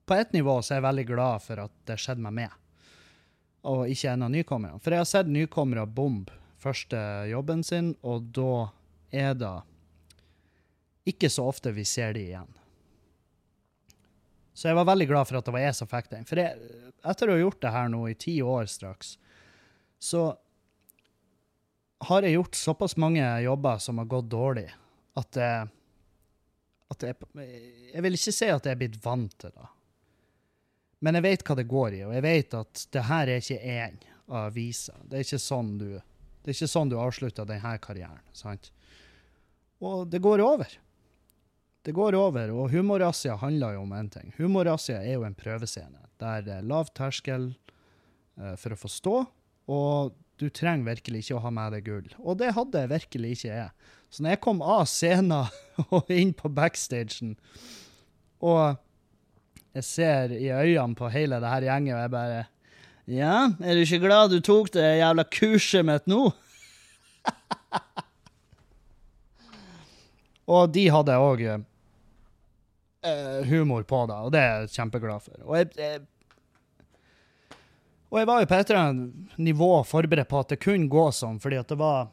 på 0.07 0.15
ett 0.15 0.33
nivå 0.33 0.61
så 0.61 0.73
er 0.73 0.79
jeg 0.79 0.87
veldig 0.87 1.07
glad 1.11 1.43
for 1.43 1.65
at 1.67 1.75
det 1.91 1.99
skjedde 1.99 2.23
meg 2.23 2.37
med, 2.39 2.57
og 3.67 3.91
ikke 3.91 4.13
en 4.13 4.25
av 4.29 4.31
nykommerne. 4.31 4.79
For 4.79 4.95
jeg 4.95 5.03
har 5.03 5.09
sett 5.11 5.31
nykommere 5.31 5.83
bombe 5.85 6.46
første 6.61 6.99
jobben 7.31 7.63
sin, 7.65 7.93
og 8.01 8.29
da 8.35 8.69
er 9.13 9.35
det 9.37 9.55
ikke 11.07 11.29
så 11.31 11.47
ofte 11.47 11.71
vi 11.75 11.85
ser 11.87 12.15
de 12.17 12.25
igjen. 12.27 12.49
Så 14.57 14.71
jeg 14.71 14.77
var 14.79 14.87
veldig 14.89 15.07
glad 15.07 15.29
for 15.29 15.37
at 15.37 15.45
det 15.45 15.53
var 15.53 15.61
jeg 15.61 15.77
som 15.77 15.89
fikk 15.89 16.09
den. 16.09 16.25
For 16.25 16.41
jeg, 16.41 16.57
etter 17.05 17.29
å 17.29 17.35
ha 17.35 17.41
gjort 17.43 17.61
det 17.61 17.71
her 17.75 17.89
nå 17.93 18.01
i 18.09 18.17
ti 18.17 18.39
år 18.41 18.65
straks, 18.71 19.15
så 20.01 20.31
har 22.09 22.25
jeg 22.25 22.37
gjort 22.37 22.57
såpass 22.57 22.97
mange 22.97 23.25
jobber 23.45 23.77
som 23.81 24.01
har 24.01 24.09
gått 24.09 24.29
dårlig, 24.29 24.67
at, 25.17 25.37
jeg, 25.37 25.69
at 26.93 27.05
jeg, 27.05 27.29
jeg 27.93 28.05
vil 28.05 28.17
ikke 28.17 28.33
si 28.35 28.49
at 28.53 28.65
jeg 28.65 28.75
er 28.75 28.81
blitt 28.81 28.99
vant 29.05 29.37
til 29.45 29.53
det. 29.53 29.69
Men 31.05 31.17
jeg 31.17 31.25
vet 31.27 31.45
hva 31.45 31.55
det 31.57 31.69
går 31.69 31.95
i, 31.99 32.03
og 32.05 32.13
jeg 32.17 32.25
vet 32.25 32.57
at 32.57 32.83
det 32.93 33.05
her 33.05 33.29
er 33.29 33.41
ikke 33.41 33.61
én 33.61 33.97
av 34.27 34.47
aviser. 34.47 34.97
Det 35.05 35.19
er 35.19 35.25
ikke 35.25 35.41
sånn 35.41 35.73
du, 35.81 35.89
det 36.47 36.53
er 36.53 36.61
ikke 36.61 36.71
sånn 36.71 36.87
du 36.87 36.95
avslutter 36.95 37.43
denne 37.43 37.73
karrieren. 37.83 38.21
sant? 38.31 38.69
Og 39.83 40.05
det 40.07 40.21
går 40.23 40.39
over. 40.39 40.71
Det 41.83 41.91
går 41.91 42.15
over, 42.15 42.53
og 42.55 42.71
Humorrazzia 42.71 43.35
handler 43.41 43.75
jo 43.75 43.81
om 43.83 43.91
én 43.97 44.07
ting. 44.11 44.31
Humorrazzia 44.37 45.01
er 45.01 45.17
jo 45.17 45.25
en 45.27 45.35
prøvescene 45.35 46.07
der 46.23 46.45
det 46.45 46.55
er 46.55 46.69
lav 46.71 46.87
terskel 46.95 47.49
eh, 48.39 48.55
for 48.55 48.71
å 48.71 48.79
forstå, 48.79 49.17
og 49.75 50.15
du 50.39 50.47
trenger 50.47 50.93
virkelig 50.93 51.25
ikke 51.25 51.35
å 51.35 51.43
ha 51.43 51.51
med 51.51 51.75
deg 51.75 51.85
gull. 51.89 52.09
Og 52.23 52.39
det 52.39 52.53
hadde 52.55 52.85
jeg 52.85 52.93
virkelig 52.95 53.35
ikke 53.35 53.51
jeg. 53.51 53.93
Så 54.07 54.23
når 54.23 54.37
jeg 54.37 54.43
kom 54.47 54.63
av 54.63 54.85
scenen 54.87 55.51
og 55.99 56.15
inn 56.15 56.31
på 56.31 56.47
backstagen, 56.47 57.35
og 58.39 58.79
jeg 59.75 59.83
ser 59.83 60.31
i 60.31 60.47
øynene 60.47 60.95
på 60.95 61.11
hele 61.11 61.43
det 61.43 61.51
her 61.51 61.67
gjengen, 61.67 61.97
og 61.97 62.05
jeg 62.05 62.15
bare 62.15 62.45
Ja, 63.07 63.55
er 63.63 63.77
du 63.77 63.81
ikke 63.85 64.03
glad 64.03 64.33
du 64.33 64.41
tok 64.43 64.67
det 64.75 64.83
jævla 64.99 65.23
kurset 65.31 65.85
mitt 65.87 66.09
nå? 66.11 66.27
og 70.57 70.67
de 70.75 70.83
hadde 70.91 71.15
òg 71.23 71.39
uh, 71.47 71.55
humor 73.47 73.87
på 73.87 74.03
det, 74.11 74.19
og 74.19 74.29
det 74.35 74.41
er 74.43 74.59
jeg 74.65 74.75
kjempeglad 74.75 75.23
for. 75.23 75.39
Og 75.47 75.55
jeg, 75.61 75.71
jeg, 75.79 76.03
og 78.11 78.15
jeg 78.19 78.27
var 78.27 78.43
jo 78.43 78.51
på 78.51 78.59
et 78.59 78.67
eller 78.69 78.83
annet 78.83 79.39
nivå 79.39 79.71
forberedt 79.87 80.31
på 80.31 80.39
at 80.43 80.51
det 80.51 80.63
kunne 80.67 80.91
gå 80.91 81.05
sånn, 81.15 81.39
fordi 81.43 81.57
at 81.63 81.69
det 81.71 81.79
var 81.79 82.11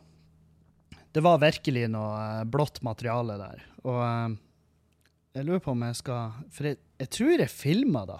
det 1.14 1.22
var 1.22 1.38
virkelig 1.38 1.86
noe 1.94 2.14
eh, 2.18 2.46
blått 2.50 2.80
materiale 2.82 3.36
der. 3.38 3.60
Og 3.86 4.00
eh, 4.02 4.32
jeg 5.38 5.46
lurer 5.46 5.62
på 5.62 5.74
om 5.74 5.84
jeg 5.86 5.98
skal 5.98 6.34
For 6.54 6.70
jeg, 6.70 6.78
jeg 7.02 7.10
tror 7.14 7.34
jeg 7.38 7.52
filma 7.52 8.02
da. 8.08 8.18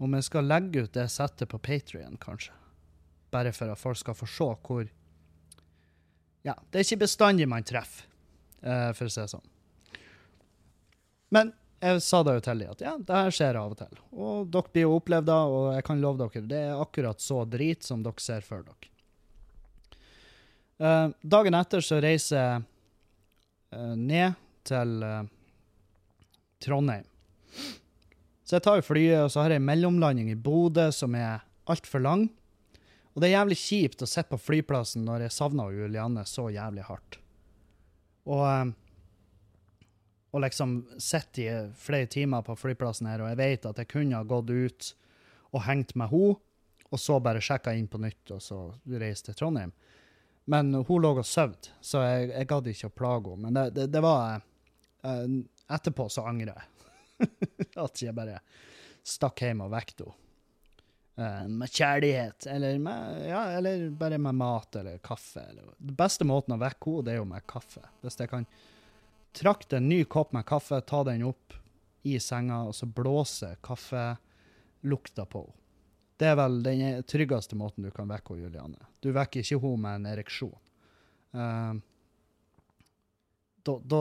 Om 0.00 0.16
jeg 0.16 0.26
skal 0.30 0.48
legge 0.48 0.86
ut 0.86 0.96
det 0.96 1.06
settet 1.12 1.50
på 1.52 1.60
Patrion, 1.60 2.16
kanskje. 2.20 2.54
Bare 3.30 3.52
for 3.52 3.70
at 3.70 3.78
folk 3.78 4.00
skal 4.00 4.16
få 4.16 4.28
se 4.28 4.48
hvor 4.66 4.88
Ja, 6.42 6.54
det 6.70 6.80
er 6.80 6.86
ikke 6.86 7.02
bestandig 7.02 7.44
man 7.48 7.66
treffer, 7.68 8.06
eh, 8.64 8.92
for 8.96 9.04
å 9.04 9.12
si 9.12 9.20
det 9.20 9.28
sånn. 9.28 9.48
Men 11.28 11.52
jeg 11.80 12.00
sa 12.04 12.22
det 12.24 12.34
jo 12.38 12.44
til 12.44 12.62
dem 12.62 12.72
at 12.72 12.82
ja, 12.84 12.94
det 12.96 13.18
her 13.18 13.34
skjer 13.34 13.58
av 13.60 13.74
og 13.74 13.78
til. 13.80 14.00
Og 14.12 14.48
dere 14.52 14.72
blir 14.72 14.86
jo 14.86 14.96
opplevd 14.98 15.28
da, 15.28 15.38
og 15.48 15.66
jeg 15.76 15.84
kan 15.86 16.00
love 16.00 16.20
dere, 16.20 16.46
det 16.48 16.62
er 16.70 16.80
akkurat 16.80 17.20
så 17.20 17.42
drit 17.48 17.84
som 17.86 18.02
dere 18.04 18.24
ser 18.24 18.44
for 18.46 18.64
dere. 18.64 18.88
Uh, 20.80 21.12
dagen 21.20 21.56
etter 21.58 21.84
så 21.84 21.98
reiser 22.00 22.38
jeg 22.40 22.62
uh, 23.76 23.94
ned 24.00 24.36
til 24.64 25.04
uh, 25.04 25.28
Trondheim. 26.64 27.04
Så 28.50 28.56
jeg 28.56 28.64
tar 28.66 28.80
jo 28.80 28.82
flyet, 28.82 29.20
og 29.22 29.28
så 29.30 29.44
har 29.44 29.52
jeg 29.54 29.60
en 29.60 29.66
mellomlanding 29.68 30.32
i 30.32 30.34
Bodø 30.34 30.88
som 30.90 31.14
er 31.14 31.44
altfor 31.70 32.02
lang. 32.02 32.24
Og 33.14 33.22
det 33.22 33.28
er 33.28 33.36
jævlig 33.36 33.58
kjipt 33.60 34.00
å 34.02 34.08
sitte 34.10 34.32
på 34.32 34.40
flyplassen 34.42 35.04
når 35.06 35.28
jeg 35.28 35.34
savner 35.36 35.70
Julianne 35.70 36.24
så 36.26 36.48
jævlig 36.50 36.82
hardt. 36.88 37.20
Og, 38.26 38.42
eh, 38.48 38.72
og 40.34 40.42
liksom 40.42 40.72
sitte 40.98 41.44
i 41.44 41.52
flere 41.78 42.08
timer 42.10 42.42
på 42.42 42.56
flyplassen 42.58 43.06
her, 43.06 43.22
og 43.22 43.30
jeg 43.30 43.38
vet 43.38 43.68
at 43.70 43.78
jeg 43.84 43.90
kunne 43.92 44.18
ha 44.18 44.26
gått 44.26 44.50
ut 44.50 44.90
og 45.54 45.64
hengt 45.68 45.94
med 45.94 46.10
henne, 46.10 46.42
og 46.90 46.98
så 46.98 47.20
bare 47.22 47.38
sjekka 47.38 47.76
inn 47.78 47.86
på 47.86 48.02
nytt, 48.02 48.34
og 48.34 48.42
så 48.42 48.58
reist 48.98 49.28
til 49.30 49.38
Trondheim. 49.38 49.70
Men 50.50 50.74
hun 50.74 51.06
lå 51.06 51.14
og 51.14 51.22
sov, 51.22 51.54
så 51.78 52.02
jeg, 52.02 52.32
jeg 52.34 52.50
gadd 52.50 52.74
ikke 52.74 52.90
å 52.90 52.98
plage 52.98 53.30
henne. 53.30 53.46
Men 53.46 53.60
det, 53.60 53.68
det, 53.78 53.88
det 53.94 54.02
var 54.02 54.42
eh, 55.06 55.38
Etterpå 55.70 56.10
så 56.10 56.26
angrer 56.26 56.56
jeg. 56.56 56.69
At 57.84 58.02
jeg 58.02 58.16
bare 58.16 58.40
stakk 59.06 59.44
hjem 59.44 59.64
og 59.64 59.72
vekket 59.74 60.04
henne. 60.04 60.18
Eh, 61.20 61.48
med 61.48 61.68
kjærlighet, 61.68 62.46
eller, 62.46 62.78
med, 62.78 63.28
ja, 63.28 63.42
eller 63.58 63.90
bare 63.90 64.18
med 64.18 64.34
mat 64.34 64.76
eller 64.76 64.98
kaffe. 64.98 65.40
Eller. 65.40 65.74
Den 65.76 65.96
beste 65.98 66.24
måten 66.24 66.54
å 66.56 66.60
vekke 66.60 66.94
henne, 66.94 67.04
det 67.04 67.12
er 67.12 67.20
jo 67.20 67.26
med 67.28 67.46
kaffe. 67.50 67.82
Hvis 68.00 68.16
jeg 68.20 68.30
kan 68.32 68.46
trakte 69.36 69.76
en 69.76 69.88
ny 69.90 70.04
kopp 70.08 70.32
med 70.32 70.46
kaffe, 70.48 70.80
ta 70.80 71.02
den 71.04 71.26
opp 71.28 71.56
i 72.08 72.16
senga, 72.22 72.62
og 72.70 72.74
så 72.74 72.88
blåse 72.88 73.52
kaffelukta 73.66 75.26
på 75.28 75.44
henne. 75.44 75.56
Det 76.20 76.28
er 76.28 76.34
vel 76.36 76.58
den 76.60 77.04
tryggeste 77.08 77.56
måten 77.56 77.86
du 77.86 77.90
kan 77.96 78.08
vekke 78.08 78.34
henne, 78.34 78.48
Juliane. 78.48 78.88
Du 79.00 79.08
vekker 79.16 79.40
ikke 79.40 79.60
henne 79.60 79.84
med 79.84 80.00
en 80.00 80.08
ereksjon. 80.10 80.58
Uh, 81.36 81.78
da, 83.64 83.76
da, 83.84 84.00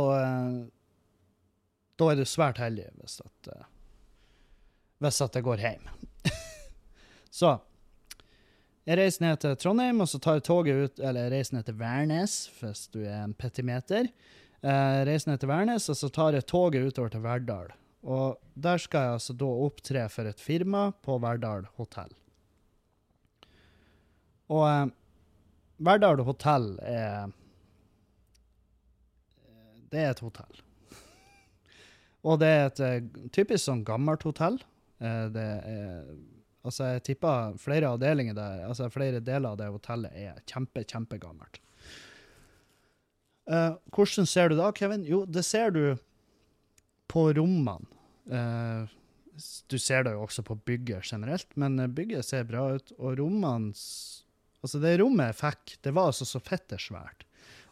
da 2.00 2.12
er 2.12 2.20
du 2.20 2.28
svært 2.28 2.62
heldig 2.62 2.88
hvis 3.00 3.20
at, 3.26 3.50
eh, 3.54 3.66
hvis 5.04 5.22
at 5.26 5.36
det 5.36 5.44
går 5.46 5.64
hjem. 5.64 5.90
så 7.42 7.58
jeg 8.90 8.98
reiser 8.98 9.22
ned 9.26 9.42
til 9.44 9.58
Trondheim, 9.60 10.00
og 10.02 10.10
så 10.10 10.18
tar 10.18 10.40
jeg 10.40 10.48
toget 10.48 10.80
ut 10.84 11.02
Eller 11.04 11.28
jeg 11.28 11.34
reiser 11.36 11.60
ned 11.60 11.68
til 11.68 11.76
Værnes, 11.78 12.38
hvis 12.58 12.88
du 12.90 13.04
er 13.04 13.20
en 13.22 13.36
petimeter. 13.38 14.08
Jeg 14.64 15.04
reiser 15.08 15.30
ned 15.30 15.42
til 15.44 15.52
Værnes, 15.52 15.90
og 15.92 15.98
så 16.00 16.10
tar 16.10 16.34
jeg 16.34 16.48
toget 16.50 16.88
utover 16.88 17.14
til 17.14 17.22
Verdal. 17.24 17.70
Og 18.02 18.40
der 18.56 18.80
skal 18.82 19.06
jeg 19.06 19.20
altså 19.20 19.36
da 19.36 19.50
opptre 19.68 20.08
for 20.10 20.30
et 20.32 20.42
firma 20.42 20.90
på 21.06 21.20
Verdal 21.22 21.68
hotell. 21.78 22.16
Og 24.50 24.66
eh, 24.66 24.88
Verdal 25.86 26.24
hotell 26.26 26.72
er 26.82 27.30
Det 29.90 30.02
er 30.02 30.12
et 30.14 30.20
hotell. 30.22 30.64
Og 32.28 32.42
det 32.42 32.50
er 32.52 32.66
et 32.68 32.82
eh, 32.84 33.08
typisk 33.36 33.64
sånn 33.68 33.86
gammelt 33.88 34.26
hotell. 34.28 34.60
Eh, 35.00 35.26
det 35.36 35.48
er 35.70 36.04
Altså, 36.60 36.90
jeg 36.92 37.04
tipper 37.08 37.54
flere 37.56 37.88
avdelinger 37.88 38.36
der, 38.36 38.66
altså 38.68 38.90
flere 38.92 39.22
deler 39.24 39.54
av 39.54 39.60
det 39.62 39.70
hotellet 39.72 40.12
er 40.12 40.42
kjempe, 40.44 40.84
kjempegammelt. 40.84 41.56
Uh, 43.48 43.80
hvordan 43.96 44.28
ser 44.28 44.52
du 44.52 44.58
da, 44.60 44.68
Kevin? 44.76 45.06
Jo, 45.08 45.22
det 45.24 45.46
ser 45.48 45.72
du 45.72 45.96
på 47.10 47.24
rommene. 47.38 47.88
Uh, 48.28 48.92
du 49.72 49.78
ser 49.80 50.04
det 50.04 50.18
jo 50.18 50.26
også 50.28 50.44
på 50.46 50.60
bygget 50.68 51.08
generelt, 51.14 51.48
men 51.56 51.80
bygget 51.96 52.28
ser 52.28 52.44
bra 52.52 52.68
ut. 52.76 52.92
Og 53.00 53.16
rommene 53.22 53.72
Altså, 54.60 54.82
det 54.84 54.98
rommet 55.00 55.30
jeg 55.30 55.40
fikk, 55.40 55.78
det 55.88 55.94
var 55.96 56.10
altså 56.10 56.26
så 56.28 56.42
fette 56.44 56.76
svært. 56.84 57.24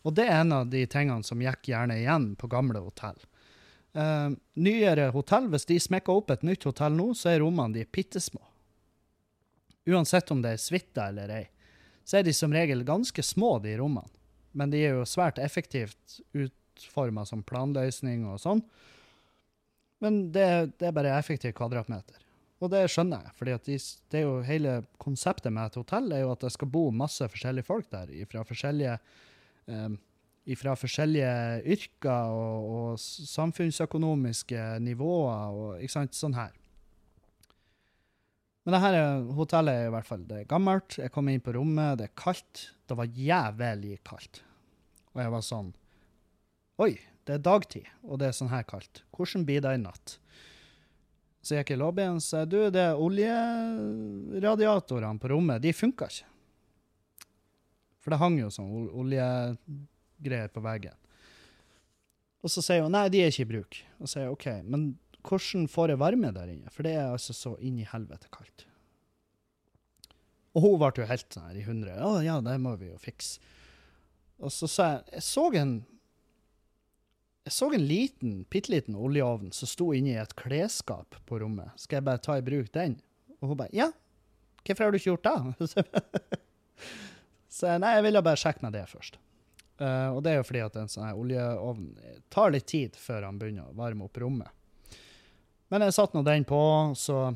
Og 0.08 0.14
det 0.16 0.24
er 0.30 0.38
en 0.40 0.54
av 0.56 0.70
de 0.72 0.86
tingene 0.88 1.26
som 1.28 1.42
gikk 1.44 1.68
gjerne 1.68 1.98
igjen 2.00 2.30
på 2.40 2.48
gamle 2.48 2.80
hotell. 2.80 3.20
Eh, 3.94 4.30
nyere 4.60 5.10
hotell, 5.16 5.48
hvis 5.54 5.68
de 5.70 5.80
smekker 5.82 6.20
opp 6.20 6.32
et 6.34 6.46
nytt 6.48 6.68
hotell 6.68 6.98
nå, 6.98 7.12
så 7.18 7.32
er 7.34 7.42
rommene 7.44 7.80
de 7.80 7.86
bittesmå. 7.86 8.42
Uansett 9.88 10.32
om 10.32 10.42
det 10.44 10.56
er 10.56 10.62
suite 10.62 11.08
eller 11.14 11.32
ei, 11.32 11.46
så 12.08 12.20
er 12.20 12.28
de 12.28 12.34
som 12.36 12.54
regel 12.54 12.84
ganske 12.88 13.24
små, 13.24 13.58
de 13.64 13.78
rommene. 13.80 14.12
Men 14.58 14.72
de 14.74 14.82
er 14.84 14.96
jo 14.98 15.08
svært 15.08 15.40
effektivt 15.40 16.20
utforma 16.36 17.26
som 17.28 17.44
planløsning 17.46 18.26
og 18.28 18.40
sånn. 18.42 18.64
Men 20.04 20.28
det, 20.34 20.48
det 20.80 20.90
er 20.90 20.96
bare 20.96 21.16
effektiv 21.18 21.54
kvadratmeter. 21.58 22.24
Og 22.58 22.72
det 22.74 22.88
skjønner 22.90 23.28
jeg, 23.28 23.54
at 23.54 23.68
de, 23.70 23.78
det 24.10 24.20
er 24.20 24.26
jo 24.26 24.38
hele 24.46 24.80
konseptet 25.02 25.54
med 25.54 25.70
et 25.70 25.78
hotell 25.78 26.10
er 26.14 26.24
jo 26.24 26.32
at 26.34 26.46
det 26.46 26.54
skal 26.56 26.72
bo 26.74 26.88
masse 26.90 27.28
forskjellige 27.30 27.68
folk 27.68 27.90
der, 27.94 28.14
fra 28.32 28.44
forskjellige, 28.48 28.96
eh, 29.70 29.90
ifra 30.48 30.76
forskjellige 30.80 31.34
yrker 31.76 32.30
og, 32.32 32.56
og 32.72 32.88
samfunnsøkonomiske 33.02 34.62
nivåer 34.86 35.46
og 35.58 35.70
ikke 35.84 35.96
sant, 35.98 36.14
sånn 36.16 36.38
her. 36.38 36.54
Men 38.64 38.72
det 38.76 38.82
her 38.84 38.94
er- 39.00 39.28
hotellet 39.36 39.74
er 39.74 39.86
i 39.88 39.92
hvert 39.96 40.08
fall 40.08 40.24
det 40.28 40.38
er 40.42 40.48
gammelt. 40.52 40.90
Jeg 41.00 41.12
kom 41.16 41.28
inn 41.32 41.42
på 41.44 41.54
rommet, 41.56 41.98
det 42.00 42.06
er 42.10 42.16
kaldt. 42.20 42.56
Det 42.88 42.96
var 43.00 43.08
jævlig 43.16 43.96
kaldt. 44.08 44.36
Og 45.16 45.20
jeg 45.24 45.32
var 45.34 45.44
sånn 45.46 45.70
Oi, 46.84 46.92
det 47.26 47.34
er 47.34 47.40
dagtid, 47.42 47.88
og 48.06 48.20
det 48.22 48.28
er 48.28 48.36
sånn 48.38 48.52
her 48.52 48.64
kaldt. 48.70 49.00
Hvordan 49.16 49.46
blir 49.48 49.62
det 49.66 49.72
i 49.74 49.80
natt? 49.82 50.08
Så 51.42 51.50
jeg 51.56 51.64
gikk 51.64 51.72
i 51.74 51.80
lobbyen 51.82 52.20
og 52.20 52.22
sa 52.22 52.44
du, 52.46 52.60
det 52.70 52.84
er 52.92 53.00
oljeradiatorene 53.02 55.18
på 55.22 55.30
rommet, 55.32 55.62
de 55.64 55.72
funka 55.74 56.06
ikke. 56.12 56.28
For 58.04 58.10
det 58.14 58.20
hang 58.22 58.36
jo 58.40 58.50
sånn 58.54 58.70
ol- 58.70 59.58
oljegreier 60.18 60.54
på 60.54 60.64
veggen. 60.66 60.96
Og 62.46 62.54
så 62.54 62.62
sier 62.62 62.86
hun 62.86 62.94
nei, 62.94 63.08
de 63.10 63.22
er 63.24 63.32
ikke 63.32 63.46
i 63.46 63.52
bruk. 63.52 63.80
Og 64.02 64.12
sier 64.12 64.32
OK, 64.32 64.48
men 64.64 64.96
hvordan 65.28 65.68
får 65.72 65.94
jeg 65.94 66.02
varme 66.02 66.32
der 66.36 66.54
inne? 66.54 66.72
For 66.72 66.86
det 66.88 66.96
er 66.96 67.12
altså 67.12 67.36
så 67.36 67.56
inn 67.60 67.80
i 67.82 67.88
helvete 67.88 68.30
kaldt. 68.34 68.68
Og 70.56 70.64
hun 70.64 70.80
ble 70.82 71.04
jo 71.04 71.10
helt 71.10 71.28
sånn 71.34 71.50
her 71.50 71.60
i 71.60 71.66
hundre. 71.68 71.98
Å 72.02 72.22
ja, 72.26 72.40
det 72.42 72.56
må 72.62 72.74
vi 72.80 72.90
jo 72.90 72.98
fikse. 73.02 73.42
Og 74.38 74.54
så 74.54 74.70
sa 74.70 74.88
jeg 74.92 75.18
Jeg 75.18 75.26
så 75.26 75.46
en 75.58 75.78
jeg 77.48 77.54
så 77.56 77.70
en 77.72 77.86
liten, 77.88 78.32
bitte 78.52 78.74
liten 78.74 78.96
oljeovn 79.00 79.54
som 79.56 79.70
sto 79.72 79.94
inni 79.96 80.18
et 80.20 80.34
klesskap 80.36 81.16
på 81.30 81.38
rommet. 81.40 81.72
Skal 81.80 82.02
jeg 82.02 82.04
bare 82.04 82.20
ta 82.20 82.36
i 82.36 82.44
bruk 82.44 82.74
den? 82.76 82.98
Og 83.40 83.54
hun 83.54 83.60
bare 83.62 83.72
Ja, 83.72 83.88
hvorfor 84.68 84.84
har 84.84 84.92
du 84.92 84.98
ikke 85.00 85.14
gjort 85.14 85.30
det? 85.30 85.70
Så 87.58 87.70
jeg 87.72 87.80
nei, 87.80 87.94
jeg 87.96 88.04
ville 88.04 88.22
bare 88.26 88.42
sjekke 88.42 88.66
meg 88.66 88.76
det 88.76 88.84
først. 88.92 89.16
Eh, 89.78 90.10
og 90.10 90.24
det 90.26 90.34
er 90.34 90.40
jo 90.40 90.46
fordi 90.48 90.64
at 90.66 90.78
en 90.82 90.90
sånn 90.92 91.10
oljeovn 91.14 91.90
tar 92.34 92.54
litt 92.54 92.68
tid 92.70 92.96
før 92.98 93.28
han 93.30 93.38
begynner 93.40 93.70
å 93.70 93.78
varme 93.78 94.08
opp 94.08 94.18
rommet. 94.22 94.50
Men 95.68 95.84
jeg 95.84 95.98
satte 95.98 96.16
nå 96.18 96.24
den 96.24 96.48
på, 96.48 96.62
så 96.96 97.36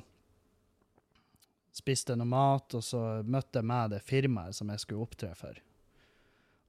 spiste 1.76 2.16
noe 2.20 2.30
mat, 2.30 2.74
og 2.78 2.84
så 2.84 3.02
møtte 3.24 3.60
jeg 3.60 3.68
med 3.68 3.94
det 3.96 4.02
firmaet 4.08 4.56
som 4.56 4.72
jeg 4.72 4.84
skulle 4.84 5.06
opptre 5.06 5.32
for. 5.40 5.60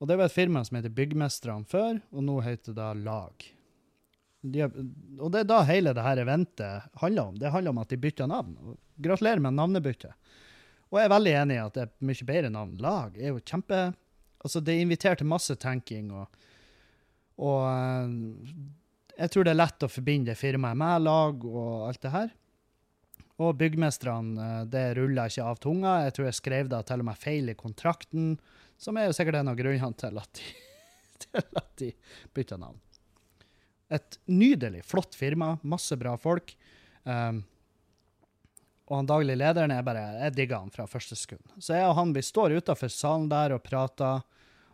Og 0.03 0.09
det 0.11 0.19
var 0.19 0.27
et 0.27 0.35
firma 0.35 0.65
som 0.67 0.79
heter 0.79 0.95
Byggmestrene 0.95 1.69
før, 1.71 2.01
og 2.11 2.25
nå 2.27 2.41
heter 2.43 2.73
det 2.73 2.79
da 2.81 2.93
Lag. 2.99 3.45
De 4.43 4.65
og 4.67 5.29
det 5.31 5.45
er 5.45 5.47
da 5.47 5.61
hele 5.69 5.93
det 5.95 6.03
her 6.03 6.19
eventet 6.19 6.89
handler 6.99 7.31
om. 7.31 7.37
Det 7.39 7.53
handler 7.55 7.71
om 7.71 7.79
at 7.79 7.93
de 7.93 7.99
bytter 8.03 8.27
navn. 8.27 8.57
Gratulerer 8.99 9.43
med 9.45 9.55
navnebyttet. 9.55 10.17
Og 10.91 10.99
jeg 10.99 11.07
er 11.07 11.13
veldig 11.15 11.35
enig 11.45 11.55
i 11.55 11.63
at 11.63 11.77
det 11.77 11.85
er 11.85 12.09
mye 12.09 12.27
bedre 12.27 12.51
navn. 12.53 12.73
Lag 12.83 13.15
er 13.17 13.31
jo 13.31 13.45
kjempe 13.47 13.79
Altså, 14.43 14.63
det 14.65 14.79
inviterer 14.81 15.19
til 15.19 15.31
masse 15.31 15.55
tenking, 15.61 16.11
og, 16.15 16.47
og 17.43 17.67
eh, 17.71 18.15
jeg 19.19 19.33
tror 19.33 19.47
det 19.47 19.53
er 19.53 19.61
lett 19.61 19.87
å 19.87 19.91
forbinde 19.93 20.33
det 20.33 20.41
firmaet 20.41 20.79
med 20.79 21.05
lag 21.05 21.45
og 21.47 21.89
alt 21.89 22.03
det 22.03 22.15
her. 22.15 22.33
Og 23.43 23.55
byggmestrene, 23.61 24.49
eh, 24.49 24.65
det 24.73 24.85
ruller 24.99 25.31
ikke 25.31 25.47
av 25.47 25.63
tunga. 25.63 25.97
Jeg 26.07 26.17
tror 26.17 26.29
jeg 26.29 26.41
skrev 26.41 26.73
da 26.73 26.83
til 26.87 27.05
og 27.05 27.09
med 27.11 27.21
feil 27.21 27.53
i 27.53 27.59
kontrakten, 27.59 28.35
som 28.81 28.99
er 28.99 29.09
jo 29.09 29.17
sikkert 29.17 29.41
en 29.41 29.53
av 29.53 29.59
grunnene 29.59 29.99
til 29.99 30.19
at 30.23 30.41
de, 30.41 30.51
til 31.23 31.63
de 31.85 31.93
bytta 32.35 32.59
navn. 32.61 32.81
Et 33.93 34.19
nydelig, 34.33 34.83
flott 34.89 35.15
firma, 35.15 35.55
masse 35.69 35.97
bra 36.01 36.15
folk. 36.17 36.55
Um, 37.05 37.43
og 38.93 38.99
han 38.99 39.09
daglig 39.09 39.39
lederen 39.41 39.73
er 39.73 39.85
bare 39.87 40.03
Jeg 40.21 40.35
digger 40.37 40.61
han 40.61 40.73
fra 40.73 40.85
første 40.85 41.17
sekund. 41.17 41.41
Så 41.57 41.79
jeg 41.79 41.89
og 41.89 41.97
han 41.97 42.11
vi 42.13 42.21
står 42.21 42.59
utafor 42.61 42.93
salen 42.93 43.31
der 43.33 43.55
og 43.57 43.63
prater, 43.65 44.21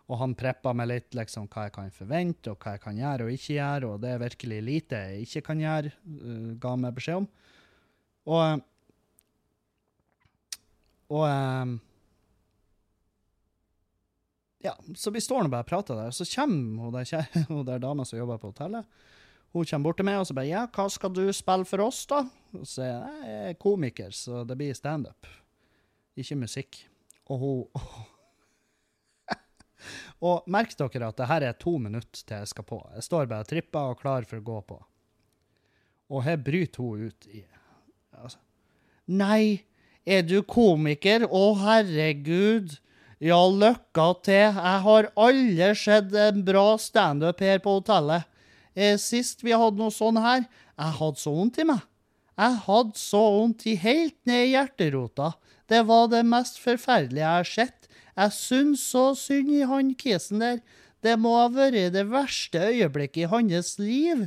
og 0.09 0.19
han 0.19 0.35
prepper 0.35 0.74
meg 0.74 0.89
litt 0.90 1.15
liksom 1.15 1.47
hva 1.53 1.69
jeg 1.69 1.74
kan 1.77 1.93
forvente, 1.95 2.51
og 2.51 2.59
hva 2.59 2.74
jeg 2.74 2.82
kan 2.82 2.99
gjøre 2.99 3.28
og 3.28 3.36
ikke 3.36 3.59
gjøre, 3.61 3.93
og 3.93 4.03
det 4.03 4.11
er 4.11 4.24
virkelig 4.24 4.59
lite 4.66 5.03
jeg 5.05 5.28
ikke 5.28 5.45
kan 5.53 5.62
gjøre, 5.62 5.93
uh, 6.19 6.49
ga 6.59 6.73
han 6.74 6.82
meg 6.82 6.97
beskjed 6.99 7.23
om. 7.23 7.28
Og 8.35 8.66
Og 11.09 11.24
um, 11.24 11.78
Ja, 14.61 14.74
så 14.97 15.11
vi 15.15 15.20
står 15.23 15.47
nå 15.47 15.53
bare 15.53 15.62
og 15.62 15.70
prater 15.70 15.95
der, 15.95 16.11
og 16.11 16.16
så 16.16 16.27
kommer 16.27 16.89
hun 16.89 16.97
der, 16.99 17.28
hun 17.49 17.65
der 17.65 17.78
dama 17.78 18.05
som 18.05 18.19
jobber 18.19 18.40
på 18.43 18.51
hotellet. 18.51 18.85
Hun 19.53 19.65
kommer 19.65 19.89
bort 19.89 19.97
til 19.97 20.05
meg 20.05 20.19
og 20.20 20.27
så 20.29 20.35
bare 20.37 20.47
'Ja, 20.51 20.66
hva 20.66 20.89
skal 20.91 21.12
du 21.12 21.33
spille 21.33 21.65
for 21.65 21.81
oss, 21.81 22.07
da?' 22.07 22.29
Og 22.55 22.66
så 22.66 22.83
sier 22.83 22.93
jeg 22.93 23.25
jeg 23.25 23.49
er 23.51 23.55
komiker, 23.55 24.11
så 24.11 24.45
det 24.47 24.57
blir 24.59 24.75
standup, 24.75 25.27
ikke 26.16 26.37
musikk'. 26.37 26.85
Og 27.29 27.39
hun 27.39 27.65
Og 30.20 30.43
merk 30.51 30.75
dere 30.75 31.09
at 31.09 31.16
det 31.16 31.27
her 31.31 31.43
er 31.47 31.53
to 31.53 31.79
minutter 31.79 32.25
til 32.27 32.37
jeg 32.37 32.49
skal 32.49 32.65
på. 32.65 32.91
Jeg 32.95 33.03
står 33.03 33.27
bare 33.27 33.41
og 33.47 33.49
tripper 33.49 33.93
og 33.93 34.01
klar 34.01 34.25
for 34.25 34.41
å 34.41 34.45
gå 34.45 34.61
på. 34.61 34.79
Og 36.11 36.25
her 36.25 36.37
bryter 36.37 36.83
hun 36.83 37.07
ut 37.07 37.27
i 37.31 37.45
altså, 38.12 38.39
Nei, 39.07 39.65
er 40.05 40.23
du 40.27 40.43
komiker? 40.43 41.25
Å, 41.25 41.45
herregud. 41.62 42.75
Ja, 43.20 43.39
lykke 43.51 44.09
til. 44.27 44.59
Jeg 44.59 44.83
har 44.85 45.09
aldri 45.16 45.70
sett 45.79 46.12
en 46.12 46.43
bra 46.45 46.77
standup 46.79 47.41
her 47.41 47.62
på 47.65 47.79
hotellet. 47.79 48.27
Eh, 48.78 48.96
Sist 49.02 49.42
vi 49.42 49.55
hadde 49.56 49.80
noe 49.80 49.90
sånn 49.94 50.20
her, 50.22 50.44
jeg 50.78 50.98
hadde 51.00 51.18
så 51.18 51.34
vondt 51.34 51.59
i 51.59 51.66
meg. 51.66 51.82
Jeg 52.38 52.59
hadde 52.68 53.00
så 53.00 53.20
vondt 53.34 53.64
i 53.66 53.74
helt 53.82 54.18
ned 54.28 54.44
i 54.46 54.52
hjerterota. 54.52 55.32
Det 55.68 55.80
var 55.88 56.06
det 56.12 56.22
mest 56.26 56.60
forferdelige 56.62 57.24
jeg 57.24 57.40
har 57.40 57.48
sett. 57.50 57.88
Jeg 58.14 58.34
syns 58.36 58.84
så 58.92 59.09
synd 59.18 59.50
i 59.56 59.64
han 59.66 59.90
kisen 59.98 60.44
der. 60.44 60.60
Det 61.02 61.16
må 61.18 61.34
ha 61.38 61.48
vært 61.50 61.94
det 61.94 62.06
verste 62.10 62.62
øyeblikket 62.70 63.24
i 63.26 63.30
hans 63.30 63.74
liv. 63.82 64.24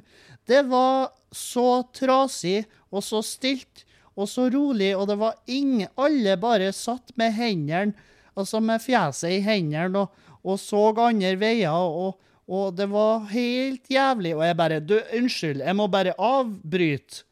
Det 0.47 0.65
var 0.67 1.13
så 1.35 1.83
trasig 1.95 2.65
og 2.91 3.03
så 3.07 3.23
stilt 3.23 3.85
og 4.19 4.27
så 4.27 4.49
rolig, 4.51 4.91
og 4.97 5.07
det 5.07 5.17
var 5.21 5.39
ingen 5.47 5.87
Alle 5.95 6.35
bare 6.39 6.71
satt 6.75 7.13
med 7.15 7.31
hendene, 7.37 7.95
altså 8.35 8.59
med 8.59 8.83
fjeset 8.83 9.37
i 9.37 9.39
hendene 9.45 10.03
og, 10.03 10.11
og 10.43 10.59
så 10.59 10.89
andre 10.99 11.35
veier, 11.39 11.71
og, 11.71 12.19
og 12.47 12.75
det 12.77 12.87
var 12.91 13.27
helt 13.31 13.91
jævlig. 13.91 14.35
Og 14.37 14.45
jeg 14.45 14.57
bare 14.57 14.79
Du, 14.79 14.99
unnskyld, 15.17 15.61
jeg 15.61 15.75
må 15.75 15.87
bare 15.87 16.13
avbryte 16.17 17.23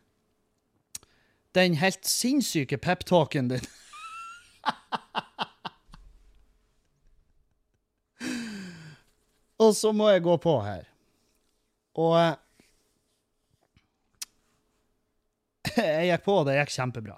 den 1.55 1.73
helt 1.81 2.05
sinnssyke 2.05 2.77
peptalken 2.77 3.49
din. 3.49 3.65
Og 9.59 9.75
så 9.75 9.91
må 9.91 10.07
jeg 10.09 10.23
gå 10.23 10.37
på 10.39 10.53
her. 10.63 10.85
Og 11.99 12.13
eh, 12.15 12.35
jeg 15.83 16.13
gikk 16.13 16.23
på, 16.27 16.37
og 16.39 16.45
det 16.47 16.55
gikk 16.61 16.71
kjempebra. 16.77 17.17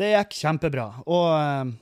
Det 0.00 0.08
gikk 0.14 0.38
kjempebra. 0.38 0.86
Og 1.04 1.26
eh, 1.36 1.74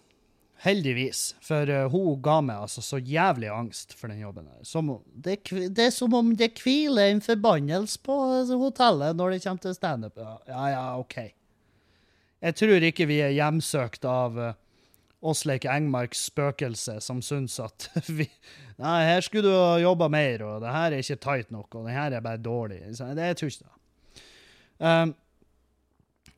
heldigvis, 0.65 1.35
for 1.45 1.69
uh, 1.69 1.87
hun 1.93 2.21
ga 2.25 2.39
meg 2.45 2.65
altså 2.65 2.83
så 2.85 2.99
jævlig 2.99 3.51
angst 3.53 3.95
for 3.99 4.09
den 4.13 4.23
jobben. 4.23 4.49
Som, 4.65 4.91
det, 5.13 5.43
det 5.51 5.89
er 5.89 5.95
som 5.95 6.15
om 6.17 6.33
det 6.39 6.55
hviler 6.63 7.13
en 7.13 7.23
forbannelse 7.25 8.01
på 8.05 8.19
hotellet 8.61 9.17
når 9.19 9.35
det 9.35 9.43
kommer 9.45 9.65
til 9.67 9.77
standup. 9.77 10.21
Ja, 10.49 10.67
ja, 10.73 10.85
OK. 10.99 11.19
Jeg 12.45 12.57
tror 12.61 12.85
ikke 12.89 13.09
vi 13.09 13.21
er 13.25 13.35
hjemsøkt 13.37 14.05
av 14.09 14.37
uh, 14.37 14.53
Engmarks 15.25 16.27
spøkelse 16.29 16.99
som 17.01 17.23
syns 17.25 17.59
at 17.61 17.89
vi 18.19 18.29
Nei, 18.75 19.05
her 19.07 19.21
skulle 19.23 19.47
du 19.47 19.55
ha 19.55 19.77
jobba 19.79 20.09
mer, 20.11 20.43
og 20.43 20.65
det 20.65 20.73
her 20.75 20.91
er 20.91 21.03
ikke 21.05 21.21
tight 21.23 21.53
nok, 21.55 21.77
og 21.79 21.85
det 21.87 21.93
her 21.95 22.11
er 22.17 22.25
bare 22.25 22.41
dårlig. 22.43 22.81
Det 22.91 23.29
jeg 23.29 23.37
tror 23.39 23.53
ikke. 23.53 23.77
Um, 24.83 25.13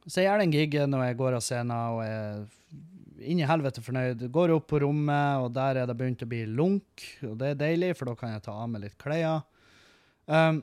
så 0.07 0.21
jeg 0.21 0.29
gjør 0.29 0.43
den 0.43 0.53
gigen, 0.53 0.95
og 0.95 1.07
jeg 1.07 1.17
går 1.17 1.39
av 1.39 1.41
scenen, 1.47 1.73
og 1.73 2.03
jeg 2.05 2.19
er 2.19 2.43
inn 3.21 3.41
i 3.41 3.49
helvete 3.49 3.83
fornøyd. 3.85 4.27
Går 4.33 4.55
opp 4.57 4.69
på 4.71 4.81
rommet, 4.83 5.43
og 5.45 5.53
der 5.57 5.83
er 5.83 5.89
det 5.89 5.97
begynt 5.99 6.25
å 6.25 6.31
bli 6.31 6.43
lunk, 6.49 7.05
og 7.27 7.37
det 7.41 7.53
er 7.53 7.61
deilig, 7.61 7.93
for 7.99 8.11
da 8.11 8.17
kan 8.19 8.35
jeg 8.35 8.45
ta 8.47 8.57
av 8.57 8.71
meg 8.73 8.85
litt 8.85 8.97
klær. 9.01 9.45
Um, 10.27 10.61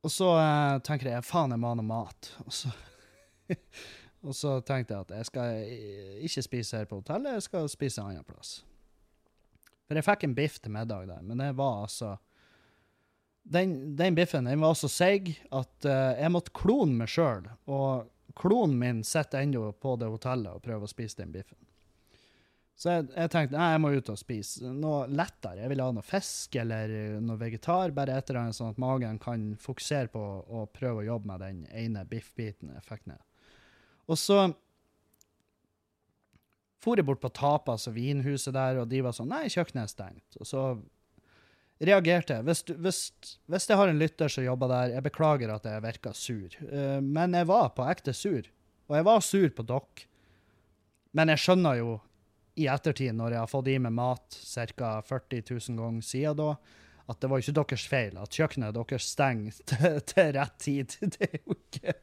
og 0.00 0.12
så 0.12 0.30
uh, 0.36 0.78
tenker 0.84 1.10
jeg 1.10 1.26
faen, 1.26 1.52
jeg 1.54 1.62
må 1.62 1.72
ha 1.72 1.78
noe 1.78 1.90
mat. 1.90 2.32
Og 2.46 2.54
så, 2.54 2.70
og 4.22 4.34
så 4.36 4.50
tenkte 4.62 4.94
jeg 4.94 5.02
at 5.02 5.12
jeg 5.16 5.26
skal 5.26 5.62
ikke 6.22 6.42
spise 6.44 6.78
her 6.78 6.84
på 6.86 7.00
hotellet, 7.00 7.32
jeg 7.34 7.46
skal 7.48 7.64
spise 7.72 7.98
en 7.98 8.12
annen 8.12 8.26
plass. 8.28 8.60
For 9.88 9.98
jeg 9.98 10.06
fikk 10.06 10.26
en 10.28 10.36
biff 10.36 10.60
til 10.62 10.70
middag 10.70 11.08
der, 11.08 11.24
men 11.26 11.42
det 11.42 11.48
var 11.58 11.80
altså 11.88 12.12
Den, 13.42 13.96
den 13.98 14.14
biffen 14.14 14.46
den 14.46 14.60
var 14.62 14.76
så 14.78 14.86
seig 14.92 15.32
at 15.50 15.88
uh, 15.88 16.12
jeg 16.14 16.30
måtte 16.30 16.54
klone 16.54 16.94
meg 16.94 17.10
sjøl. 17.10 17.48
Og 17.66 18.06
klonen 18.40 18.78
min 18.78 19.02
sitter 19.04 19.44
ennå 19.44 19.72
på 19.72 19.96
det 20.00 20.08
hotellet 20.08 20.56
og 20.56 20.64
prøver 20.64 20.86
å 20.86 20.90
spise 20.90 21.20
den 21.20 21.34
biffen. 21.34 21.58
Så 22.80 22.94
jeg, 22.94 23.10
jeg 23.12 23.28
tenkte 23.28 23.58
nei, 23.58 23.66
jeg 23.74 23.80
må 23.84 23.90
ut 23.92 24.08
og 24.08 24.16
spise 24.16 24.70
noe 24.72 25.02
lettere. 25.12 25.60
Jeg 25.60 25.68
vil 25.74 25.82
ha 25.84 25.90
noe 25.92 26.06
fisk 26.06 26.56
eller 26.62 26.94
noe 27.20 27.36
vegetar, 27.40 27.92
bare 27.92 28.16
et 28.16 28.30
eller 28.30 28.46
annet 28.46 28.56
sånn 28.56 28.72
at 28.72 28.80
magen 28.80 29.20
kan 29.20 29.50
fokusere 29.60 30.08
på 30.14 30.22
å 30.48 30.64
prøve 30.72 31.02
å 31.02 31.08
jobbe 31.10 31.28
med 31.28 31.44
den 31.44 31.60
ene 31.76 32.06
biffbiten 32.08 32.72
jeg 32.72 32.86
fikk 32.86 33.04
ned. 33.12 33.20
Og 34.08 34.16
så 34.16 34.40
for 36.80 36.96
jeg 36.96 37.04
bort 37.04 37.20
på 37.20 37.28
Tapas 37.36 37.84
og 37.90 37.98
vinhuset 37.98 38.56
der, 38.56 38.80
og 38.80 38.88
de 38.88 39.02
var 39.04 39.12
sånn 39.12 39.28
Nei, 39.28 39.44
kjøkkenet 39.52 39.84
er 39.84 39.92
stengt. 39.92 40.40
Og 40.40 40.48
så 40.48 40.62
reagerte. 41.80 42.40
Hvis, 42.46 42.62
hvis, 42.68 43.00
hvis 43.48 43.68
jeg 43.70 43.80
har 43.80 43.90
en 43.90 44.00
lytter 44.00 44.28
som 44.32 44.44
jobber 44.44 44.70
der, 44.72 44.94
jeg 44.96 45.06
beklager 45.06 45.54
at 45.54 45.66
jeg 45.68 45.84
virka 45.84 46.12
sur. 46.16 46.56
Eh, 46.68 47.00
men 47.00 47.36
jeg 47.36 47.48
var 47.48 47.72
på 47.76 47.86
ekte 47.90 48.14
sur. 48.16 48.46
Og 48.90 48.98
jeg 48.98 49.06
var 49.06 49.24
sur 49.24 49.48
på 49.56 49.66
dere. 49.68 50.06
Men 51.16 51.32
jeg 51.32 51.42
skjønner 51.42 51.80
jo 51.80 51.96
i 52.60 52.66
ettertid, 52.70 53.14
når 53.16 53.34
jeg 53.34 53.42
har 53.42 53.50
fått 53.50 53.70
i 53.72 53.78
meg 53.82 53.94
mat 53.96 54.36
ca. 54.36 54.92
40 55.06 55.42
000 55.48 55.80
ganger 55.80 56.06
siden 56.06 56.38
da, 56.38 56.50
at 57.10 57.18
det 57.22 57.30
var 57.32 57.42
ikke 57.42 57.56
deres 57.58 57.84
feil 57.90 58.18
at 58.22 58.36
kjøkkenet 58.36 58.76
deres 58.76 59.06
stenger 59.10 59.56
til, 59.70 60.00
til 60.12 60.32
rett 60.36 60.58
tid. 60.62 60.96
Det 61.16 61.26
er 61.30 61.38
jo 61.40 61.56
ikke 61.56 61.94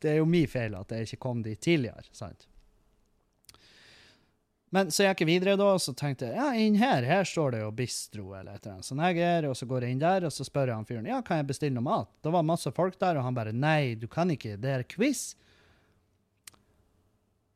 Det 0.00 0.12
er 0.12 0.20
jo 0.20 0.28
min 0.30 0.48
feil 0.48 0.76
at 0.78 0.94
jeg 0.94 1.10
ikke 1.10 1.24
kom 1.26 1.42
dit 1.44 1.60
tidligere. 1.60 2.06
sant? 2.12 2.46
Men 4.74 4.90
så 4.90 5.06
gikk 5.06 5.22
jeg 5.22 5.28
videre 5.28 5.54
da, 5.58 5.68
og 5.76 5.82
så 5.82 5.94
tenkte 5.94 6.26
jeg 6.26 6.38
ja, 6.40 6.48
inn 6.58 6.74
her 6.80 7.04
her 7.06 7.26
står 7.28 7.54
det 7.54 7.62
jo 7.62 7.70
bistro 7.76 8.32
eller 8.34 8.56
et 8.56 8.64
eller 8.64 8.74
annet. 8.74 8.88
Så 8.88 8.96
jeg 8.98 9.22
er, 9.22 9.46
og 9.46 9.54
så 9.58 9.68
går 9.70 9.86
jeg 9.86 9.94
inn 9.94 10.02
der, 10.02 10.26
og 10.26 10.34
så 10.34 10.46
spør 10.46 10.72
jeg 10.72 10.80
han 10.80 10.88
fyren 10.88 11.06
ja, 11.06 11.20
kan 11.24 11.40
jeg 11.40 11.50
bestille 11.52 11.76
noe 11.76 11.86
mat. 11.86 12.10
Det 12.24 12.32
var 12.34 12.46
masse 12.46 12.72
folk 12.74 12.98
der, 12.98 13.20
og 13.20 13.28
han 13.28 13.36
bare 13.36 13.54
nei, 13.54 13.94
du 13.94 14.08
kan 14.10 14.32
ikke, 14.34 14.56
det 14.60 14.72
er 14.72 14.86
quiz. 14.90 15.28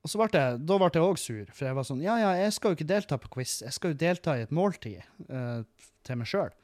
Og 0.01 0.09
så 0.09 0.21
ble 0.21 0.31
jeg, 0.33 0.63
da 0.65 0.79
ble 0.81 0.89
jeg 0.95 1.05
òg 1.05 1.19
sur, 1.21 1.51
for 1.53 1.69
jeg 1.69 1.77
var 1.77 1.89
sånn 1.89 2.05
ja, 2.05 2.15
ja, 2.23 2.31
jeg 2.39 2.55
skal 2.57 2.73
jo 2.73 2.79
ikke 2.79 2.89
delta 2.89 3.19
på 3.21 3.35
quiz, 3.35 3.59
jeg 3.67 3.77
skal 3.77 3.93
jo 3.93 4.01
delta 4.01 4.39
i 4.39 4.47
et 4.47 4.55
måltid 4.55 5.03
uh, 5.29 5.67
til 6.07 6.21
meg 6.21 6.31
sjøl. 6.31 6.55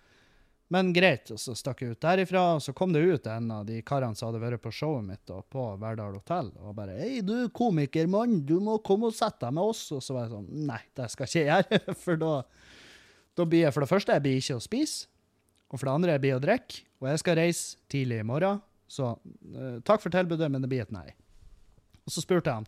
Men 0.69 0.91
greit, 0.91 1.31
og 1.31 1.39
så 1.39 1.55
stakk 1.55 1.85
jeg 1.85 1.95
ut 1.95 2.03
derifra, 2.03 2.41
og 2.57 2.63
så 2.65 2.73
kom 2.75 2.91
det 2.95 3.05
ut 3.05 3.27
en 3.31 3.51
av 3.55 3.67
de 3.69 3.79
karene 3.87 4.19
som 4.19 4.33
hadde 4.33 4.41
vært 4.43 4.63
på 4.65 4.73
showet 4.75 5.05
mitt 5.07 5.31
og 5.31 5.45
på 5.53 5.67
Verdal 5.79 6.17
hotell, 6.19 6.51
og 6.59 6.75
bare 6.75 6.97
'Hei, 6.99 7.21
du 7.23 7.49
komikermann, 7.55 8.41
du 8.47 8.59
må 8.59 8.79
komme 8.83 9.07
og 9.07 9.15
sette 9.15 9.47
deg 9.47 9.55
med 9.55 9.63
oss.' 9.63 9.93
Og 9.95 10.03
så 10.03 10.17
var 10.17 10.27
jeg 10.27 10.35
sånn 10.35 10.49
'Nei, 10.67 10.81
det 10.99 11.11
skal 11.11 11.27
ikke 11.27 11.45
jeg 11.45 11.69
gjøre', 11.71 11.95
for 12.05 12.17
da, 12.17 12.33
da 13.39 13.45
blir 13.47 13.63
jeg 13.63 13.75
for 13.77 13.87
det 13.87 13.93
første 13.93 14.13
jeg 14.13 14.23
blir 14.23 14.43
ikke 14.43 14.59
å 14.59 14.65
spise, 14.67 15.07
og 15.71 15.79
for 15.79 15.87
det 15.87 15.95
andre 15.95 16.17
jeg 16.17 16.25
blir 16.27 16.35
å 16.35 16.43
drikke, 16.43 16.83
og 16.99 17.09
jeg 17.13 17.23
skal 17.23 17.39
reise 17.39 17.79
tidlig 17.89 18.19
i 18.19 18.27
morgen, 18.27 18.61
så 18.89 19.15
uh, 19.15 19.79
takk 19.87 20.03
for 20.03 20.11
tilbudet, 20.11 20.51
men 20.51 20.63
det 20.63 20.71
blir 20.71 20.83
et 20.83 20.95
nei. 20.95 21.15
Og 22.07 22.11
så 22.11 22.21
spurte 22.23 22.51
jeg 22.51 22.55
han 22.55 22.67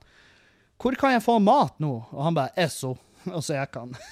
'Hvor 0.78 0.94
kan 0.94 1.10
jeg 1.16 1.26
få 1.26 1.40
mat 1.42 1.82
nå?' 1.82 2.06
Og 2.14 2.22
han 2.22 2.34
bare 2.34 2.54
'Esso', 2.54 2.94
og 3.34 3.42
så 3.42 3.58
gikk 3.58 3.74
han. 3.74 3.98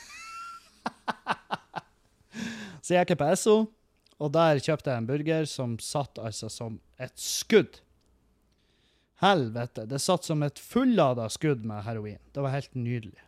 Så 2.87 2.95
jeg 2.95 3.03
gikk 3.03 3.19
på 3.19 3.27
Esso, 3.27 3.67
og 4.17 4.33
der 4.33 4.63
kjøpte 4.63 4.93
jeg 4.93 5.03
en 5.03 5.09
burger 5.09 5.49
som 5.51 5.77
satt 5.83 6.19
altså 6.23 6.49
som 6.53 6.79
et 7.03 7.15
skudd. 7.21 7.83
Helvete, 9.21 9.87
det 9.89 10.01
satt 10.05 10.27
som 10.29 10.43
et 10.45 10.61
fullada 10.61 11.29
skudd 11.33 11.65
med 11.69 11.85
heroin. 11.87 12.21
Det 12.33 12.45
var 12.45 12.53
helt 12.53 12.75
nydelig. 12.77 13.21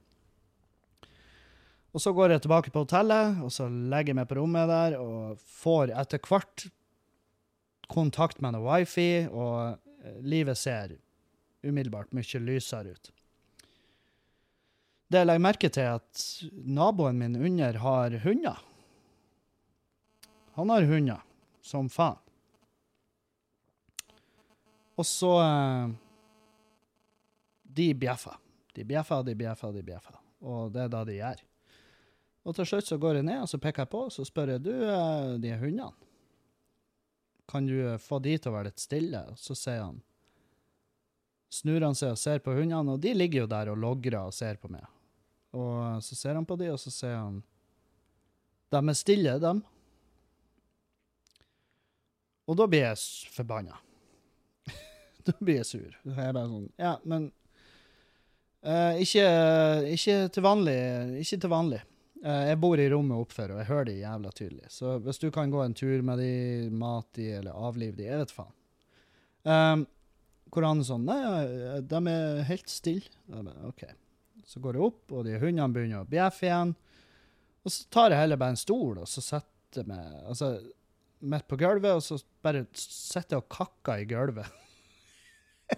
Og 1.96 2.02
så 2.04 2.12
går 2.12 2.34
jeg 2.34 2.44
tilbake 2.44 2.72
på 2.72 2.84
hotellet, 2.84 3.40
og 3.44 3.52
så 3.52 3.68
legger 3.68 4.12
jeg 4.12 4.18
meg 4.20 4.28
på 4.28 4.36
rommet 4.38 4.68
der, 4.68 4.98
og 5.00 5.40
får 5.40 5.92
etter 5.96 6.20
hvert 6.28 6.68
kontakt 7.88 8.42
med 8.44 8.54
noe 8.54 8.64
wifi, 8.66 9.26
og 9.32 9.78
eh, 10.04 10.18
livet 10.20 10.60
ser 10.60 10.98
umiddelbart 11.64 12.12
mye 12.16 12.42
lysere 12.44 12.92
ut. 12.92 13.12
Det 15.08 15.22
jeg 15.22 15.28
legger 15.30 15.44
merke 15.44 15.70
til, 15.72 15.88
er 15.88 16.02
at 16.02 16.24
naboen 16.68 17.20
min 17.20 17.38
under 17.40 17.80
har 17.80 18.18
hunder. 18.24 18.60
Han 20.58 20.72
har 20.74 20.82
hunder, 20.90 21.22
som 21.62 21.86
faen. 21.86 22.18
Og 24.98 25.06
så 25.06 25.30
eh, 25.38 25.90
De 27.62 27.92
bjeffer. 27.94 28.34
De 28.74 28.82
bjeffer, 28.84 29.22
de 29.22 29.36
bjeffer, 29.38 29.76
de 29.76 29.84
bjeffer. 29.86 30.18
Og 30.42 30.72
det 30.74 30.82
er 30.82 30.90
da 30.90 31.04
de 31.06 31.14
gjør. 31.14 31.44
Og 32.42 32.56
til 32.58 32.66
slutt 32.66 32.90
så 32.90 32.98
går 32.98 33.20
jeg 33.20 33.28
ned 33.28 33.44
og 33.44 33.48
så 33.50 33.60
peker 33.62 33.84
jeg 33.84 33.92
på 33.92 34.02
og 34.08 34.12
så 34.14 34.26
spør 34.26 34.56
jeg, 34.56 34.64
du, 34.66 34.72
eh, 34.82 35.32
de 35.42 35.54
hundene, 35.62 35.92
kan 37.48 37.66
du 37.70 37.76
eh, 37.92 38.02
få 38.02 38.18
de 38.24 38.34
til 38.34 38.50
å 38.50 38.56
være 38.56 38.72
litt 38.72 38.82
stille? 38.82 39.22
Og 39.30 39.38
så 39.38 39.54
sier 39.58 39.84
han 39.84 40.02
Snur 41.54 41.80
han 41.86 41.94
seg 41.96 42.12
og 42.12 42.20
ser 42.20 42.42
på 42.44 42.52
hundene, 42.52 42.98
og 42.98 43.00
de 43.00 43.14
ligger 43.14 43.46
jo 43.46 43.48
der 43.54 43.70
og 43.72 43.78
logrer 43.80 44.18
og 44.20 44.34
ser 44.36 44.58
på 44.60 44.68
meg. 44.68 44.82
Og 45.56 46.02
så 46.04 46.18
ser 46.18 46.36
han 46.36 46.44
på 46.44 46.58
de, 46.60 46.74
og 46.74 46.82
så 46.82 46.90
sier 46.92 47.14
han 47.16 47.38
De 48.74 48.82
er 48.82 48.98
stille, 48.98 49.38
dem. 49.40 49.62
Og 52.48 52.56
da 52.56 52.66
blir 52.70 52.86
jeg 52.86 53.28
forbanna. 53.34 53.76
da 55.26 55.34
blir 55.38 55.60
jeg 55.60 55.68
sur. 55.68 55.98
Da 56.06 56.14
er 56.16 56.30
jeg 56.30 56.38
bare 56.38 56.50
sånn 56.54 56.70
Ja, 56.80 56.94
men 57.04 57.28
uh, 58.64 58.96
ikke, 59.02 59.28
ikke 59.92 60.16
til 60.32 60.46
vanlig. 60.46 60.78
Ikke 61.20 61.40
til 61.44 61.52
vanlig. 61.52 61.82
Uh, 62.24 62.48
jeg 62.48 62.58
bor 62.62 62.80
i 62.80 62.88
rommet 62.90 63.20
oppfor, 63.26 63.52
og 63.52 63.60
jeg 63.62 63.70
hører 63.70 63.90
de 63.90 63.98
jævla 64.00 64.32
tydelig. 64.34 64.72
Så 64.74 64.96
hvis 65.04 65.20
du 65.22 65.28
kan 65.34 65.52
gå 65.52 65.62
en 65.62 65.76
tur 65.76 66.02
med 66.06 66.24
de, 66.24 66.32
mat 66.72 67.06
de, 67.18 67.28
eller 67.42 67.68
avlive 67.68 67.98
de, 68.00 68.08
jeg 68.08 68.24
vet 68.24 68.34
faen. 68.34 68.54
Um, 69.48 69.86
hvor 70.52 70.64
han 70.64 70.80
sånn 70.84 71.04
Nei, 71.06 71.20
de 71.84 72.00
er 72.10 72.44
helt 72.48 72.70
stille. 72.72 73.10
OK. 73.68 73.84
Så 74.48 74.62
går 74.64 74.78
jeg 74.78 74.88
opp, 74.88 75.04
og 75.12 75.26
de 75.26 75.36
hundene 75.36 75.68
begynner 75.74 76.02
å 76.06 76.08
bjeffe 76.08 76.48
igjen. 76.48 76.72
Og 77.66 77.74
så 77.74 77.84
tar 77.92 78.14
jeg 78.14 78.22
heller 78.22 78.40
bare 78.40 78.56
en 78.56 78.60
stol, 78.60 79.02
og 79.02 79.08
så 79.10 79.20
setter 79.24 79.84
meg 79.88 80.00
altså, 80.24 80.54
midt 81.20 81.46
på 81.50 81.58
gulvet, 81.60 81.98
og 81.98 82.04
så 82.04 82.18
bare 82.44 82.64
sitter 82.76 83.36
jeg 83.36 83.44
og 83.44 83.52
kakker 83.52 84.02
i 84.02 84.08
gulvet. 84.08 84.48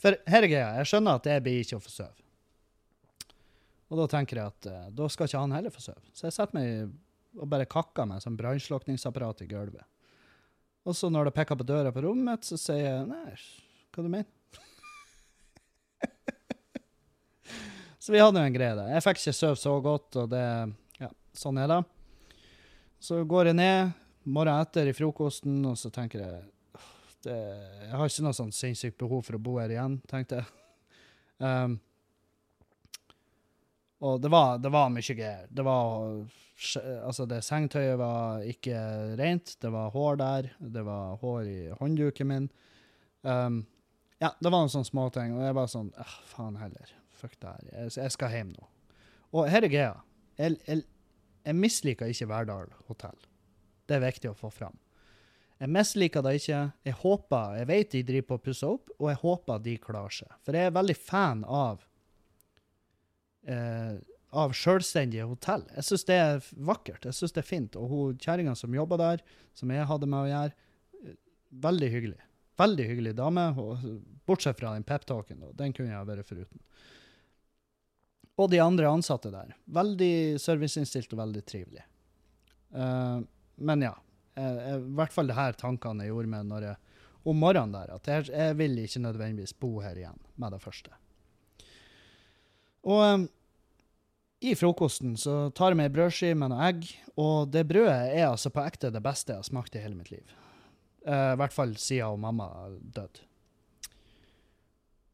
For 0.00 0.16
her 0.30 0.46
er 0.46 0.50
greia, 0.50 0.72
jeg 0.80 0.90
skjønner 0.90 1.20
at 1.20 1.28
jeg 1.30 1.44
blir 1.44 1.62
ikke 1.64 1.80
å 1.80 1.84
få 1.84 1.92
sove. 1.92 2.16
Og 3.90 3.98
da 3.98 4.06
tenker 4.12 4.38
jeg 4.38 4.52
at 4.52 4.66
eh, 4.70 4.90
da 4.94 5.08
skal 5.10 5.26
ikke 5.26 5.42
han 5.42 5.54
heller 5.56 5.74
få 5.74 5.82
sove. 5.82 6.04
Så 6.14 6.28
jeg 6.28 6.36
setter 6.36 6.56
meg 6.56 6.92
og 7.38 7.48
bare 7.50 7.68
kakker 7.70 8.08
meg 8.10 8.22
som 8.22 8.36
brannslukningsapparat 8.38 9.44
i 9.44 9.50
gulvet. 9.50 9.86
Og 10.86 10.96
så 10.96 11.10
når 11.12 11.28
det 11.28 11.36
peker 11.36 11.58
på 11.58 11.66
døra 11.66 11.92
på 11.94 12.02
rommet 12.02 12.26
mitt, 12.26 12.46
så 12.46 12.56
sier 12.58 12.86
jeg 12.86 13.08
nei, 13.10 13.34
hva 13.94 14.04
du 14.04 14.10
mener 14.10 14.36
Så 18.00 18.14
vi 18.14 18.22
hadde 18.22 18.40
jo 18.40 18.48
en 18.48 18.56
greie 18.56 18.78
der. 18.78 18.92
Jeg 18.94 19.04
fikk 19.04 19.18
ikke 19.20 19.36
sove 19.36 19.58
så 19.60 19.74
godt, 19.84 20.16
og 20.22 20.30
det 20.32 20.46
Ja, 21.02 21.10
sånn 21.36 21.60
er 21.60 21.68
det. 21.70 21.80
Så 23.00 23.14
går 23.28 23.50
jeg 23.50 23.60
ned 23.60 23.92
morgenen 24.24 24.64
etter 24.66 24.90
i 24.90 24.96
frokosten, 24.96 25.60
og 25.68 25.78
så 25.78 25.90
tenker 25.94 26.24
jeg 26.24 26.40
det, 27.24 27.36
Jeg 27.36 27.96
har 27.96 28.08
ikke 28.08 28.24
noe 28.24 28.36
sånn 28.36 28.52
sinnssykt 28.54 28.98
behov 29.00 29.24
for 29.26 29.36
å 29.36 29.42
bo 29.42 29.58
her 29.60 29.72
igjen, 29.72 29.98
tenkte 30.08 30.40
jeg. 30.40 30.52
Um, 31.40 31.78
og 34.00 34.20
det 34.24 34.30
var, 34.32 34.60
det 34.60 34.72
var 34.72 34.92
mye 34.92 35.16
greier. 35.16 35.48
Det 35.48 35.64
var 35.66 36.22
Altså, 36.60 37.24
det 37.24 37.38
sengetøyet 37.40 37.96
var 37.96 38.42
ikke 38.44 38.76
rent. 39.16 39.54
Det 39.62 39.70
var 39.72 39.92
hår 39.94 40.18
der. 40.20 40.48
Det 40.60 40.82
var 40.84 41.14
hår 41.22 41.46
i 41.48 41.60
håndduken 41.78 42.28
min. 42.28 42.48
Um, 43.24 43.62
ja, 44.20 44.34
det 44.36 44.50
var 44.52 44.60
noen 44.60 44.72
sånne 44.72 44.90
småting, 44.90 45.32
og 45.38 45.46
jeg 45.46 45.56
var 45.56 45.70
sånn 45.72 45.88
eh, 45.96 46.16
Faen 46.34 46.58
heller. 46.60 46.92
Fuck 47.16 47.38
det 47.40 47.54
her. 47.54 47.70
Jeg, 47.72 47.94
jeg 47.96 48.12
skal 48.12 48.34
hjem 48.36 48.52
nå. 48.52 48.68
Og 49.32 49.48
her 49.48 49.64
er 49.64 49.72
greia. 49.72 49.94
Jeg, 50.36 50.58
jeg, 50.66 50.84
jeg 51.46 51.56
misliker 51.56 52.12
ikke 52.12 52.28
Verdal 52.28 52.76
hotell. 52.90 53.16
Det 53.90 53.98
er 53.98 54.06
viktig 54.06 54.30
å 54.30 54.38
få 54.38 54.52
fram. 54.54 54.78
Jeg 55.60 55.74
misliker 55.74 56.24
det 56.24 56.36
ikke. 56.38 56.60
Jeg 56.86 56.96
håper, 57.02 57.56
jeg 57.58 57.68
vet 57.68 57.92
de 57.92 58.04
driver 58.08 58.28
på 58.28 58.38
å 58.38 58.44
pusse 58.46 58.68
opp, 58.68 58.94
og 58.96 59.10
jeg 59.10 59.20
håper 59.20 59.64
de 59.66 59.74
klarer 59.82 60.14
seg. 60.22 60.30
For 60.46 60.56
jeg 60.56 60.70
er 60.70 60.78
veldig 60.78 60.96
fan 60.96 61.42
av 61.44 61.82
eh, 63.44 63.98
av 64.30 64.54
selvstendige 64.54 65.26
hotell. 65.26 65.64
Jeg 65.74 65.86
syns 65.86 66.06
det 66.08 66.16
er 66.22 66.48
vakkert. 66.66 67.06
Jeg 67.08 67.16
syns 67.16 67.34
det 67.34 67.42
er 67.42 67.48
fint. 67.48 67.78
Og 67.78 67.90
hun 67.90 68.20
kjerringa 68.22 68.54
som 68.58 68.74
jobba 68.74 68.98
der, 69.00 69.24
som 69.58 69.72
jeg 69.74 69.88
hadde 69.90 70.08
med 70.10 70.20
å 70.20 70.30
gjøre, 70.30 70.54
eh, 71.02 71.16
veldig 71.66 71.90
hyggelig. 71.94 72.20
Veldig 72.60 72.86
hyggelig 72.90 73.14
dame, 73.16 73.44
bortsett 74.28 74.58
fra 74.58 74.74
den 74.74 74.84
peptalken. 74.84 75.42
Den 75.56 75.72
kunne 75.72 75.94
jeg 75.94 76.06
vært 76.06 76.28
foruten. 76.28 76.60
Og 78.38 78.50
de 78.50 78.60
andre 78.60 78.88
ansatte 78.88 79.32
der. 79.32 79.54
Veldig 79.66 80.38
serviceinnstilt 80.40 81.12
og 81.12 81.22
veldig 81.24 81.44
trivelig. 81.44 81.84
Eh, 82.72 83.20
men 83.60 83.84
ja. 83.84 83.94
eh, 84.34 84.76
I 84.76 84.94
hvert 84.98 85.14
fall 85.14 85.30
det 85.30 85.38
her 85.38 85.58
tankene 85.58 86.06
jeg 86.06 86.14
gjorde 86.14 86.32
meg 86.32 86.48
når 86.48 86.66
jeg, 86.70 86.96
om 87.28 87.36
morgenen 87.36 87.74
der, 87.76 87.92
at 87.98 88.08
jeg, 88.08 88.30
jeg 88.32 88.56
vil 88.56 88.78
ikke 88.80 89.04
nødvendigvis 89.04 89.54
bo 89.60 89.74
her 89.84 89.98
igjen 89.98 90.20
med 90.40 90.56
det 90.56 90.62
første. 90.62 90.94
Og 92.88 93.02
um, 93.04 93.26
i 94.40 94.54
frokosten 94.56 95.18
så 95.20 95.50
tar 95.52 95.74
jeg 95.74 95.80
meg 95.80 95.90
ei 95.90 95.96
brødskive 95.98 96.38
med 96.40 96.54
noe 96.54 96.68
egg, 96.70 96.86
og 97.20 97.50
det 97.52 97.66
brødet 97.68 98.14
er 98.16 98.30
altså 98.30 98.52
på 98.54 98.64
ekte 98.64 98.92
det 98.94 99.02
beste 99.04 99.34
jeg 99.34 99.42
har 99.42 99.50
smakt 99.50 99.76
i 99.76 99.82
hele 99.82 99.98
mitt 99.98 100.08
liv. 100.12 100.32
Uh, 101.04 101.34
I 101.34 101.40
hvert 101.40 101.52
fall 101.52 101.76
siden 101.80 102.24
mamma 102.24 102.48
døde. 102.80 103.26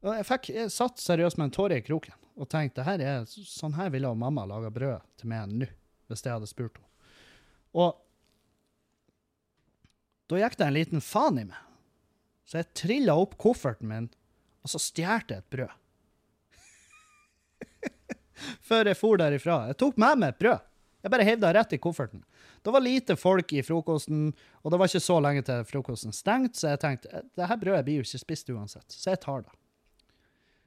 Og 0.06 0.12
jeg, 0.14 0.26
fikk, 0.28 0.48
jeg 0.54 0.70
satt 0.70 1.02
seriøst 1.02 1.40
med 1.40 1.48
en 1.48 1.56
tåre 1.56 1.80
i 1.80 1.82
kroken 1.82 2.14
og 2.36 2.50
tenkte 2.52 2.84
her 2.86 3.00
er, 3.02 3.24
sånn 3.26 3.74
her 3.78 3.90
ville 3.90 4.12
mamma 4.14 4.44
laga 4.46 4.70
brød 4.70 5.02
til 5.18 5.30
meg 5.32 5.50
nå, 5.50 5.68
hvis 6.06 6.22
jeg 6.22 6.36
hadde 6.36 6.50
spurt 6.50 6.76
henne. 6.76 6.90
Og 7.76 7.96
da 10.30 10.40
gikk 10.40 10.58
det 10.58 10.66
en 10.66 10.76
liten 10.76 11.02
faen 11.04 11.40
i 11.40 11.46
meg. 11.48 11.58
Så 12.46 12.60
jeg 12.60 12.72
trilla 12.78 13.16
opp 13.18 13.34
kofferten 13.42 13.90
min, 13.90 14.08
og 14.62 14.70
så 14.70 14.80
stjal 14.82 15.24
jeg 15.28 15.42
et 15.42 15.50
brød. 15.50 15.74
Før 18.68 18.90
jeg 18.90 18.98
for 18.98 19.18
derifra. 19.20 19.60
Jeg 19.70 19.78
tok 19.82 19.98
med 20.02 20.22
meg 20.22 20.34
et 20.34 20.40
brød. 20.42 20.64
Jeg 21.06 21.12
bare 21.14 21.26
heiv 21.26 21.42
det 21.42 21.52
rett 21.54 21.74
i 21.76 21.78
kofferten. 21.78 22.24
Det 22.66 22.72
var 22.74 22.82
lite 22.82 23.14
folk 23.14 23.52
i 23.54 23.62
frokosten, 23.62 24.32
og 24.62 24.72
det 24.72 24.78
var 24.80 24.90
ikke 24.90 25.04
så 25.04 25.20
lenge 25.22 25.44
til 25.46 25.62
frokosten 25.68 26.14
stengte, 26.14 26.58
så 26.58 26.72
jeg 26.72 26.80
tenkte 26.82 27.20
det 27.38 27.46
her 27.46 27.60
brødet 27.60 27.84
blir 27.86 28.00
jo 28.00 28.06
ikke 28.06 28.18
spist 28.24 28.50
uansett, 28.50 28.88
så 28.90 29.12
jeg 29.12 29.20
tar 29.22 29.44
det. 29.46 29.54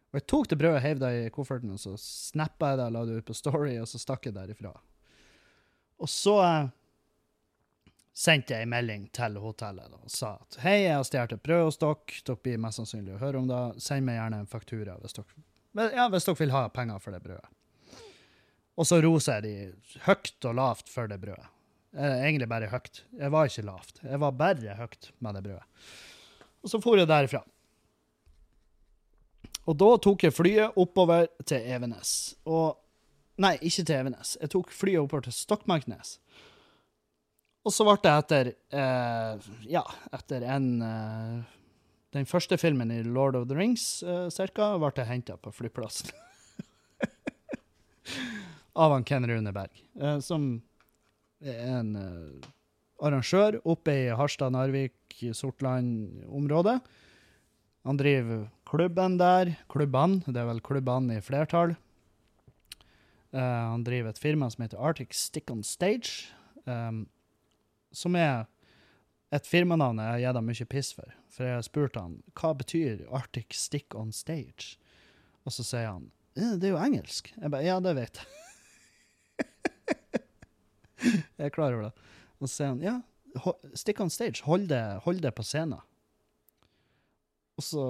Og 0.10 0.22
jeg 0.22 0.26
tok 0.32 0.48
det 0.48 0.58
brødet, 0.62 0.84
heiv 0.86 1.02
det 1.02 1.10
i 1.18 1.34
kofferten, 1.36 1.74
og 1.76 1.82
så 1.82 1.98
snappa 2.00 2.72
jeg 2.72 2.80
det, 2.80 2.88
la 2.96 3.02
det 3.06 3.18
ut 3.20 3.28
på 3.28 3.36
Story, 3.36 3.74
og 3.84 3.90
så 3.92 4.00
stakk 4.00 4.30
jeg 4.30 4.38
derifra. 4.38 4.72
Og 6.00 6.08
så 6.10 6.38
eh, 6.46 6.72
sendte 8.16 8.54
jeg 8.56 8.66
en 8.66 8.72
melding 8.74 9.06
til 9.16 9.38
hotellet 9.40 9.92
da, 9.92 10.00
og 10.04 10.12
sa 10.12 10.34
at 10.42 10.58
hei, 10.64 10.80
jeg 10.84 10.96
har 10.98 11.06
stjålet 11.08 11.38
et 11.38 11.44
brød 11.46 11.64
hos 11.68 11.78
dere, 11.80 12.18
dere 12.28 12.42
blir 12.44 12.58
mest 12.60 12.82
sannsynlig 12.82 13.16
å 13.16 13.22
høre 13.22 13.40
om 13.40 13.48
det, 13.48 13.62
send 13.84 14.06
meg 14.08 14.18
gjerne 14.20 14.42
en 14.44 14.50
faktura 14.50 14.98
hvis 15.00 15.16
dere, 15.20 15.46
ja, 15.96 16.08
hvis 16.12 16.28
dere 16.28 16.40
vil 16.42 16.56
ha 16.56 16.66
penger 16.74 17.00
for 17.04 17.16
det 17.16 17.22
brødet. 17.24 17.48
Og 18.80 18.88
så 18.88 19.00
roser 19.04 19.40
jeg 19.40 19.44
de 19.44 20.02
høyt 20.08 20.46
og 20.48 20.56
lavt 20.56 20.92
for 20.92 21.12
det 21.12 21.20
brødet. 21.20 21.48
Eh, 21.98 22.18
Egentlig 22.30 22.48
bare 22.48 22.70
høyt. 22.72 23.02
Jeg 23.20 23.32
var 23.34 23.50
ikke 23.50 23.66
lavt. 23.68 23.98
Jeg 24.06 24.20
var 24.24 24.36
bare 24.40 24.76
høyt 24.78 25.10
med 25.20 25.36
det 25.36 25.42
brødet. 25.50 25.88
Og 26.64 26.72
så 26.72 26.80
for 26.84 27.00
jeg 27.00 27.10
derifra. 27.10 27.42
Og 29.68 29.76
da 29.78 29.90
tok 30.02 30.24
jeg 30.24 30.34
flyet 30.36 30.78
oppover 30.80 31.28
til 31.48 31.66
Evenes. 31.68 32.14
Og 32.48 32.78
Nei, 33.40 33.54
ikke 33.64 33.86
til 33.88 33.96
Evenes. 33.96 34.34
Jeg 34.42 34.52
tok 34.52 34.72
flyet 34.76 35.00
oppover 35.00 35.28
til 35.28 35.36
Stokmarknes. 35.36 36.18
Og 37.68 37.76
så 37.76 37.86
ble 37.86 37.96
det 38.04 38.14
etter 38.14 38.52
eh, 38.72 39.50
Ja, 39.70 39.84
etter 40.16 40.46
en 40.48 40.70
eh, 40.86 41.58
Den 42.16 42.30
første 42.30 42.58
filmen 42.58 42.94
i 42.96 43.02
Lord 43.04 43.36
of 43.38 43.50
the 43.50 43.58
Rings, 43.58 44.02
eh, 44.04 44.30
cirka, 44.34 44.72
ble 44.80 44.94
jeg 44.96 45.10
henta 45.10 45.36
på 45.38 45.52
flyplassen. 45.54 46.10
Av 48.80 48.96
han 48.96 49.06
Ken 49.06 49.28
Runeberg, 49.30 49.84
eh, 50.00 50.18
som 50.26 50.56
er 51.44 51.60
en 51.76 51.92
eh, 52.00 52.48
arrangør 53.06 53.60
oppe 53.70 53.94
i 53.94 54.08
Harstad, 54.16 54.56
Narvik, 54.56 55.20
Sortland-området. 55.36 56.80
Han 57.88 58.00
driver 58.00 58.48
klubben 58.70 59.20
der. 59.20 59.54
Klubbene, 59.72 60.24
det 60.28 60.42
er 60.42 60.50
vel 60.50 60.64
klubbene 60.66 61.20
i 61.20 61.24
flertall. 61.24 61.76
Eh, 63.30 63.40
han 63.40 63.86
driver 63.86 64.10
et 64.14 64.22
firma 64.22 64.50
som 64.50 64.66
heter 64.66 64.82
Arctic 64.82 65.14
Stick 65.14 65.52
on 65.54 65.64
Stage, 65.64 66.34
um, 66.66 67.06
som 67.96 68.16
er 68.20 68.48
et 69.36 69.46
firmanavn 69.46 70.02
jeg 70.02 70.12
har 70.12 70.22
gitt 70.24 70.38
dem 70.40 70.50
mye 70.50 70.70
piss 70.70 70.92
for. 70.98 71.18
For 71.30 71.46
jeg 71.46 71.60
har 71.60 71.66
spurt 71.66 72.00
han, 72.00 72.20
hva 72.38 72.54
betyr 72.58 73.06
Arctic 73.14 73.58
Stick 73.58 73.96
on 73.98 74.14
Stage? 74.16 74.78
Og 75.46 75.54
så 75.56 75.66
sier 75.66 75.92
han 75.92 76.10
«Eh, 76.38 76.56
det 76.60 76.70
er 76.70 76.76
jo 76.76 76.82
engelsk. 76.82 77.32
Jeg 77.36 77.52
bare, 77.54 77.66
ja, 77.66 77.78
det 77.84 77.96
vet 77.98 78.22
jeg. 78.22 78.28
jeg 81.38 81.50
er 81.50 81.54
klar 81.54 81.74
over 81.76 81.90
det. 81.90 82.10
Og 82.40 82.48
så 82.48 82.54
sier 82.54 82.74
han 82.74 82.84
ja, 82.84 82.98
stick 83.78 84.00
on 84.02 84.12
stage, 84.14 84.44
hold 84.46 84.70
det, 84.72 84.82
hold 85.06 85.22
det 85.24 85.32
på 85.36 85.46
scenen. 85.46 85.82
Og 87.60 87.66
så 87.66 87.90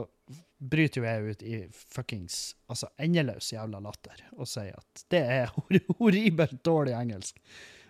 bryter 0.60 1.02
jo 1.02 1.08
jeg 1.08 1.34
ut 1.34 1.44
i 1.46 1.58
fuckings 1.72 2.38
altså 2.70 2.90
endeløs 3.00 3.52
jævla 3.54 3.80
latter 3.82 4.20
og 4.36 4.50
sier 4.50 4.76
at 4.76 5.04
det 5.14 5.22
er 5.22 5.54
horribelt 6.00 6.58
dårlig 6.66 6.96
engelsk. 6.98 7.40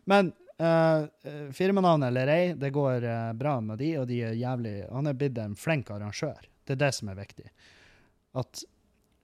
Men 0.09 0.33
uh, 0.59 1.51
firmanavnet 1.55 2.11
eller 2.11 2.31
ei, 2.33 2.53
det 2.59 2.71
går 2.75 3.05
uh, 3.05 3.31
bra 3.37 3.57
med 3.63 3.79
de, 3.81 3.93
og 4.01 4.07
de 4.09 4.19
er 4.27 4.37
jævlig 4.39 4.75
Han 4.91 5.09
er 5.09 5.17
blitt 5.17 5.39
en 5.39 5.55
flink 5.59 5.91
arrangør. 5.93 6.43
Det 6.67 6.75
er 6.75 6.83
det 6.83 6.91
som 6.97 7.09
er 7.11 7.19
viktig. 7.19 7.47
At 8.37 8.63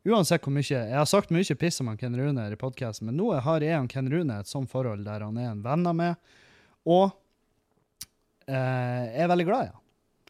uansett 0.06 0.44
hvor 0.46 0.54
mye 0.54 0.66
Jeg 0.66 0.98
har 0.98 1.08
sagt 1.10 1.34
mye 1.34 1.58
piss 1.60 1.82
om 1.82 1.92
han 1.92 2.00
Ken 2.02 2.18
Rune 2.18 2.48
i 2.52 2.60
podkasten, 2.60 3.10
men 3.10 3.18
nå 3.20 3.32
har 3.46 3.66
jeg 3.66 3.80
og 3.80 3.90
Ken 3.92 4.12
Rune 4.12 4.40
et 4.40 4.52
sånt 4.52 4.72
forhold 4.72 5.06
der 5.06 5.26
han 5.26 5.38
er 5.42 5.52
en 5.52 5.64
venn 5.66 5.88
av 5.90 5.98
meg, 5.98 6.38
og 6.86 7.10
uh, 7.10 8.54
jeg 8.54 9.26
er 9.26 9.34
veldig 9.34 9.50
glad 9.50 9.68
i 9.68 9.74
han. 9.74 9.82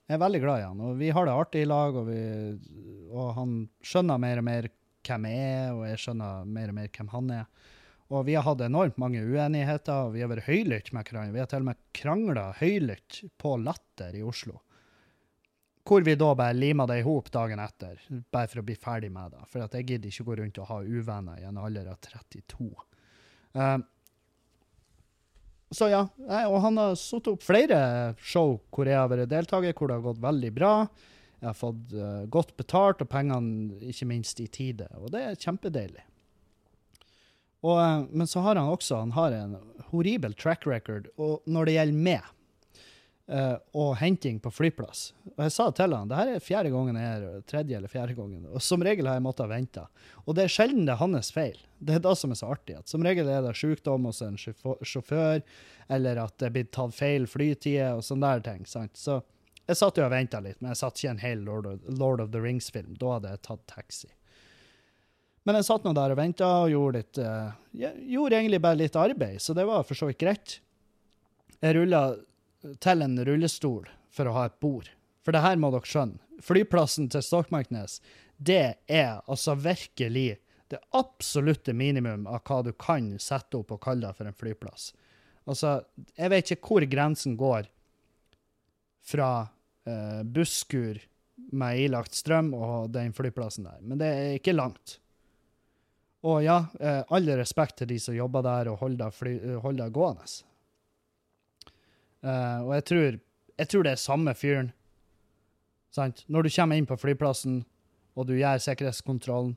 Jeg 0.05 0.19
er 0.19 0.21
veldig 0.21 0.41
glad 0.43 0.59
i 0.61 0.65
han, 0.67 0.81
og 0.85 0.97
vi 0.99 1.07
har 1.09 1.25
det 1.25 1.33
artig 1.33 1.61
i 1.65 1.69
lag, 1.69 1.95
og, 1.97 2.11
vi, 2.11 2.19
og 3.09 3.31
han 3.39 3.55
skjønner 3.81 4.19
mer 4.21 4.41
og 4.41 4.45
mer 4.45 4.67
hvem 5.05 5.25
jeg 5.29 5.47
er, 5.53 5.71
og 5.73 5.87
jeg 5.89 6.01
skjønner 6.03 6.51
mer 6.57 6.69
og 6.69 6.77
mer 6.77 6.91
hvem 6.93 7.09
han 7.13 7.31
er. 7.39 7.71
Og 8.13 8.25
vi 8.27 8.35
har 8.37 8.45
hatt 8.45 8.61
enormt 8.61 8.99
mange 9.01 9.23
uenigheter, 9.23 10.07
og 10.07 10.13
vi 10.13 10.21
har 10.21 10.29
vært 10.29 10.45
høylytte 10.45 10.93
med 10.93 11.07
hverandre. 11.07 11.33
Vi 11.33 11.41
har 11.41 11.49
til 11.49 11.63
og 11.63 11.71
med 11.71 11.81
krangla 11.97 12.45
høylytt 12.59 13.23
på 13.41 13.55
Latter 13.57 14.17
i 14.17 14.21
Oslo. 14.25 14.59
Hvor 15.85 16.05
vi 16.05 16.15
da 16.17 16.31
bare 16.37 16.57
lima 16.57 16.85
det 16.89 16.99
i 17.01 17.05
hop 17.05 17.31
dagen 17.33 17.61
etter, 17.61 17.97
bare 18.33 18.49
for 18.49 18.61
å 18.61 18.65
bli 18.65 18.77
ferdig 18.77 19.09
med 19.13 19.33
det. 19.33 19.41
For 19.49 19.65
jeg 19.65 19.89
gidder 19.89 20.09
ikke 20.09 20.27
gå 20.29 20.37
rundt 20.41 20.61
og 20.61 20.69
ha 20.69 20.79
uvenner 20.85 21.41
i 21.41 21.49
en 21.49 21.59
alder 21.61 21.89
av 21.93 21.99
32. 22.05 22.69
Uh, 23.57 23.77
så 25.73 25.89
ja, 25.89 26.05
og 26.45 26.59
han 26.61 26.77
har 26.77 26.97
satt 26.99 27.27
opp 27.31 27.43
flere 27.43 27.77
show 28.21 28.59
hvor 28.73 28.89
jeg 28.89 28.99
har 29.01 29.09
vært 29.11 29.31
deltaker, 29.33 29.73
hvor 29.73 29.89
det 29.89 29.97
har 29.97 30.05
gått 30.05 30.25
veldig 30.25 30.51
bra. 30.57 30.73
Jeg 31.41 31.49
har 31.49 31.57
fått 31.57 31.93
uh, 31.97 32.25
godt 32.33 32.53
betalt, 32.57 33.01
og 33.01 33.09
pengene 33.09 33.81
ikke 33.89 34.09
minst 34.09 34.41
i 34.41 34.49
tide. 34.49 34.89
Og 35.01 35.09
det 35.13 35.25
er 35.25 35.41
kjempedeilig. 35.41 36.05
Og, 37.63 37.77
eh, 37.81 38.05
men 38.11 38.27
så 38.27 38.43
har 38.45 38.55
han 38.59 38.71
også 38.71 39.01
han 39.03 39.15
har 39.15 39.35
en 39.37 39.57
horribel 39.91 40.33
track 40.33 40.67
record 40.67 41.07
når 41.17 41.65
det 41.65 41.77
gjelder 41.77 42.01
meg 42.07 42.31
uh, 43.31 43.57
og 43.77 43.95
henting 43.99 44.39
på 44.41 44.51
flyplass. 44.53 45.07
Og 45.35 45.45
jeg 45.45 45.53
sa 45.55 45.67
til 45.75 45.93
han 45.95 46.09
det 46.09 46.19
her 46.19 46.33
er 46.35 46.43
fjerde 46.43 46.71
gangen 46.73 46.99
jeg 46.99 47.21
er 47.21 47.45
tredje 47.49 47.77
eller 47.77 47.91
fjerde 47.91 48.17
gangen, 48.17 48.47
og 48.49 48.63
som 48.63 48.83
regel 48.85 49.09
har 49.09 49.19
jeg 49.19 49.25
måttet 49.25 49.51
vente. 49.51 49.85
Og 50.25 50.37
det 50.37 50.45
er 50.45 50.55
sjelden 50.55 50.85
det 50.87 50.95
er 50.95 51.01
hans 51.01 51.31
feil. 51.35 51.59
Det 51.79 51.97
er 51.97 52.03
det 52.05 52.15
som 52.19 52.33
er 52.33 52.39
så 52.39 52.51
artig. 52.55 52.79
at 52.79 52.89
Som 52.91 53.05
regel 53.05 53.29
er 53.29 53.45
det 53.45 53.55
sykdom 53.57 54.09
hos 54.09 54.21
en 54.25 54.37
sjåfør- 54.37 55.45
eller 55.89 56.17
at 56.17 56.37
det 56.39 56.47
er 56.47 56.53
blitt 56.55 56.73
tatt 56.73 56.95
feil 56.97 57.27
flytider 57.29 57.97
og 57.97 58.05
sånne 58.05 58.35
der 58.35 58.45
ting. 58.51 58.65
sant? 58.65 58.97
Så 58.97 59.21
jeg 59.65 59.77
satt 59.77 59.97
jo 59.97 60.05
og 60.05 60.13
venta 60.13 60.39
litt, 60.41 60.61
men 60.61 60.71
jeg 60.71 60.81
satt 60.81 60.97
ikke 60.97 61.15
en 61.15 61.23
hel 61.23 61.39
Lord 61.45 61.65
of, 61.65 61.79
Lord 61.89 62.21
of 62.21 62.31
the 62.31 62.41
Rings-film. 62.41 62.95
Da 63.01 63.17
hadde 63.17 63.33
jeg 63.33 63.41
tatt 63.41 63.67
taxi. 63.67 64.09
Men 65.45 65.59
jeg 65.59 65.67
satt 65.67 65.85
nå 65.85 65.93
der 65.93 66.13
og 66.13 66.19
venta 66.19 66.47
og 66.63 66.71
gjorde 66.73 67.01
litt 67.01 67.19
eh, 67.21 67.89
Gjorde 68.15 68.39
egentlig 68.39 68.61
bare 68.63 68.79
litt 68.79 68.95
arbeid, 68.97 69.41
så 69.41 69.53
det 69.53 69.67
var 69.69 69.85
for 69.85 69.97
så 69.97 70.09
vidt 70.09 70.21
greit. 70.21 70.59
Jeg 71.59 71.75
rulla 71.77 72.01
til 72.81 73.03
en 73.05 73.17
rullestol 73.27 73.89
for 74.15 74.29
å 74.29 74.35
ha 74.37 74.45
et 74.49 74.57
bord. 74.63 74.89
For 75.25 75.35
det 75.35 75.43
her 75.43 75.59
må 75.59 75.71
dere 75.73 75.89
skjønne. 75.89 76.21
Flyplassen 76.43 77.07
til 77.13 77.23
Stokmarknes, 77.23 77.99
det 78.37 78.75
er 78.91 79.21
altså 79.31 79.55
virkelig 79.55 80.35
det 80.71 80.81
absolutte 80.97 81.73
minimum 81.77 82.25
av 82.27 82.41
hva 82.47 82.61
du 82.65 82.71
kan 82.73 83.13
sette 83.21 83.59
opp 83.59 83.71
og 83.75 83.83
kalle 83.85 84.07
det 84.07 84.17
for 84.17 84.29
en 84.29 84.35
flyplass. 84.35 84.89
Altså, 85.45 85.77
jeg 86.17 86.31
vet 86.33 86.51
ikke 86.55 86.73
hvor 86.73 86.85
grensen 86.89 87.35
går 87.37 87.69
fra 89.05 89.29
eh, 89.85 90.21
busskur 90.25 90.99
med 91.55 91.85
ilagt 91.85 92.17
strøm 92.17 92.53
og 92.57 92.89
den 92.95 93.13
flyplassen 93.13 93.67
der. 93.69 93.81
Men 93.85 94.01
det 94.01 94.09
er 94.09 94.37
ikke 94.39 94.55
langt. 94.57 94.97
Og 96.25 96.41
ja, 96.41 96.57
eh, 96.79 97.03
all 97.13 97.29
respekt 97.37 97.77
til 97.79 97.91
de 97.91 97.99
som 98.01 98.15
jobber 98.15 98.45
der 98.45 98.71
og 98.71 98.79
holder 98.81 99.13
holder 99.61 99.83
det 99.83 99.93
gående. 99.93 100.25
Eh, 102.25 102.59
og 102.63 102.71
jeg 102.79 102.85
tror, 102.89 103.19
jeg 103.59 103.69
tror 103.69 103.85
det 103.85 103.93
er 103.93 104.01
samme 104.01 104.33
fyren. 104.33 104.71
Sant? 105.93 106.25
Når 106.27 106.47
du 106.47 106.55
kommer 106.55 106.79
inn 106.79 106.89
på 106.89 106.97
flyplassen, 106.97 107.61
og 108.15 108.27
du 108.27 108.33
gjør 108.39 108.63
sikkerhetskontrollen, 108.63 109.53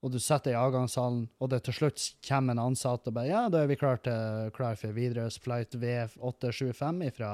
og 0.00 0.12
du 0.14 0.18
setter 0.18 0.54
i 0.54 0.58
avgangshallen, 0.58 1.26
og 1.38 1.50
det 1.52 1.60
til 1.66 1.76
slutt 1.76 2.04
kommer 2.24 2.56
en 2.56 2.62
ansatt 2.70 3.06
og 3.06 3.14
bare 3.18 3.28
Ja, 3.28 3.42
da 3.52 3.62
er 3.62 3.68
vi 3.68 3.76
klar, 3.76 4.00
til, 4.00 4.48
klar 4.56 4.78
for 4.80 4.96
Widerøes 4.96 5.36
flight 5.44 5.76
V875 5.76 7.10
fra 7.18 7.32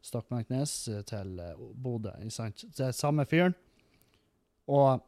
Stokmarknes 0.00 0.72
til 1.06 1.34
eh, 1.44 1.60
Bodø. 1.76 2.14
sant? 2.32 2.64
Det 2.72 2.86
er 2.88 2.96
samme 2.96 3.26
fyren. 3.28 3.54
Og 4.66 5.04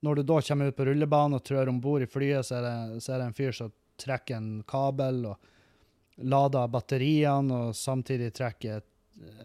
når 0.00 0.20
du 0.20 0.22
da 0.28 0.40
kommer 0.40 0.70
ut 0.70 0.76
på 0.76 0.86
rullebanen 0.88 1.36
og 1.36 1.44
trør 1.44 1.70
om 1.72 1.80
bord 1.80 2.02
i 2.02 2.08
flyet, 2.08 2.46
så 2.46 2.58
er, 2.58 2.66
det, 2.66 3.02
så 3.04 3.14
er 3.14 3.20
det 3.20 3.30
en 3.30 3.36
fyr 3.36 3.56
som 3.56 3.72
trekker 4.00 4.38
en 4.38 4.52
kabel 4.68 5.26
og 5.28 5.50
lader 6.20 6.68
batteriene, 6.72 7.56
og 7.56 7.76
samtidig 7.76 8.32
trekker 8.36 8.80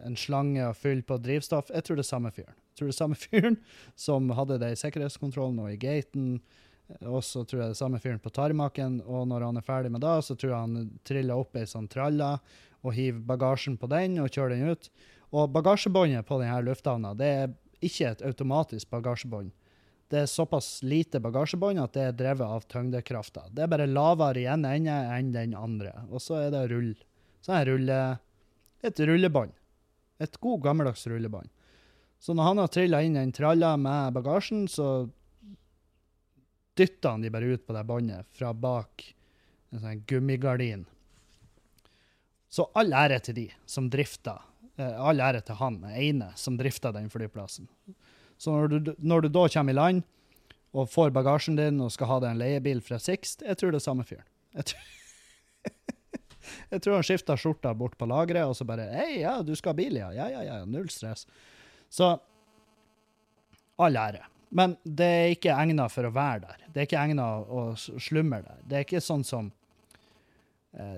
en 0.05 0.15
slange 0.19 0.63
og 0.63 0.77
fyller 0.79 1.03
på 1.07 1.17
drivstoff. 1.23 1.71
Jeg 1.73 1.83
tror 1.83 1.99
det 1.99 2.05
er 2.05 2.11
samme 2.11 2.31
fyren. 2.35 2.55
Jeg 2.55 2.79
tror 2.79 2.87
det 2.87 2.95
er 2.95 2.99
samme 2.99 3.19
fyren 3.25 3.57
som 3.99 4.29
hadde 4.37 4.59
det 4.63 4.71
i 4.73 4.79
sikkerhetskontrollen 4.79 5.59
og 5.63 5.73
i 5.73 5.79
gaten. 5.81 6.37
Og 7.01 7.23
så 7.25 7.41
tror 7.43 7.61
jeg 7.61 7.71
det 7.71 7.75
er 7.75 7.81
samme 7.81 7.99
fyren 8.03 8.21
på 8.21 8.31
tarmaken, 8.33 8.99
og 9.09 9.25
når 9.31 9.47
han 9.47 9.59
er 9.59 9.65
ferdig 9.65 9.91
med 9.91 10.03
det, 10.05 10.15
så 10.27 10.37
tror 10.37 10.51
jeg 10.51 10.63
han 10.67 10.89
triller 11.07 11.41
opp 11.41 11.57
ei 11.57 11.65
sånn 11.67 11.89
tralle 11.91 12.35
og 12.85 12.93
hiver 12.93 13.23
bagasjen 13.25 13.79
på 13.81 13.89
den 13.89 14.19
og 14.21 14.29
kjører 14.29 14.55
den 14.55 14.75
ut. 14.75 14.89
Og 15.35 15.49
bagasjebåndet 15.51 16.27
på 16.29 16.37
denne 16.39 16.61
lufthavna, 16.67 17.15
det 17.17 17.31
er 17.41 17.55
ikke 17.83 18.11
et 18.13 18.21
automatisk 18.27 18.91
bagasjebånd. 18.93 19.49
Det 20.11 20.19
er 20.21 20.29
såpass 20.29 20.83
lite 20.85 21.19
bagasjebånd 21.23 21.81
at 21.81 21.95
det 21.97 22.03
er 22.05 22.17
drevet 22.17 22.45
av 22.45 22.65
tyngdekrafta. 22.69 23.47
Det 23.49 23.63
er 23.65 23.71
bare 23.71 23.87
lavere 23.89 24.43
i 24.43 24.45
en 24.51 24.65
ende 24.69 24.93
enn 25.15 25.31
den 25.33 25.55
andre. 25.57 25.91
Og 26.11 26.21
så 26.21 26.37
er 26.43 26.51
det 26.53 26.67
rull. 26.69 26.91
Så 27.41 27.55
er 27.57 27.65
rulle, 27.71 27.97
et 28.85 28.99
rullebånd. 29.01 29.53
Et 30.21 30.37
god, 30.39 30.61
gammeldags 30.63 31.07
rullebånd. 31.09 31.49
Så 32.21 32.33
når 32.37 32.51
han 32.51 32.61
har 32.61 32.69
trilla 32.73 33.01
inn 33.03 33.17
den 33.17 33.33
tralla 33.35 33.73
med 33.77 34.13
bagasjen, 34.15 34.67
så 34.71 35.07
dytter 36.77 37.09
han 37.15 37.25
de 37.25 37.31
bare 37.33 37.55
ut 37.55 37.65
på 37.65 37.73
det 37.75 37.83
båndet 37.87 38.29
fra 38.35 38.53
bak 38.53 39.03
en 39.73 39.81
sånn 39.83 40.03
gummigardin. 40.07 40.85
Så 42.49 42.69
all 42.77 42.93
ære 42.95 43.19
til 43.25 43.35
de 43.41 43.45
som 43.67 43.89
drifter. 43.91 44.39
eh, 44.77 44.95
All 45.01 45.19
ære 45.19 45.41
til 45.43 45.57
han 45.59 45.81
ene 45.91 46.31
som 46.39 46.57
drifter 46.57 46.93
den 46.95 47.09
flyplassen. 47.11 47.67
Så 48.37 48.51
når 48.51 48.67
du, 48.67 48.93
når 48.99 49.25
du 49.25 49.31
da 49.31 49.47
kommer 49.51 49.73
i 49.73 49.77
land 49.77 50.03
og 50.75 50.89
får 50.91 51.13
bagasjen 51.15 51.57
din 51.59 51.79
og 51.83 51.93
skal 51.93 52.09
ha 52.11 52.19
deg 52.23 52.35
en 52.35 52.41
leiebil 52.41 52.81
fra 52.83 52.99
Sixt, 52.99 53.45
jeg 53.45 53.59
tror 53.59 53.71
det 53.71 53.79
er 53.79 53.87
samme 53.87 54.05
fyren. 54.07 54.27
Jeg 54.55 54.69
tror, 54.71 54.93
jeg 56.73 56.83
tror 56.83 56.97
han 56.97 57.07
skifta 57.07 57.37
skjorta 57.39 57.73
bort 57.77 57.97
på 57.99 58.07
lageret, 58.11 58.47
og 58.47 58.55
så 58.57 58.67
bare 58.67 58.89
Hei, 58.91 59.21
ja, 59.23 59.37
du 59.43 59.53
skal 59.55 59.73
ha 59.73 59.79
bil, 59.79 59.99
ja? 60.01 60.11
Ja, 60.15 60.29
ja, 60.33 60.45
ja. 60.49 60.61
Null 60.67 60.91
stress. 60.91 61.25
Så 61.89 62.15
all 63.81 63.99
ære. 63.99 64.25
Men 64.55 64.75
det 64.83 65.05
er 65.05 65.33
ikke 65.35 65.55
egna 65.55 65.87
for 65.91 66.07
å 66.07 66.13
være 66.15 66.45
der. 66.45 66.67
Det 66.71 66.81
er 66.81 66.87
ikke 66.87 67.01
egna 67.01 67.25
å 67.43 67.63
slumre 67.75 68.43
der. 68.43 68.59
Det 68.63 68.77
er 68.77 68.85
ikke 68.85 69.03
sånn 69.03 69.25
som 69.27 69.49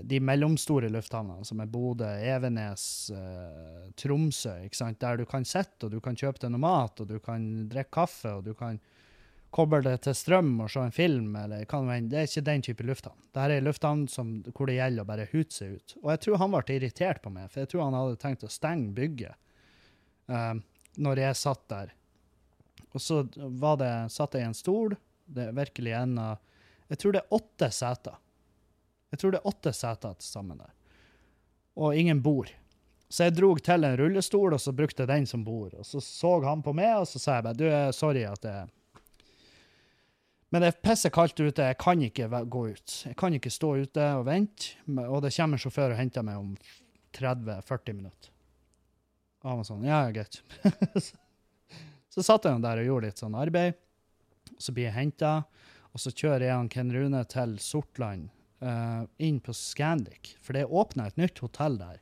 de 0.01 0.19
mellomstore 0.19 0.89
lufthavnene, 0.89 1.45
som 1.45 1.59
er 1.61 1.69
Bodø, 1.69 2.07
Evenes, 2.07 3.11
eh, 3.13 3.89
Tromsø, 3.93 4.55
der 4.97 5.17
du 5.17 5.25
kan 5.29 5.45
sitte 5.45 5.85
og 5.85 5.91
du 5.91 5.99
kan 6.01 6.17
kjøpe 6.17 6.41
deg 6.41 6.53
noe 6.53 6.63
mat, 6.63 7.01
og 7.01 7.07
du 7.07 7.19
kan 7.21 7.67
drikke 7.69 7.93
kaffe, 7.99 8.31
og 8.39 8.47
du 8.47 8.55
kan 8.57 8.79
koble 9.53 9.83
det 9.85 9.99
til 10.03 10.15
strøm 10.17 10.55
og 10.63 10.71
se 10.73 10.81
en 10.81 10.95
film, 10.95 11.35
eller 11.39 11.65
hva 11.69 11.81
det. 11.85 12.09
Det 12.09 12.19
er 12.19 12.27
ikke 12.27 12.45
den 12.49 12.65
type 12.65 12.87
lufthavn. 12.89 13.19
Dette 13.29 13.45
er 13.45 13.59
en 13.59 13.69
lufthavn 13.69 14.05
hvor 14.49 14.67
det 14.67 14.79
gjelder 14.79 15.05
å 15.05 15.09
bare 15.13 15.29
hute 15.31 15.53
seg 15.53 15.77
ut. 15.77 15.95
Og 16.01 16.11
jeg 16.13 16.23
tror 16.25 16.41
han 16.41 16.55
ble 16.55 16.77
irritert 16.79 17.21
på 17.21 17.33
meg, 17.33 17.51
for 17.51 17.63
jeg 17.63 17.71
tror 17.71 17.85
han 17.85 17.97
hadde 18.01 18.19
tenkt 18.21 18.45
å 18.47 18.51
stenge 18.51 18.91
bygget 18.97 19.37
eh, 20.33 20.53
når 20.97 21.23
jeg 21.23 21.41
satt 21.45 21.65
der. 21.69 21.93
Og 22.97 23.03
så 23.03 23.23
det, 23.29 23.91
satt 24.09 24.33
jeg 24.33 24.41
i 24.41 24.49
en 24.49 24.57
stol. 24.57 24.97
Det 25.25 25.51
er 25.51 25.57
virkelig 25.57 25.93
en 26.01 26.17
av 26.23 26.37
Jeg 26.87 27.01
tror 27.01 27.13
det 27.13 27.19
er 27.19 27.35
åtte 27.35 27.67
seter. 27.75 28.15
Jeg 29.11 29.21
tror 29.21 29.33
det 29.33 29.39
er 29.41 29.49
åtte 29.49 29.73
seter 29.75 30.15
til 30.19 30.27
sammen 30.27 30.61
der. 30.61 30.73
Og 31.77 31.95
ingen 31.95 32.21
bord. 32.23 32.51
Så 33.07 33.27
jeg 33.27 33.37
drog 33.37 33.61
til 33.63 33.85
en 33.87 33.95
rullestol, 33.99 34.55
og 34.55 34.59
så 34.59 34.73
brukte 34.75 35.05
jeg 35.05 35.11
den 35.11 35.27
som 35.29 35.45
bord. 35.47 35.77
Og 35.79 35.85
så 35.87 36.01
så 36.03 36.33
han 36.43 36.63
på 36.63 36.73
meg, 36.75 36.97
og 36.99 37.07
så 37.07 37.21
sa 37.21 37.37
jeg 37.37 37.45
bare 37.45 37.59
Du, 37.59 37.67
sorry 37.95 38.25
at 38.27 38.41
det 38.43 38.55
Men 40.51 40.63
det 40.63 40.67
er 40.71 40.81
pisse 40.83 41.09
kaldt 41.11 41.39
ute, 41.39 41.63
jeg 41.63 41.77
kan 41.79 42.01
ikke 42.01 42.27
gå 42.47 42.67
ut. 42.71 42.97
Jeg 43.05 43.15
kan 43.19 43.33
ikke 43.33 43.51
stå 43.51 43.75
ute 43.83 44.03
og 44.15 44.25
vente, 44.25 44.75
og 44.87 45.21
det 45.23 45.33
kommer 45.35 45.55
en 45.57 45.63
sjåfør 45.63 45.91
og 45.91 45.99
henter 45.99 46.23
meg 46.23 46.39
om 46.39 46.53
30-40 47.15 47.93
minutter. 47.93 48.31
Og 49.43 49.49
han 49.51 49.59
var 49.59 49.67
sånn 49.67 49.87
ja, 49.87 49.99
greit. 50.11 50.41
Så 52.13 52.23
satt 52.25 52.47
jeg 52.47 52.63
der 52.63 52.79
og 52.81 52.87
gjorde 52.87 53.09
litt 53.11 53.19
sånn 53.21 53.35
arbeid. 53.37 53.75
Så 54.57 54.73
blir 54.73 54.87
jeg 54.87 54.95
henta, 54.95 55.43
og 55.93 56.01
så 56.01 56.09
kjører 56.09 56.47
jeg 56.47 56.55
han 56.55 56.69
Ken 56.71 56.89
Rune 56.95 57.19
til 57.29 57.57
Sortland, 57.61 58.31
eh, 58.61 59.03
inn 59.23 59.39
på 59.43 59.55
Scandic, 59.55 60.35
for 60.41 60.57
det 60.57 60.65
åpna 60.65 61.07
et 61.07 61.19
nytt 61.19 61.41
hotell 61.43 61.77
der. 61.79 61.99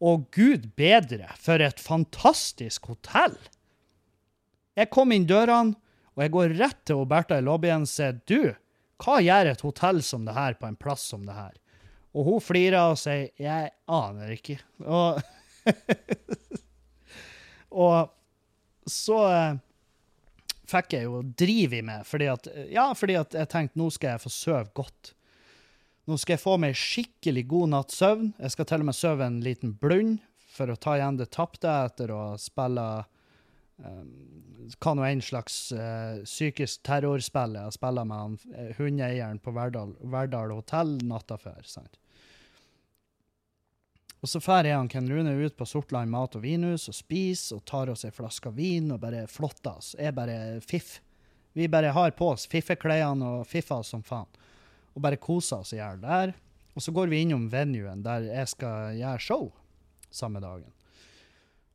Og 0.00 0.28
gud 0.32 0.70
bedre, 0.80 1.28
for 1.40 1.60
et 1.60 1.80
fantastisk 1.82 2.88
hotell! 2.92 3.36
Jeg 4.78 4.92
kom 4.94 5.12
inn 5.12 5.28
dørene, 5.28 5.76
og 6.16 6.24
jeg 6.24 6.34
går 6.34 6.54
rett 6.58 6.80
til 6.88 7.04
Bertha 7.08 7.38
i 7.40 7.44
lobbyen 7.44 7.86
og 7.86 7.90
sier 7.90 8.18
du, 8.28 8.52
hva 9.00 9.20
gjør 9.24 9.52
et 9.52 9.64
hotell 9.64 10.00
som 10.04 10.26
det 10.26 10.36
her 10.36 10.56
på 10.60 10.68
en 10.68 10.78
plass 10.78 11.06
som 11.12 11.24
det 11.28 11.36
her? 11.36 11.54
Og 12.16 12.26
hun 12.26 12.42
flirer 12.42 12.90
og 12.90 12.98
sier 13.00 13.30
jeg 13.40 13.70
aner 13.88 14.32
ikke. 14.34 14.58
Og, 14.82 15.20
og 17.86 18.90
så 18.90 19.20
eh, 19.30 19.60
fikk 20.70 20.96
jeg 20.96 21.06
jo 21.06 21.22
drive 21.38 21.78
i 21.78 21.86
meg, 21.86 22.04
fordi 22.08 22.28
at, 22.32 22.50
ja, 22.72 22.90
fordi 22.98 23.16
at 23.20 23.36
jeg 23.38 23.50
tenkte 23.52 23.80
nå 23.80 23.88
skal 23.94 24.16
jeg 24.16 24.24
få 24.24 24.34
sove 24.34 24.66
godt. 24.76 25.14
Nå 26.08 26.16
skal 26.18 26.36
jeg 26.36 26.42
få 26.42 26.56
meg 26.60 26.78
skikkelig 26.78 27.44
god 27.50 27.72
natts 27.74 28.00
søvn. 28.00 28.32
Jeg 28.40 28.54
skal 28.54 28.68
til 28.70 28.82
og 28.82 28.88
med 28.88 28.96
sove 28.96 29.26
en 29.26 29.40
liten 29.44 29.74
blund 29.78 30.18
for 30.50 30.72
å 30.72 30.78
ta 30.80 30.96
igjen 30.96 31.20
det 31.20 31.30
tapte 31.34 31.70
etter 31.86 32.12
å 32.14 32.22
spille 32.40 32.86
um, 33.84 34.08
hva 34.80 34.94
nå 34.96 35.06
enn 35.06 35.22
slags 35.24 35.70
uh, 35.76 36.20
psykisk 36.24 36.82
terrorspill 36.86 37.56
jeg 37.58 37.76
spilt 37.76 38.04
med 38.06 38.16
han, 38.16 38.36
eh, 38.54 38.72
hundeeieren 38.78 39.40
på 39.42 39.54
Verdal, 39.56 39.94
Verdal 40.12 40.54
hotell 40.54 40.96
natta 41.06 41.38
før. 41.40 41.60
sant? 41.64 42.00
Og 44.20 44.28
så 44.28 44.40
drar 44.44 44.68
jeg 44.68 44.76
og 44.76 44.90
Ken 44.92 45.08
Rune 45.08 45.32
ut 45.40 45.56
på 45.56 45.66
Sortland 45.68 46.12
mat- 46.12 46.36
og 46.36 46.44
vinhus 46.44 46.90
og 46.92 46.96
spiser 46.96 47.56
og 47.56 47.64
tar 47.64 47.88
oss 47.88 48.04
ei 48.04 48.12
flaske 48.12 48.52
vin 48.52 48.90
og 48.92 49.00
bare 49.00 49.24
flotter 49.30 49.78
oss. 49.80 49.94
Er 49.96 50.12
bare 50.12 50.60
fiff. 50.60 50.98
Vi 51.56 51.68
bare 51.72 51.94
har 51.96 52.12
på 52.12 52.28
oss 52.34 52.44
fiffeklærne 52.50 53.38
og 53.40 53.48
fiffer 53.48 53.80
oss 53.80 53.94
som 53.94 54.04
faen. 54.04 54.28
Og 54.94 55.04
bare 55.04 55.20
koser 55.20 55.62
oss 55.62 55.74
i 55.74 55.80
hjel 55.80 56.00
der. 56.02 56.34
Og 56.74 56.84
så 56.84 56.92
går 56.94 57.10
vi 57.10 57.22
innom 57.24 57.48
venuen 57.52 58.04
der 58.04 58.28
jeg 58.28 58.52
skal 58.52 58.98
gjøre 58.98 59.22
show 59.22 59.48
samme 60.10 60.42
dagen. 60.42 60.70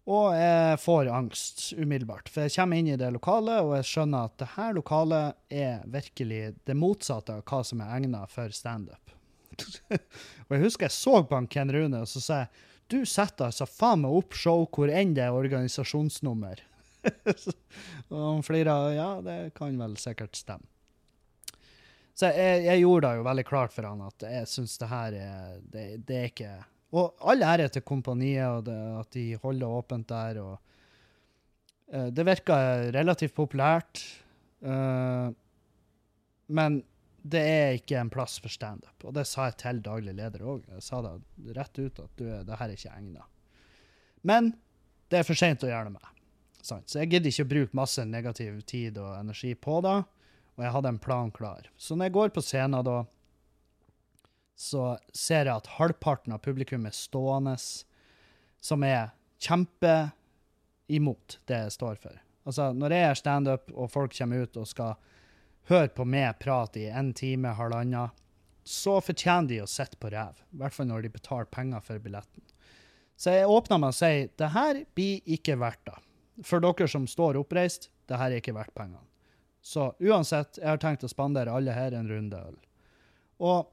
Og 0.06 0.36
jeg 0.38 0.78
får 0.84 1.08
angst 1.10 1.64
umiddelbart, 1.74 2.30
for 2.30 2.46
jeg 2.46 2.54
kommer 2.54 2.78
inn 2.78 2.92
i 2.94 2.98
det 3.00 3.08
lokalet, 3.16 3.64
og 3.66 3.74
jeg 3.80 3.88
skjønner 3.90 4.28
at 4.28 4.36
det 4.38 4.52
her 4.54 4.76
lokalet 4.78 5.34
er 5.50 5.82
virkelig 5.90 6.42
det 6.70 6.76
motsatte 6.78 7.40
av 7.40 7.42
hva 7.50 7.64
som 7.66 7.82
er 7.82 7.96
egnet 7.96 8.30
for 8.34 8.54
standup. 8.54 9.16
og 10.46 10.54
jeg 10.54 10.62
husker 10.62 10.86
jeg 10.86 10.94
så 10.94 11.24
på 11.26 11.40
han 11.40 11.50
Ken 11.50 11.74
Rune, 11.74 12.04
og 12.04 12.12
så 12.12 12.22
sa 12.22 12.44
jeg 12.44 12.54
du 12.94 13.00
setter 13.10 13.48
altså 13.48 13.66
faen 13.66 14.04
meg 14.04 14.14
opp 14.14 14.36
show 14.38 14.68
hvor 14.70 14.92
enn 14.94 15.16
det 15.18 15.24
er 15.26 15.34
organisasjonsnummer. 15.34 16.62
og 18.14 18.20
han 18.20 18.46
flira, 18.46 18.76
ja, 18.94 19.10
det 19.26 19.56
kan 19.58 19.74
vel 19.82 19.98
sikkert 19.98 20.38
stemme. 20.38 20.70
Så 22.16 22.30
jeg, 22.32 22.62
jeg 22.64 22.84
gjorde 22.84 23.10
det 23.10 23.20
jo 23.20 23.26
veldig 23.28 23.46
klart 23.48 23.74
for 23.76 23.88
han 23.90 24.04
at 24.06 24.24
jeg 24.24 24.48
syns 24.48 24.78
det 24.80 24.88
her 24.88 25.18
er 25.20 25.58
det, 25.74 25.88
det 26.08 26.20
er 26.20 26.30
ikke 26.30 26.54
Og 26.96 27.26
all 27.28 27.44
ære 27.44 27.68
til 27.76 27.84
kompaniet 27.84 28.48
og 28.48 28.62
det, 28.70 28.78
at 29.02 29.10
de 29.12 29.26
holder 29.42 29.80
åpent 29.80 30.08
der. 30.08 30.38
og 30.40 30.54
uh, 31.92 32.08
Det 32.08 32.24
virker 32.26 32.92
relativt 32.96 33.36
populært, 33.36 34.04
Uh, 34.66 35.30
men 36.48 36.80
det 37.26 37.42
er 37.42 37.78
ikke 37.78 37.98
en 38.00 38.12
plass 38.14 38.38
for 38.42 38.54
standup. 38.54 38.98
Og 39.06 39.16
det 39.18 39.26
sa 39.30 39.50
jeg 39.50 39.60
til 39.62 39.82
daglig 39.86 40.14
leder 40.18 40.46
òg. 40.46 40.66
Jeg 40.76 40.86
sa 40.86 41.02
det 41.06 41.16
rett 41.58 41.80
ut 41.80 42.02
at 42.04 42.20
du, 42.20 42.26
det 42.26 42.60
her 42.60 42.68
er 42.70 42.76
ikke 42.76 42.94
egna. 42.94 43.26
Men 44.26 44.54
det 45.10 45.22
er 45.22 45.28
for 45.28 45.38
seint 45.38 45.66
å 45.66 45.70
gjøre 45.70 45.90
noe 45.90 45.98
med. 45.98 46.12
Så 46.66 46.80
jeg 46.98 47.12
gidder 47.12 47.30
ikke 47.30 47.46
å 47.46 47.50
bruke 47.50 47.78
masse 47.78 48.06
negativ 48.10 48.62
tid 48.66 48.98
og 48.98 49.12
energi 49.20 49.52
på 49.58 49.78
det. 49.86 50.00
Og 50.56 50.64
jeg 50.64 50.72
hadde 50.72 50.91
en 50.94 51.02
plan 51.02 51.32
klar. 51.36 51.69
Så 51.77 51.95
når 51.95 52.10
jeg 52.10 52.15
går 52.15 52.34
på 52.36 52.44
scenen 52.45 52.86
da, 52.88 52.99
så 54.56 54.95
ser 55.11 55.49
jeg 55.49 55.56
at 55.56 55.73
halvparten 55.76 56.36
av 56.36 56.44
publikum 56.44 56.86
er 56.88 56.95
stående, 56.95 57.57
som 58.64 58.86
er 58.88 59.11
kjempe 59.44 59.95
imot 60.88 61.40
det 61.49 61.65
jeg 61.65 61.76
står 61.76 61.99
for. 61.99 62.22
Altså, 62.45 62.69
når 62.77 62.94
jeg 62.94 63.10
er 63.10 63.19
standup, 63.19 63.72
og 63.73 63.91
folk 63.91 64.14
kommer 64.15 64.45
ut 64.45 64.57
og 64.61 64.69
skal 64.69 64.95
høre 65.69 65.90
på 65.98 66.06
meg 66.07 66.38
prate 66.40 66.84
i 66.86 66.91
en 66.94 67.11
time, 67.18 67.56
halvannen, 67.57 68.14
så 68.65 68.98
fortjener 69.03 69.49
de 69.49 69.61
å 69.61 69.69
sitte 69.69 69.98
på 70.02 70.10
ræv. 70.14 70.40
I 70.53 70.61
hvert 70.61 70.73
fall 70.73 70.90
når 70.90 71.06
de 71.06 71.14
betaler 71.14 71.49
penger 71.52 71.84
for 71.86 72.02
billetten. 72.02 72.45
Så 73.15 73.34
jeg 73.36 73.49
åpner 73.49 73.80
meg 73.82 73.94
og 73.94 73.98
sier 73.98 74.32
det 74.40 74.52
her 74.56 74.82
blir 74.98 75.36
ikke 75.38 75.57
verdt 75.61 75.84
det. 75.88 75.99
For 76.45 76.64
dere 76.64 76.88
som 76.91 77.06
står 77.07 77.40
oppreist, 77.40 77.90
det 78.10 78.18
her 78.19 78.34
er 78.34 78.41
ikke 78.41 78.56
verdt 78.57 78.73
pengene. 78.76 79.03
Så 79.66 79.88
uansett, 80.00 80.60
jeg 80.62 80.70
har 80.70 80.82
tenkt 80.82 81.04
å 81.08 81.10
spandere 81.10 81.54
alle 81.54 81.74
her 81.74 81.96
en 81.98 82.10
runde 82.10 82.38
øl. 82.38 82.58
Og 83.42 83.72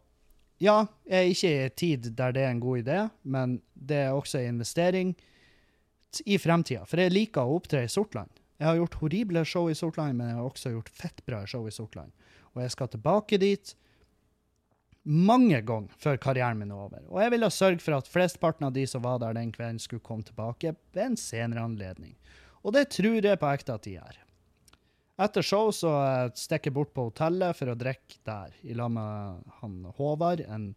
ja, 0.63 0.87
jeg 1.05 1.19
er 1.19 1.33
ikke 1.35 1.51
i 1.51 1.59
en 1.67 1.77
tid 1.83 2.09
der 2.17 2.33
det 2.33 2.47
er 2.47 2.55
en 2.55 2.63
god 2.63 2.81
idé, 2.85 2.99
men 3.23 3.59
det 3.75 3.99
er 4.07 4.17
også 4.17 4.41
en 4.41 4.55
investering 4.55 5.13
i 6.25 6.39
fremtida. 6.41 6.87
For 6.89 7.03
jeg 7.03 7.13
liker 7.13 7.45
å 7.45 7.59
opptre 7.59 7.85
i 7.85 7.93
Sortland. 7.93 8.33
Jeg 8.57 8.69
har 8.69 8.79
gjort 8.79 8.99
horrible 9.03 9.45
show 9.49 9.69
i 9.69 9.77
Sortland, 9.77 10.17
men 10.17 10.31
jeg 10.31 10.39
har 10.39 10.49
også 10.49 10.73
gjort 10.73 10.91
fettbra 10.97 11.43
show 11.51 11.69
i 11.69 11.75
Sortland. 11.75 12.13
Og 12.55 12.63
jeg 12.63 12.73
skal 12.73 12.93
tilbake 12.93 13.41
dit 13.43 13.77
mange 15.03 15.59
ganger 15.67 15.93
før 15.99 16.21
karrieren 16.23 16.61
min 16.61 16.71
er 16.71 16.85
over. 16.87 17.05
Og 17.11 17.21
jeg 17.25 17.35
ville 17.35 17.53
sørge 17.53 17.83
for 17.83 17.99
at 17.99 18.09
flesteparten 18.09 18.69
av 18.69 18.77
de 18.77 18.87
som 18.87 19.03
var 19.05 19.19
der 19.21 19.35
den 19.37 19.51
kvelden, 19.53 19.83
skulle 19.83 20.05
komme 20.05 20.25
tilbake 20.25 20.77
ved 20.95 21.05
en 21.05 21.19
senere 21.19 21.65
anledning. 21.67 22.15
Og 22.63 22.77
det 22.77 22.93
tror 22.95 23.19
jeg 23.19 23.41
på 23.41 23.51
ekte 23.51 23.75
at 23.75 23.85
de 23.85 23.97
gjør. 23.99 24.21
Etter 25.21 25.45
show 25.45 25.69
så 25.77 25.93
eh, 26.03 26.31
stikker 26.39 26.71
jeg 26.71 26.77
bort 26.77 26.93
på 26.97 27.09
hotellet 27.11 27.57
for 27.59 27.73
å 27.73 27.77
drikke 27.79 28.21
der, 28.27 28.55
i 28.65 28.77
lag 28.77 28.93
med 28.95 29.43
han 29.61 29.75
Håvard, 29.99 30.41
en 30.49 30.73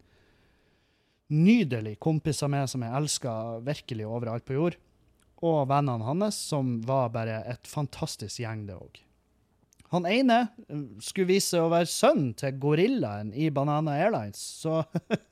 nydelig 1.31 1.95
kompis 2.03 2.43
av 2.45 2.51
meg 2.53 2.67
som 2.69 2.83
jeg 2.85 2.93
elsker 2.99 3.63
virkelig 3.65 4.05
overalt 4.05 4.45
på 4.45 4.57
jord, 4.57 4.77
og 5.45 5.65
vennene 5.71 6.05
hans, 6.07 6.37
som 6.51 6.77
var 6.85 7.13
bare 7.15 7.41
et 7.51 7.67
fantastisk 7.67 8.41
gjeng, 8.43 8.65
det 8.67 8.75
òg. 8.77 8.99
Han 9.93 10.07
ene 10.09 10.41
eh, 10.67 10.83
skulle 10.99 11.31
vise 11.31 11.55
seg 11.55 11.63
å 11.63 11.71
være 11.71 11.89
sønnen 11.89 12.33
til 12.37 12.59
gorillaen 12.59 13.31
i 13.31 13.47
Banana 13.53 13.97
Airlines, 14.01 14.41
så 14.61 14.83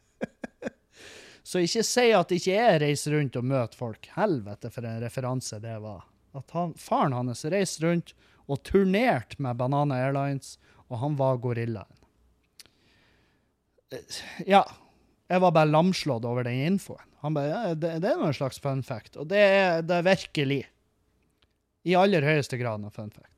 Så 1.44 1.60
ikke 1.60 1.84
si 1.84 2.06
at 2.16 2.32
ikke 2.32 2.54
jeg 2.54 2.80
reiser 2.80 3.18
rundt 3.18 3.36
og 3.36 3.44
møter 3.44 3.76
folk. 3.76 4.08
Helvete, 4.16 4.70
for 4.72 4.88
en 4.88 5.02
referanse 5.04 5.58
det 5.60 5.76
var. 5.84 6.06
At 6.40 6.54
han, 6.56 6.72
faren 6.80 7.16
hans 7.18 7.44
reiser 7.52 7.90
rundt 7.90 8.14
og 8.48 8.62
turnerte 8.68 9.40
med 9.42 9.58
Banana 9.60 10.00
Airlines, 10.04 10.58
og 10.90 11.00
han 11.04 11.18
var 11.20 11.40
gorillaen. 11.44 12.00
Eh, 13.92 14.22
Ja. 14.48 14.64
Jeg 15.32 15.40
var 15.42 15.54
bare 15.56 15.72
lamslått 15.72 16.26
over 16.28 16.44
den 16.46 16.60
infoen. 16.68 17.02
Han 17.24 17.34
bare, 17.34 17.48
ja, 17.50 17.74
det, 17.74 17.94
det 18.04 18.10
er 18.12 18.20
noe 18.20 18.34
slags 18.36 18.60
fun 18.62 18.82
fact, 18.86 19.16
og 19.18 19.30
det 19.32 19.40
er 19.40 19.80
det 19.82 19.96
er 19.96 20.06
virkelig. 20.06 20.60
I 21.88 21.96
aller 21.98 22.22
høyeste 22.28 22.60
grad 22.60 22.84
noe 22.84 22.92
fun 22.94 23.10
fact. 23.10 23.32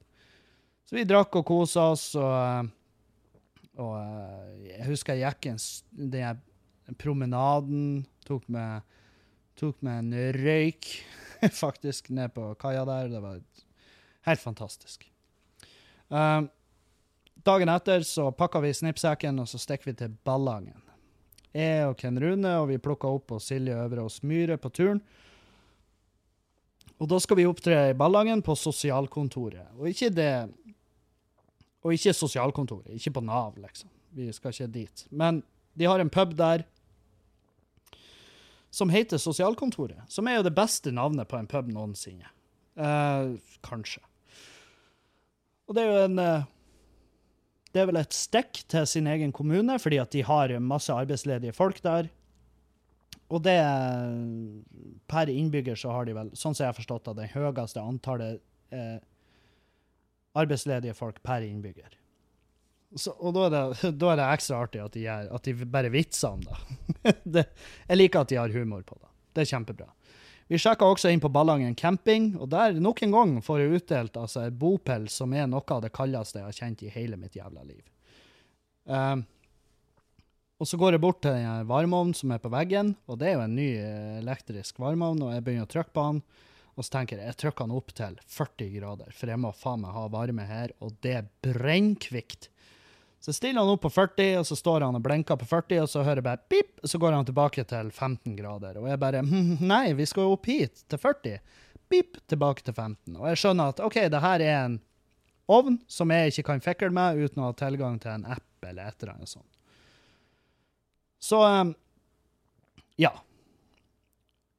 Så 0.90 0.98
vi 0.98 1.06
drakk 1.08 1.38
og 1.40 1.46
kosa 1.48 1.86
oss, 1.94 2.08
og, 2.20 2.34
eh, 2.34 3.38
og 3.80 3.94
eh, 4.02 4.66
jeg 4.74 4.88
husker 4.90 5.16
jeg 5.22 5.38
gikk 5.38 5.48
en, 5.54 5.62
den 6.10 6.98
promenaden, 7.00 7.86
tok 8.28 8.50
med, 8.52 8.84
tok 9.62 9.80
med 9.86 10.02
en 10.02 10.36
røyk, 10.42 10.90
faktisk, 11.64 12.10
ned 12.18 12.34
på 12.36 12.50
kaia 12.60 12.84
der. 12.90 13.14
Det 13.14 13.22
var 13.24 13.40
helt 14.26 14.42
fantastisk. 14.42 15.06
Um, 16.08 16.50
dagen 17.46 17.72
etter 17.74 18.06
så 18.08 18.30
pakka 18.36 18.62
vi 18.64 18.74
snippsekken, 18.74 19.40
og 19.42 19.50
så 19.50 19.62
stikker 19.62 19.92
vi 19.92 19.96
til 20.02 20.18
Ballangen. 20.28 20.82
Jeg 21.56 21.86
og 21.88 21.96
Ken 22.00 22.20
Rune, 22.20 22.52
og 22.60 22.68
vi 22.74 22.82
plukka 22.84 23.08
opp 23.08 23.32
og 23.38 23.44
Silje 23.44 23.78
Øverås 23.86 24.20
Myhre 24.28 24.58
på 24.60 24.72
turen. 24.76 25.00
Og 27.00 27.10
da 27.12 27.20
skal 27.20 27.40
vi 27.40 27.48
opptre 27.48 27.90
i 27.92 27.98
Ballangen 27.98 28.44
på 28.44 28.56
sosialkontoret. 28.60 29.74
Og 29.80 29.90
ikke 29.92 30.12
det 30.16 30.32
Og 31.86 31.94
ikke 31.94 32.16
sosialkontoret, 32.18 32.96
ikke 32.98 33.12
på 33.14 33.22
Nav, 33.22 33.60
liksom. 33.62 33.90
Vi 34.10 34.32
skal 34.34 34.50
ikke 34.50 34.68
dit. 34.74 35.04
Men 35.12 35.44
de 35.78 35.86
har 35.86 36.00
en 36.02 36.10
pub 36.10 36.34
der 36.34 36.64
som 38.72 38.90
heter 38.90 39.18
Sosialkontoret. 39.18 40.02
Som 40.10 40.28
er 40.28 40.40
jo 40.40 40.48
det 40.48 40.56
beste 40.56 40.92
navnet 40.92 41.30
på 41.30 41.38
en 41.38 41.48
pub 41.48 41.70
noensinne. 41.72 42.28
Eh, 42.76 43.36
kanskje. 43.64 44.02
Og 45.66 45.78
det 45.78 45.84
er 45.84 45.90
jo 45.92 46.04
en 46.06 46.22
eh, 46.22 46.52
Det 47.74 47.82
er 47.82 47.90
vel 47.90 48.00
et 48.00 48.16
stikk 48.16 48.62
til 48.72 48.86
sin 48.88 49.08
egen 49.12 49.34
kommune, 49.36 49.80
fordi 49.82 49.98
at 50.00 50.14
de 50.14 50.22
har 50.24 50.54
masse 50.64 50.94
arbeidsledige 50.94 51.56
folk 51.56 51.82
der. 51.84 52.08
Og 53.34 53.42
det 53.44 53.58
Per 55.12 55.30
innbygger 55.30 55.76
så 55.76 55.92
har 55.92 56.06
de 56.06 56.14
vel, 56.16 56.32
sånn 56.38 56.56
som 56.56 56.64
jeg 56.64 56.72
har 56.72 56.78
forstått 56.78 57.10
det, 57.10 57.16
det 57.20 57.34
høyeste 57.34 57.82
antallet 57.82 58.42
eh, 58.72 58.98
arbeidsledige 60.36 60.96
folk 60.98 61.22
per 61.26 61.46
innbygger. 61.46 61.98
Så, 62.96 63.12
og 63.20 63.36
da 63.36 63.48
er, 63.48 63.54
det, 63.56 63.92
da 64.02 64.14
er 64.14 64.22
det 64.22 64.30
ekstra 64.38 64.62
artig 64.66 64.84
at 64.84 64.96
de, 64.96 65.04
gjør, 65.08 65.30
at 65.38 65.50
de 65.50 65.70
bare 65.78 65.92
vitser 65.94 66.38
om 66.38 66.46
det. 66.46 66.58
det. 67.38 67.46
Jeg 67.90 68.00
liker 68.00 68.24
at 68.24 68.32
de 68.32 68.40
har 68.40 68.56
humor 68.56 68.86
på 68.88 68.98
det. 69.02 69.12
Det 69.36 69.44
er 69.44 69.52
kjempebra. 69.52 69.90
Vi 70.48 70.60
sjekka 70.62 70.86
også 70.86 71.10
inn 71.10 71.22
på 71.24 71.32
Ballangen 71.34 71.74
camping, 71.78 72.36
og 72.38 72.52
der 72.54 72.76
nok 72.78 73.02
en 73.02 73.14
gang 73.16 73.32
får 73.42 73.64
jeg 73.64 73.80
utdelt 73.80 74.18
altså, 74.22 74.44
en 74.46 74.58
bopel 74.62 75.08
som 75.10 75.34
er 75.34 75.48
noe 75.50 75.66
av 75.74 75.82
det 75.82 75.94
kaldeste 75.96 76.38
jeg 76.38 76.46
har 76.46 76.60
kjent 76.60 76.84
i 76.86 76.92
hele 76.94 77.18
mitt 77.18 77.38
jævla 77.38 77.64
liv. 77.66 77.82
Um, 78.86 79.24
og 80.62 80.70
så 80.70 80.78
går 80.80 80.96
jeg 80.96 81.04
bort 81.04 81.24
til 81.26 81.34
den 81.36 81.68
varmeovnen 81.68 82.16
som 82.16 82.32
er 82.32 82.44
på 82.44 82.52
veggen, 82.54 82.94
og 83.10 83.18
det 83.20 83.32
er 83.32 83.34
jo 83.36 83.44
en 83.44 83.58
ny 83.58 83.70
eh, 83.76 84.20
elektrisk 84.22 84.78
varmeovn, 84.80 85.26
og 85.26 85.34
jeg 85.34 85.44
begynner 85.44 85.68
å 85.68 85.72
trykke 85.74 85.96
på 85.98 86.06
den. 86.08 86.22
Og 86.76 86.86
så 86.86 86.94
tenker 86.94 87.20
jeg 87.20 87.32
jeg 87.32 87.40
trykker 87.42 87.68
den 87.68 87.76
opp 87.76 87.92
til 87.96 88.16
40 88.38 88.72
grader, 88.78 89.12
for 89.16 89.32
jeg 89.32 89.42
må 89.42 89.52
faen 89.56 89.84
meg 89.84 89.96
ha 89.96 90.06
varme 90.14 90.46
her, 90.48 90.72
og 90.84 90.96
det 91.04 91.26
brennkvikt. 91.44 92.50
Så 93.26 93.34
stiller 93.34 93.60
han 93.60 93.70
opp 93.74 93.82
på 93.82 93.90
40, 93.90 94.36
og 94.38 94.44
så 94.46 94.56
står 94.56 94.84
han 94.86 94.96
og 95.00 95.02
blinker 95.02 95.38
på 95.42 95.48
40, 95.50 95.80
og 95.82 95.88
så 95.90 96.04
hører 96.06 96.20
jeg 96.20 96.26
bare 96.28 96.44
pip, 96.46 96.76
og 96.84 96.90
så 96.92 97.00
går 97.02 97.16
han 97.16 97.26
tilbake 97.26 97.64
til 97.66 97.88
15 97.90 98.36
grader. 98.38 98.76
Og 98.78 98.86
jeg 98.86 99.00
bare 99.02 99.24
«Hm, 99.26 99.64
Nei, 99.66 99.96
vi 99.98 100.06
skal 100.06 100.28
jo 100.28 100.36
opp 100.36 100.46
hit, 100.46 100.84
til 100.86 101.02
40. 101.02 101.40
Pip, 101.90 102.20
tilbake 102.30 102.62
til 102.62 102.76
15. 102.76 103.16
Og 103.16 103.26
jeg 103.32 103.40
skjønner 103.42 103.74
at 103.74 103.82
OK, 103.82 103.98
det 104.14 104.22
her 104.22 104.44
er 104.46 104.60
en 104.60 104.76
ovn 105.58 105.80
som 105.90 106.14
jeg 106.14 106.36
ikke 106.36 106.46
kan 106.52 106.62
fikle 106.68 106.92
med 106.94 107.18
uten 107.18 107.42
å 107.42 107.50
ha 107.50 107.58
tilgang 107.58 107.98
til 108.04 108.14
en 108.14 108.28
app 108.36 108.70
eller 108.70 108.92
et 108.94 109.02
eller 109.02 109.16
annet 109.16 109.34
sånt. 109.34 109.50
Så 111.26 111.42
um, 111.42 111.74
ja. 113.02 113.16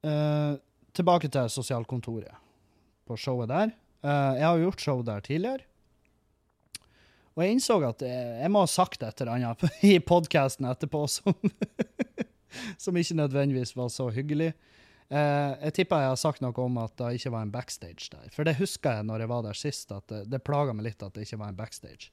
Uh, 0.03 0.59
tilbake 0.91 1.31
til 1.31 1.47
sosialkontoret 1.55 2.35
på 3.07 3.15
showet 3.15 3.47
der. 3.55 3.71
Uh, 4.03 4.35
jeg 4.35 4.49
har 4.49 4.65
gjort 4.65 4.87
show 4.89 5.07
der 5.07 5.23
tidligere. 5.23 5.63
Og 7.37 7.43
jeg 7.45 7.53
innså 7.53 7.77
at 7.85 8.01
jeg, 8.01 8.29
jeg 8.41 8.49
må 8.49 8.63
ha 8.63 8.69
sagt 8.69 9.03
et 9.05 9.21
eller 9.21 9.35
annet 9.37 9.67
i 9.85 9.99
podkasten 10.01 10.65
etterpå 10.65 11.03
som, 11.11 11.37
som 12.83 12.97
ikke 12.97 13.19
nødvendigvis 13.19 13.75
var 13.77 13.91
så 13.93 14.09
hyggelig. 14.13 14.55
Eh, 15.07 15.51
jeg 15.67 15.75
tipper 15.77 16.01
jeg 16.01 16.11
har 16.15 16.19
sagt 16.19 16.41
noe 16.43 16.63
om 16.65 16.79
at 16.81 16.95
det 16.97 17.13
ikke 17.19 17.31
var 17.35 17.45
en 17.45 17.53
backstage 17.53 18.09
der. 18.09 18.31
For 18.33 18.47
det 18.47 18.57
husker 18.57 18.97
jeg 18.97 19.07
når 19.07 19.23
jeg 19.23 19.31
var 19.31 19.45
der 19.45 19.59
sist, 19.59 19.93
at 19.93 20.09
det, 20.09 20.23
det 20.33 20.41
plaga 20.49 20.73
meg 20.73 20.89
litt 20.89 21.05
at 21.05 21.13
det 21.13 21.27
ikke 21.27 21.39
var 21.43 21.53
en 21.53 21.59
backstage. 21.59 22.09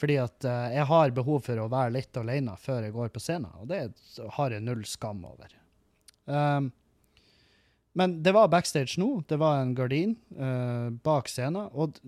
Fordi 0.00 0.20
at 0.22 0.46
eh, 0.46 0.68
jeg 0.78 0.86
har 0.92 1.16
behov 1.18 1.42
for 1.48 1.58
å 1.58 1.66
være 1.72 1.96
litt 1.98 2.22
alene 2.22 2.54
før 2.60 2.86
jeg 2.86 2.94
går 2.94 3.10
på 3.12 3.22
scenen, 3.22 3.50
og 3.58 3.66
det 3.74 3.82
har 4.38 4.54
jeg 4.54 4.64
null 4.64 4.86
skam 4.88 5.26
over. 5.26 5.58
Um, 6.24 6.70
men 7.98 8.20
det 8.24 8.32
var 8.32 8.48
backstage 8.48 8.96
nå. 9.02 9.24
Det 9.28 9.36
var 9.42 9.58
en 9.60 9.74
gardin 9.76 10.14
uh, 10.38 10.88
bak 11.04 11.26
scenen. 11.28 11.66
Og 11.76 11.98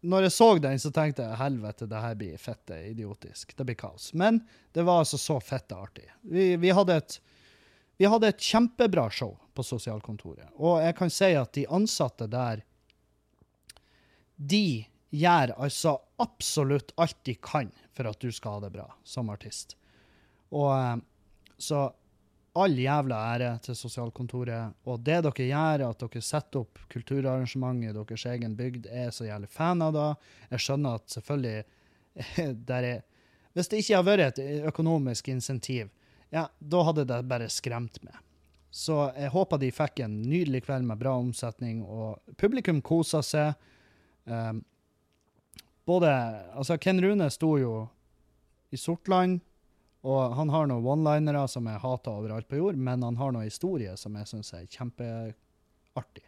når 0.00 0.28
jeg 0.28 0.32
så 0.32 0.48
den, 0.62 0.78
så 0.78 0.90
tenkte 0.94 1.24
jeg 1.26 1.40
helvete, 1.40 1.88
det 1.90 2.02
her 2.02 2.18
blir 2.18 2.38
fette 2.38 2.76
idiotisk. 2.86 3.56
Det 3.56 3.66
blir 3.66 3.78
kaos. 3.78 4.12
Men 4.14 4.40
det 4.72 4.84
var 4.86 5.02
altså 5.02 5.18
så 5.18 5.40
fette 5.42 5.74
artig. 5.74 6.06
Vi, 6.22 6.52
vi, 6.56 6.70
hadde 6.70 6.98
et, 7.00 7.18
vi 7.98 8.06
hadde 8.06 8.30
et 8.30 8.44
kjempebra 8.50 9.08
show 9.10 9.34
på 9.58 9.64
sosialkontoret. 9.66 10.52
Og 10.54 10.78
jeg 10.84 10.94
kan 11.00 11.10
si 11.10 11.32
at 11.34 11.52
de 11.58 11.66
ansatte 11.66 12.30
der, 12.30 12.62
de 14.38 14.86
gjør 15.10 15.54
altså 15.56 15.96
absolutt 16.22 16.92
alt 17.00 17.18
de 17.26 17.34
kan 17.42 17.72
for 17.96 18.06
at 18.06 18.20
du 18.22 18.30
skal 18.34 18.58
ha 18.58 18.66
det 18.68 18.74
bra 18.76 18.86
som 19.02 19.32
artist. 19.34 19.74
Og 20.54 20.70
eh, 20.76 20.98
så 21.58 21.88
all 22.58 22.78
jævla 22.78 23.18
ære 23.34 23.50
til 23.64 23.76
sosialkontoret. 23.78 24.74
Og 24.88 25.00
det 25.04 25.20
dere 25.26 25.48
gjør, 25.48 25.84
at 25.88 26.04
dere 26.04 26.22
setter 26.24 26.64
opp 26.64 26.80
kulturarrangement 26.92 27.84
i 27.84 27.92
deres 27.94 28.26
egen 28.30 28.56
bygd, 28.58 28.88
er 28.90 29.10
så 29.14 29.28
jævlig 29.28 29.50
fan 29.52 29.82
av 29.84 29.94
det. 29.96 30.08
Jeg 30.52 30.64
skjønner 30.66 30.98
at 30.98 31.16
selvfølgelig 31.16 31.64
der 32.70 32.88
er, 32.92 33.04
Hvis 33.52 33.68
det 33.68 33.82
ikke 33.82 33.96
har 33.96 34.06
vært 34.06 34.38
et 34.38 34.64
økonomisk 34.68 35.28
insentiv, 35.28 35.88
ja, 36.30 36.46
da 36.58 36.82
hadde 36.84 37.06
det 37.08 37.22
bare 37.28 37.48
skremt 37.50 38.02
meg. 38.04 38.16
Så 38.70 39.08
jeg 39.16 39.32
håper 39.32 39.58
de 39.58 39.70
fikk 39.72 40.02
en 40.04 40.18
nydelig 40.28 40.66
kveld 40.66 40.84
med 40.86 41.00
bra 41.00 41.14
omsetning, 41.16 41.80
og 41.82 42.20
publikum 42.36 42.82
kosa 42.84 43.22
seg. 43.24 43.54
Um, 44.28 44.60
både 45.88 46.10
Altså, 46.52 46.76
Ken 46.76 47.00
Rune 47.00 47.30
sto 47.32 47.56
jo 47.58 47.88
i 48.70 48.76
Sortland, 48.76 49.40
og 50.06 50.34
han 50.38 50.50
har 50.54 50.68
noen 50.70 50.86
one-linere 50.86 51.42
som 51.50 51.66
jeg 51.66 51.82
hater 51.82 52.14
overalt 52.14 52.48
på 52.48 52.60
jord, 52.60 52.78
men 52.78 53.02
han 53.02 53.18
har 53.18 53.32
noen 53.34 53.48
historier 53.48 53.96
som 53.98 54.14
jeg 54.18 54.30
syns 54.30 54.52
er 54.54 54.68
kjempeartig. 54.70 56.24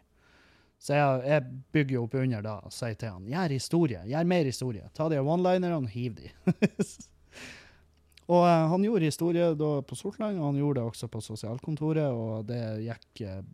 Så 0.81 0.97
jeg, 0.97 1.21
jeg 1.29 1.61
bygger 1.75 1.95
jo 1.95 2.03
opp 2.07 2.15
under 2.17 2.43
da 2.43 2.55
og 2.65 2.73
sier 2.73 2.97
til 2.97 3.13
han 3.13 3.29
gjør 3.29 3.53
historie, 3.53 4.01
gjør 4.09 4.29
mer 4.31 4.47
historie. 4.49 4.87
Ta 4.97 5.07
de 5.13 5.21
one-linerne 5.21 5.77
og 5.77 5.91
hiv 5.93 6.15
de. 6.17 6.31
og 8.33 8.47
eh, 8.47 8.65
han 8.73 8.87
gjorde 8.87 9.11
historie 9.11 9.51
da 9.59 9.69
på 9.85 9.97
Sortland, 9.99 10.41
og 10.41 10.49
han 10.49 10.57
gjorde 10.57 10.81
det 10.81 10.87
også 10.89 11.11
på 11.13 11.21
sosialkontoret, 11.21 12.09
og 12.09 12.49
det 12.49 12.63
gikk, 12.87 13.23
eh, 13.29 13.45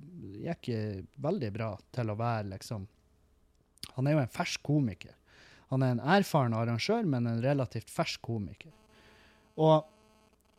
gikk 0.47 0.71
eh, 0.71 1.03
veldig 1.27 1.51
bra 1.59 1.73
til 1.99 2.13
å 2.13 2.17
være 2.17 2.53
liksom 2.55 2.87
Han 3.97 4.07
er 4.07 4.13
jo 4.13 4.23
en 4.23 4.31
fersk 4.31 4.63
komiker. 4.63 5.13
Han 5.71 5.83
er 5.83 5.93
en 5.93 6.01
erfaren 6.15 6.55
arrangør, 6.55 7.05
men 7.09 7.27
en 7.27 7.43
relativt 7.43 7.89
fersk 7.91 8.21
komiker. 8.23 8.71
Og 9.57 9.83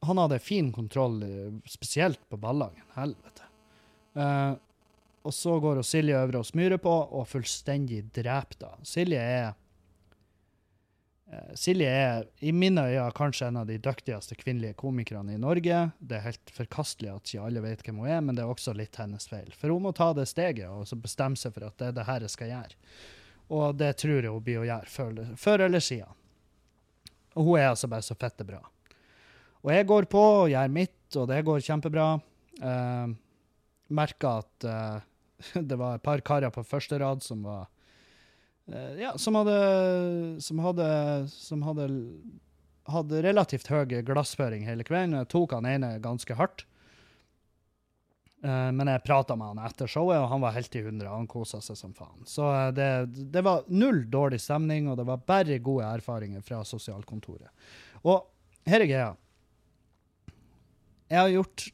han 0.01 0.19
hadde 0.19 0.39
fin 0.39 0.73
kontroll, 0.73 1.23
eh, 1.23 1.53
spesielt 1.65 2.29
på 2.29 2.37
ballagen. 2.37 2.83
Helvete. 2.95 3.43
Uh, 4.13 4.55
og 5.23 5.35
så 5.35 5.59
går 5.61 5.83
Silje 5.83 6.19
over 6.19 6.41
og 6.41 6.47
smyrer 6.47 6.81
på, 6.83 6.91
og 6.91 7.27
fullstendig 7.29 8.05
dreper 8.15 8.63
da. 8.63 8.71
Silje 8.87 9.21
er 9.21 9.51
uh, 11.29 11.53
Silje 11.59 11.91
er 11.91 12.29
i 12.41 12.53
mine 12.55 12.87
øyne 12.89 13.11
kanskje 13.15 13.51
en 13.51 13.61
av 13.61 13.69
de 13.69 13.77
dyktigste 13.83 14.39
kvinnelige 14.39 14.79
komikerne 14.81 15.35
i 15.35 15.43
Norge. 15.43 15.83
Det 15.99 16.19
er 16.19 16.27
helt 16.31 16.55
forkastelig 16.55 17.13
at 17.13 17.29
ikke 17.29 17.45
alle 17.51 17.65
vet 17.67 17.85
hvem 17.85 18.01
hun 18.03 18.11
er, 18.11 18.25
men 18.25 18.39
det 18.39 18.47
er 18.47 18.55
også 18.55 18.75
litt 18.79 18.97
hennes 18.99 19.29
feil. 19.29 19.53
For 19.59 19.75
hun 19.75 19.85
må 19.87 19.95
ta 19.97 20.13
det 20.17 20.29
steget 20.31 20.71
og 20.71 21.05
bestemme 21.05 21.39
seg 21.39 21.55
for 21.55 21.69
at 21.69 21.79
det 21.79 21.91
er 21.91 21.99
det 22.01 22.09
her 22.09 22.27
jeg 22.27 22.37
skal 22.37 22.55
gjøre. 22.55 22.81
Og 23.59 23.77
det 23.81 23.95
tror 24.01 24.19
jeg 24.23 24.33
hun 24.33 24.45
blir 24.45 24.63
å 24.63 24.67
gjøre 24.69 24.93
før, 24.93 25.23
før 25.41 25.69
eller 25.69 25.85
siden. 25.85 26.17
Og 27.39 27.45
hun 27.45 27.61
er 27.61 27.71
altså 27.71 27.89
bare 27.91 28.05
så 28.05 28.17
fette 28.19 28.45
bra. 28.45 28.61
Og 29.65 29.73
jeg 29.75 29.89
går 29.91 30.09
på 30.11 30.25
og 30.43 30.53
gjør 30.53 30.75
mitt, 30.75 30.99
og 31.17 31.29
det 31.31 31.43
går 31.47 31.65
kjempebra. 31.65 32.09
Uh, 32.63 33.15
Merka 33.95 34.39
at 34.43 34.69
uh, 34.69 35.01
det 35.71 35.79
var 35.79 35.97
et 35.97 36.05
par 36.05 36.23
karer 36.27 36.53
på 36.55 36.67
første 36.67 36.99
rad 37.01 37.23
som 37.25 37.45
var 37.47 37.69
uh, 38.71 38.93
Ja, 38.99 39.15
som 39.17 39.39
hadde 39.39 39.59
Som 40.43 40.59
hadde, 40.65 40.89
som 41.31 41.63
hadde 41.63 41.89
hadde 42.89 43.23
relativt 43.25 43.69
høy 43.69 44.01
glassføring 44.07 44.67
hele 44.69 44.87
kvelden. 44.87 45.19
Jeg 45.21 45.31
tok 45.33 45.55
han 45.57 45.69
ene 45.69 45.97
ganske 46.05 46.37
hardt. 46.39 46.65
Uh, 48.39 48.71
men 48.71 48.87
jeg 48.87 49.03
prata 49.03 49.35
med 49.35 49.51
han 49.51 49.65
etter 49.67 49.91
showet, 49.91 50.21
og 50.23 50.29
han 50.31 50.43
var 50.45 50.55
helt 50.55 50.77
i 50.79 50.85
hundre. 50.85 51.11
Han 51.11 51.27
kosa 51.31 51.61
seg 51.65 51.79
som 51.81 51.95
faen. 51.97 52.23
Så 52.29 52.47
uh, 52.47 52.69
det, 52.75 52.89
det 53.35 53.43
var 53.45 53.67
null 53.69 54.05
dårlig 54.11 54.41
stemning, 54.45 54.89
og 54.91 54.99
det 55.01 55.09
var 55.09 55.25
bare 55.27 55.59
gode 55.59 55.89
erfaringer 55.99 56.45
fra 56.47 56.63
sosialkontoret. 56.67 57.51
Og 58.07 58.23
her 58.69 58.85
er 58.85 58.91
greia. 58.91 59.11
Jeg 61.09 61.21
har 61.21 61.33
gjort 61.33 61.69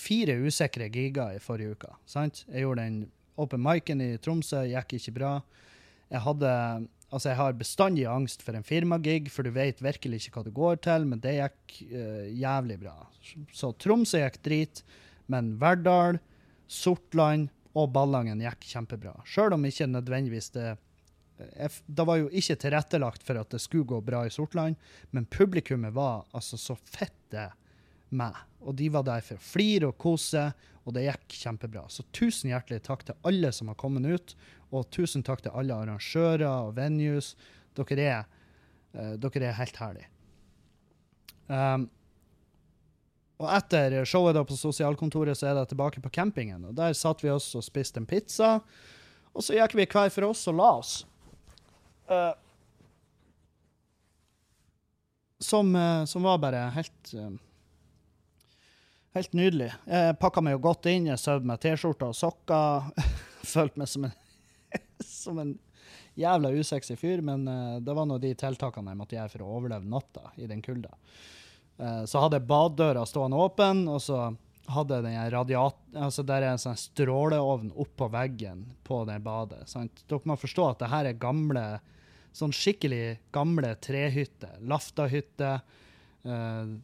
fire 0.00 0.36
usikre 0.42 0.88
giger 0.90 1.36
i 1.36 1.42
forrige 1.42 1.76
uke. 1.76 1.90
sant? 2.06 2.44
Jeg 2.48 2.64
gjorde 2.64 2.86
den 2.86 3.02
open 3.40 3.62
micen 3.62 4.00
i 4.04 4.16
Tromsø, 4.22 4.64
gikk 4.68 4.96
ikke 4.98 5.16
bra. 5.20 5.34
Jeg 6.10 6.26
hadde 6.26 6.54
Altså, 7.10 7.32
jeg 7.32 7.40
har 7.40 7.56
bestandig 7.58 8.04
angst 8.06 8.44
for 8.46 8.54
en 8.54 8.62
firmagig, 8.62 9.32
for 9.34 9.42
du 9.42 9.50
vet 9.50 9.80
virkelig 9.82 10.20
ikke 10.20 10.36
hva 10.36 10.44
du 10.46 10.52
går 10.54 10.76
til, 10.86 11.06
men 11.10 11.18
det 11.18 11.32
gikk 11.40 11.80
uh, 11.90 12.28
jævlig 12.30 12.76
bra. 12.84 12.92
Så 13.50 13.72
Tromsø 13.82 14.20
gikk 14.22 14.38
drit, 14.46 14.82
men 15.26 15.56
Verdal, 15.58 16.20
Sortland 16.70 17.48
og 17.74 17.90
Ballangen 17.96 18.44
gikk 18.44 18.68
kjempebra. 18.70 19.16
Sjøl 19.26 19.56
om 19.56 19.66
ikke 19.66 19.90
nødvendigvis 19.90 20.52
det 20.54 20.68
jeg, 21.40 21.70
Det 21.88 22.04
var 22.06 22.20
jo 22.20 22.28
ikke 22.36 22.58
tilrettelagt 22.62 23.22
for 23.26 23.40
at 23.40 23.50
det 23.50 23.62
skulle 23.64 23.88
gå 23.88 23.98
bra 24.04 24.22
i 24.28 24.30
Sortland, 24.30 24.76
men 25.10 25.26
publikummet 25.26 25.94
var 25.96 26.28
altså 26.36 26.60
så 26.60 26.76
fette 26.78 27.48
med. 28.10 28.36
Og 28.60 28.76
de 28.76 28.90
var 28.92 29.06
der 29.06 29.22
for 29.24 29.40
å 29.40 29.44
flire 29.44 29.88
og 29.88 29.98
kose, 30.00 30.50
og 30.84 30.96
det 30.96 31.06
gikk 31.06 31.36
kjempebra. 31.42 31.86
Så 31.92 32.04
tusen 32.16 32.52
hjertelig 32.52 32.82
takk 32.86 33.06
til 33.08 33.28
alle 33.28 33.52
som 33.56 33.70
har 33.72 33.78
kommet 33.80 34.06
ut, 34.08 34.34
og 34.70 34.88
tusen 34.94 35.24
takk 35.26 35.44
til 35.44 35.54
alle 35.56 35.76
arrangører 35.76 36.46
og 36.48 36.74
venues. 36.76 37.34
Dere 37.78 38.04
er, 38.04 38.28
uh, 38.96 39.14
dere 39.20 39.48
er 39.50 39.58
helt 39.58 39.80
herlige. 39.80 40.10
Um, 41.50 41.88
og 43.40 43.48
etter 43.56 43.96
showet 44.04 44.36
da 44.36 44.44
på 44.46 44.56
sosialkontoret 44.58 45.38
så 45.38 45.48
er 45.50 45.56
det 45.56 45.70
tilbake 45.70 46.02
på 46.04 46.12
campingen. 46.12 46.68
og 46.68 46.76
Der 46.76 46.92
satt 46.96 47.24
vi 47.24 47.32
oss 47.32 47.48
og 47.56 47.64
spiste 47.64 48.02
en 48.02 48.08
pizza, 48.08 48.58
og 49.32 49.46
så 49.46 49.56
gikk 49.56 49.78
vi 49.78 49.88
hver 49.88 50.12
for 50.12 50.28
oss 50.28 50.44
og 50.50 50.58
la 50.60 50.70
oss. 50.82 50.94
Uh, 52.10 52.34
som, 55.40 55.72
uh, 55.72 56.04
som, 56.04 56.26
var 56.26 56.42
bare 56.42 56.66
helt 56.74 57.14
Helt 59.16 59.32
nydelig. 59.34 59.72
Jeg 59.90 60.18
pakka 60.22 60.42
meg 60.44 60.54
jo 60.54 60.60
godt 60.68 60.86
inn. 60.86 61.08
Jeg 61.10 61.18
sov 61.18 61.42
med 61.46 61.58
T-skjorte 61.62 62.12
og 62.12 62.14
sokker. 62.14 62.92
Følte 63.54 63.82
meg 63.82 63.90
som 63.90 64.06
en, 64.06 64.12
som 65.02 65.40
en 65.42 65.56
jævla 66.20 66.52
usexy 66.54 66.94
fyr, 66.98 67.22
men 67.26 67.42
uh, 67.48 67.80
det 67.82 67.96
var 67.96 68.06
nå 68.06 68.20
de 68.22 68.30
tiltakene 68.38 68.92
jeg 68.92 69.00
måtte 69.00 69.16
gjøre 69.16 69.32
for 69.32 69.42
å 69.42 69.56
overleve 69.56 69.90
natta 69.90 70.30
i 70.38 70.46
den 70.50 70.62
kulda. 70.62 70.92
Uh, 71.80 72.04
så 72.06 72.22
hadde 72.22 72.38
jeg 72.38 72.46
baddøra 72.52 73.02
stående 73.08 73.40
åpen, 73.42 73.82
og 73.90 73.98
så 74.04 74.28
hadde 74.70 75.00
den 75.02 75.18
radiat... 75.34 75.80
Altså 75.98 76.22
der 76.22 76.44
er 76.44 76.54
en 76.54 76.62
sånn 76.62 76.78
stråleovn 76.78 77.72
oppå 77.82 78.06
veggen 78.14 78.62
på 78.86 79.00
det 79.08 79.18
badet. 79.24 79.64
Sant? 79.72 80.04
Dere 80.06 80.30
må 80.30 80.36
forstå 80.38 80.68
at 80.68 80.84
det 80.84 80.92
her 80.92 81.08
er 81.10 81.18
gamle, 81.18 81.64
sånn 82.36 82.54
skikkelig 82.54 83.18
gamle 83.34 83.74
trehytter. 83.82 84.54
Laftahytter. 84.70 85.66
Uh, 86.22 86.78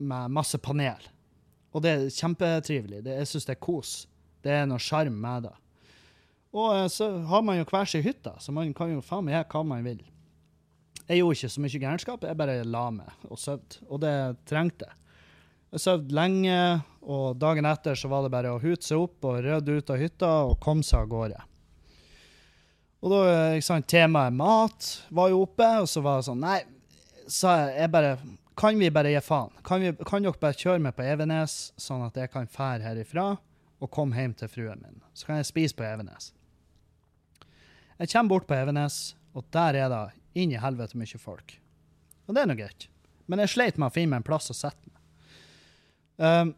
med 0.00 0.32
masse 0.34 0.58
panel. 0.58 1.08
Og 1.70 1.84
det 1.84 1.90
er 1.92 2.06
kjempetrivelig. 2.12 3.02
Det, 3.06 3.16
jeg 3.20 3.30
syns 3.30 3.48
det 3.48 3.56
er 3.56 3.62
kos. 3.62 3.94
Det 4.42 4.54
er 4.54 4.68
noe 4.68 4.82
sjarm 4.82 5.18
med 5.22 5.46
det. 5.46 5.56
Og 6.56 6.70
eh, 6.76 6.86
så 6.90 7.10
har 7.30 7.44
man 7.46 7.60
jo 7.60 7.66
hver 7.68 7.88
sin 7.88 8.04
hytte, 8.04 8.32
så 8.42 8.54
man 8.54 8.72
kan 8.74 8.90
jo 8.94 9.04
faen 9.04 9.26
meg 9.26 9.36
gjøre 9.36 9.50
hva 9.52 9.66
man 9.74 9.84
vil. 9.86 10.00
Jeg 11.10 11.20
gjorde 11.20 11.36
ikke 11.38 11.50
så 11.50 11.62
mye 11.62 11.82
gærenskap, 11.82 12.24
jeg 12.26 12.38
bare 12.38 12.56
la 12.66 12.86
meg 12.94 13.28
og 13.28 13.38
sov. 13.40 13.62
Og 13.88 14.02
det 14.02 14.14
trengte 14.50 14.86
jeg. 14.86 14.96
Jeg 15.70 15.82
sov 15.84 16.08
lenge, 16.10 16.58
og 17.06 17.38
dagen 17.38 17.66
etter 17.70 17.98
så 17.98 18.10
var 18.10 18.24
det 18.24 18.32
bare 18.34 18.50
å 18.50 18.58
hute 18.62 18.82
seg 18.82 19.04
opp 19.04 19.26
og 19.26 19.38
rydde 19.44 19.78
ut 19.78 19.92
av 19.94 20.00
hytta 20.02 20.30
og 20.48 20.58
komme 20.62 20.86
seg 20.86 21.04
av 21.04 21.12
gårde. 21.12 21.44
Og 23.00 23.12
da, 23.14 23.20
eh, 23.30 23.56
ikke 23.58 23.68
sant, 23.68 23.88
temaet 23.88 24.34
mat 24.36 24.90
var 25.14 25.30
jo 25.32 25.44
oppe, 25.46 25.68
og 25.80 25.88
så 25.88 26.02
var 26.04 26.18
det 26.18 26.26
sånn 26.26 26.42
Nei, 26.42 26.58
sa 27.30 27.54
jeg, 27.62 27.76
jeg 27.78 27.92
bare 27.94 28.16
kan 28.60 28.76
vi 28.78 28.90
bare 28.92 29.14
gi 29.14 29.20
faen? 29.24 29.54
Kan, 29.64 29.80
vi, 29.80 29.94
kan, 30.04 30.24
dere 30.24 30.36
bare 30.40 30.58
kjøre 30.58 30.82
meg 30.84 30.92
på 30.98 31.04
Evenes, 31.08 31.70
sånn 31.80 32.04
at 32.04 32.18
jeg 32.20 32.28
kan 32.32 32.50
fære 32.50 32.84
herifra 32.84 33.30
og 33.80 33.90
komme 33.94 34.18
hjem 34.18 34.34
til 34.36 34.52
fruen 34.52 34.82
min? 34.84 35.00
Så 35.16 35.30
kan 35.30 35.40
jeg 35.40 35.48
spise 35.48 35.78
på 35.78 35.86
Evenes. 35.86 36.34
Jeg 37.96 38.12
kommer 38.12 38.34
bort 38.34 38.48
på 38.50 38.58
Evenes, 38.58 39.14
og 39.32 39.48
der 39.56 39.78
er 39.80 39.88
det 39.92 40.04
inn 40.42 40.52
i 40.52 40.60
helvete 40.60 41.00
mye 41.00 41.20
folk. 41.20 41.56
Og 42.28 42.36
det 42.36 42.42
er 42.42 42.50
nå 42.50 42.58
greit. 42.58 42.90
Men 43.32 43.40
jeg 43.42 43.54
sleit 43.54 43.80
med 43.80 43.88
å 43.88 43.94
finne 43.94 44.12
meg 44.12 44.20
en 44.20 44.28
plass 44.28 44.52
å 44.52 44.58
sette 44.58 44.92
meg. 44.92 45.00
Um, 46.20 46.52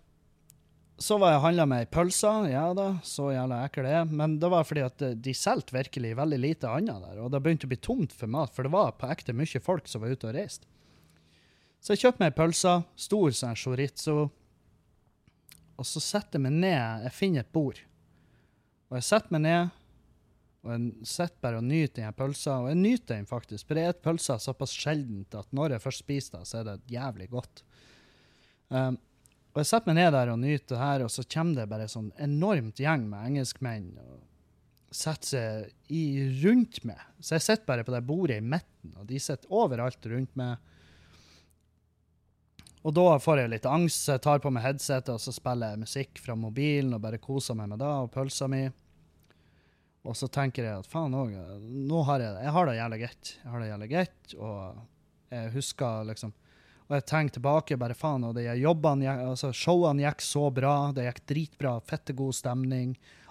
så 1.02 1.16
var 1.22 1.32
jeg 1.32 1.40
og 1.40 1.46
handla 1.46 1.66
med 1.70 1.84
ei 1.84 1.90
pølse. 1.90 2.30
Ja 2.50 2.66
da, 2.76 2.88
så 3.06 3.30
jævla 3.30 3.62
ekkel 3.66 3.86
det 3.86 3.94
er. 4.00 4.10
Men 4.10 4.36
det 4.42 4.50
var 4.52 4.66
fordi 4.66 4.84
at 4.86 5.06
de 5.22 5.38
solgte 5.38 5.78
virkelig 5.78 6.16
veldig 6.18 6.42
lite 6.42 6.70
annet 6.70 7.02
der. 7.06 7.22
Og 7.22 7.30
det 7.30 7.42
begynte 7.42 7.70
å 7.70 7.72
bli 7.72 7.80
tomt 7.82 8.14
for 8.14 8.30
mat, 8.30 8.52
for 8.54 8.66
det 8.66 8.74
var 8.74 8.94
på 8.98 9.10
ekte 9.10 9.34
mye 9.38 9.62
folk 9.62 9.90
som 9.90 10.02
var 10.02 10.14
ute 10.14 10.30
og 10.30 10.36
reiste. 10.36 10.66
Så 11.82 11.96
jeg 11.96 12.04
kjøpte 12.04 12.22
meg 12.22 12.30
ei 12.30 12.38
pølse, 12.38 12.76
stor 12.94 13.32
sånn 13.34 13.58
chorizo, 13.58 14.16
og 15.74 15.88
så 15.88 16.02
setter 16.02 16.38
jeg 16.38 16.44
meg 16.44 16.58
ned. 16.62 17.06
Jeg 17.08 17.14
finner 17.16 17.42
et 17.42 17.54
bord. 17.54 17.80
Og 18.92 18.98
jeg 19.00 19.06
setter 19.08 19.34
meg 19.34 19.42
ned, 19.48 19.70
og 20.62 20.74
jeg 20.76 21.08
sitter 21.10 21.42
bare 21.42 21.58
og 21.58 21.66
nyter 21.66 22.04
den 22.04 22.14
pølsa. 22.14 22.58
Og 22.62 22.68
jeg 22.70 22.78
nyter 22.78 23.16
den 23.16 23.26
faktisk, 23.26 23.66
for 23.66 23.80
jeg 23.80 23.96
spiser 23.96 24.04
pølser 24.04 24.42
såpass 24.44 24.74
sjeldent 24.78 25.34
at 25.38 25.48
når 25.50 25.74
jeg 25.74 25.84
først 25.86 26.04
spiser 26.04 26.36
det, 26.38 26.50
så 26.50 26.60
er 26.60 26.68
det 26.68 26.92
jævlig 26.92 27.26
godt. 27.32 27.64
Um, 28.70 29.00
og 29.52 29.60
jeg 29.60 29.68
setter 29.72 29.90
meg 29.90 29.98
ned 29.98 30.14
der 30.14 30.30
og 30.32 30.38
nyter 30.40 30.68
det 30.70 30.82
her, 30.84 31.02
og 31.04 31.10
så 31.12 31.24
kommer 31.34 31.58
det 31.58 31.70
bare 31.72 31.88
sånn 31.90 32.12
enormt 32.24 32.78
gjeng 32.80 33.08
med 33.10 33.32
engelskmenn 33.32 33.90
og 34.04 34.20
setter 34.92 35.32
seg 35.32 35.92
i, 35.92 36.04
rundt 36.44 36.78
meg. 36.88 37.00
Så 37.18 37.36
jeg 37.36 37.46
sitter 37.48 37.68
bare 37.68 37.84
på 37.88 37.96
det 37.96 38.04
bordet 38.06 38.38
i 38.38 38.44
midten, 38.44 38.94
og 39.00 39.08
de 39.10 39.18
sitter 39.20 39.50
overalt 39.52 40.08
rundt 40.12 40.38
meg. 40.38 40.60
Og 42.82 42.94
da 42.94 43.18
får 43.22 43.44
jeg 43.44 43.50
litt 43.52 43.66
angst, 43.70 44.04
så 44.04 44.16
jeg 44.16 44.24
tar 44.24 44.40
på 44.42 44.50
meg 44.50 44.64
headsetet 44.64 45.12
og 45.14 45.20
så 45.22 45.34
spiller 45.34 45.74
jeg 45.74 45.82
musikk 45.84 46.22
fra 46.22 46.34
mobilen 46.38 46.96
og 46.96 47.02
bare 47.04 47.20
koser 47.22 47.54
meg 47.58 47.70
med 47.70 47.78
det 47.82 47.90
og 47.90 48.10
pølsa 48.14 48.48
mi. 48.50 48.64
Og 50.02 50.16
så 50.18 50.26
tenker 50.34 50.66
jeg 50.66 50.82
at 50.82 50.88
faen 50.90 51.14
òg, 51.14 51.36
nå 51.62 52.00
har 52.08 52.24
jeg 52.24 52.34
det. 52.34 52.42
Jeg 52.42 52.54
har 52.56 52.66
det 52.66 52.78
jævlig 52.80 52.98
greit. 53.04 53.34
Jeg 53.38 53.50
har 53.52 53.62
det 53.62 53.68
jævlig 53.68 53.88
greit, 53.92 54.34
og 54.34 54.80
jeg 55.32 55.52
husker 55.54 56.08
liksom 56.10 56.38
Og 56.90 56.96
jeg 56.98 57.04
tenker 57.08 57.32
tilbake, 57.38 57.76
bare 57.78 57.94
faen, 57.96 58.24
og 58.26 58.34
de 58.36 58.42
jobbene, 58.58 59.08
altså 59.30 59.48
showene 59.54 60.02
gikk 60.02 60.20
så 60.26 60.50
bra. 60.52 60.90
Det 60.92 61.06
gikk 61.06 61.20
dritbra, 61.30 61.76
fette 61.88 62.12
god 62.12 62.34
stemning. 62.36 62.90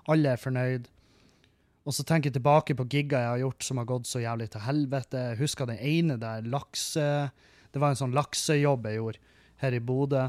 Alle 0.09 0.31
er 0.31 0.39
fornøyd. 0.41 0.87
Og 1.85 1.93
så 1.93 2.05
tenker 2.07 2.31
jeg 2.31 2.39
tilbake 2.39 2.73
på 2.79 2.87
gigga 2.89 3.19
jeg 3.19 3.29
har 3.29 3.43
gjort 3.43 3.67
som 3.67 3.77
har 3.77 3.89
gått 3.91 4.09
så 4.09 4.23
jævlig 4.23 4.47
til 4.53 4.63
helvete. 4.65 5.25
Jeg 5.33 5.41
husker 5.43 5.69
den 5.69 5.77
ene 5.77 6.17
der 6.17 6.47
lakse... 6.47 7.05
Det 7.71 7.79
var 7.79 7.93
en 7.93 7.99
sånn 8.01 8.15
laksejobb 8.15 8.87
jeg 8.89 8.97
gjorde 8.97 9.21
her 9.61 9.77
i 9.77 9.83
Bodø, 9.83 10.27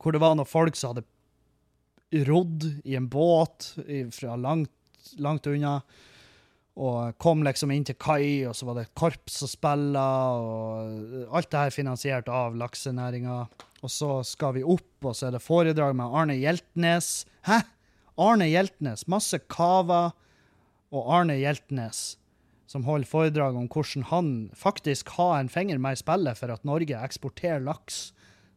hvor 0.00 0.14
det 0.14 0.22
var 0.22 0.36
noen 0.36 0.48
folk 0.48 0.76
som 0.78 0.94
hadde 0.94 2.24
rodd 2.28 2.66
i 2.86 2.94
en 2.98 3.08
båt 3.10 3.72
fra 4.14 4.36
langt 4.38 4.72
langt 5.20 5.46
unna. 5.46 5.78
Og 6.74 7.14
kom 7.22 7.44
liksom 7.46 7.70
inn 7.70 7.84
til 7.86 7.94
kai, 8.02 8.42
og 8.48 8.56
så 8.58 8.66
var 8.66 8.78
det 8.78 8.88
et 8.88 8.96
korps 8.98 9.36
som 9.42 9.50
spilla, 9.50 10.08
og 10.34 11.28
alt 11.30 11.52
det 11.52 11.60
her 11.60 11.74
finansiert 11.74 12.30
av 12.32 12.56
laksenæringa. 12.58 13.44
Og 13.84 13.92
så 13.92 14.16
skal 14.26 14.56
vi 14.56 14.64
opp, 14.66 14.96
og 15.04 15.14
så 15.14 15.28
er 15.28 15.36
det 15.36 15.44
foredrag 15.44 15.94
med 15.94 16.18
Arne 16.18 16.34
Hjeltnes. 16.40 17.28
Hæ? 17.46 17.60
Arne 18.18 18.48
Hjeltnes. 18.50 19.06
Masse 19.10 19.38
kava 19.50 20.08
og 20.94 21.14
Arne 21.14 21.38
Hjeltnes 21.38 22.16
som 22.74 22.82
holder 22.88 23.06
foredrag 23.06 23.54
om 23.54 23.68
hvordan 23.70 24.08
han 24.10 24.30
faktisk 24.58 25.12
har 25.14 25.36
en 25.38 25.50
finger 25.52 25.78
med 25.78 25.94
i 25.94 26.00
spillet 26.00 26.40
for 26.40 26.50
at 26.50 26.64
Norge 26.66 26.98
eksporterer 27.06 27.62
laks 27.62 28.08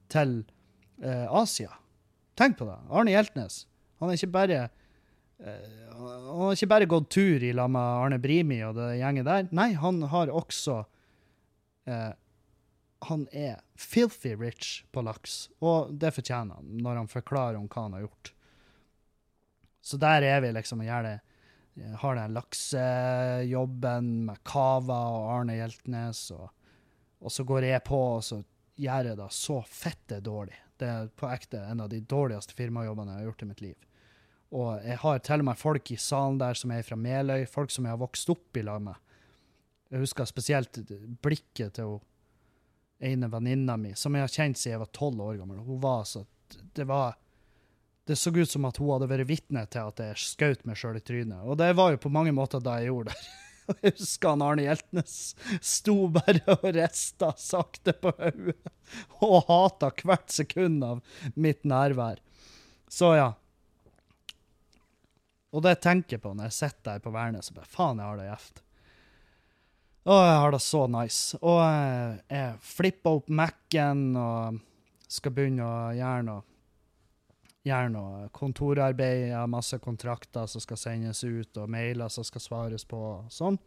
til 0.09 0.39
eh, 1.03 1.27
Asia. 1.29 1.75
Tenk 2.37 2.57
på 2.57 2.65
det. 2.65 2.79
Arne 2.89 3.13
Hjeltnes. 3.13 3.65
Han 4.01 4.09
er 4.09 4.17
ikke 4.17 4.33
bare 4.33 4.57
eh, 5.37 5.75
han 5.97 6.41
har 6.47 6.57
ikke 6.57 6.69
bare 6.71 6.89
gått 6.89 7.11
tur 7.13 7.45
i 7.45 7.53
lag 7.53 7.69
med 7.73 7.81
Arne 8.05 8.17
Brimi 8.21 8.57
og 8.65 8.73
det 8.79 8.95
gjenget 8.97 9.29
der. 9.29 9.51
Nei, 9.53 9.69
han 9.77 10.01
har 10.09 10.33
også 10.33 10.79
eh, 11.85 12.13
Han 13.05 13.27
er 13.29 13.61
filthy 13.77 14.33
rich 14.33 14.81
på 14.89 15.05
laks, 15.05 15.51
og 15.61 15.93
det 15.93 16.15
fortjener 16.15 16.57
han 16.57 16.81
når 16.81 17.03
han 17.03 17.11
forklarer 17.11 17.61
om 17.61 17.69
hva 17.69 17.85
han 17.85 17.99
har 17.99 18.07
gjort. 18.07 18.33
Så 19.85 20.01
der 20.01 20.25
er 20.25 20.41
vi 20.41 20.55
liksom 20.57 20.81
og 20.81 20.89
gjør 20.89 21.05
det 21.05 21.17
har 22.01 22.15
den 22.17 22.33
laksejobben 22.33 24.11
med 24.25 24.43
Kava 24.47 24.99
og 25.13 25.27
Arne 25.35 25.57
Hjeltnes, 25.57 26.23
og, 26.35 26.47
og, 27.19 27.31
så 27.31 27.45
går 27.47 27.67
jeg 27.69 27.83
på 27.85 27.99
og 28.17 28.23
så 28.25 28.41
gjør 28.77 29.11
jeg 29.11 29.19
det 29.19 29.27
så 29.33 29.59
fette 29.65 30.21
dårlig. 30.25 30.57
Det 30.77 30.89
er 30.89 31.11
på 31.17 31.29
ekte 31.29 31.63
en 31.65 31.81
av 31.85 31.89
de 31.89 32.01
dårligste 32.05 32.57
firmajobbene 32.57 33.15
jeg 33.15 33.23
har 33.23 33.29
gjort 33.31 33.43
i 33.43 33.49
mitt 33.51 33.63
liv. 33.65 33.77
Og 34.57 34.83
jeg 34.85 34.99
har 35.01 35.23
til 35.25 35.43
og 35.43 35.49
med 35.49 35.59
folk 35.59 35.91
i 35.91 35.99
salen 35.99 36.37
der 36.39 36.57
som 36.57 36.71
er 36.71 36.85
fra 36.87 36.97
Meløy, 36.99 37.47
folk 37.49 37.73
som 37.73 37.85
jeg 37.85 37.95
har 37.95 38.01
vokst 38.01 38.29
opp 38.31 38.57
i 38.57 38.63
lag 38.63 38.83
med. 38.83 38.95
Jeg 39.91 40.03
husker 40.03 40.27
spesielt 40.27 40.79
blikket 41.23 41.77
til 41.77 41.95
hun 41.95 42.05
ene 43.07 43.29
venninna 43.29 43.75
mi, 43.77 43.93
som 43.95 44.15
jeg 44.15 44.25
har 44.25 44.33
kjent 44.33 44.59
siden 44.59 44.73
jeg 44.75 44.81
var 44.81 44.93
tolv 44.95 45.21
år 45.21 45.39
gammel. 45.41 45.61
Hun 45.61 45.81
var 45.83 46.03
så 46.09 46.25
Det 46.47 46.87
var 46.87 47.17
det 48.07 48.15
så 48.15 48.31
ut 48.31 48.49
som 48.49 48.65
at 48.67 48.77
hun 48.79 48.93
hadde 48.93 49.09
vært 49.11 49.27
vitne 49.27 49.65
til 49.71 49.89
at 49.91 49.99
jeg 49.99 50.21
skjøt 50.21 50.63
meg 50.67 50.79
sjøl 50.79 50.99
i 50.99 51.03
trynet. 51.03 51.43
Og 51.43 51.59
det 51.59 51.73
var 51.75 51.91
jo 51.93 51.99
på 52.05 52.11
mange 52.13 52.31
måter 52.35 52.63
da 52.63 52.77
jeg 52.79 52.91
gjorde 52.91 53.13
det. 53.13 53.27
Jeg 53.67 53.97
husker 53.97 54.31
han 54.31 54.43
Arne 54.45 54.63
Hjeltnes 54.63 55.15
sto 55.59 56.05
bare 56.15 56.39
og 56.53 56.69
rista 56.71 57.33
sakte 57.35 57.91
på 57.99 58.13
hodet 58.15 58.53
og 59.27 59.49
hata 59.49 59.89
hvert 60.07 60.31
sekund 60.31 60.85
av 60.87 61.01
mitt 61.35 61.67
nærvær. 61.67 62.21
Så 62.87 63.11
ja. 63.17 63.27
Og 65.51 65.65
det 65.65 65.75
jeg 65.75 65.83
tenker 65.83 66.23
på 66.23 66.31
når 66.31 66.47
jeg 66.47 66.57
sitter 66.61 66.93
der 66.93 67.03
på 67.03 67.11
Værnes 67.11 67.51
og 67.51 67.59
bare 67.59 67.71
Faen, 67.73 67.99
jeg 67.99 68.07
har 68.07 68.21
det 68.21 68.29
gjevt. 68.29 68.63
Å, 70.07 70.15
jeg 70.15 70.41
har 70.45 70.55
det 70.55 70.63
så 70.63 70.87
nice. 70.87 71.39
Og 71.43 71.59
jeg 72.31 72.57
flipper 72.71 73.19
opp 73.19 73.27
Mac-en 73.27 74.05
og 74.15 74.61
skal 75.11 75.35
begynne 75.35 75.67
å 75.67 75.91
gjøre 75.97 76.27
noe 76.29 76.56
gjøre 77.67 77.91
noe 77.93 78.27
kontorarbeid, 78.35 79.31
masse 79.51 79.77
kontrakter 79.83 80.47
som 80.49 80.63
skal 80.63 80.79
sendes 80.79 81.23
ut, 81.23 81.51
og 81.59 81.71
mailer 81.71 82.11
som 82.13 82.25
skal 82.27 82.43
svares 82.43 82.87
på, 82.87 82.97
og 82.97 83.31
sånn. 83.33 83.59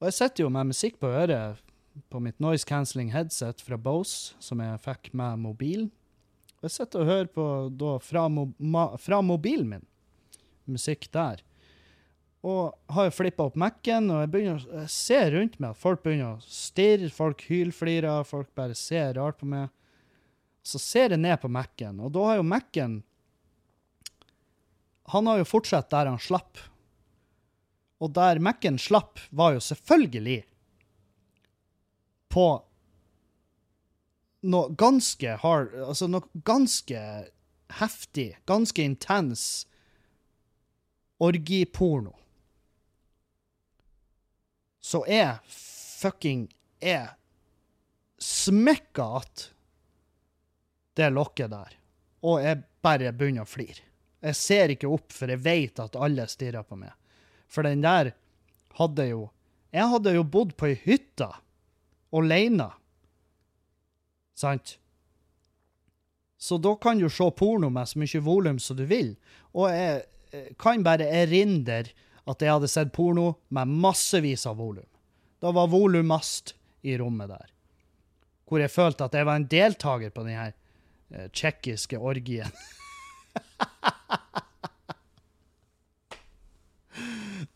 Og 0.00 0.08
jeg 0.08 0.16
sitter 0.16 0.46
jo 0.46 0.52
med 0.52 0.70
musikk 0.70 1.00
på 1.00 1.10
øret 1.12 1.60
på 2.08 2.20
mitt 2.22 2.38
noise 2.40 2.64
cancelling 2.68 3.10
headset 3.12 3.60
fra 3.64 3.76
Bose, 3.80 4.34
som 4.40 4.62
jeg 4.62 4.80
fikk 4.84 5.10
med 5.16 5.42
mobilen. 5.42 5.90
Og 6.60 6.68
jeg 6.68 6.76
sitter 6.76 7.02
og 7.02 7.08
hører 7.08 7.30
på 7.34 7.46
da 7.80 7.94
fra, 8.04 8.26
mo 8.28 8.84
fra 9.00 9.20
mobilen 9.24 9.68
min, 9.74 9.86
musikk 10.68 11.08
der. 11.12 11.42
Og 12.40 12.72
har 12.94 13.12
flippa 13.12 13.50
opp 13.50 13.58
Mac-en, 13.60 14.08
og 14.12 14.22
jeg, 14.22 14.30
begynner, 14.32 14.64
jeg 14.80 14.92
ser 14.94 15.34
rundt 15.34 15.58
meg 15.60 15.74
at 15.74 15.80
folk 15.80 16.04
begynner 16.04 16.38
å 16.38 16.44
stirre, 16.44 17.10
folk 17.12 17.44
hylflirer, 17.48 18.24
folk 18.28 18.48
bare 18.56 18.76
ser 18.78 19.18
rart 19.18 19.40
på 19.40 19.48
meg. 19.50 19.68
Så 20.62 20.78
ser 20.78 21.14
jeg 21.14 21.22
ned 21.22 21.40
på 21.40 21.48
Mac-en, 21.48 22.00
og 22.00 22.12
da 22.14 22.26
har 22.28 22.40
jo 22.40 22.46
Mac-en 22.46 23.00
Han 25.10 25.26
har 25.26 25.40
jo 25.40 25.48
fortsatt 25.48 25.90
der 25.90 26.06
han 26.06 26.20
slapp. 26.22 26.58
Og 27.98 28.12
der 28.14 28.38
Mac-en 28.38 28.78
slapp, 28.78 29.18
var 29.30 29.56
jo 29.56 29.62
selvfølgelig 29.64 30.44
på 32.30 32.46
noe 34.46 34.70
ganske 34.78 35.34
hard 35.42 35.74
Altså 35.82 36.06
noe 36.06 36.44
ganske 36.46 37.00
heftig, 37.80 38.28
ganske 38.46 38.82
intens 38.82 39.66
orgiporno. 41.20 42.14
Så 44.80 45.04
jeg 45.06 45.38
fucking 46.00 46.48
er 46.80 47.16
smekka 48.18 49.04
att 49.04 49.50
det 50.96 51.10
lokket 51.14 51.52
der, 51.52 51.76
og 52.26 52.42
jeg 52.42 52.62
bare 52.84 53.12
begynner 53.16 53.46
å 53.46 53.48
flire. 53.48 53.84
Jeg 54.20 54.36
ser 54.36 54.72
ikke 54.74 54.90
opp, 54.90 55.12
for 55.14 55.32
jeg 55.32 55.40
vet 55.44 55.80
at 55.80 55.96
alle 55.96 56.26
stirrer 56.28 56.64
på 56.66 56.76
meg. 56.80 56.92
For 57.50 57.66
den 57.66 57.84
der 57.84 58.14
hadde 58.78 59.10
jo 59.10 59.28
Jeg 59.70 59.86
hadde 59.86 60.10
jo 60.16 60.24
bodd 60.26 60.56
på 60.58 60.66
ei 60.66 60.76
hytte 60.82 61.28
aleine. 62.10 62.72
Sant? 64.34 64.80
Så 66.42 66.58
da 66.58 66.72
kan 66.74 66.98
du 66.98 67.06
se 67.06 67.28
porno 67.30 67.68
med 67.70 67.86
så 67.86 68.00
mye 68.02 68.22
volum 68.26 68.58
som 68.58 68.74
du 68.76 68.82
vil. 68.90 69.12
Og 69.54 69.70
jeg 69.70 70.56
kan 70.58 70.82
bare 70.82 71.06
erindre 71.06 71.84
at 72.26 72.42
jeg 72.42 72.50
hadde 72.50 72.72
sett 72.72 72.90
porno 72.90 73.36
med 73.54 73.70
massevis 73.70 74.42
av 74.50 74.58
volum. 74.58 74.88
Da 75.38 75.54
var 75.54 75.70
volum 75.70 76.10
mast 76.10 76.56
i 76.82 76.98
rommet 76.98 77.30
der. 77.30 77.46
Hvor 78.50 78.58
jeg 78.58 78.74
følte 78.74 79.06
at 79.06 79.14
jeg 79.14 79.28
var 79.30 79.38
en 79.38 79.46
deltaker 79.54 80.10
på 80.10 80.26
denne 80.26 80.50
Eh, 80.50 80.59
tsjekkiske 81.10 81.98
orgien. 81.98 82.50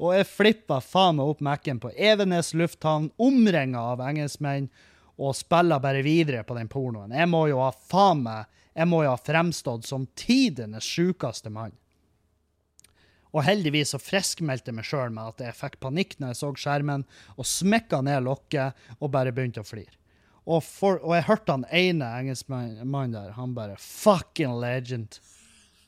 og 0.03 0.11
jeg 0.17 0.27
flippa 0.31 0.81
faen 0.83 1.17
meg 1.19 1.27
opp 1.33 1.41
Mac-en 1.45 1.81
på 1.83 1.91
Evenes 1.95 2.55
lufthavn, 2.55 3.11
omringa 3.17 3.81
av 3.95 4.01
engelskmenn, 4.05 4.69
og 5.15 5.37
spiller 5.39 5.79
bare 5.79 6.03
videre 6.03 6.43
på 6.43 6.57
den 6.59 6.69
pornoen. 6.71 7.15
Jeg 7.15 7.29
må 7.31 7.47
jo 7.51 7.59
ha 7.63 7.71
faen 7.71 8.23
meg 8.27 8.51
Jeg 8.75 8.91
må 8.91 9.05
jo 9.05 9.13
ha 9.13 9.19
fremstått 9.23 9.87
som 9.87 10.09
tidenes 10.19 10.83
sjukeste 10.83 11.47
mann. 11.47 11.71
Og 13.31 13.47
heldigvis 13.47 13.95
så 13.95 13.99
friskmeldte 14.03 14.73
jeg 14.73 14.79
meg 14.79 14.89
sjøl 14.89 15.11
med 15.15 15.31
at 15.31 15.41
jeg 15.45 15.59
fikk 15.59 15.77
panikk 15.83 16.17
når 16.19 16.29
jeg 16.33 16.39
så 16.41 16.49
skjermen, 16.59 17.05
og 17.39 17.47
smekka 17.47 18.01
ned 18.03 18.27
lokket 18.27 18.75
og 18.99 19.13
bare 19.15 19.33
begynte 19.35 19.63
å 19.63 19.67
flire. 19.67 19.95
Og, 20.45 20.61
for, 20.65 20.99
og 21.01 21.15
jeg 21.16 21.25
hørte 21.29 21.57
han 21.57 21.65
ene 21.73 22.09
engelskmannen 22.21 23.15
der, 23.15 23.31
han 23.39 23.55
bare 23.57 23.79
Fucking 23.81 24.59
legend. 24.61 25.19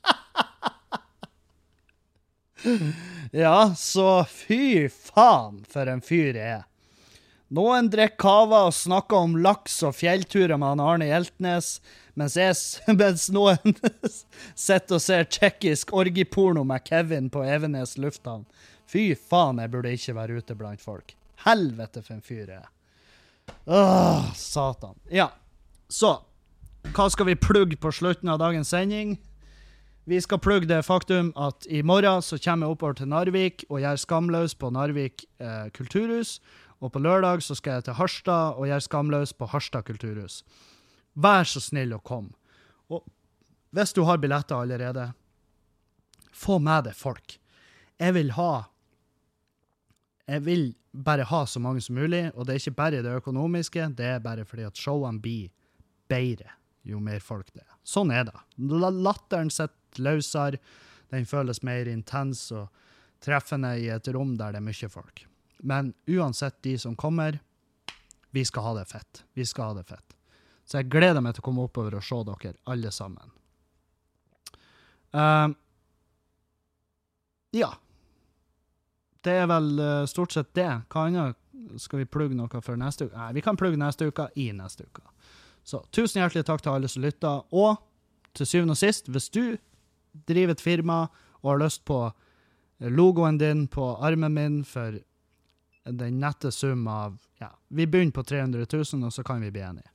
ja, 3.44 3.74
så 3.76 4.24
fy 4.30 4.88
faen 4.88 5.64
for 5.68 5.92
en 5.92 6.00
fyr 6.04 6.38
jeg 6.38 6.60
er. 6.60 6.64
Noen 7.54 7.86
drikker 7.92 8.18
cava 8.18 8.64
og 8.66 8.74
snakker 8.74 9.22
om 9.22 9.36
laks 9.38 9.78
og 9.86 9.94
fjellturer 9.94 10.58
med 10.58 10.72
han 10.72 10.82
Arne 10.82 11.06
Hjeltnes, 11.06 11.76
mens, 12.18 12.34
jeg, 12.40 12.56
mens 13.00 13.28
noen 13.30 13.76
sitter 14.66 14.98
og 14.98 15.04
ser 15.04 15.28
tsjekkisk 15.30 15.94
orgiporno 15.94 16.64
med 16.66 16.82
Kevin 16.88 17.30
på 17.30 17.44
Evenes 17.46 17.94
lufthavn. 18.02 18.46
Fy 18.90 19.12
faen, 19.18 19.60
jeg 19.62 19.74
burde 19.74 19.94
ikke 19.94 20.16
være 20.16 20.40
ute 20.40 20.58
blant 20.58 20.82
folk. 20.82 21.14
Helvete 21.46 22.02
for 22.02 22.16
en 22.16 22.24
fyr 22.24 22.46
jeg 22.46 22.62
er. 22.62 22.72
Åh, 23.66 24.32
satan. 24.34 24.94
Ja, 25.10 25.30
så 25.88 26.18
Hva 26.94 27.08
skal 27.10 27.26
vi 27.26 27.34
plugge 27.34 27.76
på 27.82 27.90
slutten 27.90 28.30
av 28.30 28.38
dagens 28.38 28.70
sending? 28.70 29.16
Vi 30.06 30.20
skal 30.22 30.38
plugge 30.38 30.68
det 30.70 30.84
faktum 30.86 31.32
at 31.34 31.66
i 31.66 31.80
morgen 31.82 32.22
så 32.22 32.38
kommer 32.38 32.68
jeg 32.68 32.76
oppover 32.76 32.94
til 33.00 33.08
Narvik 33.10 33.64
og 33.66 33.80
gjør 33.82 33.98
Skamløs 33.98 34.54
på 34.54 34.70
Narvik 34.70 35.24
eh, 35.42 35.66
kulturhus. 35.74 36.36
Og 36.78 36.92
på 36.94 37.02
lørdag 37.02 37.42
så 37.42 37.56
skal 37.58 37.80
jeg 37.80 37.88
til 37.88 37.98
Harstad 37.98 38.54
og 38.54 38.68
gjøre 38.70 38.84
Skamløs 38.86 39.34
på 39.34 39.48
Harstad 39.50 39.82
kulturhus. 39.88 40.44
Vær 41.18 41.48
så 41.48 41.58
snill 41.64 41.96
å 41.96 41.98
komme. 41.98 42.30
Og 42.86 43.02
hvis 43.74 43.96
du 43.96 44.04
har 44.06 44.22
billetter 44.22 44.60
allerede, 44.62 45.08
få 46.30 46.60
med 46.62 46.86
deg 46.86 46.94
folk. 46.94 47.38
Jeg 47.98 48.14
vil 48.14 48.30
ha 48.36 48.68
Jeg 50.26 50.42
vil 50.42 50.64
bare 50.90 51.26
ha 51.28 51.44
så 51.46 51.60
mange 51.62 51.80
som 51.84 51.96
mulig. 51.98 52.30
Og 52.34 52.46
det 52.46 52.54
er 52.54 52.62
ikke 52.62 52.80
bare 52.80 53.02
det 53.04 53.14
økonomiske, 53.20 53.90
det 53.96 54.08
er 54.16 54.24
bare 54.24 54.46
fordi 54.48 54.66
at 54.66 54.80
showene 54.80 55.22
blir 55.22 55.50
bedre 56.10 56.50
jo 56.86 57.00
mer 57.02 57.22
folk 57.22 57.48
det 57.52 57.64
er. 57.64 57.72
Sånn 57.86 58.12
er 58.14 58.26
det. 58.28 58.36
Latteren 58.56 59.50
sitter 59.50 60.02
løsere, 60.02 60.60
den 61.10 61.26
føles 61.26 61.62
mer 61.66 61.88
intens 61.90 62.48
og 62.54 62.68
treffende 63.22 63.72
i 63.80 63.88
et 63.90 64.08
rom 64.14 64.36
der 64.38 64.54
det 64.54 64.60
er 64.60 64.66
mye 64.66 64.90
folk. 64.90 65.24
Men 65.66 65.94
uansett 66.10 66.58
de 66.62 66.76
som 66.78 66.96
kommer, 66.98 67.40
vi 68.30 68.44
skal 68.44 68.66
ha 68.66 68.74
det 68.78 68.86
fett. 68.90 69.22
Vi 69.34 69.46
skal 69.46 69.70
ha 69.72 69.78
det 69.78 69.86
fett. 69.88 70.16
Så 70.66 70.80
jeg 70.80 70.90
gleder 70.92 71.22
meg 71.22 71.34
til 71.34 71.44
å 71.44 71.46
komme 71.46 71.64
oppover 71.66 71.96
og 71.96 72.04
se 72.04 72.18
dere 72.26 72.58
alle 72.66 72.92
sammen. 72.94 73.32
Uh, 75.14 75.54
Ja. 77.56 77.70
Det 79.26 79.34
er 79.42 79.48
vel 79.50 79.72
uh, 79.80 80.06
stort 80.06 80.36
sett 80.36 80.52
det. 80.54 80.70
Hva 80.92 81.08
annet 81.08 81.82
skal 81.82 82.04
vi 82.04 82.08
plugge 82.08 82.36
noe 82.38 82.62
for 82.62 82.78
neste 82.78 83.08
uke? 83.08 83.16
Nei, 83.18 83.32
vi 83.34 83.42
kan 83.42 83.58
plugge 83.58 83.80
neste 83.80 84.06
uke 84.06 84.28
i 84.38 84.50
neste 84.54 84.86
uke. 84.86 85.02
Så 85.66 85.82
tusen 85.90 86.22
hjertelig 86.22 86.46
takk 86.46 86.62
til 86.62 86.76
alle 86.76 86.90
som 86.90 87.02
lytter. 87.02 87.42
Og 87.50 87.80
til 88.36 88.46
syvende 88.46 88.76
og 88.76 88.80
sist, 88.80 89.10
hvis 89.10 89.28
du 89.34 89.56
driver 90.28 90.54
et 90.54 90.62
firma 90.62 91.00
og 91.42 91.50
har 91.50 91.62
lyst 91.64 91.84
på 91.88 92.04
logoen 92.78 93.38
din 93.40 93.66
på 93.72 93.96
armen 94.04 94.34
min 94.34 94.62
for 94.64 94.98
den 95.86 96.20
nette 96.20 96.50
sum 96.52 96.86
av 96.90 97.18
ja, 97.38 97.50
Vi 97.68 97.86
begynner 97.86 98.12
på 98.12 98.22
300 98.22 98.66
000, 98.72 99.04
og 99.06 99.12
så 99.12 99.22
kan 99.22 99.40
vi 99.40 99.50
bli 99.50 99.62
enige. 99.62 99.90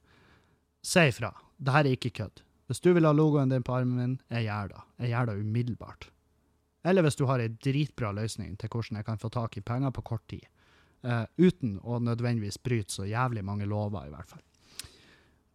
Si 0.82 1.04
ifra. 1.08 1.32
Dette 1.58 1.80
er 1.80 1.92
ikke 1.92 2.14
kødd. 2.22 2.44
Hvis 2.68 2.80
du 2.80 2.94
vil 2.96 3.06
ha 3.06 3.12
logoen 3.12 3.52
din 3.52 3.64
på 3.64 3.76
armen 3.76 3.98
min, 4.00 4.18
jeg 4.32 4.48
gjør 4.48 4.72
det. 4.72 4.82
Jeg 5.04 5.10
gjør 5.12 5.26
det 5.30 5.40
umiddelbart. 5.40 6.10
Eller 6.84 7.06
hvis 7.06 7.18
du 7.20 7.28
har 7.30 7.42
ei 7.42 7.52
dritbra 7.62 8.12
løsning 8.18 8.56
til 8.60 8.72
hvordan 8.72 9.00
jeg 9.00 9.08
kan 9.08 9.22
få 9.22 9.30
tak 9.30 9.58
i 9.58 9.66
penger 9.66 9.94
på 9.94 10.06
kort 10.14 10.26
tid. 10.32 10.46
Uh, 11.02 11.26
uten 11.38 11.80
å 11.82 11.98
nødvendigvis 12.02 12.60
bryte 12.62 12.94
så 12.94 13.08
jævlig 13.10 13.44
mange 13.46 13.66
lover, 13.70 14.06
i 14.06 14.14
hvert 14.14 14.30
fall. 14.30 14.44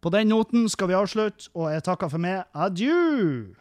På 0.03 0.11
den 0.13 0.29
noten 0.31 0.67
skal 0.69 0.91
vi 0.91 0.97
avslutte, 0.97 1.49
og 1.55 1.71
jeg 1.73 1.83
takker 1.87 2.11
for 2.11 2.21
meg. 2.21 2.43
Adjø! 2.55 3.55